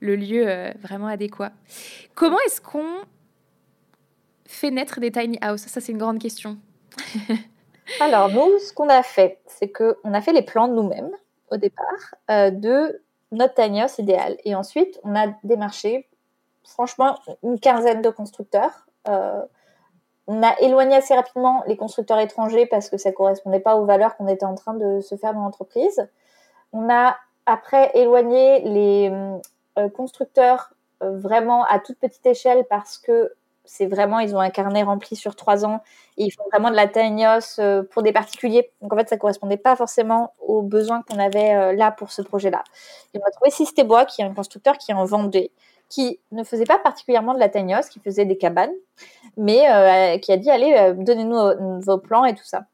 le 0.00 0.16
lieu 0.16 0.44
euh, 0.46 0.72
vraiment 0.82 1.06
adéquat. 1.06 1.52
Comment 2.14 2.38
est-ce 2.46 2.60
qu'on 2.60 2.86
fait 4.54 4.70
naître 4.70 5.00
des 5.00 5.10
tiny 5.10 5.38
houses 5.42 5.62
Ça, 5.62 5.80
c'est 5.80 5.92
une 5.92 5.98
grande 5.98 6.18
question. 6.18 6.58
Alors, 8.00 8.28
nous, 8.28 8.58
ce 8.58 8.72
qu'on 8.72 8.88
a 8.88 9.02
fait, 9.02 9.40
c'est 9.46 9.68
qu'on 9.68 10.14
a 10.14 10.20
fait 10.20 10.32
les 10.32 10.42
plans 10.42 10.68
nous-mêmes 10.68 11.10
au 11.50 11.56
départ 11.56 12.14
euh, 12.30 12.50
de 12.50 13.02
notre 13.32 13.54
tiny 13.54 13.80
house 13.80 13.98
idéal. 13.98 14.36
Et 14.44 14.54
ensuite, 14.54 15.00
on 15.02 15.14
a 15.16 15.28
démarché, 15.44 16.08
franchement, 16.64 17.18
une 17.42 17.58
quinzaine 17.58 18.02
de 18.02 18.10
constructeurs. 18.10 18.86
Euh, 19.08 19.42
on 20.26 20.42
a 20.42 20.56
éloigné 20.60 20.96
assez 20.96 21.14
rapidement 21.14 21.64
les 21.66 21.76
constructeurs 21.76 22.20
étrangers 22.20 22.66
parce 22.66 22.88
que 22.88 22.96
ça 22.96 23.10
correspondait 23.10 23.60
pas 23.60 23.76
aux 23.76 23.84
valeurs 23.84 24.16
qu'on 24.16 24.28
était 24.28 24.44
en 24.44 24.54
train 24.54 24.74
de 24.74 25.00
se 25.00 25.16
faire 25.16 25.34
dans 25.34 25.40
l'entreprise. 25.40 26.08
On 26.72 26.88
a 26.92 27.16
après 27.46 27.90
éloigné 27.94 28.60
les 28.60 29.10
euh, 29.78 29.88
constructeurs 29.88 30.72
vraiment 31.00 31.64
à 31.64 31.78
toute 31.78 31.98
petite 31.98 32.26
échelle 32.26 32.66
parce 32.68 32.98
que 32.98 33.32
c'est 33.72 33.86
vraiment, 33.86 34.18
ils 34.18 34.34
ont 34.34 34.40
un 34.40 34.50
carnet 34.50 34.82
rempli 34.82 35.14
sur 35.16 35.36
trois 35.36 35.64
ans 35.64 35.82
et 36.16 36.24
ils 36.24 36.30
font 36.30 36.42
vraiment 36.50 36.70
de 36.70 36.76
la 36.76 36.88
tiny 36.88 37.24
euh, 37.24 37.82
pour 37.82 38.02
des 38.02 38.12
particuliers. 38.12 38.70
Donc 38.82 38.92
en 38.92 38.96
fait, 38.96 39.08
ça 39.08 39.16
correspondait 39.16 39.56
pas 39.56 39.76
forcément 39.76 40.34
aux 40.40 40.62
besoins 40.62 41.02
qu'on 41.02 41.18
avait 41.18 41.74
là 41.76 41.92
pour 41.92 42.10
ce 42.10 42.22
projet-là. 42.22 42.64
Et 43.14 43.18
on 43.18 43.26
a 43.26 43.30
trouvé 43.30 43.50
Sistebois, 43.50 44.04
qui 44.06 44.22
est 44.22 44.24
un 44.24 44.34
constructeur 44.34 44.76
qui 44.76 44.92
en 44.92 45.04
vendait 45.04 45.52
qui 45.90 46.20
ne 46.30 46.44
faisait 46.44 46.64
pas 46.64 46.78
particulièrement 46.78 47.34
de 47.34 47.40
la 47.40 47.50
tiny 47.50 47.74
qui 47.90 47.98
faisait 48.00 48.24
des 48.24 48.38
cabanes, 48.38 48.72
mais 49.36 49.68
euh, 49.68 50.18
qui 50.18 50.32
a 50.32 50.36
dit 50.36 50.48
allez, 50.48 50.72
euh, 50.78 50.94
donnez-nous 50.94 51.80
vos, 51.80 51.98
plans 51.98 52.24
et 52.24 52.34
tout 52.34 52.44
ça. 52.44 52.64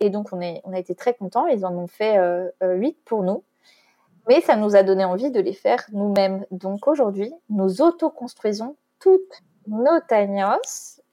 Et 0.00 0.10
donc 0.10 0.32
on, 0.32 0.40
est, 0.40 0.62
on 0.64 0.72
a 0.72 0.78
été 0.78 0.94
très 0.94 1.14
contents, 1.14 1.46
ils 1.46 1.64
en 1.64 1.76
ont 1.76 1.86
fait 1.86 2.16
euh, 2.18 2.50
huit 2.62 2.96
pour 3.04 3.22
nous, 3.22 3.44
mais 4.26 4.40
ça 4.40 4.56
nous 4.56 4.74
a 4.74 4.82
donné 4.82 5.04
envie 5.04 5.30
de 5.30 5.38
les 5.38 5.52
faire 5.52 5.84
nous-mêmes. 5.92 6.46
Donc 6.50 6.88
aujourd'hui, 6.88 7.32
nous 7.50 7.82
auto-construisons 7.82 8.74
toutes 8.98 9.42
tiny 10.08 10.42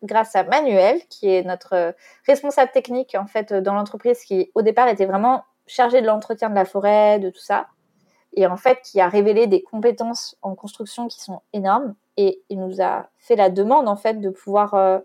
grâce 0.01 0.35
à 0.35 0.43
Manuel, 0.43 1.01
qui 1.09 1.29
est 1.29 1.43
notre 1.43 1.93
responsable 2.25 2.71
technique 2.71 3.15
en 3.15 3.27
fait 3.27 3.53
dans 3.53 3.73
l'entreprise, 3.73 4.23
qui 4.23 4.51
au 4.55 4.61
départ 4.61 4.87
était 4.87 5.05
vraiment 5.05 5.43
chargé 5.67 6.01
de 6.01 6.07
l'entretien 6.07 6.49
de 6.49 6.55
la 6.55 6.65
forêt, 6.65 7.19
de 7.19 7.29
tout 7.29 7.41
ça 7.41 7.67
et 8.33 8.45
en 8.45 8.57
fait 8.57 8.79
qui 8.83 9.01
a 9.01 9.09
révélé 9.09 9.47
des 9.47 9.61
compétences 9.61 10.37
en 10.41 10.55
construction 10.55 11.07
qui 11.07 11.19
sont 11.19 11.41
énormes 11.53 11.95
et 12.17 12.41
il 12.49 12.59
nous 12.59 12.81
a 12.81 13.09
fait 13.17 13.35
la 13.35 13.49
demande 13.49 13.87
en 13.87 13.95
fait 13.95 14.19
de 14.19 14.29
pouvoir 14.29 14.73
euh, 14.75 14.99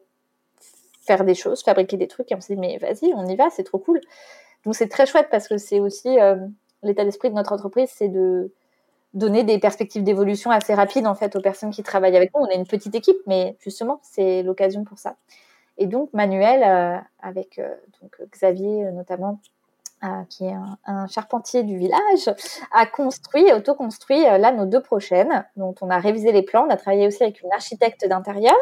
faire 1.02 1.24
des 1.24 1.34
choses, 1.34 1.62
fabriquer 1.62 1.96
des 1.96 2.08
trucs 2.08 2.30
et 2.30 2.34
on 2.34 2.40
s'est 2.40 2.54
dit 2.54 2.60
mais 2.60 2.78
vas-y 2.78 3.12
on 3.14 3.26
y 3.26 3.36
va 3.36 3.50
c'est 3.50 3.64
trop 3.64 3.78
cool. 3.78 4.00
Donc 4.64 4.74
c'est 4.74 4.88
très 4.88 5.06
chouette 5.06 5.28
parce 5.30 5.48
que 5.48 5.58
c'est 5.58 5.80
aussi 5.80 6.18
euh, 6.20 6.36
l'état 6.82 7.04
d'esprit 7.04 7.30
de 7.30 7.34
notre 7.34 7.52
entreprise 7.52 7.90
c'est 7.94 8.08
de 8.08 8.52
donner 9.14 9.44
des 9.44 9.58
perspectives 9.58 10.02
d'évolution 10.02 10.50
assez 10.50 10.74
rapides 10.74 11.06
en 11.06 11.14
fait 11.14 11.34
aux 11.36 11.40
personnes 11.40 11.70
qui 11.70 11.82
travaillent 11.82 12.16
avec 12.16 12.32
nous. 12.34 12.42
On 12.42 12.48
est 12.48 12.56
une 12.56 12.66
petite 12.66 12.94
équipe 12.94 13.16
mais 13.26 13.56
justement 13.60 14.00
c'est 14.02 14.42
l'occasion 14.42 14.84
pour 14.84 14.98
ça. 14.98 15.16
Et 15.78 15.86
donc 15.86 16.12
Manuel 16.12 16.62
euh, 16.62 16.98
avec 17.20 17.60
donc 18.02 18.16
Xavier 18.30 18.90
notamment 18.92 19.40
qui 20.28 20.46
est 20.46 20.54
un, 20.86 21.06
charpentier 21.06 21.62
du 21.62 21.76
village, 21.76 22.34
a 22.72 22.86
construit, 22.86 23.52
auto-construit 23.52 24.26
euh, 24.26 24.38
là 24.38 24.52
nos 24.52 24.66
deux 24.66 24.80
prochaines, 24.80 25.44
dont 25.56 25.74
on 25.80 25.90
a 25.90 25.98
révisé 25.98 26.32
les 26.32 26.42
plans. 26.42 26.66
On 26.66 26.70
a 26.70 26.76
travaillé 26.76 27.06
aussi 27.06 27.22
avec 27.22 27.42
une 27.42 27.52
architecte 27.52 28.06
d'intérieur 28.06 28.56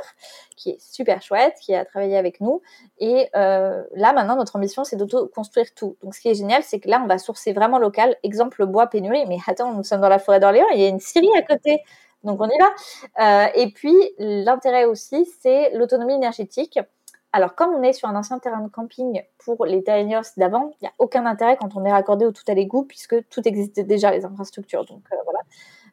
qui 0.57 0.71
est 0.71 0.81
super 0.81 1.23
chouette, 1.23 1.55
qui 1.61 1.75
a 1.75 1.85
travaillé 1.85 2.17
avec 2.17 2.41
nous. 2.41 2.63
Et 2.99 3.29
euh, 3.35 3.83
là, 3.95 4.13
maintenant, 4.13 4.37
notre 4.37 4.57
ambition, 4.57 4.85
c'est 4.85 4.97
d'auto-construire 4.97 5.75
tout. 5.75 5.97
Donc, 6.03 6.15
ce 6.15 6.21
qui 6.21 6.29
est 6.29 6.35
génial, 6.35 6.63
c'est 6.63 6.81
que 6.81 6.89
là, 6.89 7.01
on 7.03 7.07
va 7.07 7.19
sourcer 7.19 7.53
vraiment 7.53 7.79
local. 7.79 8.17
Exemple, 8.23 8.65
bois 8.67 8.87
pénurie. 8.87 9.25
Mais 9.27 9.39
attends, 9.47 9.73
nous 9.73 9.85
sommes 9.85 10.01
dans 10.01 10.09
la 10.09 10.19
forêt 10.19 10.41
d'Orléans, 10.41 10.67
il 10.75 10.81
y 10.81 10.85
a 10.85 10.89
une 10.89 11.01
scierie 11.01 11.31
à 11.37 11.43
côté. 11.43 11.81
Donc, 12.25 12.41
on 12.41 12.49
y 12.49 12.59
va. 12.59 13.47
Euh, 13.47 13.49
et 13.55 13.73
puis, 13.73 13.97
l'intérêt 14.19 14.85
aussi, 14.85 15.29
c'est 15.41 15.71
l'autonomie 15.75 16.15
énergétique. 16.15 16.79
Alors, 17.35 17.55
comme 17.55 17.71
on 17.71 17.83
est 17.83 17.95
sur 17.95 18.09
un 18.09 18.15
ancien 18.15 18.39
terrain 18.39 18.61
de 18.61 18.69
camping 18.69 19.23
pour 19.39 19.65
les 19.65 19.83
tiny 19.83 20.15
d'avant, 20.37 20.71
il 20.81 20.85
n'y 20.85 20.89
a 20.89 20.93
aucun 20.99 21.25
intérêt 21.25 21.57
quand 21.57 21.75
on 21.77 21.85
est 21.85 21.91
raccordé 21.91 22.27
au 22.27 22.33
tout 22.33 22.45
à 22.47 22.53
l'égout 22.53 22.85
puisque 22.85 23.27
tout 23.31 23.47
existait 23.49 23.85
déjà, 23.85 24.11
les 24.11 24.27
infrastructures. 24.27 24.85
Donc, 24.85 25.03
euh, 25.13 25.17
voilà. 25.25 25.41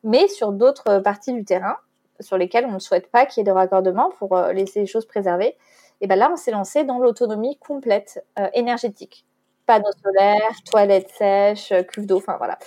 Mais 0.03 0.27
sur 0.27 0.51
d'autres 0.51 0.99
parties 0.99 1.31
du 1.31 1.45
terrain, 1.45 1.77
sur 2.19 2.37
lesquelles 2.37 2.65
on 2.65 2.73
ne 2.73 2.79
souhaite 2.79 3.09
pas 3.09 3.25
qu'il 3.25 3.39
y 3.39 3.41
ait 3.41 3.49
de 3.49 3.55
raccordement 3.55 4.11
pour 4.19 4.35
euh, 4.35 4.51
laisser 4.51 4.81
les 4.81 4.85
choses 4.85 5.05
préservées, 5.05 5.55
et 6.01 6.07
ben 6.07 6.17
là, 6.17 6.29
on 6.31 6.35
s'est 6.35 6.51
lancé 6.51 6.83
dans 6.83 6.99
l'autonomie 6.99 7.57
complète 7.57 8.25
euh, 8.37 8.49
énergétique. 8.53 9.25
Panneaux 9.65 9.91
solaires, 10.03 10.55
toilettes 10.69 11.11
sèches, 11.11 11.73
cuves 11.87 12.05
d'eau, 12.05 12.17
enfin 12.17 12.35
voilà. 12.37 12.57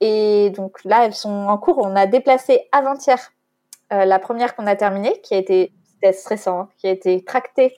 Et 0.00 0.50
donc 0.50 0.84
là, 0.84 1.06
elles 1.06 1.14
sont 1.14 1.30
en 1.30 1.58
cours. 1.58 1.78
On 1.78 1.96
a 1.96 2.06
déplacé 2.06 2.68
avant-hier 2.72 3.32
la 3.90 4.18
première 4.18 4.56
qu'on 4.56 4.66
a 4.66 4.74
terminée, 4.74 5.20
qui 5.20 5.34
a 5.34 5.36
été 5.36 5.72
stressant, 6.10 6.60
hein, 6.60 6.68
qui 6.78 6.88
a 6.88 6.90
été 6.90 7.22
tracté 7.24 7.76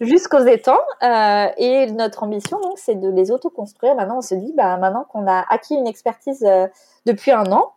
jusqu'aux 0.00 0.44
étangs. 0.44 0.80
Euh, 1.02 1.46
et 1.56 1.90
notre 1.92 2.22
ambition, 2.24 2.60
donc, 2.60 2.78
c'est 2.78 2.96
de 2.96 3.08
les 3.08 3.30
autoconstruire. 3.30 3.94
Maintenant, 3.94 4.18
on 4.18 4.22
se 4.22 4.34
dit, 4.34 4.52
bah, 4.54 4.76
maintenant 4.76 5.04
qu'on 5.04 5.26
a 5.26 5.44
acquis 5.48 5.74
une 5.74 5.86
expertise 5.86 6.44
euh, 6.44 6.66
depuis 7.06 7.30
un 7.30 7.50
an, 7.52 7.72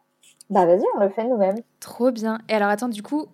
bah, 0.50 0.66
vas-y, 0.66 0.84
on 0.96 1.00
le 1.00 1.10
fait 1.10 1.24
nous-mêmes. 1.24 1.60
Trop 1.80 2.12
bien. 2.12 2.39
Et 2.50 2.54
alors, 2.54 2.70
attends, 2.70 2.89
du 2.89 3.02
coup, 3.02 3.28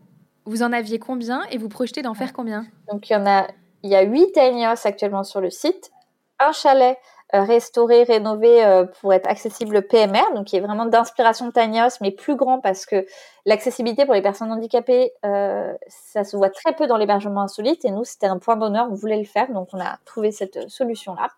vous 0.46 0.62
en 0.62 0.72
aviez 0.72 1.00
combien 1.00 1.44
et 1.52 1.58
vous 1.58 1.70
projetez 1.70 2.02
d'en 2.04 2.14
faire 2.14 2.34
combien? 2.34 2.66
Donc, 2.92 3.10
il 3.10 3.14
y 3.14 3.16
en 3.16 3.26
a, 3.26 3.48
il 3.84 3.90
y 3.90 3.96
a 3.96 4.02
8 4.02 4.34
tiny 4.34 4.66
actuellement 4.66 5.24
sur 5.24 5.42
le 5.42 5.50
site, 5.50 5.92
un 6.40 6.52
chalet 6.52 6.98
restauré, 7.34 8.04
rénové 8.04 8.64
euh, 8.64 8.86
pour 9.00 9.14
être 9.14 9.28
accessible 9.28 9.82
PMR, 9.84 10.34
donc 10.36 10.48
qui 10.48 10.58
est 10.58 10.60
vraiment 10.60 10.86
d'inspiration 10.86 11.48
de 11.48 12.02
mais 12.02 12.12
plus 12.12 12.36
grand 12.36 12.60
parce 12.60 12.86
que 12.86 13.06
l'accessibilité 13.46 14.06
pour 14.06 14.14
les 14.14 14.22
personnes 14.22 14.52
handicapées, 14.52 15.14
euh, 15.26 15.74
ça 15.88 16.24
se 16.24 16.36
voit 16.36 16.50
très 16.50 16.74
peu 16.74 16.88
dans 16.88 16.98
l'hébergement 16.98 17.42
insolite 17.42 17.86
et 17.86 17.92
nous, 17.92 18.04
c'était 18.04 18.28
un 18.28 18.38
point 18.38 18.56
d'honneur, 18.56 18.88
on 18.90 18.96
voulait 18.96 19.20
le 19.20 19.26
faire, 19.26 19.52
donc 19.52 19.70
on 19.74 19.80
a 19.80 19.98
trouvé 20.06 20.32
cette 20.32 20.70
solution-là. 20.70 21.30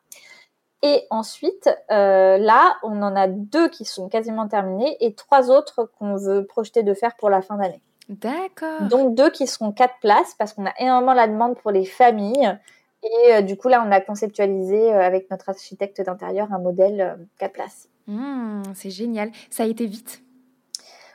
Et 0.82 1.08
ensuite, 1.10 1.70
là, 1.90 2.76
on 2.84 3.02
en 3.02 3.16
a 3.16 3.28
deux 3.28 3.70
qui 3.70 3.86
sont 3.86 4.10
quasiment 4.10 4.50
terminés 4.50 4.98
et 5.00 5.14
trois 5.14 5.50
autres 5.50 5.90
qu'on 5.98 6.18
veut 6.18 6.46
projeter 6.46 6.84
de 6.84 6.94
faire 6.94 7.16
pour 7.16 7.30
la 7.30 7.42
fin 7.42 7.56
d'année. 7.56 7.82
D'accord. 8.10 8.82
Donc 8.90 9.16
deux 9.16 9.30
qui 9.30 9.48
seront 9.48 9.72
quatre 9.72 9.96
places 10.02 10.36
parce 10.38 10.54
qu'on 10.54 10.66
a 10.66 10.74
énormément 10.80 11.14
la 11.14 11.28
demande 11.28 11.58
pour 11.58 11.72
les 11.72 11.86
familles 11.86 12.58
et 13.04 13.34
euh, 13.34 13.42
du 13.42 13.58
coup, 13.58 13.68
là, 13.68 13.84
on 13.86 13.92
a 13.92 14.00
conceptualisé 14.00 14.94
euh, 14.94 15.02
avec 15.02 15.30
notre 15.30 15.50
architecte 15.50 16.02
d'intérieur 16.02 16.52
un 16.54 16.60
modèle 16.60 17.18
4 17.40 17.50
euh, 17.50 17.54
places. 17.54 17.90
Mmh, 18.08 18.64
c'est 18.76 18.90
génial. 18.90 19.32
Ça 19.50 19.64
a 19.64 19.66
été 19.66 19.86
vite? 19.86 20.22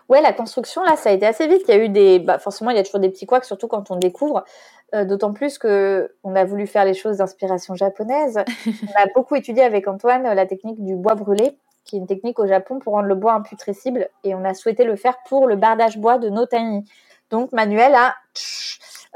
Ouais, 0.09 0.20
la 0.22 0.32
construction, 0.32 0.82
là, 0.82 0.97
ça 0.97 1.11
a 1.11 1.12
été 1.12 1.26
assez 1.26 1.47
vite. 1.47 1.62
Il 1.68 1.74
y 1.74 1.78
a 1.78 1.84
eu 1.84 1.89
des. 1.89 2.18
Bah, 2.18 2.39
forcément, 2.39 2.70
il 2.70 2.76
y 2.76 2.80
a 2.80 2.82
toujours 2.82 3.01
des 3.01 3.11
petits 3.11 3.26
couacs, 3.26 3.45
surtout 3.45 3.68
quand 3.68 3.91
on 3.91 3.97
découvre. 3.97 4.45
D'autant 5.05 5.34
plus 5.34 5.59
que 5.59 6.14
on 6.24 6.34
a 6.34 6.47
voulu 6.47 6.66
faire 6.66 6.86
les 6.86 6.95
choses 6.95 7.18
d'inspiration 7.18 7.74
japonaise. 7.74 8.39
on 8.66 9.03
a 9.03 9.05
beaucoup 9.14 9.34
étudié 9.34 9.62
avec 9.62 9.86
Antoine 9.86 10.22
la 10.22 10.47
technique 10.47 10.82
du 10.82 10.97
bois 10.97 11.14
brûlé, 11.14 11.59
qui 11.84 11.97
est 11.97 11.99
une 11.99 12.07
technique 12.07 12.39
au 12.39 12.47
Japon 12.47 12.78
pour 12.78 12.95
rendre 12.95 13.07
le 13.07 13.14
bois 13.14 13.34
imputrescible. 13.34 14.09
Et 14.24 14.34
on 14.34 14.47
a 14.47 14.55
souhaité 14.55 14.84
le 14.84 14.97
faire 14.97 15.18
pour 15.28 15.47
le 15.47 15.57
bardage 15.57 15.99
bois 15.99 16.16
de 16.16 16.30
nos. 16.30 16.47
Donc, 17.31 17.53
Manuel 17.53 17.95
a 17.95 18.14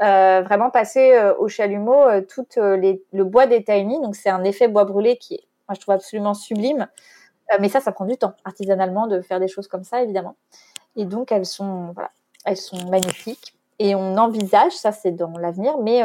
euh, 0.01 0.41
vraiment 0.41 0.71
passer 0.71 1.13
euh, 1.13 1.35
au 1.37 1.47
chalumeau 1.47 1.93
euh, 1.93 2.21
tout 2.21 2.45
le 2.57 3.23
bois 3.23 3.45
des 3.45 3.63
tiny. 3.63 4.01
Donc 4.01 4.15
c'est 4.15 4.29
un 4.29 4.43
effet 4.43 4.67
bois 4.67 4.85
brûlé 4.85 5.17
qui 5.17 5.35
est, 5.35 5.47
moi 5.67 5.75
je 5.75 5.79
trouve 5.79 5.93
absolument 5.93 6.33
sublime. 6.33 6.87
mais 7.59 7.69
ça, 7.69 7.79
ça 7.79 7.91
prend 7.91 8.05
du 8.05 8.17
temps 8.17 8.33
artisanalement 8.45 9.07
de 9.07 9.21
faire 9.21 9.39
des 9.39 9.47
choses 9.47 9.67
comme 9.67 9.83
ça, 9.83 10.01
évidemment. 10.01 10.35
Et 10.95 11.05
donc 11.05 11.31
elles 11.31 11.45
sont, 11.45 11.93
voilà, 11.93 12.09
magnifiques. 12.89 13.55
Et 13.79 13.95
on 13.95 14.17
envisage, 14.17 14.73
ça 14.73 14.91
c'est 14.91 15.11
dans 15.11 15.37
l'avenir, 15.37 15.77
mais 15.79 16.03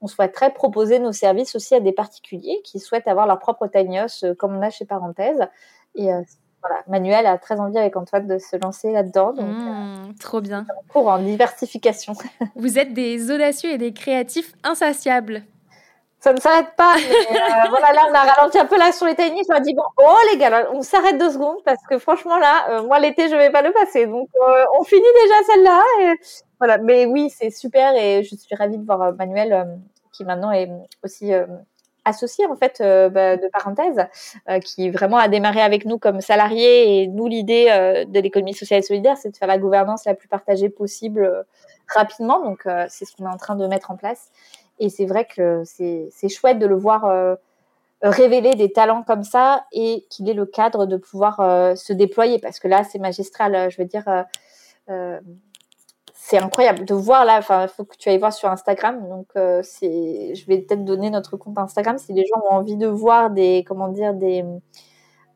on 0.00 0.06
souhaiterait 0.06 0.52
proposer 0.52 0.98
nos 0.98 1.12
services 1.12 1.54
aussi 1.54 1.74
à 1.74 1.80
des 1.80 1.92
particuliers 1.92 2.60
qui 2.64 2.80
souhaitent 2.80 3.08
avoir 3.08 3.26
leur 3.26 3.38
propre 3.38 3.66
tiny 3.66 3.98
comme 4.38 4.56
on 4.56 4.62
a 4.62 4.70
chez 4.70 4.84
Parenthèse. 4.84 5.46
Voilà, 6.68 6.82
Manuel 6.88 7.26
a 7.26 7.38
très 7.38 7.60
envie 7.60 7.78
avec 7.78 7.96
Antoine 7.96 8.26
de 8.26 8.38
se 8.38 8.56
lancer 8.56 8.92
là-dedans. 8.92 9.32
Donc, 9.32 9.46
mmh, 9.46 10.14
trop 10.20 10.40
bien. 10.40 10.66
Pour 10.92 11.08
en 11.08 11.18
diversification. 11.18 12.14
Vous 12.56 12.78
êtes 12.78 12.92
des 12.92 13.30
audacieux 13.30 13.70
et 13.70 13.78
des 13.78 13.92
créatifs 13.92 14.52
insatiables. 14.64 15.42
Ça 16.20 16.32
ne 16.32 16.40
s'arrête 16.40 16.74
pas. 16.76 16.96
Mais, 16.96 17.36
euh, 17.36 17.68
voilà, 17.70 17.92
là, 17.92 18.06
on 18.10 18.14
a 18.14 18.32
ralenti 18.32 18.58
un 18.58 18.66
peu 18.66 18.78
là 18.78 18.90
sur 18.92 19.06
les 19.06 19.14
tiny. 19.14 19.42
On 19.48 19.54
a 19.54 19.60
dit 19.60 19.74
bon, 19.74 19.84
oh 19.98 20.16
les 20.32 20.38
gars, 20.38 20.68
on 20.72 20.82
s'arrête 20.82 21.18
deux 21.18 21.30
secondes 21.30 21.62
parce 21.64 21.82
que 21.88 21.98
franchement 21.98 22.38
là, 22.38 22.66
euh, 22.70 22.82
moi 22.82 22.98
l'été, 22.98 23.28
je 23.28 23.36
vais 23.36 23.50
pas 23.50 23.62
le 23.62 23.72
passer. 23.72 24.06
Donc, 24.06 24.28
euh, 24.36 24.64
on 24.78 24.84
finit 24.84 25.02
déjà 25.22 25.34
celle-là. 25.46 25.82
Et, 26.02 26.14
voilà. 26.58 26.78
Mais 26.78 27.06
oui, 27.06 27.30
c'est 27.30 27.50
super 27.50 27.94
et 27.94 28.24
je 28.24 28.34
suis 28.34 28.54
ravie 28.56 28.78
de 28.78 28.84
voir 28.84 29.12
Manuel 29.14 29.78
qui 30.12 30.24
maintenant 30.24 30.50
est 30.50 30.68
aussi 31.04 31.32
associé 32.08 32.46
en 32.46 32.56
fait 32.56 32.80
euh, 32.80 33.08
bah, 33.08 33.36
de 33.36 33.48
parenthèse, 33.48 34.06
euh, 34.48 34.58
qui 34.58 34.90
vraiment 34.90 35.18
a 35.18 35.28
démarré 35.28 35.60
avec 35.60 35.84
nous 35.84 35.98
comme 35.98 36.20
salarié. 36.20 37.02
Et 37.02 37.06
nous, 37.06 37.26
l'idée 37.26 37.68
euh, 37.70 38.04
de 38.04 38.20
l'économie 38.20 38.54
sociale 38.54 38.80
et 38.80 38.82
solidaire, 38.82 39.16
c'est 39.16 39.30
de 39.30 39.36
faire 39.36 39.48
la 39.48 39.58
gouvernance 39.58 40.04
la 40.04 40.14
plus 40.14 40.28
partagée 40.28 40.68
possible 40.68 41.44
rapidement. 41.86 42.42
Donc, 42.42 42.66
c'est 42.88 43.04
ce 43.04 43.16
qu'on 43.16 43.24
est 43.24 43.32
en 43.32 43.36
train 43.36 43.56
de 43.56 43.66
mettre 43.66 43.90
en 43.90 43.96
place. 43.96 44.30
Et 44.78 44.90
c'est 44.90 45.06
vrai 45.06 45.24
que 45.24 45.62
c'est 45.64 46.28
chouette 46.28 46.58
de 46.58 46.66
le 46.66 46.76
voir 46.76 47.36
révéler 48.02 48.54
des 48.54 48.70
talents 48.70 49.02
comme 49.02 49.24
ça 49.24 49.64
et 49.72 50.06
qu'il 50.10 50.28
ait 50.28 50.34
le 50.34 50.46
cadre 50.46 50.86
de 50.86 50.96
pouvoir 50.96 51.36
se 51.76 51.92
déployer. 51.92 52.38
Parce 52.38 52.60
que 52.60 52.68
là, 52.68 52.84
c'est 52.84 52.98
magistral. 52.98 53.70
Je 53.70 53.78
veux 53.78 53.88
dire, 53.88 54.04
c'est 56.28 56.38
incroyable 56.38 56.84
de 56.84 56.94
voir 56.94 57.24
là. 57.24 57.38
Enfin, 57.38 57.62
il 57.62 57.68
faut 57.68 57.84
que 57.84 57.96
tu 57.96 58.08
ailles 58.08 58.18
voir 58.18 58.32
sur 58.32 58.50
Instagram. 58.50 59.08
Donc, 59.08 59.28
c'est, 59.62 60.34
je 60.34 60.46
vais 60.46 60.58
peut-être 60.58 60.84
donner 60.84 61.10
notre 61.10 61.36
compte 61.36 61.58
Instagram 61.58 61.98
si 61.98 62.12
les 62.12 62.26
gens 62.26 62.40
ont 62.50 62.54
envie 62.54 62.76
de 62.76 62.86
voir 62.86 63.30
des, 63.30 63.64
comment 63.66 63.88
dire, 63.88 64.14
des 64.14 64.44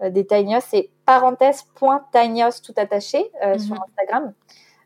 euh, 0.03 0.11
des 0.11 0.27
Tinios, 0.27 0.61
c'est 0.61 0.91
parenthèse.tinios 1.07 2.61
tout 2.65 2.75
attaché 2.77 3.31
euh, 3.45 3.59
sur 3.59 3.75
mhm. 3.75 3.83
Instagram. 3.89 4.35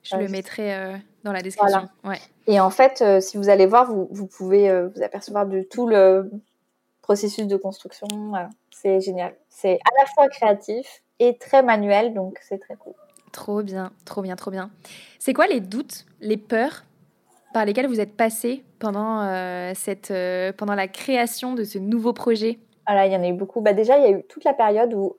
Je 0.03 0.17
le 0.17 0.25
euh, 0.25 0.29
mettrai 0.29 1.01
dans 1.25 1.33
la 1.33 1.43
description. 1.43 1.89
Et 2.47 2.61
en 2.61 2.71
fait, 2.71 3.03
si 3.21 3.37
vous 3.37 3.49
allez 3.49 3.67
voir, 3.67 3.93
vous, 3.93 4.27
pouvez 4.27 4.87
vous 4.95 5.03
apercevoir 5.03 5.47
de 5.47 5.63
tout 5.63 5.89
le 5.89 6.31
processus 7.03 7.47
de 7.47 7.57
construction. 7.57 8.07
C'est 8.71 9.01
génial. 9.01 9.35
C'est 9.49 9.75
à 9.75 10.01
la 10.01 10.07
fois 10.15 10.29
créatif 10.29 11.03
et 11.19 11.39
très 11.39 11.63
manuel, 11.63 12.15
donc 12.15 12.39
c'est 12.41 12.59
très 12.59 12.77
cool. 12.77 12.95
Trop 13.33 13.63
bien, 13.63 13.93
trop 14.05 14.23
bien, 14.23 14.37
trop 14.37 14.51
bien. 14.51 14.71
C'est 15.19 15.33
quoi 15.33 15.47
les 15.47 15.61
doutes, 15.61 16.07
les 16.21 16.37
peurs 16.37 16.85
par 17.53 17.65
lesquelles 17.65 17.87
vous 17.87 18.01
êtes 18.01 18.17
passé 18.17 18.65
pendant, 18.79 19.75
cette, 19.75 20.13
pendant 20.57 20.75
la 20.75 20.89
création 20.89 21.55
de 21.55 21.65
ce 21.65 21.79
nouveau 21.79 22.13
projet? 22.13 22.59
Il 22.89 23.13
y 23.13 23.17
en 23.17 23.23
a 23.23 23.29
eu 23.29 23.33
beaucoup. 23.33 23.61
Bah, 23.61 23.73
déjà, 23.73 23.99
il 23.99 24.03
y 24.05 24.07
a 24.07 24.19
eu 24.19 24.23
toute 24.25 24.45
la 24.45 24.55
période 24.55 24.95
où 24.95 25.17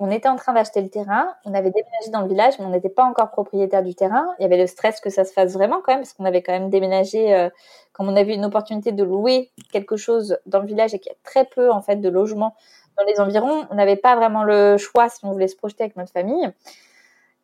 on 0.00 0.10
était 0.10 0.28
en 0.28 0.36
train 0.36 0.52
d'acheter 0.52 0.82
le 0.82 0.88
terrain, 0.88 1.34
on 1.44 1.54
avait 1.54 1.70
déménagé 1.70 2.10
dans 2.10 2.22
le 2.22 2.28
village, 2.28 2.58
mais 2.58 2.64
on 2.64 2.70
n'était 2.70 2.88
pas 2.88 3.04
encore 3.04 3.30
propriétaire 3.30 3.82
du 3.82 3.94
terrain. 3.94 4.26
Il 4.38 4.42
y 4.42 4.44
avait 4.44 4.56
le 4.56 4.66
stress 4.66 5.00
que 5.00 5.08
ça 5.08 5.24
se 5.24 5.32
fasse 5.32 5.52
vraiment 5.52 5.80
quand 5.82 5.92
même, 5.92 6.00
parce 6.00 6.14
qu'on 6.14 6.24
avait 6.24 6.42
quand 6.42 6.52
même 6.52 6.68
déménagé, 6.68 7.32
euh, 7.32 7.48
comme 7.92 8.08
on 8.08 8.16
avait 8.16 8.34
une 8.34 8.44
opportunité 8.44 8.90
de 8.90 9.04
louer 9.04 9.52
quelque 9.72 9.96
chose 9.96 10.36
dans 10.46 10.58
le 10.58 10.66
village 10.66 10.94
et 10.94 10.98
qu'il 10.98 11.12
y 11.12 11.14
a 11.14 11.18
très 11.22 11.44
peu 11.44 11.70
en 11.70 11.80
fait 11.80 11.96
de 11.96 12.08
logements 12.08 12.56
dans 12.98 13.04
les 13.04 13.20
environs, 13.20 13.66
on 13.70 13.74
n'avait 13.76 13.96
pas 13.96 14.16
vraiment 14.16 14.42
le 14.42 14.76
choix 14.78 15.08
si 15.08 15.24
on 15.24 15.32
voulait 15.32 15.48
se 15.48 15.56
projeter 15.56 15.84
avec 15.84 15.96
notre 15.96 16.12
famille. 16.12 16.50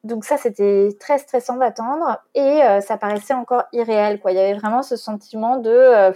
Donc 0.03 0.24
ça, 0.24 0.38
c'était 0.38 0.88
très 0.98 1.18
stressant 1.18 1.57
d'attendre 1.57 2.18
et 2.34 2.62
euh, 2.62 2.80
ça 2.80 2.96
paraissait 2.96 3.34
encore 3.34 3.64
irréel. 3.72 4.20
Quoi. 4.20 4.32
Il 4.32 4.36
y 4.36 4.40
avait 4.40 4.55
vraiment 4.55 4.82
ce 4.82 4.96
sentiment 4.96 5.59
de 5.59 5.70
euh, 5.70 6.12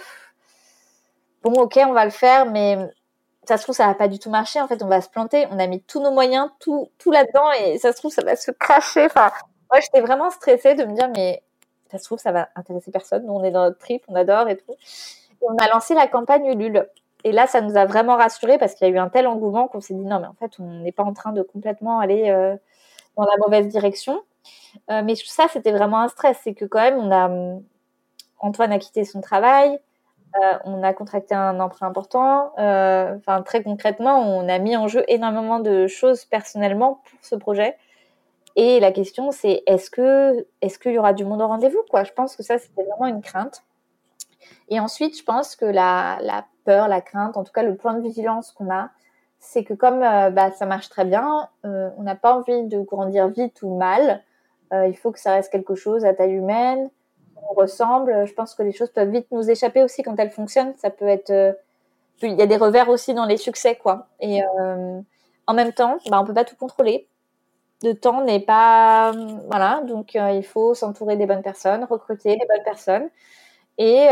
bon, 1.42 1.52
ok, 1.52 1.78
on 1.86 1.92
va 1.92 2.04
le 2.04 2.10
faire, 2.10 2.46
mais 2.46 2.78
ça 3.46 3.58
se 3.58 3.62
trouve, 3.64 3.74
ça 3.74 3.86
va 3.86 3.94
pas 3.94 4.08
du 4.08 4.18
tout 4.18 4.30
marcher. 4.30 4.60
En 4.60 4.68
fait, 4.68 4.82
on 4.82 4.88
va 4.88 5.02
se 5.02 5.10
planter. 5.10 5.46
On 5.50 5.58
a 5.58 5.66
mis 5.66 5.82
tous 5.82 6.00
nos 6.00 6.12
moyens, 6.12 6.48
tout, 6.60 6.88
tout 6.98 7.10
là-dedans, 7.10 7.50
et 7.52 7.78
ça 7.78 7.92
se 7.92 7.98
trouve, 7.98 8.12
ça 8.12 8.22
va 8.24 8.36
se 8.36 8.50
cracher. 8.52 9.04
Enfin, 9.04 9.30
moi, 9.70 9.80
j'étais 9.80 10.00
vraiment 10.00 10.30
stressée 10.30 10.74
de 10.74 10.84
me 10.84 10.94
dire, 10.94 11.10
mais 11.14 11.42
ça 11.90 11.98
se 11.98 12.04
trouve, 12.04 12.18
ça 12.18 12.32
va 12.32 12.48
intéresser 12.56 12.90
personne. 12.90 13.26
Nous, 13.26 13.32
on 13.34 13.44
est 13.44 13.50
dans 13.50 13.64
notre 13.64 13.78
trip, 13.78 14.02
on 14.08 14.14
adore 14.14 14.48
et 14.48 14.56
tout. 14.56 14.72
Et 14.72 15.46
on 15.46 15.56
a 15.56 15.68
lancé 15.68 15.94
la 15.94 16.06
campagne 16.06 16.46
Ulule. 16.46 16.88
Et 17.24 17.32
là, 17.32 17.46
ça 17.46 17.60
nous 17.60 17.76
a 17.76 17.84
vraiment 17.86 18.16
rassurés 18.16 18.58
parce 18.58 18.74
qu'il 18.74 18.86
y 18.86 18.90
a 18.90 18.94
eu 18.94 18.98
un 18.98 19.08
tel 19.08 19.26
engouement 19.26 19.68
qu'on 19.68 19.80
s'est 19.80 19.94
dit, 19.94 20.04
non, 20.04 20.20
mais 20.20 20.26
en 20.26 20.34
fait, 20.34 20.52
on 20.58 20.80
n'est 20.80 20.92
pas 20.92 21.04
en 21.04 21.12
train 21.12 21.32
de 21.32 21.42
complètement 21.42 21.98
aller 21.98 22.30
euh, 22.30 22.56
dans 23.16 23.24
la 23.24 23.36
mauvaise 23.38 23.68
direction. 23.68 24.22
Euh, 24.90 25.02
mais 25.04 25.14
ça, 25.14 25.46
c'était 25.52 25.72
vraiment 25.72 26.00
un 26.00 26.08
stress. 26.08 26.38
C'est 26.42 26.54
que 26.54 26.64
quand 26.64 26.80
même, 26.80 27.12
a 27.12 27.30
Antoine 28.40 28.72
a 28.72 28.78
quitté 28.78 29.04
son 29.04 29.20
travail. 29.20 29.78
Euh, 30.36 30.58
on 30.64 30.82
a 30.82 30.92
contracté 30.92 31.34
un 31.34 31.60
emprunt 31.60 31.86
important. 31.86 32.52
Euh, 32.58 33.16
enfin, 33.16 33.42
très 33.42 33.62
concrètement, 33.62 34.18
on 34.18 34.48
a 34.48 34.58
mis 34.58 34.76
en 34.76 34.88
jeu 34.88 35.04
énormément 35.08 35.60
de 35.60 35.86
choses 35.86 36.24
personnellement 36.24 37.00
pour 37.04 37.18
ce 37.22 37.36
projet. 37.36 37.76
Et 38.56 38.80
la 38.80 38.92
question, 38.92 39.30
c'est 39.30 39.62
est-ce 39.66 39.90
que 39.90 40.46
est-ce 40.60 40.78
qu'il 40.78 40.92
y 40.92 40.98
aura 40.98 41.12
du 41.12 41.24
monde 41.24 41.40
au 41.40 41.46
rendez-vous 41.46 41.82
quoi? 41.90 42.04
Je 42.04 42.12
pense 42.12 42.36
que 42.36 42.42
ça, 42.42 42.58
c'était 42.58 42.82
vraiment 42.84 43.06
une 43.06 43.22
crainte. 43.22 43.62
Et 44.68 44.80
ensuite, 44.80 45.18
je 45.18 45.22
pense 45.24 45.56
que 45.56 45.64
la, 45.64 46.18
peur, 46.64 46.88
la 46.88 47.00
crainte, 47.00 47.36
en 47.36 47.44
tout 47.44 47.52
cas 47.52 47.62
le 47.62 47.76
point 47.76 47.94
de 47.94 48.00
vigilance 48.00 48.52
qu'on 48.52 48.70
a, 48.70 48.90
c'est 49.44 49.64
que 49.64 49.74
comme 49.74 50.02
euh, 50.02 50.30
bah, 50.30 50.50
ça 50.52 50.66
marche 50.66 50.88
très 50.88 51.04
bien, 51.04 51.48
on 51.62 52.02
n'a 52.02 52.16
pas 52.16 52.36
envie 52.36 52.64
de 52.64 52.80
grandir 52.80 53.28
vite 53.28 53.62
ou 53.62 53.76
mal. 53.76 54.22
il 54.72 54.96
faut 54.96 55.12
que 55.12 55.20
ça 55.20 55.32
reste 55.32 55.52
quelque 55.52 55.74
chose 55.74 56.04
à 56.04 56.14
taille 56.14 56.32
humaine, 56.32 56.90
ressemble. 57.50 58.26
Je 58.26 58.32
pense 58.34 58.54
que 58.54 58.62
les 58.62 58.72
choses 58.72 58.90
peuvent 58.90 59.10
vite 59.10 59.26
nous 59.30 59.50
échapper 59.50 59.82
aussi 59.82 60.02
quand 60.02 60.18
elles 60.18 60.30
fonctionnent. 60.30 60.74
Ça 60.76 60.90
peut 60.90 61.08
être. 61.08 61.30
Euh, 61.30 61.52
il 62.22 62.34
y 62.34 62.42
a 62.42 62.46
des 62.46 62.56
revers 62.56 62.88
aussi 62.88 63.12
dans 63.12 63.26
les 63.26 63.36
succès, 63.36 63.76
quoi. 63.76 64.08
Et 64.20 64.42
euh, 64.42 65.00
en 65.46 65.54
même 65.54 65.72
temps, 65.72 65.98
bah, 66.08 66.20
on 66.20 66.24
peut 66.24 66.34
pas 66.34 66.44
tout 66.44 66.56
contrôler. 66.56 67.08
Le 67.82 67.94
temps 67.94 68.22
n'est 68.22 68.40
pas. 68.40 69.12
Voilà, 69.48 69.82
donc 69.82 70.16
euh, 70.16 70.30
il 70.30 70.44
faut 70.44 70.74
s'entourer 70.74 71.16
des 71.16 71.26
bonnes 71.26 71.42
personnes, 71.42 71.84
recruter 71.84 72.30
les 72.30 72.46
bonnes 72.46 72.64
personnes. 72.64 73.08
Et 73.76 74.06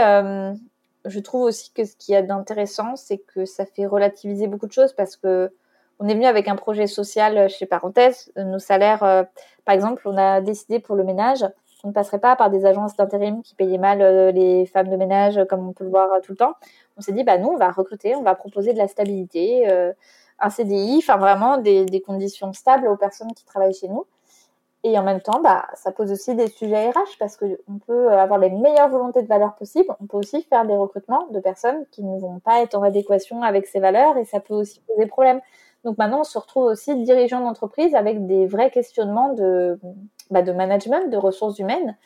je 1.04 1.20
trouve 1.20 1.42
aussi 1.42 1.72
que 1.72 1.84
ce 1.84 1.96
qu'il 1.96 2.14
y 2.14 2.16
a 2.16 2.22
d'intéressant, 2.22 2.96
c'est 2.96 3.18
que 3.18 3.44
ça 3.44 3.66
fait 3.66 3.86
relativiser 3.86 4.46
beaucoup 4.46 4.66
de 4.66 4.72
choses 4.72 4.92
parce 4.92 5.16
que 5.16 5.52
on 5.98 6.08
est 6.08 6.14
venu 6.14 6.26
avec 6.26 6.48
un 6.48 6.56
projet 6.56 6.86
social 6.86 7.48
chez 7.48 7.66
Parenthèse. 7.66 8.32
Nos 8.36 8.58
salaires, 8.58 9.26
par 9.64 9.74
exemple, 9.74 10.02
on 10.06 10.16
a 10.16 10.40
décidé 10.40 10.80
pour 10.80 10.96
le 10.96 11.04
ménage 11.04 11.44
on 11.84 11.88
ne 11.88 11.92
passerait 11.92 12.20
pas 12.20 12.36
par 12.36 12.50
des 12.50 12.64
agences 12.64 12.96
d'intérim 12.96 13.42
qui 13.42 13.54
payaient 13.54 13.78
mal 13.78 14.02
euh, 14.02 14.30
les 14.30 14.66
femmes 14.66 14.88
de 14.88 14.96
ménage, 14.96 15.40
comme 15.48 15.68
on 15.68 15.72
peut 15.72 15.84
le 15.84 15.90
voir 15.90 16.12
euh, 16.12 16.20
tout 16.20 16.32
le 16.32 16.36
temps. 16.36 16.54
On 16.96 17.00
s'est 17.00 17.12
dit, 17.12 17.24
bah, 17.24 17.38
nous, 17.38 17.48
on 17.48 17.56
va 17.56 17.70
recruter, 17.70 18.14
on 18.14 18.22
va 18.22 18.34
proposer 18.34 18.72
de 18.72 18.78
la 18.78 18.88
stabilité, 18.88 19.68
euh, 19.68 19.92
un 20.38 20.50
CDI, 20.50 20.98
enfin 20.98 21.16
vraiment 21.16 21.58
des, 21.58 22.02
conditions 22.04 22.52
stables 22.52 22.86
aux 22.86 22.96
personnes 22.96 23.32
qui 23.34 23.44
travaillent 23.44 23.74
chez 23.74 23.88
nous. 23.88 24.06
Et 24.84 24.98
en 24.98 25.04
même 25.04 25.20
temps, 25.20 25.40
bah, 25.40 25.66
ça 25.74 25.92
pose 25.92 26.10
aussi 26.10 26.34
des 26.34 26.48
sujets 26.48 26.90
RH 26.90 27.16
parce 27.20 27.36
qu'on 27.36 27.78
peut 27.86 28.10
avoir 28.10 28.38
les 28.38 28.50
meilleures 28.50 28.88
volontés 28.88 29.22
de 29.22 29.28
valeurs 29.28 29.54
possibles. 29.54 29.94
On 30.00 30.06
peut 30.06 30.16
aussi 30.16 30.42
faire 30.42 30.66
des 30.66 30.76
recrutements 30.76 31.28
de 31.28 31.38
personnes 31.38 31.86
qui 31.92 32.02
ne 32.02 32.18
vont 32.18 32.40
pas 32.40 32.62
être 32.62 32.74
en 32.74 32.82
adéquation 32.82 33.42
avec 33.42 33.66
ces 33.66 33.78
valeurs 33.78 34.16
et 34.16 34.24
ça 34.24 34.40
peut 34.40 34.54
aussi 34.54 34.80
poser 34.80 35.06
problème. 35.06 35.40
Donc 35.84 35.98
maintenant, 35.98 36.20
on 36.20 36.24
se 36.24 36.38
retrouve 36.38 36.64
aussi 36.64 36.96
dirigeant 37.04 37.40
d'entreprise 37.40 37.94
avec 37.94 38.26
des 38.26 38.46
vrais 38.46 38.70
questionnements 38.70 39.32
de, 39.34 39.78
bah, 40.30 40.42
de 40.42 40.52
management, 40.52 41.10
de 41.10 41.16
ressources 41.16 41.58
humaines, 41.58 41.96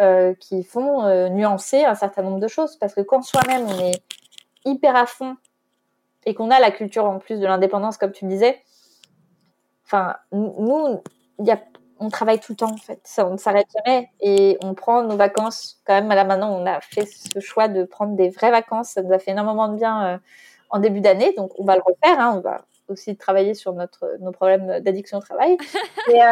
euh, 0.00 0.34
qui 0.34 0.62
font 0.62 1.02
euh, 1.04 1.28
nuancer 1.28 1.84
un 1.84 1.94
certain 1.94 2.22
nombre 2.22 2.40
de 2.40 2.48
choses. 2.48 2.76
Parce 2.76 2.94
que 2.94 3.00
quand 3.00 3.22
soi-même, 3.22 3.66
on 3.66 3.78
est 3.78 4.02
hyper 4.64 4.94
à 4.94 5.06
fond 5.06 5.36
et 6.26 6.34
qu'on 6.34 6.50
a 6.50 6.60
la 6.60 6.70
culture 6.70 7.06
en 7.06 7.18
plus 7.18 7.40
de 7.40 7.46
l'indépendance, 7.46 7.96
comme 7.96 8.12
tu 8.12 8.24
me 8.24 8.30
disais, 8.30 8.60
enfin, 9.84 10.16
nous, 10.32 11.00
y 11.38 11.50
a, 11.50 11.58
on 12.00 12.08
travaille 12.08 12.40
tout 12.40 12.52
le 12.52 12.56
temps, 12.56 12.72
en 12.72 12.78
fait. 12.78 13.00
Ça, 13.04 13.26
on 13.26 13.32
ne 13.32 13.36
s'arrête 13.36 13.68
jamais 13.76 14.08
et 14.20 14.56
on 14.62 14.74
prend 14.74 15.02
nos 15.02 15.16
vacances. 15.16 15.80
Quand 15.86 15.94
même, 15.94 16.08
là 16.08 16.24
maintenant, 16.24 16.50
on 16.50 16.66
a 16.66 16.80
fait 16.80 17.06
ce 17.06 17.38
choix 17.40 17.68
de 17.68 17.84
prendre 17.84 18.16
des 18.16 18.30
vraies 18.30 18.50
vacances. 18.50 18.92
Ça 18.92 19.02
nous 19.02 19.12
a 19.12 19.18
fait 19.18 19.32
énormément 19.32 19.68
de 19.68 19.76
bien 19.76 20.06
euh, 20.06 20.18
en 20.70 20.78
début 20.78 21.02
d'année, 21.02 21.34
donc 21.36 21.52
on 21.58 21.64
va 21.64 21.76
le 21.76 21.82
refaire. 21.84 22.18
Hein, 22.18 22.34
on 22.38 22.40
va 22.40 22.64
aussi 22.88 23.16
travailler 23.16 23.52
sur 23.52 23.74
notre, 23.74 24.16
nos 24.20 24.32
problèmes 24.32 24.80
d'addiction 24.80 25.18
au 25.18 25.20
travail. 25.20 25.58
Et, 26.10 26.22
euh, 26.22 26.26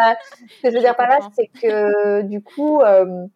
ce 0.56 0.62
que 0.62 0.70
je 0.70 0.74
veux 0.74 0.80
dire 0.80 0.96
par 0.96 1.08
là, 1.08 1.18
c'est 1.36 1.48
que 1.48 2.22
du 2.22 2.42
coup, 2.42 2.80
euh, 2.80 3.26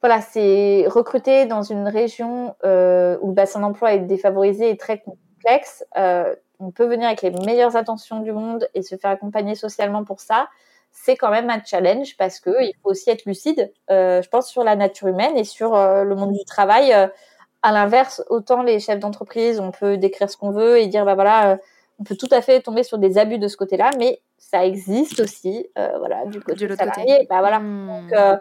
voilà, 0.00 0.22
c'est 0.22 0.86
recruter 0.88 1.44
dans 1.44 1.62
une 1.62 1.86
région 1.86 2.54
où 2.64 3.28
le 3.28 3.32
bassin 3.32 3.60
d'emploi 3.60 3.92
est 3.92 4.00
défavorisé 4.00 4.70
et 4.70 4.78
très 4.78 5.00
complexe. 5.00 5.84
on 5.94 6.70
peut 6.70 6.86
venir 6.86 7.08
avec 7.08 7.20
les 7.20 7.30
meilleures 7.30 7.76
intentions 7.76 8.20
du 8.20 8.32
monde 8.32 8.66
et 8.72 8.82
se 8.82 8.96
faire 8.96 9.10
accompagner 9.10 9.54
socialement 9.54 10.04
pour 10.04 10.20
ça. 10.20 10.48
C'est 10.92 11.16
quand 11.16 11.30
même 11.30 11.48
un 11.50 11.62
challenge 11.64 12.16
parce 12.16 12.40
que 12.40 12.50
il 12.62 12.74
faut 12.82 12.90
aussi 12.90 13.10
être 13.10 13.24
lucide, 13.24 13.72
je 13.88 14.28
pense, 14.28 14.48
sur 14.48 14.64
la 14.64 14.76
nature 14.76 15.08
humaine 15.08 15.36
et 15.36 15.44
sur 15.44 15.72
le 15.72 16.14
monde 16.14 16.32
du 16.32 16.44
travail. 16.44 16.92
à 16.92 17.72
l'inverse, 17.72 18.22
autant 18.28 18.62
les 18.62 18.80
chefs 18.80 18.98
d'entreprise, 18.98 19.60
on 19.60 19.70
peut 19.70 19.96
décrire 19.96 20.28
ce 20.28 20.36
qu'on 20.36 20.50
veut 20.50 20.78
et 20.78 20.86
dire, 20.88 21.04
bah 21.04 21.14
voilà, 21.14 21.58
on 22.00 22.04
peut 22.04 22.16
tout 22.16 22.28
à 22.30 22.40
fait 22.40 22.60
tomber 22.60 22.82
sur 22.82 22.98
des 22.98 23.18
abus 23.18 23.38
de 23.38 23.46
ce 23.46 23.56
côté-là, 23.56 23.90
mais 23.98 24.20
ça 24.38 24.64
existe 24.64 25.20
aussi, 25.20 25.68
euh, 25.78 25.98
voilà, 25.98 26.24
du 26.24 26.40
côté 26.40 26.66
de 26.66 26.74
salarié. 26.74 27.26
Bah, 27.28 27.40
voilà. 27.40 27.60
Hmm. 27.60 27.86
Donc, 27.86 28.12
euh, 28.12 28.36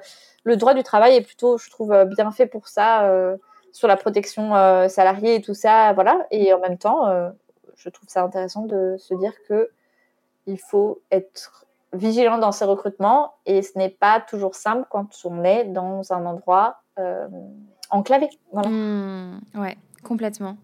le 0.46 0.56
droit 0.56 0.74
du 0.74 0.82
travail 0.82 1.16
est 1.18 1.22
plutôt, 1.22 1.58
je 1.58 1.70
trouve, 1.70 1.92
euh, 1.92 2.06
bien 2.06 2.32
fait 2.32 2.48
pour 2.48 2.70
ça, 2.70 3.12
sur 3.74 3.88
la 3.88 3.98
protection 3.98 4.54
salariée 4.90 5.36
et 5.36 5.42
tout 5.42 5.54
ça, 5.54 5.94
voilà. 5.94 6.26
Et 6.32 6.54
en 6.54 6.60
même 6.60 6.78
temps, 6.78 7.06
je 7.76 7.90
trouve 7.90 8.10
ça 8.10 8.24
intéressant 8.24 8.64
de 8.64 8.96
se 8.98 9.14
dire 9.14 9.34
que 9.48 9.70
il 10.48 10.58
faut 10.58 11.02
être 11.12 11.66
vigilant 11.94 12.38
dans 12.38 12.52
ses 12.52 12.66
recrutements 12.66 13.34
et 13.46 13.62
ce 13.62 13.78
n'est 13.78 13.90
pas 13.90 14.20
toujours 14.22 14.56
simple 14.56 14.86
quand 14.90 15.08
on 15.26 15.44
est 15.44 15.66
dans 15.66 16.14
un 16.14 16.26
endroit 16.26 16.82
enclavé. 17.90 18.30
Voilà. 18.52 18.70
Hmm, 18.70 19.40
ouais, 19.56 19.78
complètement. 20.04 20.58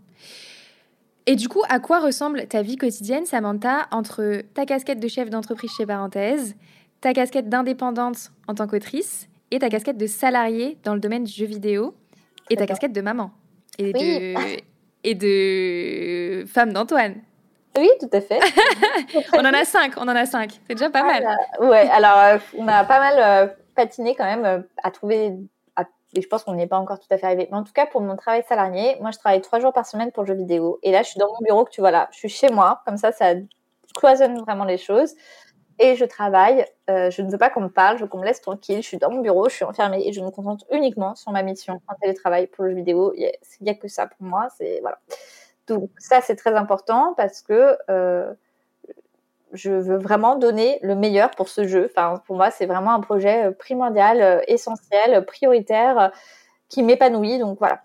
Et 1.27 1.35
du 1.35 1.49
coup, 1.49 1.63
à 1.69 1.79
quoi 1.79 1.99
ressemble 1.99 2.45
ta 2.47 2.61
vie 2.61 2.75
quotidienne, 2.75 3.25
Samantha, 3.25 3.87
entre 3.91 4.43
ta 4.53 4.65
casquette 4.65 4.99
de 4.99 5.07
chef 5.07 5.29
d'entreprise 5.29 5.71
chez 5.75 5.85
Parenthèse, 5.85 6.55
ta 7.01 7.13
casquette 7.13 7.49
d'indépendante 7.49 8.31
en 8.47 8.53
tant 8.53 8.67
qu'autrice 8.67 9.27
et 9.49 9.59
ta 9.59 9.69
casquette 9.69 9.97
de 9.97 10.07
salariée 10.07 10.77
dans 10.83 10.93
le 10.93 10.99
domaine 10.99 11.23
du 11.23 11.31
jeu 11.31 11.45
vidéo 11.45 11.95
et 12.49 12.55
ta 12.55 12.67
casquette 12.67 12.93
de 12.93 13.01
maman 13.01 13.31
et, 13.79 13.91
de, 13.91 14.59
et 15.03 15.15
de 15.15 16.45
femme 16.47 16.73
d'Antoine? 16.73 17.15
Oui, 17.77 17.89
tout 17.99 18.09
à 18.11 18.21
fait. 18.21 18.39
on 19.33 19.39
en 19.39 19.53
a 19.53 19.65
cinq, 19.65 19.93
on 19.97 20.03
en 20.03 20.15
a 20.15 20.25
cinq. 20.25 20.59
C'est 20.67 20.75
déjà 20.75 20.89
pas 20.89 21.03
mal. 21.03 21.25
Oui, 21.59 21.67
ouais, 21.67 21.89
alors 21.89 22.17
euh, 22.17 22.37
on 22.57 22.67
a 22.67 22.83
pas 22.83 22.99
mal 22.99 23.15
euh, 23.17 23.53
patiné 23.75 24.15
quand 24.15 24.25
même 24.25 24.45
euh, 24.45 24.59
à 24.83 24.91
trouver 24.91 25.33
et 26.15 26.21
je 26.21 26.27
pense 26.27 26.43
qu'on 26.43 26.53
n'y 26.53 26.63
est 26.63 26.67
pas 26.67 26.77
encore 26.77 26.99
tout 26.99 27.07
à 27.11 27.17
fait 27.17 27.25
arrivé. 27.25 27.47
Mais 27.51 27.57
en 27.57 27.63
tout 27.63 27.73
cas, 27.73 27.85
pour 27.85 28.01
mon 28.01 28.15
travail 28.15 28.43
salarié, 28.47 28.95
moi, 29.01 29.11
je 29.11 29.17
travaille 29.17 29.41
trois 29.41 29.59
jours 29.59 29.73
par 29.73 29.85
semaine 29.85 30.11
pour 30.11 30.23
le 30.23 30.27
jeu 30.27 30.33
vidéo. 30.33 30.79
Et 30.81 30.91
là, 30.91 31.03
je 31.03 31.09
suis 31.09 31.19
dans 31.19 31.27
mon 31.27 31.39
bureau, 31.41 31.65
que 31.65 31.71
tu 31.71 31.81
vois 31.81 31.91
là, 31.91 32.07
je 32.11 32.17
suis 32.17 32.29
chez 32.29 32.49
moi, 32.49 32.81
comme 32.85 32.97
ça, 32.97 33.11
ça 33.11 33.33
cloisonne 33.93 34.39
vraiment 34.39 34.65
les 34.65 34.77
choses. 34.77 35.13
Et 35.77 35.97
je 35.97 36.05
travaille, 36.05 36.65
euh, 36.89 37.11
je 37.11 37.21
ne 37.21 37.29
veux 37.29 37.37
pas 37.37 37.49
qu'on 37.49 37.61
me 37.61 37.69
parle, 37.69 37.97
je 37.97 38.03
veux 38.03 38.07
qu'on 38.07 38.19
me 38.19 38.25
laisse 38.25 38.39
tranquille, 38.39 38.81
je 38.81 38.87
suis 38.87 38.97
dans 38.97 39.11
mon 39.11 39.19
bureau, 39.19 39.49
je 39.49 39.55
suis 39.55 39.65
enfermée 39.65 40.07
et 40.07 40.13
je 40.13 40.21
me 40.21 40.31
concentre 40.31 40.65
uniquement 40.71 41.15
sur 41.15 41.33
ma 41.33 41.43
mission 41.43 41.81
en 41.87 41.95
télétravail 41.95 42.47
pour 42.47 42.63
le 42.63 42.69
jeu 42.69 42.77
vidéo. 42.77 43.13
Il 43.17 43.29
n'y 43.61 43.69
a, 43.69 43.73
que 43.73 43.89
ça 43.89 44.07
pour 44.07 44.25
moi, 44.25 44.47
c'est 44.57 44.79
voilà. 44.79 44.99
Donc 45.67 45.89
ça, 45.97 46.21
c'est 46.21 46.35
très 46.35 46.53
important 46.55 47.13
parce 47.17 47.41
que 47.41 47.77
euh, 47.89 48.31
je 49.53 49.71
veux 49.71 49.97
vraiment 49.97 50.35
donner 50.35 50.79
le 50.83 50.95
meilleur 50.95 51.31
pour 51.31 51.49
ce 51.49 51.67
jeu. 51.67 51.89
Enfin, 51.89 52.21
pour 52.27 52.35
moi, 52.35 52.51
c'est 52.51 52.65
vraiment 52.65 52.93
un 52.93 52.99
projet 52.99 53.47
euh, 53.47 53.51
primordial, 53.51 54.21
euh, 54.21 54.41
essentiel, 54.47 55.25
prioritaire, 55.25 56.11
qui 56.69 56.83
m'épanouit. 56.83 57.39
Donc 57.39 57.59
voilà. 57.59 57.84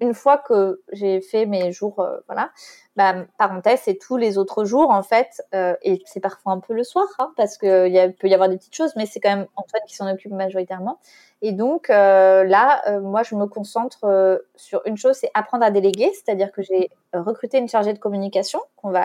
Une 0.00 0.14
fois 0.14 0.38
que 0.38 0.80
j'ai 0.92 1.20
fait 1.20 1.46
mes 1.46 1.72
jours, 1.72 2.04
voilà, 2.26 2.50
bah, 2.96 3.26
parenthèse, 3.38 3.80
c'est 3.84 3.98
tous 3.98 4.16
les 4.16 4.38
autres 4.38 4.64
jours 4.64 4.90
en 4.90 5.02
fait, 5.02 5.42
et 5.82 6.02
c'est 6.06 6.20
parfois 6.20 6.52
un 6.52 6.60
peu 6.60 6.72
le 6.74 6.84
soir, 6.84 7.06
hein, 7.18 7.32
parce 7.36 7.58
qu'il 7.58 8.14
peut 8.18 8.28
y 8.28 8.34
avoir 8.34 8.48
des 8.48 8.56
petites 8.56 8.74
choses, 8.74 8.92
mais 8.96 9.06
c'est 9.06 9.20
quand 9.20 9.36
même 9.36 9.46
Antoine 9.56 9.82
qui 9.86 9.94
s'en 9.94 10.10
occupe 10.10 10.32
majoritairement. 10.32 10.98
Et 11.42 11.52
donc 11.52 11.88
là, 11.88 12.98
moi, 13.00 13.22
je 13.22 13.34
me 13.34 13.46
concentre 13.46 14.42
sur 14.56 14.82
une 14.86 14.96
chose, 14.96 15.16
c'est 15.16 15.30
apprendre 15.34 15.64
à 15.64 15.70
déléguer, 15.70 16.10
c'est-à-dire 16.14 16.50
que 16.52 16.62
j'ai 16.62 16.90
recruté 17.12 17.58
une 17.58 17.68
chargée 17.68 17.92
de 17.92 17.98
communication 17.98 18.60
va 18.82 19.04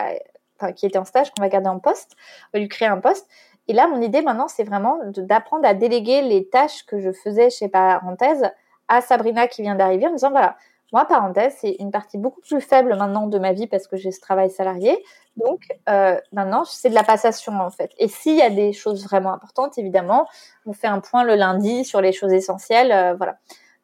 qui 0.74 0.86
était 0.86 0.98
en 0.98 1.04
stage, 1.04 1.30
qu'on 1.32 1.42
va 1.42 1.50
garder 1.50 1.68
en 1.68 1.78
poste, 1.78 2.16
on 2.54 2.56
va 2.56 2.60
lui 2.60 2.68
créer 2.68 2.88
un 2.88 2.98
poste. 2.98 3.28
Et 3.68 3.74
là, 3.74 3.88
mon 3.88 4.00
idée 4.00 4.22
maintenant, 4.22 4.48
c'est 4.48 4.64
vraiment 4.64 4.98
d'apprendre 5.04 5.66
à 5.68 5.74
déléguer 5.74 6.22
les 6.22 6.48
tâches 6.48 6.86
que 6.86 6.98
je 6.98 7.12
faisais 7.12 7.50
chez 7.50 7.68
Parenthèse 7.68 8.50
à 8.88 9.02
Sabrina 9.02 9.48
qui 9.48 9.60
vient 9.60 9.74
d'arriver 9.74 10.06
en 10.06 10.12
disant, 10.12 10.30
voilà, 10.30 10.56
moi, 10.92 11.04
parenthèse, 11.04 11.56
c'est 11.60 11.76
une 11.80 11.90
partie 11.90 12.16
beaucoup 12.16 12.40
plus 12.40 12.60
faible 12.60 12.96
maintenant 12.96 13.26
de 13.26 13.38
ma 13.38 13.52
vie 13.52 13.66
parce 13.66 13.88
que 13.88 13.96
j'ai 13.96 14.12
ce 14.12 14.20
travail 14.20 14.50
salarié. 14.50 14.96
Donc, 15.36 15.62
euh, 15.88 16.18
maintenant, 16.32 16.64
c'est 16.64 16.90
de 16.90 16.94
la 16.94 17.02
passation, 17.02 17.52
en 17.60 17.70
fait. 17.70 17.90
Et 17.98 18.08
s'il 18.08 18.36
y 18.36 18.42
a 18.42 18.50
des 18.50 18.72
choses 18.72 19.04
vraiment 19.04 19.32
importantes, 19.32 19.78
évidemment, 19.78 20.26
on 20.64 20.72
fait 20.72 20.86
un 20.86 21.00
point 21.00 21.24
le 21.24 21.34
lundi 21.34 21.84
sur 21.84 22.00
les 22.00 22.12
choses 22.12 22.32
essentielles. 22.32 22.92
Euh, 22.92 23.14
voilà. 23.14 23.36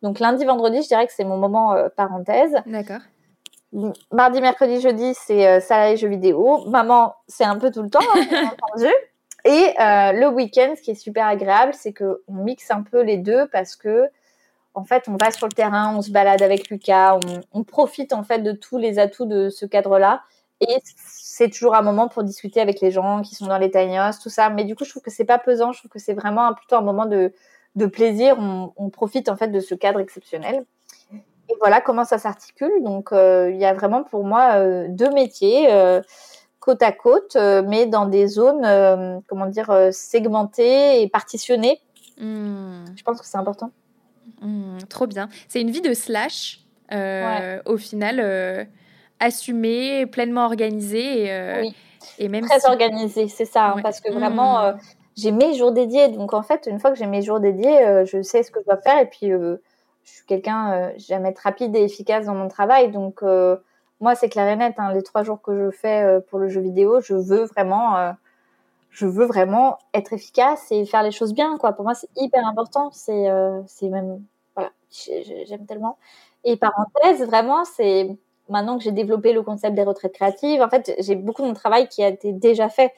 Donc, 0.03 0.21
lundi, 0.21 0.45
vendredi, 0.45 0.83
je 0.83 0.89
dirais 0.89 1.07
que 1.07 1.13
c'est 1.13 1.25
mon 1.25 1.39
moment 1.39 1.75
euh, 1.75 1.89
parenthèse. 1.95 2.55
D'accord. 2.67 3.01
Mardi, 4.13 4.41
mercredi, 4.41 4.81
jeudi, 4.81 5.15
c'est 5.15 5.61
salarié 5.61 5.97
jeux 5.97 6.09
vidéo. 6.09 6.65
Maman, 6.67 7.15
c'est 7.27 7.45
un 7.45 7.57
peu 7.57 7.71
tout 7.71 7.83
le 7.83 7.89
temps, 7.89 8.01
hein, 8.15 8.51
entendu. 8.53 8.93
Et 9.45 9.75
le 9.79 10.27
week-end, 10.27 10.75
ce 10.77 10.83
qui 10.83 10.91
est 10.91 10.95
super 10.95 11.27
agréable, 11.27 11.73
c'est 11.75 11.95
qu'on 11.95 12.17
mixe 12.29 12.71
un 12.71 12.83
peu 12.83 13.01
les 13.01 13.17
deux 13.17 13.49
parce 13.49 13.75
que, 13.75 14.09
en 14.75 14.85
fait, 14.85 15.05
on 15.09 15.17
va 15.17 15.31
sur 15.31 15.47
le 15.47 15.53
terrain, 15.53 15.95
on 15.97 16.03
se 16.03 16.11
balade 16.11 16.43
avec 16.43 16.69
Lucas, 16.71 17.19
on, 17.53 17.65
profite 17.65 18.13
en 18.13 18.23
fait 18.23 18.41
de 18.41 18.53
tous 18.53 18.79
les 18.79 18.99
atouts 18.99 19.27
de 19.27 19.51
ce 19.51 19.67
cadre-là. 19.67 20.23
Et 20.61 20.79
c'est 20.85 21.51
toujours 21.51 21.75
un 21.75 21.83
moment 21.83 22.09
pour 22.09 22.23
discuter 22.23 22.61
avec 22.61 22.81
les 22.81 22.91
gens 22.91 23.23
qui 23.23 23.35
sont 23.35 23.47
dans 23.47 23.59
les 23.59 23.71
tiny 23.71 23.97
tout 24.23 24.31
ça. 24.31 24.49
Mais 24.51 24.65
du 24.65 24.77
coup, 24.77 24.85
je 24.85 24.91
trouve 24.91 25.03
que 25.03 25.11
c'est 25.11 25.25
pas 25.25 25.39
pesant. 25.39 25.73
Je 25.73 25.79
trouve 25.81 25.91
que 25.91 25.99
c'est 25.99 26.15
vraiment 26.15 26.55
plutôt 26.55 26.77
un 26.77 26.83
moment 26.83 27.07
de, 27.07 27.33
de 27.75 27.87
plaisir. 27.87 28.37
On, 28.39 28.73
on, 28.77 28.91
profite 28.91 29.29
en 29.29 29.37
fait 29.37 29.49
de 29.49 29.61
ce 29.61 29.75
cadre 29.75 30.01
exceptionnel 30.01 30.65
et 31.49 31.55
voilà 31.61 31.81
comment 31.81 32.05
ça 32.05 32.19
s'articule. 32.19 32.83
Donc, 32.83 33.13
euh, 33.13 33.51
il 33.53 33.59
y 33.59 33.65
a 33.65 33.75
vraiment 33.75 34.03
pour 34.03 34.25
moi 34.25 34.57
euh, 34.57 34.87
deux 34.89 35.11
métiers 35.11 35.73
euh, 35.73 36.01
côte 36.61 36.83
à 36.83 36.93
côte, 36.93 37.37
mais 37.37 37.87
dans 37.87 38.07
des 38.07 38.29
zones, 38.29 38.63
comment 39.27 39.47
dire, 39.47 39.89
segmentées 39.91 41.03
et 41.03 41.09
partitionnées. 41.09 41.81
Hmm. 42.19 42.85
Je 42.97 43.03
pense 43.03 43.21
que 43.21 43.27
c'est 43.27 43.39
important. 43.39 43.73
Hmm, 44.43 44.79
trop 44.89 45.07
bien. 45.07 45.29
C'est 45.49 45.61
une 45.61 45.71
vie 45.71 45.81
de 45.81 45.95
slash, 45.95 46.61
au 46.91 47.77
final, 47.77 48.69
assumée, 49.21 50.07
pleinement 50.07 50.45
organisée. 50.45 51.27
Et, 51.27 51.61
oui. 51.63 51.77
et 52.19 52.29
même 52.29 52.45
Très 52.45 52.67
organisée, 52.67 53.29
c'est 53.29 53.45
ça. 53.45 53.71
Hein, 53.71 53.83
parce 53.83 54.01
que 54.01 54.13
vraiment, 54.13 54.73
hmm. 54.73 54.79
j'ai 55.17 55.31
mes 55.31 55.55
jours 55.55 55.73
dédiés. 55.73 56.09
Donc, 56.09 56.35
en 56.35 56.43
fait, 56.43 56.69
une 56.71 56.81
fois 56.81 56.91
que 56.91 56.99
j'ai 56.99 57.07
mes 57.07 57.23
jours 57.23 57.41
dédiés, 57.41 58.05
je 58.05 58.21
sais 58.23 58.43
ce 58.43 58.51
que 58.51 58.61
je 58.61 58.67
dois 58.67 58.81
faire. 58.83 58.99
Et 58.99 59.07
puis, 59.07 59.33
je 60.05 60.11
suis 60.13 60.27
quelqu'un, 60.27 60.73
euh, 60.73 60.93
j'aime 60.97 61.27
être 61.27 61.41
rapide 61.41 61.75
et 61.77 61.83
efficace 61.83 62.27
dans 62.27 62.35
mon 62.35 62.49
travail. 62.49 62.91
Donc, 62.91 63.23
euh, 63.23 63.57
moi, 64.01 64.15
c'est 64.15 64.29
clair 64.29 64.49
et 64.49 64.57
net. 64.57 64.75
Hein, 64.79 64.93
les 64.93 65.03
trois 65.03 65.23
jours 65.23 65.41
que 65.41 65.57
je 65.57 65.71
fais 65.71 66.03
euh, 66.03 66.21
pour 66.21 66.39
le 66.39 66.49
jeu 66.49 66.61
vidéo, 66.61 67.01
je 67.01 67.15
veux 67.15 67.45
vraiment, 67.45 68.15
je 68.91 69.07
veux 69.07 69.27
vraiment 69.27 69.79
être 69.95 70.13
efficace 70.13 70.71
et 70.71 70.85
faire 70.85 71.03
les 71.03 71.13
choses 71.13 71.35
bien. 71.35 71.57
Quoi. 71.59 71.73
Pour 71.73 71.85
moi, 71.85 71.95
c'est 71.95 72.11
hyper 72.17 72.47
important. 72.47 72.91
C'est, 72.93 73.31
même, 73.83 74.23
j'aime 75.47 75.67
tellement. 75.67 75.99
Et 76.45 76.57
parenthèse, 76.57 77.27
vraiment, 77.27 77.65
c'est 77.65 78.17
maintenant 78.49 78.79
que 78.79 78.85
j'ai 78.85 78.93
développé 78.93 79.33
le 79.33 79.43
concept 79.43 79.75
des 79.75 79.83
retraites 79.83 80.15
créatives. 80.15 80.61
En 80.61 80.69
fait, 80.69 80.95
j'ai 80.99 81.15
beaucoup 81.15 81.43
de 81.43 81.49
mon 81.49 81.55
travail 81.55 81.89
qui 81.89 82.03
a 82.03 82.09
été 82.09 82.33
déjà 82.33 82.69
fait. 82.69 82.93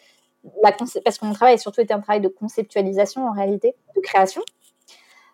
Parce 0.63 1.19
que 1.19 1.25
mon 1.25 1.33
travail 1.33 1.55
a 1.55 1.59
surtout 1.59 1.81
été 1.81 1.95
un 1.95 2.01
travail 2.01 2.21
de 2.21 2.29
conceptualisation 2.29 3.27
en 3.27 3.33
réalité, 3.33 3.75
de 3.97 4.01
création. 4.01 4.43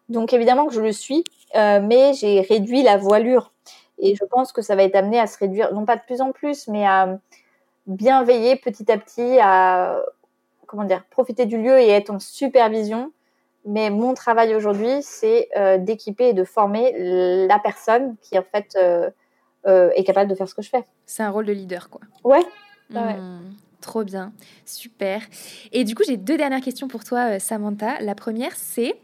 Donc 0.08 0.32
évidemment 0.32 0.66
que 0.66 0.74
je 0.74 0.80
le 0.80 0.92
suis, 0.92 1.24
euh, 1.56 1.80
mais 1.80 2.12
j'ai 2.14 2.40
réduit 2.42 2.82
la 2.82 2.96
voilure. 2.96 3.52
Et 3.98 4.14
je 4.14 4.24
pense 4.24 4.52
que 4.52 4.62
ça 4.62 4.76
va 4.76 4.82
être 4.82 4.96
amené 4.96 5.18
à 5.18 5.26
se 5.26 5.38
réduire, 5.38 5.74
non 5.74 5.84
pas 5.84 5.96
de 5.96 6.02
plus 6.02 6.20
en 6.20 6.32
plus, 6.32 6.68
mais 6.68 6.86
à 6.86 7.18
bien 7.86 8.22
veiller 8.24 8.56
petit 8.56 8.90
à 8.90 8.98
petit 8.98 9.38
à 9.40 10.02
comment 10.66 10.84
dire, 10.84 11.04
profiter 11.10 11.46
du 11.46 11.60
lieu 11.60 11.80
et 11.80 11.88
être 11.88 12.10
en 12.10 12.20
supervision. 12.20 13.12
Mais 13.64 13.90
mon 13.90 14.14
travail 14.14 14.54
aujourd'hui, 14.54 15.02
c'est 15.02 15.48
euh, 15.56 15.78
d'équiper 15.78 16.28
et 16.28 16.32
de 16.32 16.44
former 16.44 16.94
la 17.46 17.58
personne 17.58 18.16
qui 18.22 18.38
en 18.38 18.42
fait 18.42 18.76
euh, 18.76 19.10
est 19.64 20.04
capable 20.04 20.30
de 20.30 20.34
faire 20.34 20.48
ce 20.48 20.54
que 20.54 20.62
je 20.62 20.70
fais. 20.70 20.84
C'est 21.04 21.22
un 21.22 21.30
rôle 21.30 21.46
de 21.46 21.52
leader, 21.52 21.90
quoi. 21.90 22.00
Ouais. 22.24 22.44
ouais. 22.94 23.16
Trop 23.80 24.04
bien, 24.04 24.32
super. 24.66 25.22
Et 25.72 25.84
du 25.84 25.94
coup, 25.94 26.02
j'ai 26.06 26.18
deux 26.18 26.36
dernières 26.36 26.60
questions 26.60 26.86
pour 26.86 27.02
toi, 27.02 27.36
euh, 27.36 27.38
Samantha. 27.38 27.98
La 28.00 28.14
première, 28.14 28.54
c'est 28.54 28.94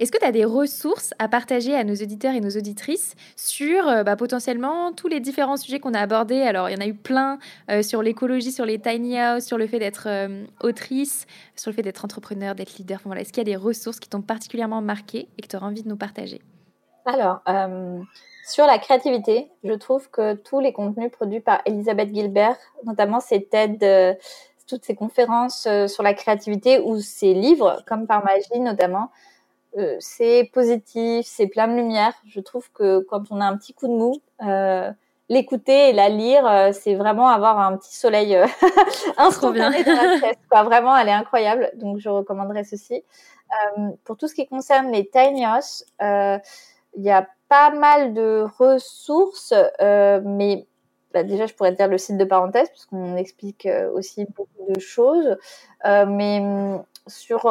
est-ce 0.00 0.10
que 0.10 0.18
tu 0.18 0.24
as 0.24 0.32
des 0.32 0.44
ressources 0.44 1.14
à 1.20 1.28
partager 1.28 1.72
à 1.76 1.84
nos 1.84 1.94
auditeurs 1.94 2.34
et 2.34 2.40
nos 2.40 2.50
auditrices 2.50 3.14
sur 3.36 3.86
euh, 3.86 4.02
bah, 4.02 4.16
potentiellement 4.16 4.92
tous 4.92 5.06
les 5.06 5.20
différents 5.20 5.56
sujets 5.56 5.78
qu'on 5.78 5.94
a 5.94 6.00
abordés? 6.00 6.40
Alors, 6.40 6.68
il 6.68 6.72
y 6.72 6.76
en 6.76 6.80
a 6.80 6.88
eu 6.88 6.94
plein 6.94 7.38
euh, 7.70 7.82
sur 7.82 8.02
l'écologie, 8.02 8.50
sur 8.50 8.66
les 8.66 8.80
tiny 8.80 9.20
house, 9.20 9.44
sur 9.44 9.56
le 9.56 9.68
fait 9.68 9.78
d'être 9.78 10.08
autrice, 10.60 11.26
sur 11.54 11.70
le 11.70 11.76
fait 11.76 11.82
d'être 11.82 12.04
entrepreneur, 12.04 12.56
d'être 12.56 12.76
leader. 12.78 13.00
voilà. 13.04 13.20
Est-ce 13.20 13.32
qu'il 13.32 13.46
y 13.46 13.48
a 13.48 13.52
des 13.52 13.56
ressources 13.56 14.00
qui 14.00 14.08
t'ont 14.08 14.22
particulièrement 14.22 14.82
marqué 14.82 15.28
et 15.38 15.42
que 15.42 15.46
tu 15.46 15.54
auras 15.54 15.66
envie 15.66 15.84
de 15.84 15.88
nous 15.88 15.96
partager? 15.96 16.40
Alors, 17.06 17.40
sur 18.46 18.66
la 18.66 18.78
créativité, 18.78 19.50
je 19.64 19.72
trouve 19.72 20.10
que 20.10 20.34
tous 20.34 20.60
les 20.60 20.74
contenus 20.74 21.10
produits 21.10 21.40
par 21.40 21.62
Elisabeth 21.64 22.14
Gilbert, 22.14 22.58
notamment 22.84 23.20
ses 23.20 23.42
TED, 23.42 23.82
euh, 23.82 24.14
toutes 24.66 24.84
ses 24.84 24.94
conférences 24.94 25.66
euh, 25.66 25.88
sur 25.88 26.02
la 26.02 26.12
créativité 26.12 26.78
ou 26.80 27.00
ses 27.00 27.32
livres, 27.32 27.82
comme 27.86 28.06
par 28.06 28.22
magie 28.22 28.60
notamment, 28.60 29.10
euh, 29.78 29.96
c'est 29.98 30.50
positif, 30.52 31.26
c'est 31.26 31.46
plein 31.46 31.68
de 31.68 31.74
lumière. 31.74 32.12
Je 32.26 32.40
trouve 32.40 32.70
que 32.72 33.00
quand 33.08 33.24
on 33.30 33.40
a 33.40 33.46
un 33.46 33.56
petit 33.56 33.72
coup 33.72 33.88
de 33.88 33.92
mou, 33.92 34.20
l'écouter 35.30 35.88
et 35.88 35.92
la 35.94 36.10
lire, 36.10 36.70
c'est 36.74 36.96
vraiment 36.96 37.28
avoir 37.28 37.58
un 37.58 37.78
petit 37.78 37.96
soleil 37.96 38.36
instantané 39.16 39.82
dans 39.84 39.94
la 39.94 40.20
tête. 40.20 40.38
Vraiment, 40.50 40.94
elle 40.98 41.08
est 41.08 41.12
incroyable. 41.12 41.70
Donc, 41.76 41.98
je 41.98 42.10
recommanderais 42.10 42.64
ceci. 42.64 43.02
pour 44.04 44.18
tout 44.18 44.28
ce 44.28 44.34
qui 44.34 44.46
concerne 44.46 44.92
les 44.92 45.08
tiny 45.08 45.46
il 46.96 47.02
y 47.02 47.10
a 47.10 47.26
pas 47.54 47.70
mal 47.70 48.14
de 48.14 48.48
ressources, 48.58 49.54
euh, 49.80 50.20
mais 50.24 50.66
bah, 51.12 51.22
déjà, 51.22 51.46
je 51.46 51.54
pourrais 51.54 51.70
dire 51.70 51.86
le 51.86 51.98
site 51.98 52.16
de 52.16 52.24
parenthèse, 52.24 52.68
puisqu'on 52.70 53.16
explique 53.16 53.66
euh, 53.66 53.88
aussi 53.92 54.26
beaucoup 54.34 54.72
de 54.74 54.80
choses. 54.80 55.36
Euh, 55.84 56.04
mais 56.04 56.40
mm, 56.40 56.82
sur 57.06 57.42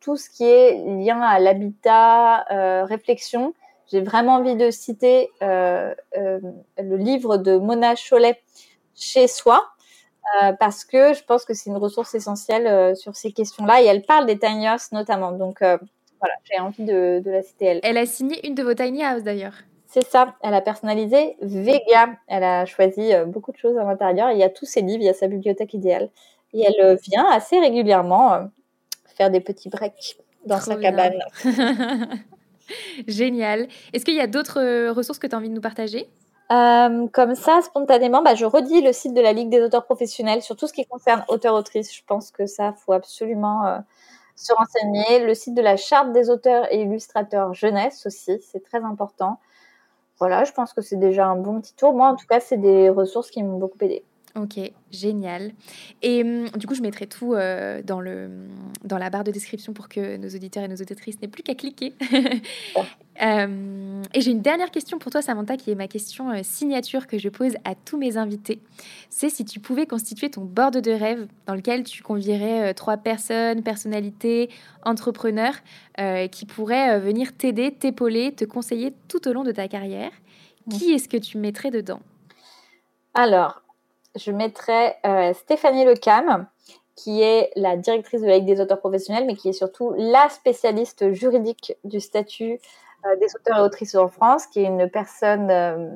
tout 0.00 0.16
ce 0.16 0.30
qui 0.30 0.44
est 0.44 0.82
lien 0.86 1.20
à 1.20 1.38
l'habitat, 1.40 2.44
réflexion, 2.84 3.52
j'ai 3.90 4.00
vraiment 4.00 4.36
envie 4.36 4.56
de 4.56 4.70
citer 4.70 5.30
le 5.42 6.96
livre 6.96 7.36
de 7.36 7.58
Mona 7.58 7.96
Cholet, 7.96 8.40
Chez 8.94 9.26
soi, 9.26 9.60
parce 10.60 10.84
que 10.84 11.12
je 11.12 11.24
pense 11.24 11.44
que 11.44 11.54
c'est 11.54 11.70
une 11.70 11.76
ressource 11.76 12.14
essentielle 12.14 12.96
sur 12.96 13.16
ces 13.16 13.32
questions-là. 13.32 13.82
Et 13.82 13.86
elle 13.86 14.02
parle 14.02 14.26
des 14.26 14.38
tiny 14.38 14.68
notamment. 14.92 15.32
Donc, 15.32 15.60
voilà, 16.20 16.34
j'ai 16.44 16.60
envie 16.60 16.84
de, 16.84 17.22
la 17.24 17.42
citer 17.42 17.64
elle. 17.66 17.80
Elle 17.82 17.96
a 17.96 18.06
signé 18.06 18.46
une 18.46 18.54
de 18.54 18.62
vos 18.62 18.74
tiny 18.74 19.02
house 19.02 19.22
d'ailleurs. 19.22 19.54
C'est 19.86 20.06
ça, 20.06 20.36
elle 20.42 20.54
a 20.54 20.60
personnalisé 20.60 21.36
Vega. 21.40 22.10
Elle 22.28 22.44
a 22.44 22.64
choisi 22.64 23.12
euh, 23.12 23.24
beaucoup 23.24 23.50
de 23.50 23.56
choses 23.56 23.76
à 23.76 23.82
l'intérieur. 23.82 24.30
Il 24.30 24.38
y 24.38 24.44
a 24.44 24.48
tous 24.48 24.64
ses 24.64 24.82
livres, 24.82 25.02
il 25.02 25.06
y 25.06 25.08
a 25.08 25.14
sa 25.14 25.26
bibliothèque 25.26 25.74
idéale. 25.74 26.10
Et 26.52 26.62
elle 26.62 26.84
euh, 26.84 26.94
vient 26.94 27.28
assez 27.28 27.58
régulièrement 27.58 28.34
euh, 28.34 28.44
faire 29.16 29.30
des 29.30 29.40
petits 29.40 29.68
breaks 29.68 30.18
dans 30.46 30.60
sa 30.60 30.76
cabane. 30.76 31.18
Génial. 33.08 33.66
Est-ce 33.92 34.04
qu'il 34.04 34.14
y 34.14 34.20
a 34.20 34.28
d'autres 34.28 34.90
ressources 34.90 35.18
que 35.18 35.26
tu 35.26 35.34
as 35.34 35.38
envie 35.38 35.48
de 35.48 35.54
nous 35.54 35.60
partager? 35.60 36.08
Comme 36.48 37.34
ça, 37.34 37.60
spontanément, 37.62 38.22
bah, 38.22 38.34
je 38.34 38.44
redis 38.44 38.82
le 38.82 38.92
site 38.92 39.14
de 39.14 39.20
la 39.20 39.32
Ligue 39.32 39.50
des 39.50 39.60
auteurs 39.60 39.84
professionnels 39.84 40.42
sur 40.42 40.56
tout 40.56 40.68
ce 40.68 40.72
qui 40.72 40.84
concerne 40.84 41.24
auteur-autrice. 41.28 41.94
Je 41.94 42.02
pense 42.06 42.30
que 42.30 42.46
ça, 42.46 42.72
faut 42.72 42.92
absolument 42.92 43.82
se 44.40 44.52
renseigner. 44.54 45.24
Le 45.24 45.34
site 45.34 45.54
de 45.54 45.62
la 45.62 45.76
charte 45.76 46.12
des 46.12 46.30
auteurs 46.30 46.72
et 46.72 46.82
illustrateurs 46.82 47.54
jeunesse 47.54 48.06
aussi, 48.06 48.40
c'est 48.42 48.62
très 48.64 48.82
important. 48.84 49.38
Voilà, 50.18 50.44
je 50.44 50.52
pense 50.52 50.72
que 50.74 50.82
c'est 50.82 50.96
déjà 50.98 51.26
un 51.28 51.36
bon 51.36 51.60
petit 51.60 51.74
tour. 51.76 51.94
Moi, 51.94 52.08
en 52.08 52.16
tout 52.16 52.26
cas, 52.26 52.40
c'est 52.40 52.58
des 52.58 52.90
ressources 52.90 53.30
qui 53.30 53.42
m'ont 53.42 53.58
beaucoup 53.58 53.78
aidé. 53.82 54.04
Ok, 54.36 54.60
génial. 54.92 55.50
Et 56.02 56.22
hum, 56.22 56.48
du 56.50 56.68
coup, 56.68 56.74
je 56.74 56.82
mettrai 56.82 57.08
tout 57.08 57.34
euh, 57.34 57.82
dans, 57.82 58.00
le, 58.00 58.30
dans 58.84 58.96
la 58.96 59.10
barre 59.10 59.24
de 59.24 59.32
description 59.32 59.72
pour 59.72 59.88
que 59.88 60.16
nos 60.16 60.28
auditeurs 60.28 60.62
et 60.62 60.68
nos 60.68 60.76
auditrices 60.76 61.20
n'aient 61.20 61.28
plus 61.28 61.42
qu'à 61.42 61.56
cliquer. 61.56 61.94
Euh, 63.22 64.02
et 64.14 64.20
j'ai 64.20 64.30
une 64.30 64.40
dernière 64.40 64.70
question 64.70 64.98
pour 64.98 65.10
toi, 65.10 65.20
Samantha, 65.20 65.56
qui 65.56 65.72
est 65.72 65.74
ma 65.74 65.88
question 65.88 66.30
euh, 66.30 66.40
signature 66.44 67.08
que 67.08 67.18
je 67.18 67.28
pose 67.28 67.54
à 67.64 67.74
tous 67.74 67.98
mes 67.98 68.18
invités. 68.18 68.60
C'est 69.08 69.30
si 69.30 69.44
tu 69.44 69.58
pouvais 69.58 69.86
constituer 69.86 70.30
ton 70.30 70.44
board 70.44 70.76
de 70.76 70.92
rêve 70.92 71.26
dans 71.46 71.54
lequel 71.56 71.82
tu 71.82 72.04
convierais 72.04 72.72
trois 72.74 72.98
personnes, 72.98 73.64
personnalités, 73.64 74.48
entrepreneurs 74.84 75.56
qui 76.30 76.46
pourraient 76.46 76.98
venir 76.98 77.36
t'aider, 77.36 77.72
t'épauler, 77.72 78.32
te 78.32 78.46
conseiller 78.46 78.94
tout 79.08 79.28
au 79.28 79.32
long 79.34 79.44
de 79.44 79.52
ta 79.52 79.68
carrière. 79.68 80.12
Qui 80.70 80.92
est-ce 80.92 81.08
que 81.08 81.18
tu 81.18 81.36
mettrais 81.36 81.70
dedans? 81.70 82.00
Alors, 83.12 83.60
je 84.16 84.32
mettrais 84.32 84.96
euh, 85.06 85.32
Stéphanie 85.32 85.84
Lecam, 85.84 86.46
qui 86.96 87.22
est 87.22 87.50
la 87.56 87.76
directrice 87.76 88.20
de 88.20 88.26
la 88.26 88.38
Ligue 88.38 88.46
des 88.46 88.60
auteurs 88.60 88.80
professionnels, 88.80 89.24
mais 89.26 89.34
qui 89.34 89.48
est 89.48 89.54
surtout 89.54 89.94
la 89.96 90.28
spécialiste 90.28 91.12
juridique 91.12 91.74
du 91.84 92.00
statut 92.00 92.58
euh, 93.06 93.16
des 93.16 93.26
auteurs 93.34 93.58
et 93.58 93.62
autrices 93.62 93.94
en 93.94 94.08
France, 94.08 94.46
qui 94.46 94.60
est 94.60 94.66
une 94.66 94.90
personne 94.90 95.50
euh, 95.50 95.90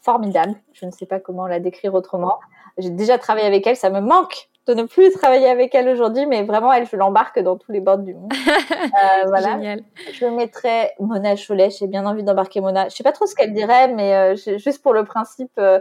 formidable. 0.00 0.54
Je 0.72 0.86
ne 0.86 0.90
sais 0.90 1.06
pas 1.06 1.18
comment 1.18 1.46
la 1.46 1.58
décrire 1.58 1.94
autrement. 1.94 2.38
J'ai 2.78 2.90
déjà 2.90 3.18
travaillé 3.18 3.46
avec 3.46 3.66
elle, 3.66 3.76
ça 3.76 3.90
me 3.90 4.00
manque 4.00 4.48
de 4.66 4.74
ne 4.74 4.84
plus 4.84 5.10
travailler 5.12 5.48
avec 5.48 5.74
elle 5.74 5.88
aujourd'hui, 5.88 6.26
mais 6.26 6.44
vraiment, 6.44 6.72
elle, 6.72 6.86
je 6.86 6.94
l'embarque 6.94 7.40
dans 7.40 7.56
tous 7.56 7.72
les 7.72 7.80
bords 7.80 7.98
du 7.98 8.14
monde. 8.14 8.32
voilà. 9.26 9.52
Génial. 9.54 9.82
Je 10.12 10.26
mettrais 10.26 10.94
Mona 11.00 11.34
Cholet, 11.34 11.70
j'ai 11.70 11.88
bien 11.88 12.06
envie 12.06 12.22
d'embarquer 12.22 12.60
Mona. 12.60 12.88
Je 12.88 12.94
sais 12.94 13.02
pas 13.02 13.10
trop 13.10 13.26
ce 13.26 13.34
qu'elle 13.34 13.52
dirait, 13.52 13.88
mais 13.88 14.36
juste 14.36 14.82
pour 14.82 14.92
le 14.92 15.04
principe 15.04 15.50
euh, 15.58 15.80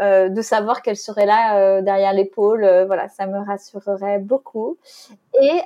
de 0.00 0.42
savoir 0.42 0.82
qu'elle 0.82 0.96
serait 0.96 1.26
là 1.26 1.58
euh, 1.58 1.82
derrière 1.82 2.12
l'épaule. 2.12 2.64
Euh, 2.64 2.84
voilà, 2.84 3.08
ça 3.08 3.26
me 3.26 3.38
rassurerait 3.38 4.18
beaucoup. 4.18 4.78
Et 5.40 5.60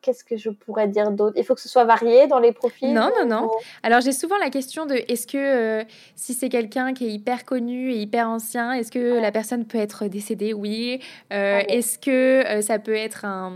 qu'est-ce 0.00 0.24
que 0.24 0.36
je 0.36 0.50
pourrais 0.50 0.88
dire 0.88 1.12
d'autre? 1.12 1.36
Il 1.38 1.44
faut 1.44 1.54
que 1.54 1.60
ce 1.60 1.68
soit 1.68 1.84
varié 1.84 2.26
dans 2.26 2.40
les 2.40 2.50
profils 2.50 2.92
Non, 2.92 3.10
non, 3.16 3.24
non. 3.24 3.50
Alors 3.84 4.00
j'ai 4.00 4.10
souvent 4.10 4.36
la 4.36 4.50
question 4.50 4.84
de 4.84 4.96
est-ce 4.96 5.28
que 5.28 5.86
si 6.16 6.34
c'est 6.34 6.48
quelqu'un 6.48 6.92
qui 6.92 7.06
est 7.06 7.10
hyper 7.10 7.44
connu 7.44 7.92
et 7.92 7.98
hyper 7.98 8.28
ancien, 8.28 8.72
est-ce 8.72 8.90
que 8.90 9.20
la 9.20 9.30
personne 9.30 9.64
peut 9.64 9.78
être 9.78 10.08
décédée? 10.08 10.54
Oui. 10.54 11.00
Ah 11.30 11.60
est-ce 11.68 12.00
que 12.00 12.60
ça 12.62 12.80
peut 12.80 12.96
être 12.96 13.24
un, 13.24 13.52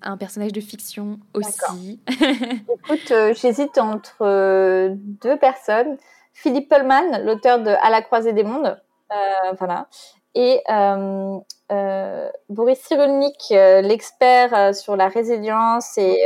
un, 0.00 0.16
personnage 0.16 0.52
de 0.52 0.62
fiction 0.62 1.18
aussi? 1.34 2.00
Écoute, 2.08 3.12
j'hésite 3.34 3.76
entre 3.76 4.88
deux 4.94 5.36
personnes. 5.36 5.98
Philippe 6.32 6.68
Pullman, 6.68 7.24
l'auteur 7.24 7.60
de 7.60 7.70
À 7.70 7.90
la 7.90 8.02
croisée 8.02 8.32
des 8.32 8.44
mondes, 8.44 8.80
euh, 9.12 9.52
voilà, 9.58 9.88
et 10.34 10.62
euh, 10.70 11.38
euh, 11.70 12.30
Boris 12.48 12.80
Cyrulnik, 12.80 13.48
l'expert 13.50 14.74
sur 14.74 14.96
la 14.96 15.08
résilience, 15.08 15.98
et 15.98 16.24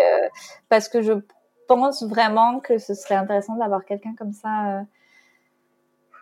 parce 0.69 0.89
que 0.89 1.03
je 1.03 1.13
pense 1.69 2.05
vraiment 2.05 2.61
que 2.61 2.79
ce 2.79 2.95
serait 2.95 3.17
intéressant 3.17 3.57
d'avoir 3.57 3.85
quelqu'un 3.85 4.15
comme 4.17 4.33
ça. 4.33 4.83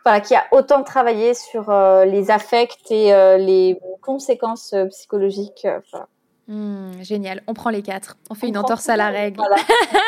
Voilà, 0.05 0.21
qui 0.21 0.35
a 0.35 0.45
autant 0.53 0.83
travaillé 0.83 1.33
sur 1.35 1.71
les 2.05 2.31
affects 2.31 2.91
et 2.91 3.39
les 3.39 3.81
conséquences 4.03 4.75
psychologiques. 4.91 5.67
Voilà. 5.91 6.09
Hmm, 6.47 7.03
génial, 7.03 7.43
on 7.47 7.55
prend 7.55 7.71
les 7.71 7.83
quatre. 7.83 8.17
On 8.29 8.35
fait 8.35 8.49
une 8.49 8.59
entorse 8.59 8.89
à 8.91 8.97
la 8.97 9.09
règle. 9.09 9.41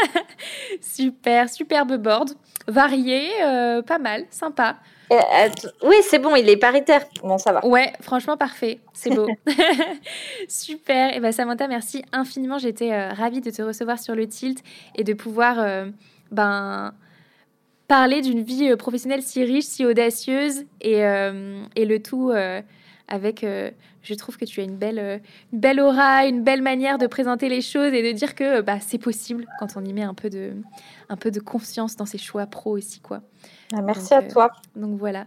Super, 0.83 1.49
superbe 1.49 1.97
board. 1.97 2.31
Varié, 2.69 3.31
euh, 3.43 3.81
pas 3.81 3.99
mal, 3.99 4.27
sympa. 4.31 4.77
Euh, 5.13 5.17
oui, 5.85 5.95
c'est 6.03 6.19
bon, 6.19 6.37
il 6.37 6.49
est 6.49 6.57
paritaire. 6.59 7.07
Bon, 7.23 7.39
ça 7.39 7.53
va. 7.53 7.65
Ouais, 7.65 7.93
franchement, 8.03 8.37
parfait. 8.37 8.81
C'est 8.93 9.15
beau. 9.15 9.27
Super. 10.49 11.17
Et 11.17 11.21
ben 11.21 11.33
Samantha, 11.33 11.69
merci 11.69 12.05
infiniment. 12.13 12.59
J'étais 12.59 12.93
euh, 12.93 13.09
ravie 13.11 13.41
de 13.41 13.51
te 13.51 13.63
recevoir 13.63 13.99
sur 13.99 14.15
le 14.15 14.29
tilt 14.29 14.63
et 14.95 15.05
de 15.05 15.15
pouvoir 15.15 15.87
ben, 16.33 16.93
parler 17.89 18.21
d'une 18.21 18.43
vie 18.43 18.75
professionnelle 18.77 19.23
si 19.23 19.43
riche, 19.43 19.65
si 19.65 19.87
audacieuse 19.87 20.65
et, 20.83 20.99
et 20.99 21.85
le 21.87 22.03
tout 22.03 22.33
avec, 23.09 23.45
euh, 23.45 23.71
je 24.03 24.15
trouve 24.15 24.37
que 24.37 24.45
tu 24.45 24.61
as 24.61 24.65
une 24.65 24.77
belle, 24.77 24.99
euh, 24.99 25.19
une 25.53 25.61
belle 25.61 25.81
aura, 25.81 26.27
une 26.27 26.43
belle 26.43 26.63
manière 26.63 26.99
de 26.99 27.07
présenter 27.07 27.49
les 27.49 27.61
choses 27.61 27.93
et 27.93 28.03
de 28.03 28.17
dire 28.17 28.35
que 28.35 28.61
bah, 28.61 28.81
c'est 28.81 28.99
possible 28.99 29.47
quand 29.59 29.77
on 29.77 29.85
y 29.85 29.93
met 29.93 30.03
un 30.03 30.15
peu 30.15 30.31
de, 30.31 30.53
un 31.09 31.17
peu 31.17 31.31
de 31.31 31.41
confiance 31.41 31.97
dans 31.97 32.07
ses 32.07 32.19
choix 32.19 32.47
pro 32.47 32.77
aussi. 32.77 33.01
Quoi. 33.01 33.23
Ah, 33.75 33.83
merci 33.83 34.15
à 34.15 34.19
euh, 34.19 34.31
toi. 34.31 34.51
Donc 34.75 34.99
voilà. 34.99 35.27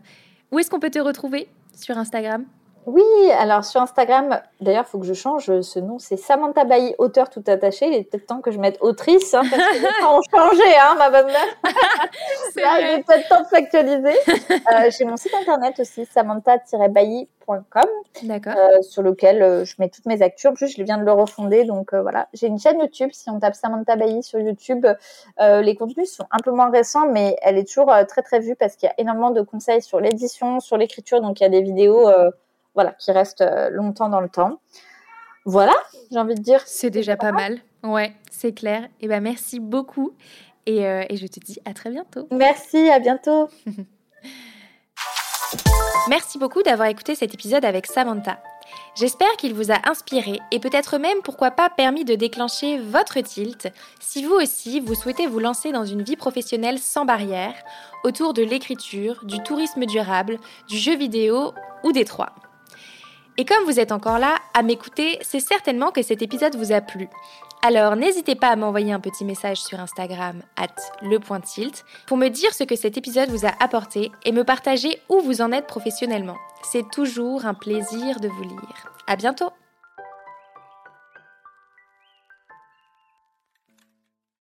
Où 0.51 0.59
est-ce 0.59 0.69
qu'on 0.69 0.79
peut 0.79 0.89
te 0.89 0.99
retrouver? 0.99 1.47
Sur 1.75 1.97
Instagram? 1.97 2.45
Oui, 2.85 3.03
alors 3.37 3.65
sur 3.65 3.81
Instagram, 3.81 4.41
d'ailleurs, 4.61 4.85
il 4.87 4.89
faut 4.89 4.99
que 4.99 5.05
je 5.05 5.13
change 5.13 5.61
ce 5.61 5.79
nom. 5.79 5.99
C'est 5.99 6.17
Samantha 6.17 6.63
Bailly, 6.63 6.95
auteur 6.97 7.29
tout 7.29 7.43
attaché. 7.45 7.87
Il 7.87 7.93
est 7.93 8.03
peut-être 8.03 8.25
temps 8.25 8.41
que 8.41 8.51
je 8.51 8.57
mette 8.57 8.77
autrice, 8.81 9.33
hein, 9.33 9.41
parce 9.49 9.61
que 9.61 9.75
les 9.75 10.01
temps 10.01 10.17
ont 10.17 10.21
changé, 10.31 10.75
hein, 10.81 10.95
ma 10.97 11.09
bonne 11.09 11.27
mère. 11.27 11.57
Là, 12.55 12.79
il 12.79 12.99
est 12.99 13.03
peut-être 13.03 13.27
temps 13.27 13.41
de 13.41 13.47
s'actualiser. 13.47 14.17
Euh, 14.49 14.89
J'ai 14.97 15.05
mon 15.05 15.17
site 15.17 15.33
internet 15.35 15.79
aussi, 15.79 16.05
samantha-bailly.com, 16.05 17.85
euh, 18.23 18.81
sur 18.81 19.03
lequel 19.03 19.43
euh, 19.43 19.65
je 19.65 19.75
mets 19.77 19.89
toutes 19.89 20.05
mes 20.05 20.21
actus. 20.21 20.45
En 20.49 20.53
plus, 20.53 20.75
je 20.75 20.81
viens 20.81 20.97
de 20.97 21.03
le 21.03 21.11
refonder, 21.11 21.65
donc 21.65 21.93
voilà. 21.93 22.27
J'ai 22.33 22.47
une 22.47 22.59
chaîne 22.59 22.79
YouTube. 22.79 23.09
Si 23.11 23.29
on 23.29 23.39
tape 23.39 23.55
Samantha 23.55 23.97
Bailly 23.97 24.23
sur 24.23 24.39
YouTube, 24.39 24.87
les 25.39 25.75
contenus 25.75 26.11
sont 26.11 26.25
un 26.31 26.39
peu 26.39 26.51
moins 26.51 26.71
récents, 26.71 27.07
mais 27.07 27.35
elle 27.41 27.57
est 27.57 27.67
toujours 27.67 27.93
très 28.07 28.21
très 28.21 28.39
vue 28.39 28.55
parce 28.55 28.75
qu'il 28.75 28.87
y 28.87 28.89
a 28.89 28.95
énormément 28.97 29.31
de 29.31 29.41
conseils 29.41 29.81
sur 29.81 29.99
l'édition, 29.99 30.59
sur 30.59 30.77
l'écriture. 30.77 31.21
Donc 31.21 31.39
il 31.39 31.43
y 31.43 31.45
a 31.45 31.49
des 31.49 31.61
vidéos 31.61 32.09
voilà, 32.75 32.91
qui 32.93 33.11
reste 33.11 33.41
euh, 33.41 33.69
longtemps 33.69 34.09
dans 34.09 34.21
le 34.21 34.29
temps. 34.29 34.59
Voilà, 35.45 35.73
j'ai 36.11 36.19
envie 36.19 36.35
de 36.35 36.41
dire. 36.41 36.61
C'est 36.65 36.89
déjà 36.89 37.15
pas 37.15 37.31
mal. 37.31 37.59
Ouais, 37.83 38.13
c'est 38.29 38.53
clair. 38.53 38.83
Et 38.83 39.05
eh 39.05 39.07
ben 39.07 39.21
merci 39.21 39.59
beaucoup. 39.59 40.13
Et, 40.65 40.85
euh, 40.85 41.03
et 41.09 41.17
je 41.17 41.25
te 41.27 41.39
dis 41.39 41.59
à 41.65 41.73
très 41.73 41.89
bientôt. 41.89 42.27
Merci, 42.31 42.89
à 42.89 42.99
bientôt. 42.99 43.49
Merci 46.09 46.37
beaucoup 46.37 46.63
d'avoir 46.63 46.87
écouté 46.87 47.15
cet 47.15 47.33
épisode 47.33 47.65
avec 47.65 47.85
Samantha. 47.85 48.39
J'espère 48.95 49.31
qu'il 49.37 49.53
vous 49.53 49.71
a 49.71 49.89
inspiré 49.89 50.39
et 50.51 50.59
peut-être 50.59 50.97
même 50.97 51.21
pourquoi 51.23 51.51
pas 51.51 51.69
permis 51.69 52.03
de 52.03 52.15
déclencher 52.15 52.79
votre 52.79 53.19
tilt 53.21 53.71
si 53.99 54.23
vous 54.23 54.33
aussi 54.33 54.79
vous 54.79 54.95
souhaitez 54.95 55.27
vous 55.27 55.39
lancer 55.39 55.71
dans 55.71 55.85
une 55.85 56.03
vie 56.03 56.15
professionnelle 56.15 56.79
sans 56.79 57.05
barrière 57.05 57.53
autour 58.03 58.33
de 58.33 58.43
l'écriture, 58.43 59.23
du 59.23 59.41
tourisme 59.43 59.85
durable, 59.85 60.39
du 60.67 60.77
jeu 60.77 60.95
vidéo 60.95 61.53
ou 61.83 61.91
des 61.91 62.05
trois. 62.05 62.33
Et 63.39 63.45
comme 63.45 63.63
vous 63.63 63.79
êtes 63.79 63.93
encore 63.93 64.19
là 64.19 64.35
à 64.53 64.63
m'écouter, 64.63 65.17
c'est 65.21 65.39
certainement 65.39 65.91
que 65.91 66.01
cet 66.01 66.21
épisode 66.21 66.57
vous 66.57 66.73
a 66.73 66.81
plu. 66.81 67.07
Alors 67.61 67.95
n'hésitez 67.95 68.35
pas 68.35 68.49
à 68.49 68.57
m'envoyer 68.57 68.91
un 68.91 68.99
petit 68.99 69.23
message 69.23 69.61
sur 69.61 69.79
Instagram 69.79 70.41
at 70.57 70.75
lepointilt 71.01 71.85
pour 72.05 72.17
me 72.17 72.27
dire 72.27 72.53
ce 72.53 72.65
que 72.65 72.75
cet 72.75 72.97
épisode 72.97 73.29
vous 73.29 73.45
a 73.45 73.53
apporté 73.61 74.11
et 74.25 74.33
me 74.33 74.43
partager 74.43 74.99
où 75.07 75.21
vous 75.21 75.39
en 75.39 75.53
êtes 75.53 75.67
professionnellement. 75.67 76.35
C'est 76.63 76.91
toujours 76.91 77.45
un 77.45 77.53
plaisir 77.53 78.19
de 78.19 78.27
vous 78.27 78.43
lire. 78.43 78.91
À 79.07 79.15
bientôt! 79.15 79.51